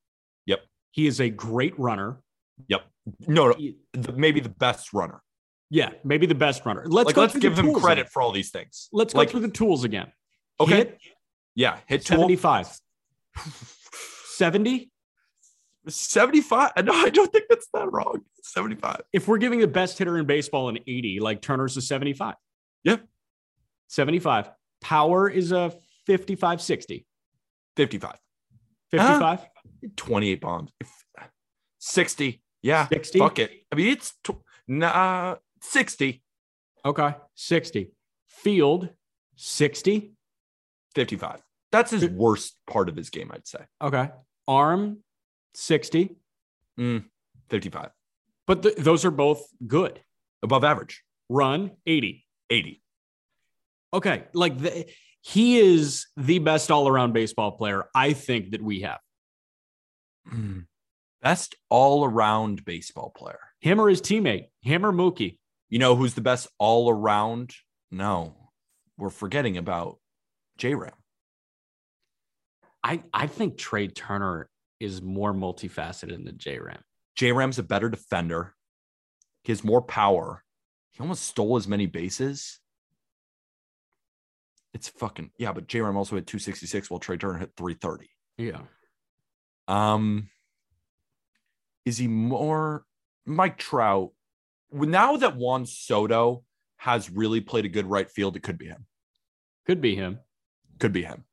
Yep. 0.46 0.60
He 0.92 1.06
is 1.06 1.20
a 1.20 1.28
great 1.28 1.78
runner. 1.78 2.20
Yep. 2.68 2.82
No, 3.26 3.48
no 3.48 3.54
He- 3.54 3.76
maybe 4.14 4.40
the 4.40 4.48
best 4.48 4.92
runner. 4.92 5.22
yeah, 5.70 5.90
maybe 6.04 6.26
the 6.26 6.34
best 6.34 6.64
runner. 6.64 6.84
Let's 6.86 7.06
like, 7.08 7.16
let's 7.16 7.36
give 7.36 7.58
him 7.58 7.74
credit 7.74 8.02
again. 8.02 8.10
for 8.12 8.22
all 8.22 8.32
these 8.32 8.50
things. 8.50 8.88
Let's 8.92 9.12
go 9.12 9.18
like, 9.20 9.30
through 9.30 9.40
the 9.40 9.48
tools 9.48 9.84
again. 9.84 10.12
Okay. 10.60 10.76
Hit 10.76 11.00
Yeah. 11.54 11.78
Hit 11.86 12.04
tool 12.06 12.18
75. 12.18 12.78
70. 14.36 14.90
75. 15.88 16.72
No, 16.84 16.92
I 16.92 17.10
don't 17.10 17.32
think 17.32 17.44
that's 17.48 17.68
that 17.74 17.90
wrong. 17.92 18.22
75. 18.42 19.02
If 19.12 19.28
we're 19.28 19.38
giving 19.38 19.60
the 19.60 19.66
best 19.66 19.98
hitter 19.98 20.18
in 20.18 20.26
baseball 20.26 20.68
an 20.68 20.78
80, 20.86 21.20
like 21.20 21.42
Turner's 21.42 21.76
a 21.76 21.82
75. 21.82 22.34
Yeah. 22.84 22.96
75. 23.88 24.50
Power 24.80 25.28
is 25.28 25.52
a 25.52 25.72
55, 26.06 26.60
60. 26.62 27.06
55. 27.76 28.18
55, 28.90 29.40
ah, 29.40 29.46
28 29.96 30.40
bombs. 30.40 30.70
60. 31.78 32.42
Yeah. 32.62 32.88
60. 32.88 33.18
Fuck 33.18 33.38
it. 33.38 33.52
I 33.70 33.76
mean, 33.76 33.88
it's 33.88 34.14
tw- 34.24 34.42
nah, 34.66 35.36
60. 35.62 36.22
Okay. 36.84 37.14
60. 37.34 37.92
Field, 38.26 38.88
60. 39.36 40.12
55. 40.94 41.42
That's 41.70 41.90
his 41.90 42.06
worst 42.06 42.56
part 42.66 42.88
of 42.88 42.96
his 42.96 43.10
game, 43.10 43.30
I'd 43.32 43.46
say. 43.46 43.60
Okay. 43.82 44.10
Arm, 44.46 45.02
60. 45.54 46.16
55. 47.48 47.90
But 48.46 48.62
th- 48.62 48.76
those 48.76 49.04
are 49.04 49.10
both 49.10 49.46
good. 49.66 50.00
Above 50.42 50.64
average. 50.64 51.02
Run, 51.28 51.72
80. 51.86 52.24
80. 52.50 52.82
Okay. 53.92 54.24
Like 54.32 54.58
the, 54.58 54.86
he 55.20 55.58
is 55.58 56.06
the 56.16 56.38
best 56.38 56.70
all 56.70 56.88
around 56.88 57.12
baseball 57.12 57.52
player 57.52 57.84
I 57.94 58.12
think 58.12 58.52
that 58.52 58.62
we 58.62 58.80
have. 58.80 59.00
Mm. 60.32 60.66
Best 61.22 61.56
all 61.68 62.04
around 62.04 62.64
baseball 62.64 63.10
player. 63.10 63.40
Him 63.60 63.80
or 63.80 63.88
his 63.88 64.00
teammate, 64.00 64.46
him 64.62 64.86
or 64.86 64.92
Mookie. 64.92 65.38
You 65.68 65.78
know 65.78 65.96
who's 65.96 66.14
the 66.14 66.20
best 66.20 66.48
all 66.58 66.88
around? 66.88 67.52
No, 67.90 68.50
we're 68.96 69.10
forgetting 69.10 69.56
about 69.56 69.98
J 70.56 70.74
Ram. 70.74 70.92
I, 72.82 73.02
I 73.12 73.26
think 73.26 73.58
Trea 73.58 73.88
Turner 73.88 74.48
is 74.80 75.02
more 75.02 75.32
multifaceted 75.32 76.24
than 76.24 76.38
J 76.38 76.58
Ram. 76.58 76.82
J 77.16 77.32
Ram's 77.32 77.58
a 77.58 77.62
better 77.62 77.88
defender. 77.88 78.54
He 79.42 79.52
has 79.52 79.64
more 79.64 79.82
power. 79.82 80.44
He 80.92 81.00
almost 81.00 81.24
stole 81.24 81.56
as 81.56 81.68
many 81.68 81.86
bases. 81.86 82.60
It's 84.74 84.88
fucking 84.88 85.30
yeah, 85.38 85.52
but 85.52 85.66
J 85.66 85.80
Ram 85.80 85.96
also 85.96 86.16
had 86.16 86.26
266 86.26 86.90
while 86.90 87.00
Trea 87.00 87.16
Turner 87.16 87.38
hit 87.38 87.52
330. 87.56 88.10
Yeah. 88.36 88.60
Um, 89.66 90.28
is 91.84 91.98
he 91.98 92.08
more 92.08 92.84
Mike 93.26 93.58
Trout? 93.58 94.10
Now 94.70 95.16
that 95.16 95.36
Juan 95.36 95.66
Soto 95.66 96.44
has 96.76 97.10
really 97.10 97.40
played 97.40 97.64
a 97.64 97.68
good 97.70 97.86
right 97.86 98.08
field, 98.10 98.36
it 98.36 98.42
could 98.42 98.58
be 98.58 98.66
him. 98.66 98.86
Could 99.66 99.80
be 99.80 99.94
him. 99.94 100.20
Could 100.78 100.92
be 100.92 101.02
him. 101.02 101.24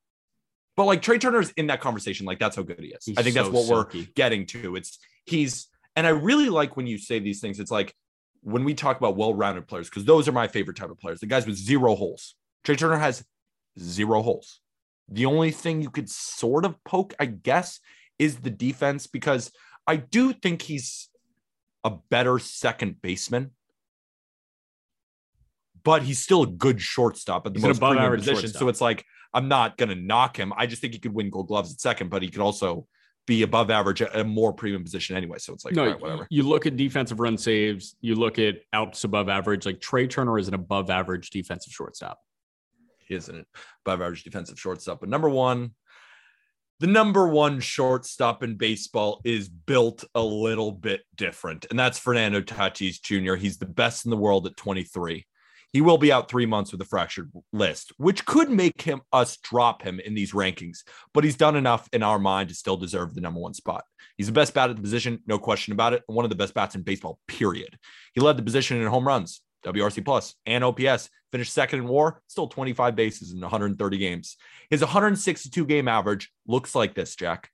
But 0.76 0.86
like 0.86 1.02
Trea 1.02 1.20
Turner's 1.20 1.52
in 1.52 1.68
that 1.68 1.80
conversation, 1.80 2.26
like 2.26 2.40
that's 2.40 2.56
how 2.56 2.64
good 2.64 2.80
he 2.80 2.88
is. 2.88 3.06
He's 3.06 3.18
I 3.18 3.24
think 3.24 3.36
that's 3.36 3.48
so 3.48 3.54
what 3.54 3.68
we're 3.68 4.04
getting 4.16 4.46
to. 4.48 4.76
It's 4.76 5.00
he's 5.26 5.68
and 5.96 6.06
I 6.06 6.10
really 6.10 6.50
like 6.50 6.76
when 6.76 6.88
you 6.88 6.98
say 6.98 7.20
these 7.20 7.40
things. 7.40 7.60
It's 7.60 7.72
like 7.72 7.96
when 8.42 8.64
we 8.64 8.74
talk 8.74 8.98
about 8.98 9.16
well-rounded 9.18 9.68
players, 9.68 9.90
because 9.90 10.06
those 10.06 10.28
are 10.28 10.32
my 10.32 10.48
favorite 10.48 10.78
type 10.78 10.90
of 10.90 11.00
players. 11.00 11.20
The 11.20 11.26
guys 11.26 11.48
with 11.48 11.56
zero 11.56 11.96
holes. 11.96 12.36
Trea 12.64 12.76
Turner 12.76 12.98
has 12.98 13.24
zero 13.80 14.22
holes. 14.22 14.60
The 15.08 15.26
only 15.26 15.52
thing 15.52 15.82
you 15.82 15.90
could 15.90 16.10
sort 16.10 16.66
of 16.66 16.84
poke, 16.84 17.14
I 17.20 17.26
guess, 17.28 17.80
is 18.20 18.38
the 18.38 18.50
defense 18.50 19.08
because 19.08 19.52
I 19.88 19.98
do 19.98 20.34
think 20.34 20.64
he's 20.64 21.10
a 21.84 21.92
better 22.10 22.40
second 22.40 23.02
baseman. 23.02 23.52
But 25.84 26.02
he's 26.02 26.18
still 26.18 26.44
a 26.44 26.48
good 26.48 26.82
shortstop 26.82 27.46
at 27.46 27.54
the 27.54 27.60
He's 27.60 27.68
most 27.68 27.78
above 27.78 27.98
average 27.98 28.26
position. 28.26 28.50
So 28.50 28.68
it's 28.68 28.82
like 28.82 29.06
I'm 29.36 29.48
not 29.50 29.78
gonna 29.78 29.96
knock 29.96 30.38
him. 30.38 30.54
I 30.56 30.66
just 30.66 30.82
think 30.82 30.94
he 30.94 31.00
could 31.00 31.14
win 31.14 31.30
gold 31.30 31.48
gloves 31.48 31.72
at 31.72 31.82
second, 31.82 32.10
but 32.10 32.24
he 32.24 32.30
could 32.30 32.42
also 32.42 32.88
be 33.28 33.42
above 33.42 33.70
average 33.70 34.02
at 34.02 34.16
a 34.16 34.24
more 34.24 34.54
premium 34.54 34.84
position 34.84 35.18
anyway. 35.18 35.38
So 35.40 35.54
it's 35.54 35.66
like, 35.66 35.74
no, 35.74 35.84
all 35.84 35.88
right, 35.90 36.02
whatever. 36.02 36.28
you 36.30 36.44
look 36.44 36.66
at 36.66 36.78
defensive 36.78 37.20
run 37.20 37.38
saves, 37.38 37.96
you 38.02 38.16
look 38.16 38.40
at 38.40 38.56
outs 38.72 39.04
above 39.04 39.30
average. 39.30 39.66
Like 39.66 39.82
Trea 39.82 40.08
Turner 40.08 40.38
is 40.40 40.48
an 40.48 40.54
above 40.54 40.90
average 40.90 41.32
defensive 41.32 41.74
shortstop. 41.74 42.20
He 43.00 43.16
isn't 43.16 43.48
above 43.86 44.02
average 44.02 44.24
defensive 44.24 44.60
shortstop. 44.60 45.00
But 45.00 45.10
number 45.10 45.30
one, 45.30 45.72
the 46.80 46.88
number 46.88 47.28
one 47.28 47.60
shortstop 47.60 48.44
in 48.44 48.56
baseball 48.56 49.22
is 49.24 49.50
built 49.50 50.04
a 50.14 50.22
little 50.22 50.72
bit 50.72 51.02
different, 51.16 51.66
and 51.70 51.80
that's 51.80 51.98
Fernando 51.98 52.42
Tatis 52.42 53.02
Jr. 53.02 53.36
He's 53.36 53.58
the 53.58 53.66
best 53.66 54.06
in 54.06 54.12
the 54.12 54.18
world 54.18 54.46
at 54.46 54.58
23. 54.58 55.26
He 55.76 55.82
will 55.82 55.98
be 55.98 56.10
out 56.10 56.30
three 56.30 56.46
months 56.46 56.72
with 56.72 56.80
a 56.80 56.86
fractured 56.86 57.30
list, 57.52 57.92
which 57.98 58.26
could 58.26 58.50
make 58.50 58.84
him 58.84 59.02
us 59.12 59.36
drop 59.36 59.82
him 59.82 60.00
in 60.00 60.14
these 60.14 60.32
rankings. 60.32 60.84
But 61.14 61.26
he's 61.26 61.36
done 61.36 61.58
enough 61.58 61.90
in 61.92 62.02
our 62.02 62.18
mind 62.18 62.48
to 62.48 62.56
still 62.56 62.78
deserve 62.78 63.14
the 63.14 63.20
number 63.20 63.42
one 63.42 63.54
spot. 63.54 63.84
He's 64.16 64.28
the 64.28 64.32
best 64.32 64.54
bat 64.54 64.70
at 64.70 64.78
the 64.78 64.82
position, 64.82 65.20
no 65.28 65.38
question 65.38 65.74
about 65.74 65.92
it, 65.92 66.04
one 66.08 66.24
of 66.24 66.30
the 66.30 66.38
best 66.38 66.54
bats 66.54 66.76
in 66.76 66.84
baseball. 66.84 67.20
Period. 67.28 67.78
He 68.14 68.22
led 68.22 68.38
the 68.38 68.42
position 68.42 68.82
in 68.82 68.88
home 68.88 69.06
runs, 69.06 69.42
WRC 69.66 70.06
plus, 70.06 70.34
and 70.46 70.64
OPS. 70.64 71.10
Finished 71.34 71.52
second 71.52 71.80
in 71.80 71.88
WAR, 71.90 72.22
still 72.28 72.48
25 72.48 72.96
bases 72.96 73.34
in 73.34 73.42
130 73.42 73.98
games. 73.98 74.38
His 74.70 74.80
162 74.80 75.66
game 75.66 75.90
average 75.90 76.32
looks 76.48 76.74
like 76.74 76.96
this, 76.96 77.18
Jack: 77.18 77.50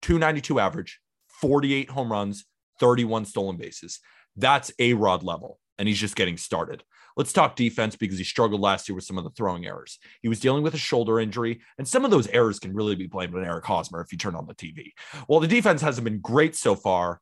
292 0.00 0.58
average, 0.58 1.00
48 1.28 1.90
home 1.90 2.10
runs, 2.10 2.46
31 2.80 3.26
stolen 3.26 3.58
bases. 3.58 4.00
That's 4.36 4.72
a 4.78 4.94
Rod 4.94 5.22
level, 5.22 5.60
and 5.78 5.88
he's 5.88 5.98
just 5.98 6.16
getting 6.16 6.36
started. 6.36 6.82
Let's 7.16 7.32
talk 7.32 7.56
defense 7.56 7.96
because 7.96 8.18
he 8.18 8.24
struggled 8.24 8.60
last 8.60 8.88
year 8.88 8.94
with 8.94 9.04
some 9.04 9.18
of 9.18 9.24
the 9.24 9.30
throwing 9.30 9.66
errors. 9.66 9.98
He 10.22 10.28
was 10.28 10.40
dealing 10.40 10.62
with 10.62 10.74
a 10.74 10.78
shoulder 10.78 11.18
injury, 11.18 11.60
and 11.76 11.86
some 11.86 12.04
of 12.04 12.10
those 12.10 12.28
errors 12.28 12.60
can 12.60 12.74
really 12.74 12.94
be 12.94 13.06
blamed 13.06 13.34
on 13.34 13.44
Eric 13.44 13.64
Hosmer 13.64 14.00
if 14.00 14.12
you 14.12 14.18
turn 14.18 14.36
on 14.36 14.46
the 14.46 14.54
TV. 14.54 14.92
While 15.26 15.40
the 15.40 15.48
defense 15.48 15.82
hasn't 15.82 16.04
been 16.04 16.20
great 16.20 16.54
so 16.54 16.74
far, 16.74 17.20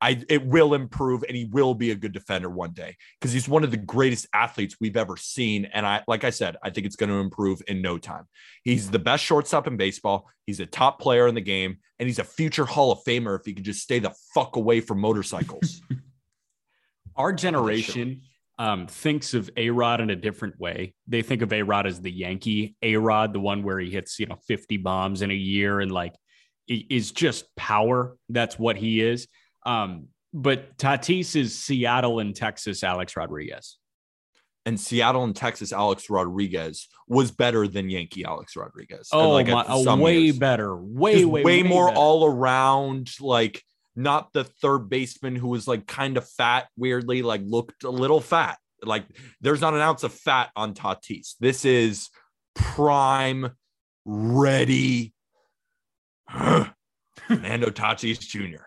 I 0.00 0.22
it 0.28 0.46
will 0.46 0.74
improve 0.74 1.24
and 1.26 1.36
he 1.36 1.44
will 1.46 1.74
be 1.74 1.90
a 1.90 1.96
good 1.96 2.12
defender 2.12 2.48
one 2.48 2.70
day 2.70 2.96
because 3.18 3.32
he's 3.32 3.48
one 3.48 3.64
of 3.64 3.70
the 3.70 3.76
greatest 3.76 4.28
athletes 4.32 4.76
we've 4.80 4.96
ever 4.96 5.16
seen. 5.16 5.64
And 5.66 5.84
I, 5.84 6.02
like 6.06 6.24
I 6.24 6.30
said, 6.30 6.56
I 6.62 6.70
think 6.70 6.86
it's 6.86 6.96
going 6.96 7.10
to 7.10 7.16
improve 7.16 7.62
in 7.66 7.82
no 7.82 7.98
time. 7.98 8.24
He's 8.62 8.90
the 8.90 8.98
best 8.98 9.24
shortstop 9.24 9.66
in 9.66 9.76
baseball. 9.76 10.28
He's 10.46 10.60
a 10.60 10.66
top 10.66 11.00
player 11.00 11.26
in 11.26 11.34
the 11.34 11.40
game, 11.40 11.78
and 11.98 12.08
he's 12.08 12.18
a 12.18 12.24
future 12.24 12.64
Hall 12.64 12.92
of 12.92 13.00
Famer 13.04 13.38
if 13.38 13.44
he 13.44 13.54
could 13.54 13.64
just 13.64 13.82
stay 13.82 13.98
the 13.98 14.14
fuck 14.34 14.56
away 14.56 14.80
from 14.80 15.00
motorcycles. 15.00 15.82
Our 17.18 17.32
generation 17.32 18.22
um, 18.58 18.86
thinks 18.86 19.34
of 19.34 19.50
A 19.56 19.70
Rod 19.70 20.00
in 20.00 20.10
a 20.10 20.16
different 20.16 20.58
way. 20.58 20.94
They 21.06 21.22
think 21.22 21.42
of 21.42 21.52
A 21.52 21.62
Rod 21.62 21.86
as 21.86 22.00
the 22.00 22.10
Yankee 22.10 22.76
A 22.82 22.96
Rod, 22.96 23.32
the 23.32 23.40
one 23.40 23.62
where 23.62 23.78
he 23.78 23.90
hits, 23.90 24.18
you 24.18 24.26
know, 24.26 24.38
50 24.46 24.78
bombs 24.78 25.22
in 25.22 25.30
a 25.30 25.34
year 25.34 25.80
and 25.80 25.92
like 25.92 26.14
is 26.68 27.12
just 27.12 27.44
power. 27.56 28.16
That's 28.28 28.58
what 28.58 28.76
he 28.76 29.00
is. 29.00 29.28
Um, 29.66 30.08
but 30.32 30.76
Tatis 30.76 31.34
is 31.36 31.58
Seattle 31.58 32.20
and 32.20 32.34
Texas 32.34 32.82
Alex 32.84 33.16
Rodriguez. 33.16 33.78
and 34.66 34.78
Seattle 34.78 35.24
and 35.24 35.34
Texas 35.34 35.72
Alex 35.72 36.10
Rodriguez 36.10 36.88
was 37.06 37.30
better 37.30 37.66
than 37.66 37.88
Yankee 37.88 38.24
Alex 38.24 38.54
Rodriguez. 38.54 39.08
Oh, 39.12 39.30
like, 39.30 39.48
my, 39.48 39.94
way 39.94 40.18
years. 40.18 40.38
better. 40.38 40.76
Way, 40.76 41.14
Just 41.20 41.26
way, 41.26 41.42
way, 41.42 41.62
more 41.62 41.88
better. 41.88 41.98
all 41.98 42.26
around, 42.26 43.10
like 43.20 43.62
not 43.98 44.32
the 44.32 44.44
third 44.44 44.88
baseman 44.88 45.34
who 45.34 45.48
was 45.48 45.66
like 45.66 45.86
kind 45.86 46.16
of 46.16 46.28
fat, 46.28 46.68
weirdly, 46.76 47.22
like 47.22 47.40
looked 47.44 47.82
a 47.82 47.90
little 47.90 48.20
fat. 48.20 48.56
Like 48.82 49.04
there's 49.40 49.60
not 49.60 49.74
an 49.74 49.80
ounce 49.80 50.04
of 50.04 50.12
fat 50.12 50.50
on 50.54 50.72
Tatis. 50.72 51.34
This 51.40 51.64
is 51.64 52.08
prime, 52.54 53.50
ready. 54.04 55.12
Fernando 56.28 57.70
Tatis 57.70 58.20
Jr. 58.20 58.62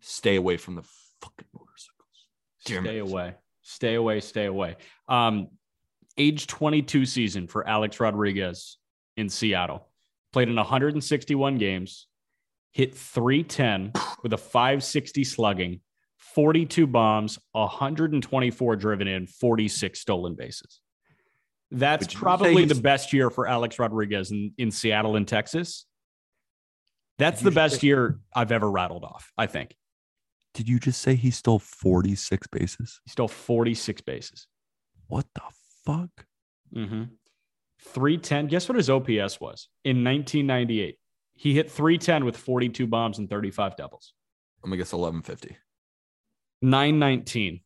Stay 0.00 0.36
away 0.36 0.56
from 0.56 0.76
the 0.76 0.82
fucking 1.20 1.48
motorcycles. 1.52 2.26
Damn 2.64 2.84
Stay 2.84 2.98
it. 2.98 3.00
away. 3.00 3.34
Stay 3.62 3.94
away, 3.94 4.20
stay 4.20 4.46
away. 4.46 4.76
Um, 5.08 5.48
age 6.16 6.46
22 6.46 7.04
season 7.04 7.46
for 7.48 7.68
Alex 7.68 8.00
Rodriguez 8.00 8.78
in 9.16 9.28
Seattle. 9.28 9.88
Played 10.32 10.48
in 10.48 10.56
161 10.56 11.58
games, 11.58 12.06
hit 12.74 12.94
310 12.94 13.92
with 14.22 14.32
a 14.32 14.36
560 14.36 15.24
slugging, 15.24 15.80
42 16.18 16.86
bombs, 16.88 17.38
124 17.52 18.76
driven 18.76 19.06
in, 19.06 19.26
46 19.28 19.98
stolen 19.98 20.34
bases. 20.34 20.80
That's 21.70 22.02
Would 22.02 22.12
you 22.12 22.18
say 22.18 22.22
probably 22.22 22.64
the 22.66 22.74
best 22.74 23.12
year 23.12 23.30
for 23.30 23.46
Alex 23.46 23.78
Rodriguez 23.78 24.32
in, 24.32 24.52
in 24.58 24.70
Seattle 24.70 25.16
and 25.16 25.26
Texas. 25.26 25.86
That's 27.18 27.40
the 27.40 27.52
best 27.52 27.80
say- 27.80 27.86
year 27.86 28.18
I've 28.34 28.52
ever 28.52 28.70
rattled 28.70 29.04
off, 29.04 29.32
I 29.38 29.46
think. 29.46 29.74
Did 30.52 30.68
you 30.68 30.78
just 30.78 31.00
say 31.00 31.14
he 31.16 31.30
stole 31.30 31.58
46 31.58 32.46
bases? 32.48 33.00
He 33.04 33.10
stole 33.10 33.26
46 33.28 34.02
bases. 34.02 34.46
What 35.08 35.26
the 35.34 35.42
fuck? 35.84 36.26
Mm-hmm. 36.74 37.04
310. 37.80 38.46
Guess 38.48 38.68
what 38.68 38.76
his 38.76 38.88
OPS 38.88 39.40
was 39.40 39.68
in 39.84 40.04
1998? 40.04 40.96
He 41.34 41.54
hit 41.54 41.70
310 41.70 42.24
with 42.24 42.36
42 42.36 42.86
bombs 42.86 43.18
and 43.18 43.28
35 43.28 43.76
doubles. 43.76 44.12
I'm 44.62 44.70
gonna 44.70 44.78
guess 44.78 44.92
1150. 44.92 45.56
919. 46.62 47.60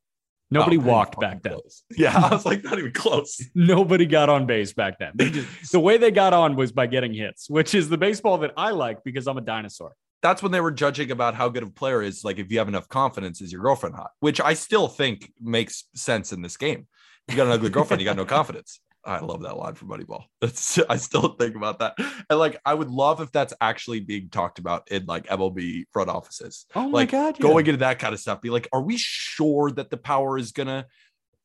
Nobody 0.51 0.79
Oh, 0.79 0.81
walked 0.81 1.21
back 1.21 1.43
then. 1.43 1.53
close. 1.53 1.83
Yeah, 1.97 2.17
I 2.17 2.31
was 2.35 2.47
like, 2.47 2.65
not 2.65 2.79
even 2.79 2.93
close. 2.93 3.41
Nobody 3.55 4.07
got 4.07 4.29
on 4.31 4.47
base 4.47 4.73
back 4.73 4.99
then. 4.99 5.13
They 5.15 5.31
just, 5.31 5.49
the 5.73 5.81
way 5.81 5.99
they 5.99 6.11
got 6.11 6.33
on 6.33 6.57
was 6.57 6.73
by 6.73 6.87
getting 6.87 7.13
hits, 7.13 7.51
which 7.51 7.75
is 7.75 7.89
the 7.89 7.99
baseball 7.99 8.39
that 8.39 8.53
I 8.57 8.71
like 8.71 9.05
because 9.05 9.27
I'm 9.27 9.37
a 9.37 9.43
dinosaur. 9.43 9.93
That's 10.23 10.43
when 10.43 10.51
they 10.51 10.61
were 10.61 10.73
judging 10.73 11.11
about 11.13 11.35
how 11.37 11.49
good 11.49 11.63
of 11.63 11.69
a 11.69 11.73
player 11.73 12.03
is. 12.03 12.25
Like, 12.25 12.39
if 12.39 12.51
you 12.51 12.59
have 12.59 12.67
enough 12.67 12.89
confidence, 12.89 13.41
is 13.41 13.53
your 13.53 13.61
girlfriend 13.63 13.95
hot? 13.95 14.11
Which 14.21 14.41
I 14.41 14.55
still 14.55 14.89
think 14.89 15.33
makes 15.41 15.85
sense 15.95 16.33
in 16.33 16.43
this 16.43 16.57
game. 16.57 16.89
You 17.29 17.37
got 17.37 17.47
an 17.47 17.53
ugly 17.53 17.71
girlfriend, 17.71 18.01
you 18.01 18.07
got 18.07 18.17
no 18.17 18.25
confidence. 18.25 18.81
I 19.09 19.21
love 19.21 19.43
that 19.43 19.57
line 19.57 19.75
from 19.75 19.89
Moneyball. 19.89 20.25
That's 20.41 20.79
I 20.89 20.97
still 20.97 21.29
think 21.35 21.57
about 21.57 21.79
that. 21.79 21.95
And 22.29 22.39
like, 22.39 22.61
I 22.65 22.75
would 22.75 22.91
love 22.91 23.21
if 23.21 23.33
that's 23.33 23.55
actually 23.61 24.01
being 24.01 24.29
talked 24.29 24.59
about 24.59 24.91
in 24.91 25.07
like 25.07 25.27
MLB 25.27 25.85
front 25.93 26.11
offices. 26.11 26.67
Oh 26.75 26.89
my 26.89 27.07
like 27.07 27.39
going 27.39 27.67
into 27.67 27.79
that 27.79 27.99
kind 27.99 28.13
of 28.13 28.21
stuff 28.21 28.41
be 28.41 28.51
like 28.51 28.69
are 28.73 28.83
we 28.83 28.97
sure 28.97 29.71
that 29.71 29.91
the 29.91 29.97
power 29.97 30.39
is 30.39 30.53
gonna 30.53 30.87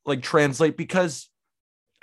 like 0.04 0.22
translate 0.22 0.76
because 0.76 1.28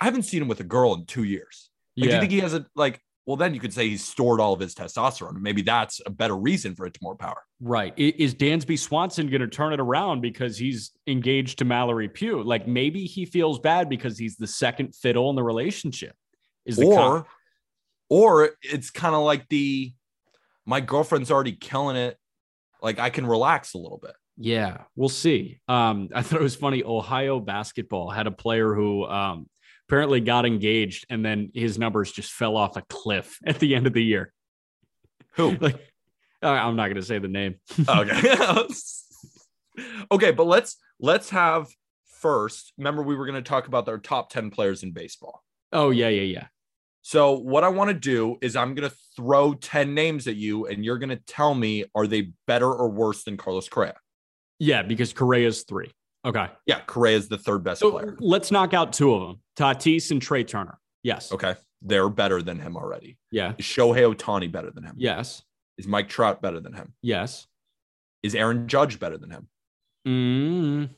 i 0.00 0.04
haven't 0.04 0.24
seen 0.24 0.42
him 0.42 0.48
with 0.48 0.60
a 0.60 0.64
girl 0.64 0.94
in 0.94 1.06
two 1.06 1.24
years 1.24 1.70
like, 1.96 2.08
do 2.08 2.14
you 2.14 2.20
think 2.20 2.32
he 2.32 2.40
has 2.40 2.54
a 2.54 2.66
like 2.74 3.00
well 3.26 3.36
then 3.36 3.54
you 3.54 3.60
could 3.60 3.72
say 3.72 3.88
he's 3.88 4.04
stored 4.04 4.40
all 4.40 4.52
of 4.52 4.60
his 4.60 4.74
testosterone 4.74 5.40
maybe 5.40 5.62
that's 5.62 6.00
a 6.06 6.10
better 6.10 6.36
reason 6.36 6.74
for 6.74 6.86
it 6.86 6.94
to 6.94 7.00
more 7.02 7.16
power 7.16 7.42
Right. 7.64 7.94
Is 7.96 8.34
Dansby 8.34 8.76
Swanson 8.76 9.28
going 9.28 9.40
to 9.40 9.46
turn 9.46 9.72
it 9.72 9.78
around 9.78 10.20
because 10.20 10.58
he's 10.58 10.90
engaged 11.06 11.60
to 11.60 11.64
Mallory 11.64 12.08
Pugh? 12.08 12.42
Like 12.42 12.66
maybe 12.66 13.04
he 13.04 13.24
feels 13.24 13.60
bad 13.60 13.88
because 13.88 14.18
he's 14.18 14.36
the 14.36 14.48
second 14.48 14.96
fiddle 14.96 15.30
in 15.30 15.36
the 15.36 15.44
relationship. 15.44 16.16
Is 16.66 16.76
the 16.76 16.86
or 16.86 17.26
or 18.08 18.50
it's 18.62 18.90
kind 18.90 19.14
of 19.14 19.22
like 19.22 19.48
the 19.48 19.92
my 20.66 20.80
girlfriend's 20.80 21.30
already 21.30 21.52
killing 21.52 21.96
it 21.96 22.16
like 22.80 23.00
i 23.00 23.10
can 23.10 23.26
relax 23.26 23.74
a 23.74 23.78
little 23.78 23.98
bit 23.98 24.12
yeah, 24.38 24.84
we'll 24.96 25.10
see. 25.10 25.60
Um, 25.68 26.08
I 26.14 26.22
thought 26.22 26.40
it 26.40 26.42
was 26.42 26.56
funny. 26.56 26.82
Ohio 26.82 27.38
basketball 27.38 28.10
had 28.10 28.26
a 28.26 28.30
player 28.30 28.74
who 28.74 29.04
um, 29.04 29.46
apparently 29.92 30.20
got 30.22 30.46
engaged 30.46 31.04
and 31.10 31.22
then 31.22 31.50
his 31.52 31.78
numbers 31.78 32.10
just 32.10 32.32
fell 32.32 32.56
off 32.56 32.78
a 32.78 32.82
cliff 32.88 33.38
at 33.46 33.58
the 33.58 33.74
end 33.74 33.86
of 33.86 33.92
the 33.92 34.02
year. 34.02 34.32
who 35.34 35.54
Like, 35.60 35.78
I'm 36.42 36.76
not 36.76 36.84
going 36.86 36.96
to 36.96 37.02
say 37.02 37.18
the 37.18 37.28
name. 37.28 37.56
Oh, 37.86 38.00
okay 38.00 38.64
okay 40.10 40.30
but 40.32 40.44
let's 40.46 40.76
let's 40.98 41.28
have 41.30 41.66
first 42.06 42.72
remember 42.78 43.02
we 43.02 43.14
were 43.16 43.26
going 43.26 43.42
to 43.42 43.48
talk 43.48 43.66
about 43.68 43.86
our 43.88 43.98
top 43.98 44.30
10 44.30 44.50
players 44.50 44.82
in 44.82 44.92
baseball 44.92 45.42
Oh, 45.74 45.88
yeah, 45.90 46.08
yeah, 46.08 46.22
yeah. 46.22 46.46
so 47.02 47.32
what 47.38 47.62
i 47.64 47.68
want 47.68 47.88
to 47.88 47.94
do 47.94 48.36
is 48.42 48.54
i'm 48.56 48.74
going 48.74 48.88
to 48.90 48.96
throw 49.16 49.54
10 49.54 49.94
names 49.94 50.26
at 50.26 50.36
you 50.36 50.66
and 50.66 50.84
you're 50.84 50.98
going 50.98 51.08
to 51.10 51.16
tell 51.26 51.54
me 51.54 51.84
are 51.94 52.06
they 52.06 52.32
better 52.46 52.70
or 52.70 52.88
worse 52.90 53.24
than 53.24 53.36
carlos 53.38 53.68
correa 53.68 53.94
Yeah, 54.58 54.82
because 54.82 55.12
Correa's 55.12 55.64
three. 55.64 55.90
Okay. 56.24 56.48
yeah 56.66 56.80
correa 56.86 57.16
is 57.16 57.28
the 57.28 57.38
third 57.38 57.62
best 57.64 57.80
So 57.80 57.92
player 57.92 58.16
let's 58.20 58.50
knock 58.50 58.74
out 58.74 58.92
two 58.92 59.14
of 59.14 59.22
them 59.28 59.41
Tatis 59.56 60.10
and 60.10 60.20
Trea 60.22 60.44
Turner. 60.44 60.78
Yes. 61.02 61.32
okay 61.32 61.54
they're 61.84 62.08
better 62.08 62.40
than 62.42 62.60
him 62.60 62.76
already 62.76 63.18
Yeah. 63.32 63.54
is 63.58 63.64
shohei 63.66 64.14
ohtani 64.14 64.50
better 64.52 64.70
than 64.70 64.84
him 64.84 64.94
Yes. 64.98 65.42
is 65.76 65.86
mike 65.88 66.08
trout 66.08 66.40
better 66.40 66.60
than 66.60 66.72
him 66.74 66.94
Yes. 67.02 67.48
is 68.22 68.34
aaron 68.36 68.68
judge 68.68 69.00
better 69.00 69.18
than 69.18 69.30
him 69.30 69.48
Mm, 70.06 70.90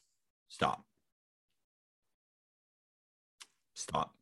stop 0.48 0.84
stop 3.74 4.14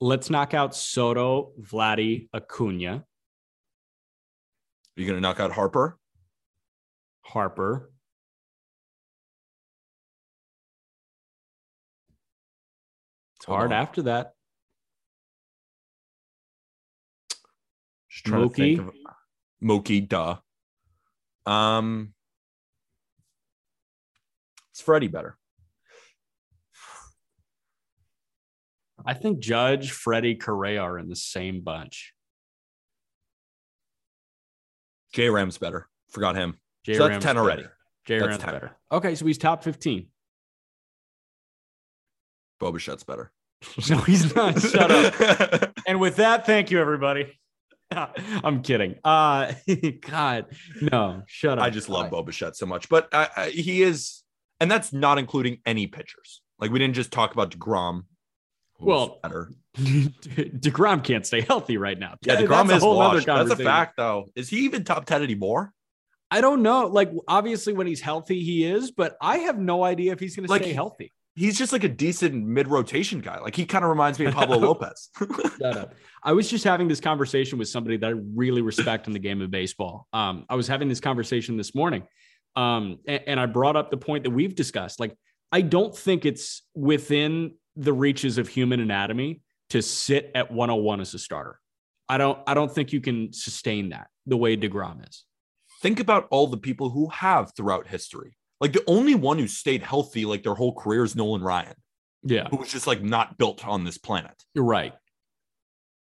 let's 0.00 0.30
knock 0.30 0.54
out 0.54 0.74
Soto, 0.74 1.52
Vladdy, 1.60 2.28
Acuna, 2.34 2.92
are 2.96 3.04
you 5.00 5.06
going 5.06 5.16
to 5.16 5.20
knock 5.20 5.40
out 5.40 5.52
harper 5.52 5.98
Harper. 7.24 7.90
Hard 13.46 13.72
after 13.72 14.02
that. 14.02 14.32
Just 18.10 18.24
trying 18.26 18.48
to 18.48 18.54
think 18.54 18.80
Mookie? 18.80 18.88
of 18.88 18.94
Mookie, 19.62 20.08
duh. 20.08 20.36
Um, 21.50 22.12
it's 24.72 24.80
Freddie 24.80 25.08
better. 25.08 25.36
I 29.04 29.14
think 29.14 29.38
Judge, 29.38 29.92
Freddie, 29.92 30.34
Correa 30.34 30.82
are 30.82 30.98
in 30.98 31.08
the 31.08 31.14
same 31.14 31.60
bunch. 31.60 32.12
J 35.12 35.30
Ram's 35.30 35.58
better. 35.58 35.88
Forgot 36.10 36.34
him. 36.34 36.58
J 36.84 36.94
So 36.94 37.02
that's 37.04 37.10
Ram's 37.10 37.24
10 37.24 37.38
already. 37.38 37.62
J 38.06 38.18
That's 38.18 38.28
Ram's 38.28 38.42
10. 38.42 38.52
better. 38.54 38.76
Okay, 38.90 39.14
so 39.14 39.24
he's 39.24 39.38
top 39.38 39.62
15. 39.62 40.08
Bo 42.58 42.72
Bichette's 42.72 43.04
better. 43.04 43.30
No, 43.90 43.98
he's 43.98 44.34
not. 44.34 44.60
Shut 44.62 44.90
up. 44.90 45.72
And 45.86 46.00
with 46.00 46.16
that, 46.16 46.46
thank 46.46 46.70
you, 46.70 46.80
everybody. 46.80 47.38
I'm 47.90 48.62
kidding. 48.62 48.96
Uh, 49.04 49.52
God, 50.00 50.46
no, 50.80 51.22
shut 51.26 51.58
up. 51.58 51.64
I 51.64 51.70
just 51.70 51.88
love 51.88 52.10
Bo 52.10 52.22
Bichette 52.22 52.56
so 52.56 52.66
much, 52.66 52.88
but 52.88 53.08
I, 53.12 53.28
I, 53.36 53.50
he 53.50 53.82
is, 53.82 54.22
and 54.60 54.70
that's 54.70 54.92
not 54.92 55.18
including 55.18 55.58
any 55.64 55.86
pitchers. 55.86 56.42
Like 56.58 56.70
we 56.70 56.78
didn't 56.78 56.94
just 56.94 57.12
talk 57.12 57.32
about 57.32 57.50
Degrom. 57.52 58.02
Well, 58.80 59.20
better. 59.22 59.52
Degrom 59.76 61.04
can't 61.04 61.24
stay 61.24 61.42
healthy 61.42 61.76
right 61.76 61.98
now. 61.98 62.16
Yeah, 62.22 62.36
That's 62.36 62.48
Degrom 62.48 62.70
a 62.72 62.76
is 62.76 62.82
whole 62.82 63.00
other 63.00 63.16
washed. 63.16 63.26
That's 63.26 63.50
a 63.50 63.56
fact, 63.56 63.94
though. 63.96 64.26
Is 64.34 64.48
he 64.48 64.58
even 64.60 64.84
top 64.84 65.06
ten 65.06 65.22
anymore? 65.22 65.72
I 66.30 66.40
don't 66.40 66.62
know. 66.62 66.86
Like, 66.88 67.12
obviously, 67.28 67.72
when 67.72 67.86
he's 67.86 68.00
healthy, 68.00 68.42
he 68.42 68.64
is, 68.64 68.90
but 68.90 69.16
I 69.20 69.38
have 69.38 69.58
no 69.58 69.84
idea 69.84 70.12
if 70.12 70.18
he's 70.18 70.34
going 70.34 70.46
to 70.46 70.50
Like, 70.52 70.62
stay 70.62 70.72
healthy. 70.72 71.12
He's 71.36 71.58
just 71.58 71.72
like 71.72 71.84
a 71.84 71.88
decent 71.88 72.34
mid 72.34 72.66
rotation 72.66 73.20
guy. 73.20 73.38
Like 73.38 73.54
he 73.54 73.66
kind 73.66 73.84
of 73.84 73.90
reminds 73.90 74.18
me 74.18 74.24
of 74.24 74.34
Pablo 74.34 74.56
Lopez. 74.58 75.10
I 76.22 76.32
was 76.32 76.48
just 76.48 76.64
having 76.64 76.88
this 76.88 76.98
conversation 76.98 77.58
with 77.58 77.68
somebody 77.68 77.98
that 77.98 78.06
I 78.06 78.14
really 78.34 78.62
respect 78.62 79.06
in 79.06 79.12
the 79.12 79.18
game 79.18 79.42
of 79.42 79.50
baseball. 79.50 80.08
Um, 80.14 80.46
I 80.48 80.54
was 80.54 80.66
having 80.66 80.88
this 80.88 80.98
conversation 80.98 81.58
this 81.58 81.74
morning, 81.74 82.04
um, 82.56 82.98
and, 83.06 83.22
and 83.26 83.40
I 83.40 83.46
brought 83.46 83.76
up 83.76 83.90
the 83.90 83.98
point 83.98 84.24
that 84.24 84.30
we've 84.30 84.54
discussed. 84.54 84.98
Like, 84.98 85.14
I 85.52 85.60
don't 85.60 85.94
think 85.94 86.24
it's 86.24 86.62
within 86.74 87.54
the 87.76 87.92
reaches 87.92 88.38
of 88.38 88.48
human 88.48 88.80
anatomy 88.80 89.42
to 89.70 89.82
sit 89.82 90.30
at 90.34 90.50
101 90.50 91.00
as 91.00 91.12
a 91.12 91.18
starter. 91.18 91.60
I 92.08 92.18
don't. 92.18 92.38
I 92.46 92.54
don't 92.54 92.72
think 92.72 92.92
you 92.92 93.00
can 93.00 93.32
sustain 93.32 93.90
that 93.90 94.08
the 94.24 94.36
way 94.36 94.56
Degrom 94.56 95.06
is. 95.06 95.24
think 95.82 96.00
about 96.00 96.28
all 96.30 96.46
the 96.46 96.56
people 96.56 96.88
who 96.88 97.08
have 97.10 97.52
throughout 97.54 97.86
history. 97.86 98.36
Like 98.60 98.72
the 98.72 98.84
only 98.86 99.14
one 99.14 99.38
who 99.38 99.46
stayed 99.48 99.82
healthy 99.82 100.24
like 100.24 100.42
their 100.42 100.54
whole 100.54 100.74
career 100.74 101.04
is 101.04 101.14
Nolan 101.14 101.42
Ryan, 101.42 101.74
Yeah, 102.22 102.48
who 102.48 102.56
was 102.56 102.70
just 102.70 102.86
like 102.86 103.02
not 103.02 103.36
built 103.38 103.66
on 103.66 103.84
this 103.84 103.98
planet. 103.98 104.42
you're 104.54 104.64
right. 104.64 104.94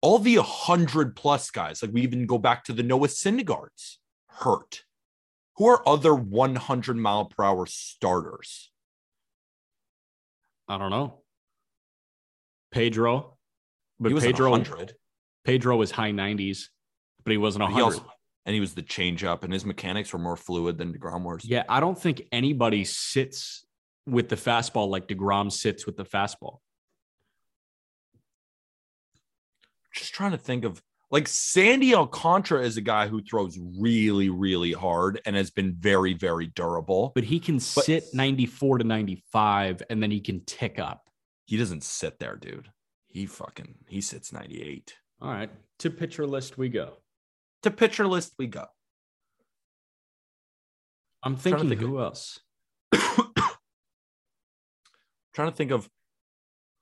All 0.02 0.20
the 0.20 0.38
100 0.38 1.15
plus 1.15 1.49
guys, 1.52 1.82
like 1.82 1.91
we 1.94 2.02
even 2.02 2.26
go 2.26 2.38
back 2.38 2.65
to 2.65 2.74
the 2.74 2.84
Noah 2.84 3.07
Syndergaards, 3.07 3.98
hurt. 4.28 4.84
Who 5.57 5.68
are 5.68 5.88
other 5.88 6.14
100 6.14 6.98
mile 6.98 7.26
per 7.26 7.44
hour 7.45 7.65
starters? 7.65 8.72
I 10.68 10.78
don't 10.78 10.90
know. 10.91 11.22
Pedro, 12.72 13.38
but 13.99 14.18
Pedro 14.20 14.52
100. 14.52 14.94
Pedro 15.45 15.78
was 15.78 15.91
high 15.91 16.11
90s, 16.11 16.65
but 17.24 17.32
he 17.32 17.38
wasn't 17.38 17.61
But 17.64 17.68
he 17.70 17.82
100. 17.82 17.99
also, 17.99 18.11
and 18.45 18.53
he 18.53 18.60
was 18.60 18.74
the 18.74 18.82
change 18.82 19.24
up, 19.24 19.44
and 19.44 19.53
his 19.53 19.65
mechanics 19.65 20.11
were 20.14 20.20
more 20.20 20.36
fluid 20.36 20.78
than 20.78 20.94
DeGrom 20.94 21.24
was. 21.24 21.45
Yeah, 21.45 21.64
I 21.70 21.80
don't 21.80 21.98
think 21.98 22.24
anybody 22.32 22.84
sits 22.84 23.65
with 24.06 24.28
the 24.30 24.36
fastball 24.36 24.90
like 24.90 25.07
DeGrom 25.07 25.52
sits 25.52 25.86
with 25.86 25.95
the 25.95 26.03
fastball. 26.06 26.57
Just 29.94 30.14
trying 30.14 30.32
to 30.32 30.38
think 30.38 30.65
of 30.65 30.82
Like 31.14 31.28
Sandy 31.28 31.94
Alcantara 31.94 32.64
is 32.64 32.78
a 32.78 32.82
guy 32.82 33.07
who 33.07 33.22
throws 33.22 33.60
really, 33.80 34.32
really 34.32 34.72
hard 34.72 35.22
and 35.28 35.36
has 35.36 35.52
been 35.52 35.76
very, 35.76 36.15
very 36.15 36.48
durable. 36.48 37.11
But 37.14 37.24
he 37.24 37.40
can 37.40 37.60
sit 37.60 38.06
94 38.15 38.80
to 38.80 38.84
95 38.84 39.84
and 39.91 40.02
then 40.02 40.10
he 40.10 40.20
can 40.20 40.44
tick 40.45 40.80
up. 40.80 41.07
He 41.45 41.56
doesn't 41.56 41.84
sit 41.84 42.18
there, 42.18 42.36
dude. 42.36 42.72
He 43.06 43.28
fucking 43.28 43.76
he 43.88 44.02
sits 44.02 44.34
98. 44.34 44.95
All 45.22 45.30
right. 45.30 45.52
To 45.80 45.91
pitcher 45.91 46.26
list 46.26 46.57
we 46.57 46.68
go. 46.68 46.94
To 47.64 47.72
pitcher 47.72 48.07
list 48.07 48.34
we 48.38 48.48
go. 48.48 48.65
I'm 51.23 51.38
thinking 51.38 51.69
think 51.69 51.81
who 51.81 51.99
else? 51.99 52.40
trying 55.34 55.49
to 55.49 55.56
think 55.56 55.72
of 55.72 55.90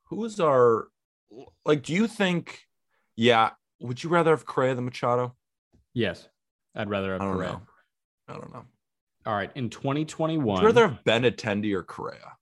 who 0.05 0.25
is 0.25 0.39
our 0.39 0.87
like 1.65 1.83
do 1.83 1.93
you 1.93 2.07
think 2.07 2.61
yeah 3.15 3.51
would 3.79 4.03
you 4.03 4.09
rather 4.09 4.31
have 4.31 4.45
Correa 4.45 4.75
than 4.75 4.85
Machado? 4.85 5.35
Yes. 5.93 6.27
I'd 6.75 6.89
rather 6.89 7.13
have 7.13 7.21
I 7.21 7.25
don't 7.25 7.33
Correa. 7.35 7.49
know. 7.49 7.61
I 8.27 8.33
don't 8.33 8.53
know. 8.53 8.65
All 9.25 9.33
right. 9.33 9.51
In 9.55 9.65
Would 9.65 9.71
2021, 9.71 10.61
you 10.61 10.65
rather 10.65 10.87
have 10.87 11.03
Benintendi 11.03 11.73
or 11.73 11.83
Correa? 11.83 12.33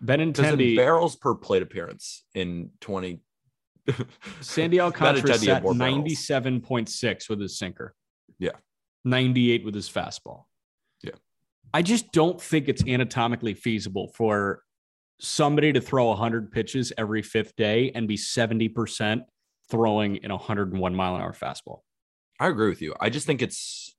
Because 0.00 0.20
in 0.20 0.32
Benintendi, 0.32 0.76
barrels 0.76 1.16
per 1.16 1.34
plate 1.34 1.62
appearance 1.62 2.24
in 2.34 2.70
20 2.80 3.20
Sandy 4.40 4.80
Alcantara 4.80 5.38
sat 5.38 5.62
97.6 5.62 7.28
with 7.28 7.40
his 7.40 7.58
sinker. 7.58 7.94
Yeah. 8.38 8.52
98 9.04 9.64
with 9.64 9.74
his 9.74 9.88
fastball. 9.88 10.44
Yeah. 11.02 11.12
I 11.72 11.82
just 11.82 12.12
don't 12.12 12.40
think 12.40 12.68
it's 12.68 12.84
anatomically 12.86 13.54
feasible 13.54 14.12
for 14.14 14.62
somebody 15.20 15.72
to 15.72 15.80
throw 15.80 16.06
100 16.08 16.50
pitches 16.52 16.92
every 16.98 17.22
fifth 17.22 17.54
day 17.56 17.92
and 17.94 18.08
be 18.08 18.16
70% 18.16 19.22
throwing 19.70 20.16
in 20.16 20.30
a 20.30 20.36
101 20.36 20.94
mile 20.94 21.16
an 21.16 21.22
hour 21.22 21.32
fastball. 21.32 21.80
I 22.40 22.48
agree 22.48 22.68
with 22.68 22.82
you. 22.82 22.94
I 23.00 23.10
just 23.10 23.26
think 23.26 23.42
it's 23.42 23.94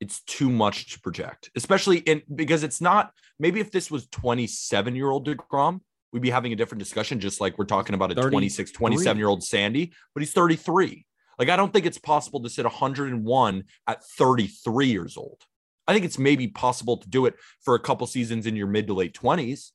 it's 0.00 0.20
too 0.22 0.48
much 0.48 0.92
to 0.92 1.00
project, 1.00 1.50
especially 1.56 1.98
in 1.98 2.22
because 2.34 2.62
it's 2.62 2.80
not 2.80 3.12
maybe 3.38 3.60
if 3.60 3.70
this 3.70 3.90
was 3.90 4.06
27 4.08 4.94
year 4.94 5.10
old 5.10 5.26
DeGrom, 5.26 5.80
we'd 6.12 6.22
be 6.22 6.30
having 6.30 6.52
a 6.52 6.56
different 6.56 6.80
discussion, 6.80 7.20
just 7.20 7.40
like 7.40 7.58
we're 7.58 7.64
talking 7.64 7.94
about 7.94 8.12
a 8.12 8.14
26, 8.14 8.72
27 8.72 9.18
year 9.18 9.28
old 9.28 9.42
Sandy, 9.42 9.92
but 10.14 10.20
he's 10.20 10.32
33. 10.32 11.04
Like, 11.38 11.48
I 11.48 11.56
don't 11.56 11.72
think 11.72 11.86
it's 11.86 11.98
possible 11.98 12.42
to 12.42 12.50
sit 12.50 12.64
101 12.64 13.64
at 13.86 14.04
33 14.04 14.86
years 14.88 15.16
old. 15.16 15.42
I 15.86 15.92
think 15.92 16.04
it's 16.04 16.18
maybe 16.18 16.48
possible 16.48 16.96
to 16.98 17.08
do 17.08 17.26
it 17.26 17.34
for 17.62 17.74
a 17.74 17.80
couple 17.80 18.06
seasons 18.06 18.46
in 18.46 18.56
your 18.56 18.66
mid 18.66 18.88
to 18.88 18.94
late 18.94 19.14
20s. 19.14 19.70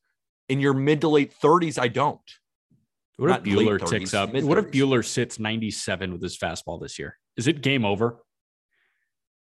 In 0.49 0.59
your 0.59 0.73
mid 0.73 1.01
to 1.01 1.07
late 1.07 1.33
30s, 1.41 1.79
I 1.79 1.87
don't. 1.87 2.19
What 3.17 3.29
if 3.29 3.37
Not 3.37 3.47
late 3.47 3.67
Buehler 3.67 3.79
30s, 3.79 3.89
ticks 3.89 4.13
up? 4.13 4.33
mid 4.33 4.43
What 4.43 4.57
if 4.57 4.65
Buehler 4.65 5.05
sits 5.05 5.39
97 5.39 6.11
with 6.11 6.21
his 6.21 6.37
fastball 6.37 6.81
this 6.81 6.99
year? 6.99 7.17
Is 7.37 7.47
it 7.47 7.61
game 7.61 7.85
over? 7.85 8.17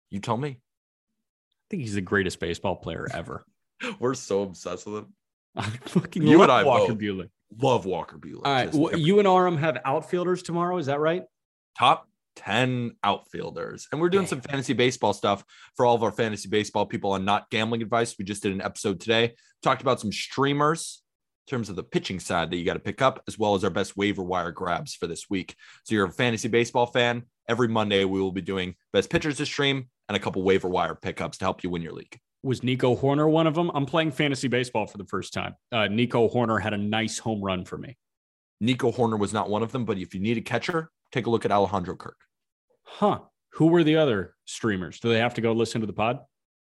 You 0.10 0.19
tell 0.19 0.38
me. 0.38 0.49
I 0.49 1.65
think 1.69 1.81
he's 1.81 1.95
the 1.95 2.02
greatest 2.02 2.39
baseball 2.39 2.76
player 2.76 3.07
ever. 3.11 3.43
We're 3.99 4.14
so 4.14 4.43
obsessed 4.43 4.85
with 4.85 5.03
him. 5.03 5.14
I 5.57 5.69
fucking 5.86 6.23
You 6.23 6.40
love 6.40 6.49
and 6.49 6.52
I 6.52 6.64
Walker 6.64 6.94
both. 6.94 7.02
Buehler. 7.02 7.30
Love 7.61 7.86
Walker 7.86 8.18
Buehler. 8.18 8.41
All 8.44 8.53
right, 8.53 8.73
well, 8.73 8.98
you 8.98 9.19
and 9.19 9.27
Aram 9.27 9.57
have 9.57 9.77
outfielders 9.86 10.44
tomorrow. 10.44 10.77
Is 10.77 10.88
that 10.88 10.99
right? 10.99 11.23
top 11.77 12.07
10 12.38 12.95
outfielders. 13.03 13.88
And 13.91 14.02
we're 14.02 14.10
doing 14.10 14.27
some 14.27 14.41
fantasy 14.41 14.73
baseball 14.73 15.14
stuff 15.14 15.44
for 15.76 15.86
all 15.86 15.95
of 15.95 16.03
our 16.03 16.11
fantasy 16.11 16.49
baseball 16.49 16.86
people 16.86 17.11
on 17.11 17.26
not 17.26 17.49
gambling 17.49 17.82
advice. 17.82 18.15
We 18.18 18.26
just 18.26 18.44
did 18.44 18.52
an 18.52 18.61
episode 18.61 18.99
today, 18.99 19.36
talked 19.61 19.82
about 19.82 19.99
some 19.99 20.11
streamers 20.11 21.02
in 21.48 21.52
terms 21.52 21.69
of 21.69 21.76
the 21.76 21.84
pitching 21.84 22.19
side 22.19 22.49
that 22.49 22.57
you 22.57 22.65
got 22.65 22.73
to 22.73 22.80
pick 22.80 23.02
up, 23.02 23.23
as 23.27 23.38
well 23.38 23.56
as 23.56 23.64
our 23.64 23.69
best 23.69 23.95
waiver 23.95 24.23
wire 24.23 24.52
grabs 24.52 24.95
for 24.95 25.07
this 25.07 25.30
week. 25.30 25.56
So 25.84 25.95
you're 25.95 26.07
a 26.07 26.11
fantasy 26.11 26.48
baseball 26.48 26.88
fan. 26.88 27.23
Every 27.48 27.68
Monday, 27.68 28.03
we 28.06 28.19
will 28.19 28.32
be 28.32 28.41
doing 28.41 28.76
best 28.91 29.10
pitchers 29.10 29.38
to 29.38 29.45
stream 29.45 29.90
and 30.10 30.15
a 30.15 30.19
couple 30.19 30.41
waiver 30.44 30.68
wire 30.68 30.95
pickups 30.95 31.38
to 31.38 31.45
help 31.45 31.64
you 31.64 31.69
win 31.69 31.84
your 31.84 31.94
league. 31.94 32.19
Was 32.45 32.61
Nico 32.61 32.95
Hoerner 32.95 33.27
one 33.27 33.47
of 33.47 33.55
them? 33.55 33.72
I'm 33.73 33.88
playing 33.88 34.11
fantasy 34.11 34.47
baseball 34.47 34.85
for 34.85 34.99
the 34.99 35.05
first 35.05 35.34
time. 35.34 35.55
Uh, 35.72 35.88
Nico 35.88 36.30
Hoerner 36.30 36.61
had 36.61 36.76
a 36.76 36.77
nice 36.77 37.17
home 37.17 37.41
run 37.41 37.65
for 37.65 37.76
me. 37.76 37.97
Nico 38.61 38.91
Hoerner 38.91 39.17
was 39.17 39.34
not 39.34 39.49
one 39.49 39.63
of 39.63 39.72
them, 39.72 39.84
but 39.84 39.97
if 39.97 40.13
you 40.13 40.19
need 40.19 40.38
a 40.38 40.41
catcher, 40.41 40.91
take 41.11 41.26
a 41.26 41.30
look 41.31 41.43
at 41.43 41.51
Alejandro 41.51 41.95
Kirk. 41.95 42.17
Huh. 42.84 43.22
Who 43.53 43.65
were 43.67 43.84
the 43.84 43.95
other 43.95 44.35
streamers? 44.45 44.99
Do 44.99 45.09
they 45.09 45.17
have 45.17 45.34
to 45.34 45.41
go 45.41 45.53
listen 45.53 45.81
to 45.81 45.88
the 45.88 45.93
pod? 45.93 46.19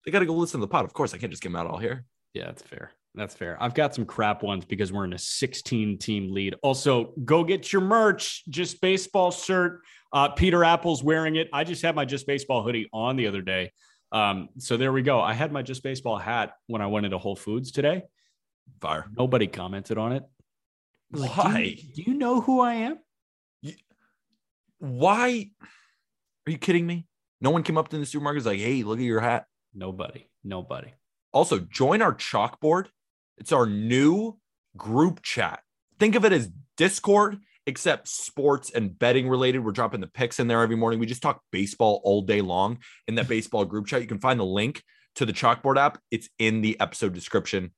They 0.04 0.12
got 0.12 0.20
to 0.20 0.26
go 0.26 0.34
listen 0.34 0.60
to 0.60 0.64
the 0.64 0.70
pod. 0.70 0.84
Of 0.84 0.92
course, 0.92 1.12
I 1.12 1.18
can't 1.18 1.32
just 1.32 1.42
get 1.42 1.48
them 1.48 1.56
out 1.56 1.66
all 1.66 1.78
here. 1.78 2.04
Yeah, 2.34 2.44
that's 2.44 2.62
fair. 2.62 2.92
That's 3.16 3.34
fair. 3.34 3.60
I've 3.60 3.74
got 3.74 3.96
some 3.96 4.04
crap 4.04 4.44
ones 4.44 4.64
because 4.64 4.92
we're 4.92 5.06
in 5.06 5.12
a 5.12 5.18
16 5.18 5.98
team 5.98 6.32
lead. 6.32 6.54
Also, 6.62 7.14
go 7.24 7.42
get 7.42 7.72
your 7.72 7.82
merch. 7.82 8.44
Just 8.48 8.80
baseball 8.80 9.32
shirt. 9.32 9.80
Uh, 10.12 10.28
Peter 10.28 10.62
Appel's 10.62 11.02
wearing 11.02 11.34
it. 11.34 11.48
I 11.52 11.64
just 11.64 11.82
had 11.82 11.96
my 11.96 12.04
just 12.04 12.28
baseball 12.28 12.62
hoodie 12.62 12.88
on 12.92 13.16
the 13.16 13.26
other 13.26 13.42
day. 13.42 13.72
Um, 14.14 14.48
so 14.58 14.76
there 14.76 14.92
we 14.92 15.02
go. 15.02 15.20
I 15.20 15.32
had 15.34 15.50
my 15.52 15.62
just 15.62 15.82
baseball 15.82 16.16
hat 16.18 16.52
when 16.68 16.80
I 16.80 16.86
went 16.86 17.04
into 17.04 17.18
Whole 17.18 17.34
Foods 17.36 17.72
today. 17.72 18.04
Fire. 18.80 19.06
Nobody 19.16 19.46
commented 19.48 19.98
on 19.98 20.12
it. 20.12 20.22
I 21.12 21.16
was 21.18 21.22
like, 21.22 21.34
do 21.34 21.42
you- 21.42 21.44
Why? 21.52 21.74
do 21.96 22.02
you 22.06 22.14
know 22.14 22.40
who 22.40 22.60
I 22.60 22.74
am? 22.74 22.98
Why? 24.78 25.50
Are 26.46 26.50
you 26.50 26.58
kidding 26.58 26.86
me? 26.86 27.06
No 27.40 27.50
one 27.50 27.62
came 27.62 27.76
up 27.78 27.88
to 27.88 27.98
the 27.98 28.06
supermarket 28.06 28.38
and 28.38 28.44
was 28.46 28.52
like, 28.52 28.60
hey, 28.60 28.82
look 28.82 28.98
at 28.98 29.04
your 29.04 29.20
hat. 29.20 29.46
Nobody. 29.74 30.28
Nobody. 30.42 30.92
Also, 31.32 31.58
join 31.58 32.00
our 32.02 32.14
chalkboard. 32.14 32.86
It's 33.38 33.52
our 33.52 33.66
new 33.66 34.38
group 34.76 35.22
chat. 35.22 35.60
Think 35.98 36.14
of 36.14 36.24
it 36.24 36.32
as 36.32 36.50
Discord, 36.76 37.38
except 37.66 38.08
sports 38.08 38.70
and 38.70 38.98
betting 38.98 39.28
related. 39.28 39.60
We're 39.60 39.72
dropping 39.72 40.00
the 40.00 40.06
picks 40.06 40.38
in 40.38 40.48
there 40.48 40.62
every 40.62 40.76
morning. 40.76 40.98
We 40.98 41.06
just 41.06 41.22
talk 41.22 41.40
baseball 41.50 42.00
all 42.04 42.22
day 42.22 42.40
long 42.40 42.78
in 43.08 43.14
that 43.16 43.28
baseball 43.28 43.64
group 43.64 43.86
chat. 43.86 44.02
You 44.02 44.08
can 44.08 44.20
find 44.20 44.38
the 44.38 44.44
link 44.44 44.82
to 45.16 45.26
the 45.26 45.32
chalkboard 45.32 45.78
app. 45.78 45.98
It's 46.10 46.28
in 46.38 46.60
the 46.60 46.78
episode 46.80 47.14
description. 47.14 47.72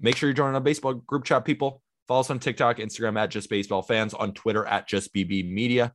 Make 0.00 0.16
sure 0.16 0.28
you're 0.28 0.34
joining 0.34 0.54
our 0.54 0.60
baseball 0.60 0.94
group 0.94 1.24
chat, 1.24 1.44
people. 1.44 1.82
Follow 2.08 2.20
us 2.20 2.30
on 2.30 2.38
TikTok, 2.38 2.78
Instagram 2.78 3.18
at 3.20 3.30
Just 3.30 3.48
Baseball 3.50 3.82
Fans, 3.82 4.14
on 4.14 4.32
Twitter 4.32 4.66
at 4.66 4.88
Just 4.88 5.14
BB 5.14 5.52
Media. 5.52 5.92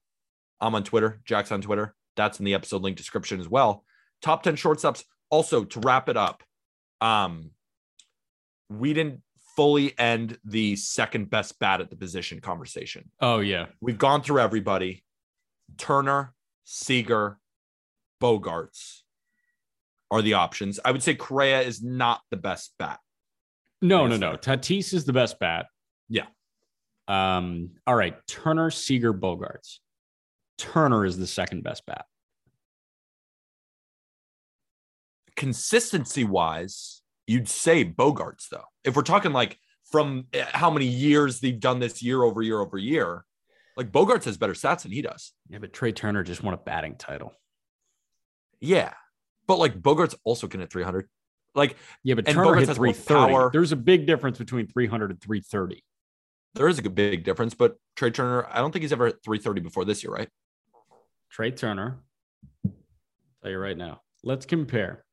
I'm 0.61 0.75
on 0.75 0.83
Twitter. 0.83 1.21
Jack's 1.25 1.51
on 1.51 1.61
Twitter. 1.61 1.93
That's 2.15 2.39
in 2.39 2.45
the 2.45 2.53
episode 2.53 2.81
link 2.81 2.95
description 2.95 3.39
as 3.39 3.49
well. 3.49 3.83
Top 4.21 4.43
10 4.43 4.55
shortstops. 4.55 5.03
Also, 5.29 5.65
to 5.65 5.79
wrap 5.81 6.07
it 6.07 6.15
up, 6.15 6.43
um, 7.01 7.51
we 8.69 8.93
didn't 8.93 9.21
fully 9.55 9.97
end 9.97 10.37
the 10.43 10.75
second 10.75 11.29
best 11.29 11.59
bat 11.59 11.81
at 11.81 11.89
the 11.89 11.95
position 11.95 12.41
conversation. 12.41 13.09
Oh, 13.19 13.39
yeah. 13.39 13.67
We've 13.81 13.97
gone 13.97 14.21
through 14.21 14.39
everybody 14.39 15.03
Turner, 15.77 16.33
Seager, 16.63 17.39
Bogaerts 18.21 19.01
are 20.11 20.21
the 20.21 20.35
options. 20.35 20.79
I 20.83 20.91
would 20.91 21.03
say 21.03 21.15
Correa 21.15 21.61
is 21.61 21.81
not 21.83 22.21
the 22.29 22.37
best 22.37 22.73
bat. 22.79 22.99
No, 23.81 24.07
no, 24.07 24.17
no. 24.17 24.37
Tatis 24.37 24.93
is 24.93 25.05
the 25.05 25.13
best 25.13 25.39
bat. 25.39 25.67
Yeah. 26.09 26.27
Um, 27.07 27.71
all 27.85 27.95
right. 27.95 28.15
Turner, 28.27 28.71
Seager, 28.71 29.13
Bogaerts. 29.13 29.79
Turner 30.57 31.05
is 31.05 31.17
the 31.17 31.27
second 31.27 31.63
best 31.63 31.85
bat. 31.85 32.05
Consistency 35.35 36.23
wise, 36.23 37.01
you'd 37.27 37.49
say 37.49 37.85
Bogaerts, 37.85 38.49
though. 38.49 38.65
If 38.83 38.95
we're 38.95 39.03
talking 39.03 39.33
like 39.33 39.57
from 39.91 40.25
eh, 40.33 40.45
how 40.51 40.69
many 40.69 40.85
years 40.85 41.39
they've 41.39 41.59
done 41.59 41.79
this 41.79 42.01
year 42.01 42.23
over 42.23 42.41
year 42.41 42.59
over 42.59 42.77
year, 42.77 43.25
like 43.77 43.91
Bogaerts 43.91 44.23
has 44.25 44.37
better 44.37 44.53
stats 44.53 44.83
than 44.83 44.91
he 44.91 45.01
does. 45.01 45.33
Yeah, 45.49 45.59
but 45.59 45.73
Trea 45.73 45.91
Turner 45.91 46.23
just 46.23 46.43
won 46.43 46.53
a 46.53 46.57
batting 46.57 46.95
title. 46.95 47.33
Yeah. 48.59 48.93
But 49.47 49.59
like 49.59 49.79
Bogaerts 49.81 50.15
also 50.23 50.47
can 50.47 50.61
hit 50.61 50.71
300. 50.71 51.07
Like 51.53 51.77
Yeah, 52.03 52.15
but 52.15 52.25
Turner 52.25 52.51
Bogaerts 52.51 52.59
hit 52.59 52.67
has 52.69 52.77
more 52.77 52.93
330. 52.93 53.33
power. 53.33 53.49
There's 53.51 53.71
a 53.71 53.77
big 53.77 54.07
difference 54.07 54.37
between 54.37 54.67
300 54.67 55.11
and 55.11 55.21
330. 55.21 55.83
there 56.55 56.67
is 56.67 56.79
a 56.79 56.89
big 56.89 57.23
difference, 57.23 57.53
but 57.53 57.75
Trea 57.95 58.11
Turner, 58.11 58.47
I 58.49 58.57
don't 58.59 58.71
think 58.71 58.83
he's 58.83 58.93
ever 58.93 59.07
hit 59.07 59.17
330 59.23 59.61
before 59.61 59.85
this 59.85 60.03
year, 60.03 60.13
right? 60.13 60.29
Trea 61.29 61.51
Turner. 61.51 61.99
Tell 63.43 63.51
you 63.51 63.57
right 63.57 63.77
now. 63.77 64.01
Let's 64.23 64.45
compare. 64.45 65.04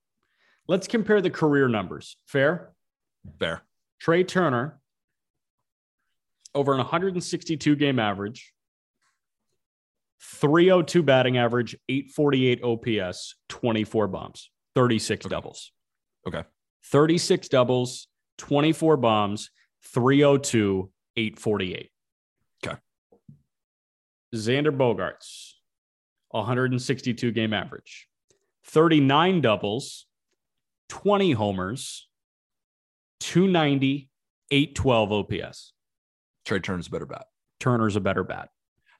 Let's 0.68 0.86
compare 0.86 1.20
the 1.20 1.30
career 1.30 1.68
numbers. 1.68 2.16
Fair? 2.26 2.72
Fair. 3.38 3.62
Trea 4.00 4.24
Turner 4.24 4.80
over 6.54 6.72
an 6.72 6.78
162 6.78 7.76
game 7.76 7.98
average, 7.98 8.52
302 10.20 11.02
batting 11.02 11.38
average, 11.38 11.76
848 11.88 12.62
OPS, 12.62 13.36
24 13.48 14.08
bombs, 14.08 14.50
36 14.74 15.26
Okay. 15.26 15.34
doubles. 15.34 15.72
Okay. 16.26 16.44
36 16.84 17.48
doubles, 17.48 18.08
24 18.38 18.96
bombs, 18.96 19.50
302, 19.84 20.90
848. 21.16 21.90
Okay. 22.66 22.76
Xander 24.34 24.76
Bogaerts, 24.76 25.52
162 26.30 27.30
game 27.32 27.52
average, 27.52 28.08
39 28.64 29.40
doubles, 29.40 30.06
20 30.92 31.32
homers, 31.32 32.06
290, 33.20 34.10
812 34.50 35.12
OPS. 35.12 35.72
Trea 36.44 36.60
Turner's 36.60 36.88
a 36.88 36.90
better 36.90 37.06
bat. 37.06 37.24
Turner's 37.60 37.96
a 37.96 38.00
better 38.00 38.22
bat. 38.24 38.50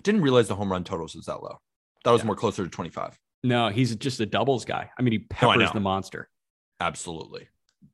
Didn't 0.03 0.23
realize 0.23 0.49
the 0.49 0.55
home 0.55 0.73
run 0.73 0.85
totals 0.85 1.15
was 1.15 1.27
that 1.27 1.43
low. 1.43 1.59
That 2.05 2.13
was 2.13 2.23
Yeah. 2.23 2.29
more 2.29 2.37
closer 2.37 2.65
to 2.65 2.71
25. 2.71 3.19
No, 3.43 3.69
he's 3.69 3.95
just 3.97 4.21
a 4.21 4.27
doubles 4.27 4.65
guy. 4.65 4.89
I 4.99 5.03
mean, 5.03 5.13
he 5.13 5.19
peppers 5.19 5.71
the 5.73 5.81
monster. 5.81 6.31
Absolutely. 6.81 7.49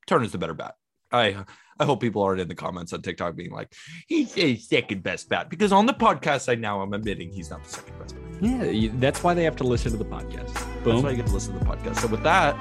Turner's 0.07 0.31
the 0.31 0.39
better 0.39 0.55
bat. 0.55 0.77
I 1.11 1.45
I 1.81 1.85
hope 1.85 2.01
people 2.01 2.23
aren't 2.23 2.41
in 2.41 2.47
the 2.49 2.55
comments 2.55 2.93
on 2.93 3.03
TikTok 3.03 3.35
being 3.37 3.51
like, 3.51 3.73
he's 4.07 4.37
a 4.39 4.57
second 4.57 5.03
best 5.03 5.29
bat. 5.29 5.49
Because 5.51 5.73
on 5.73 5.87
the 5.87 5.95
podcast 5.95 6.49
I 6.49 6.55
now, 6.57 6.83
I'm 6.83 6.93
admitting 6.93 7.31
he's 7.33 7.51
not 7.51 7.63
the 7.65 7.71
second 7.71 7.99
best 7.99 8.15
bat. 8.17 8.43
Yeah, 8.43 8.65
you- 8.65 8.91
that's 8.97 9.23
why 9.25 9.33
they 9.35 9.45
have 9.45 9.57
to 9.57 9.65
listen 9.65 9.91
to 9.93 9.99
the 9.99 10.05
podcast. 10.05 10.53
That's 10.85 11.03
why 11.03 11.11
you 11.11 11.17
get 11.17 11.27
to 11.27 11.33
listen 11.33 11.55
to 11.55 11.59
the 11.61 11.65
podcast. 11.65 11.97
So 11.97 12.07
with 12.09 12.23
that, 12.25 12.55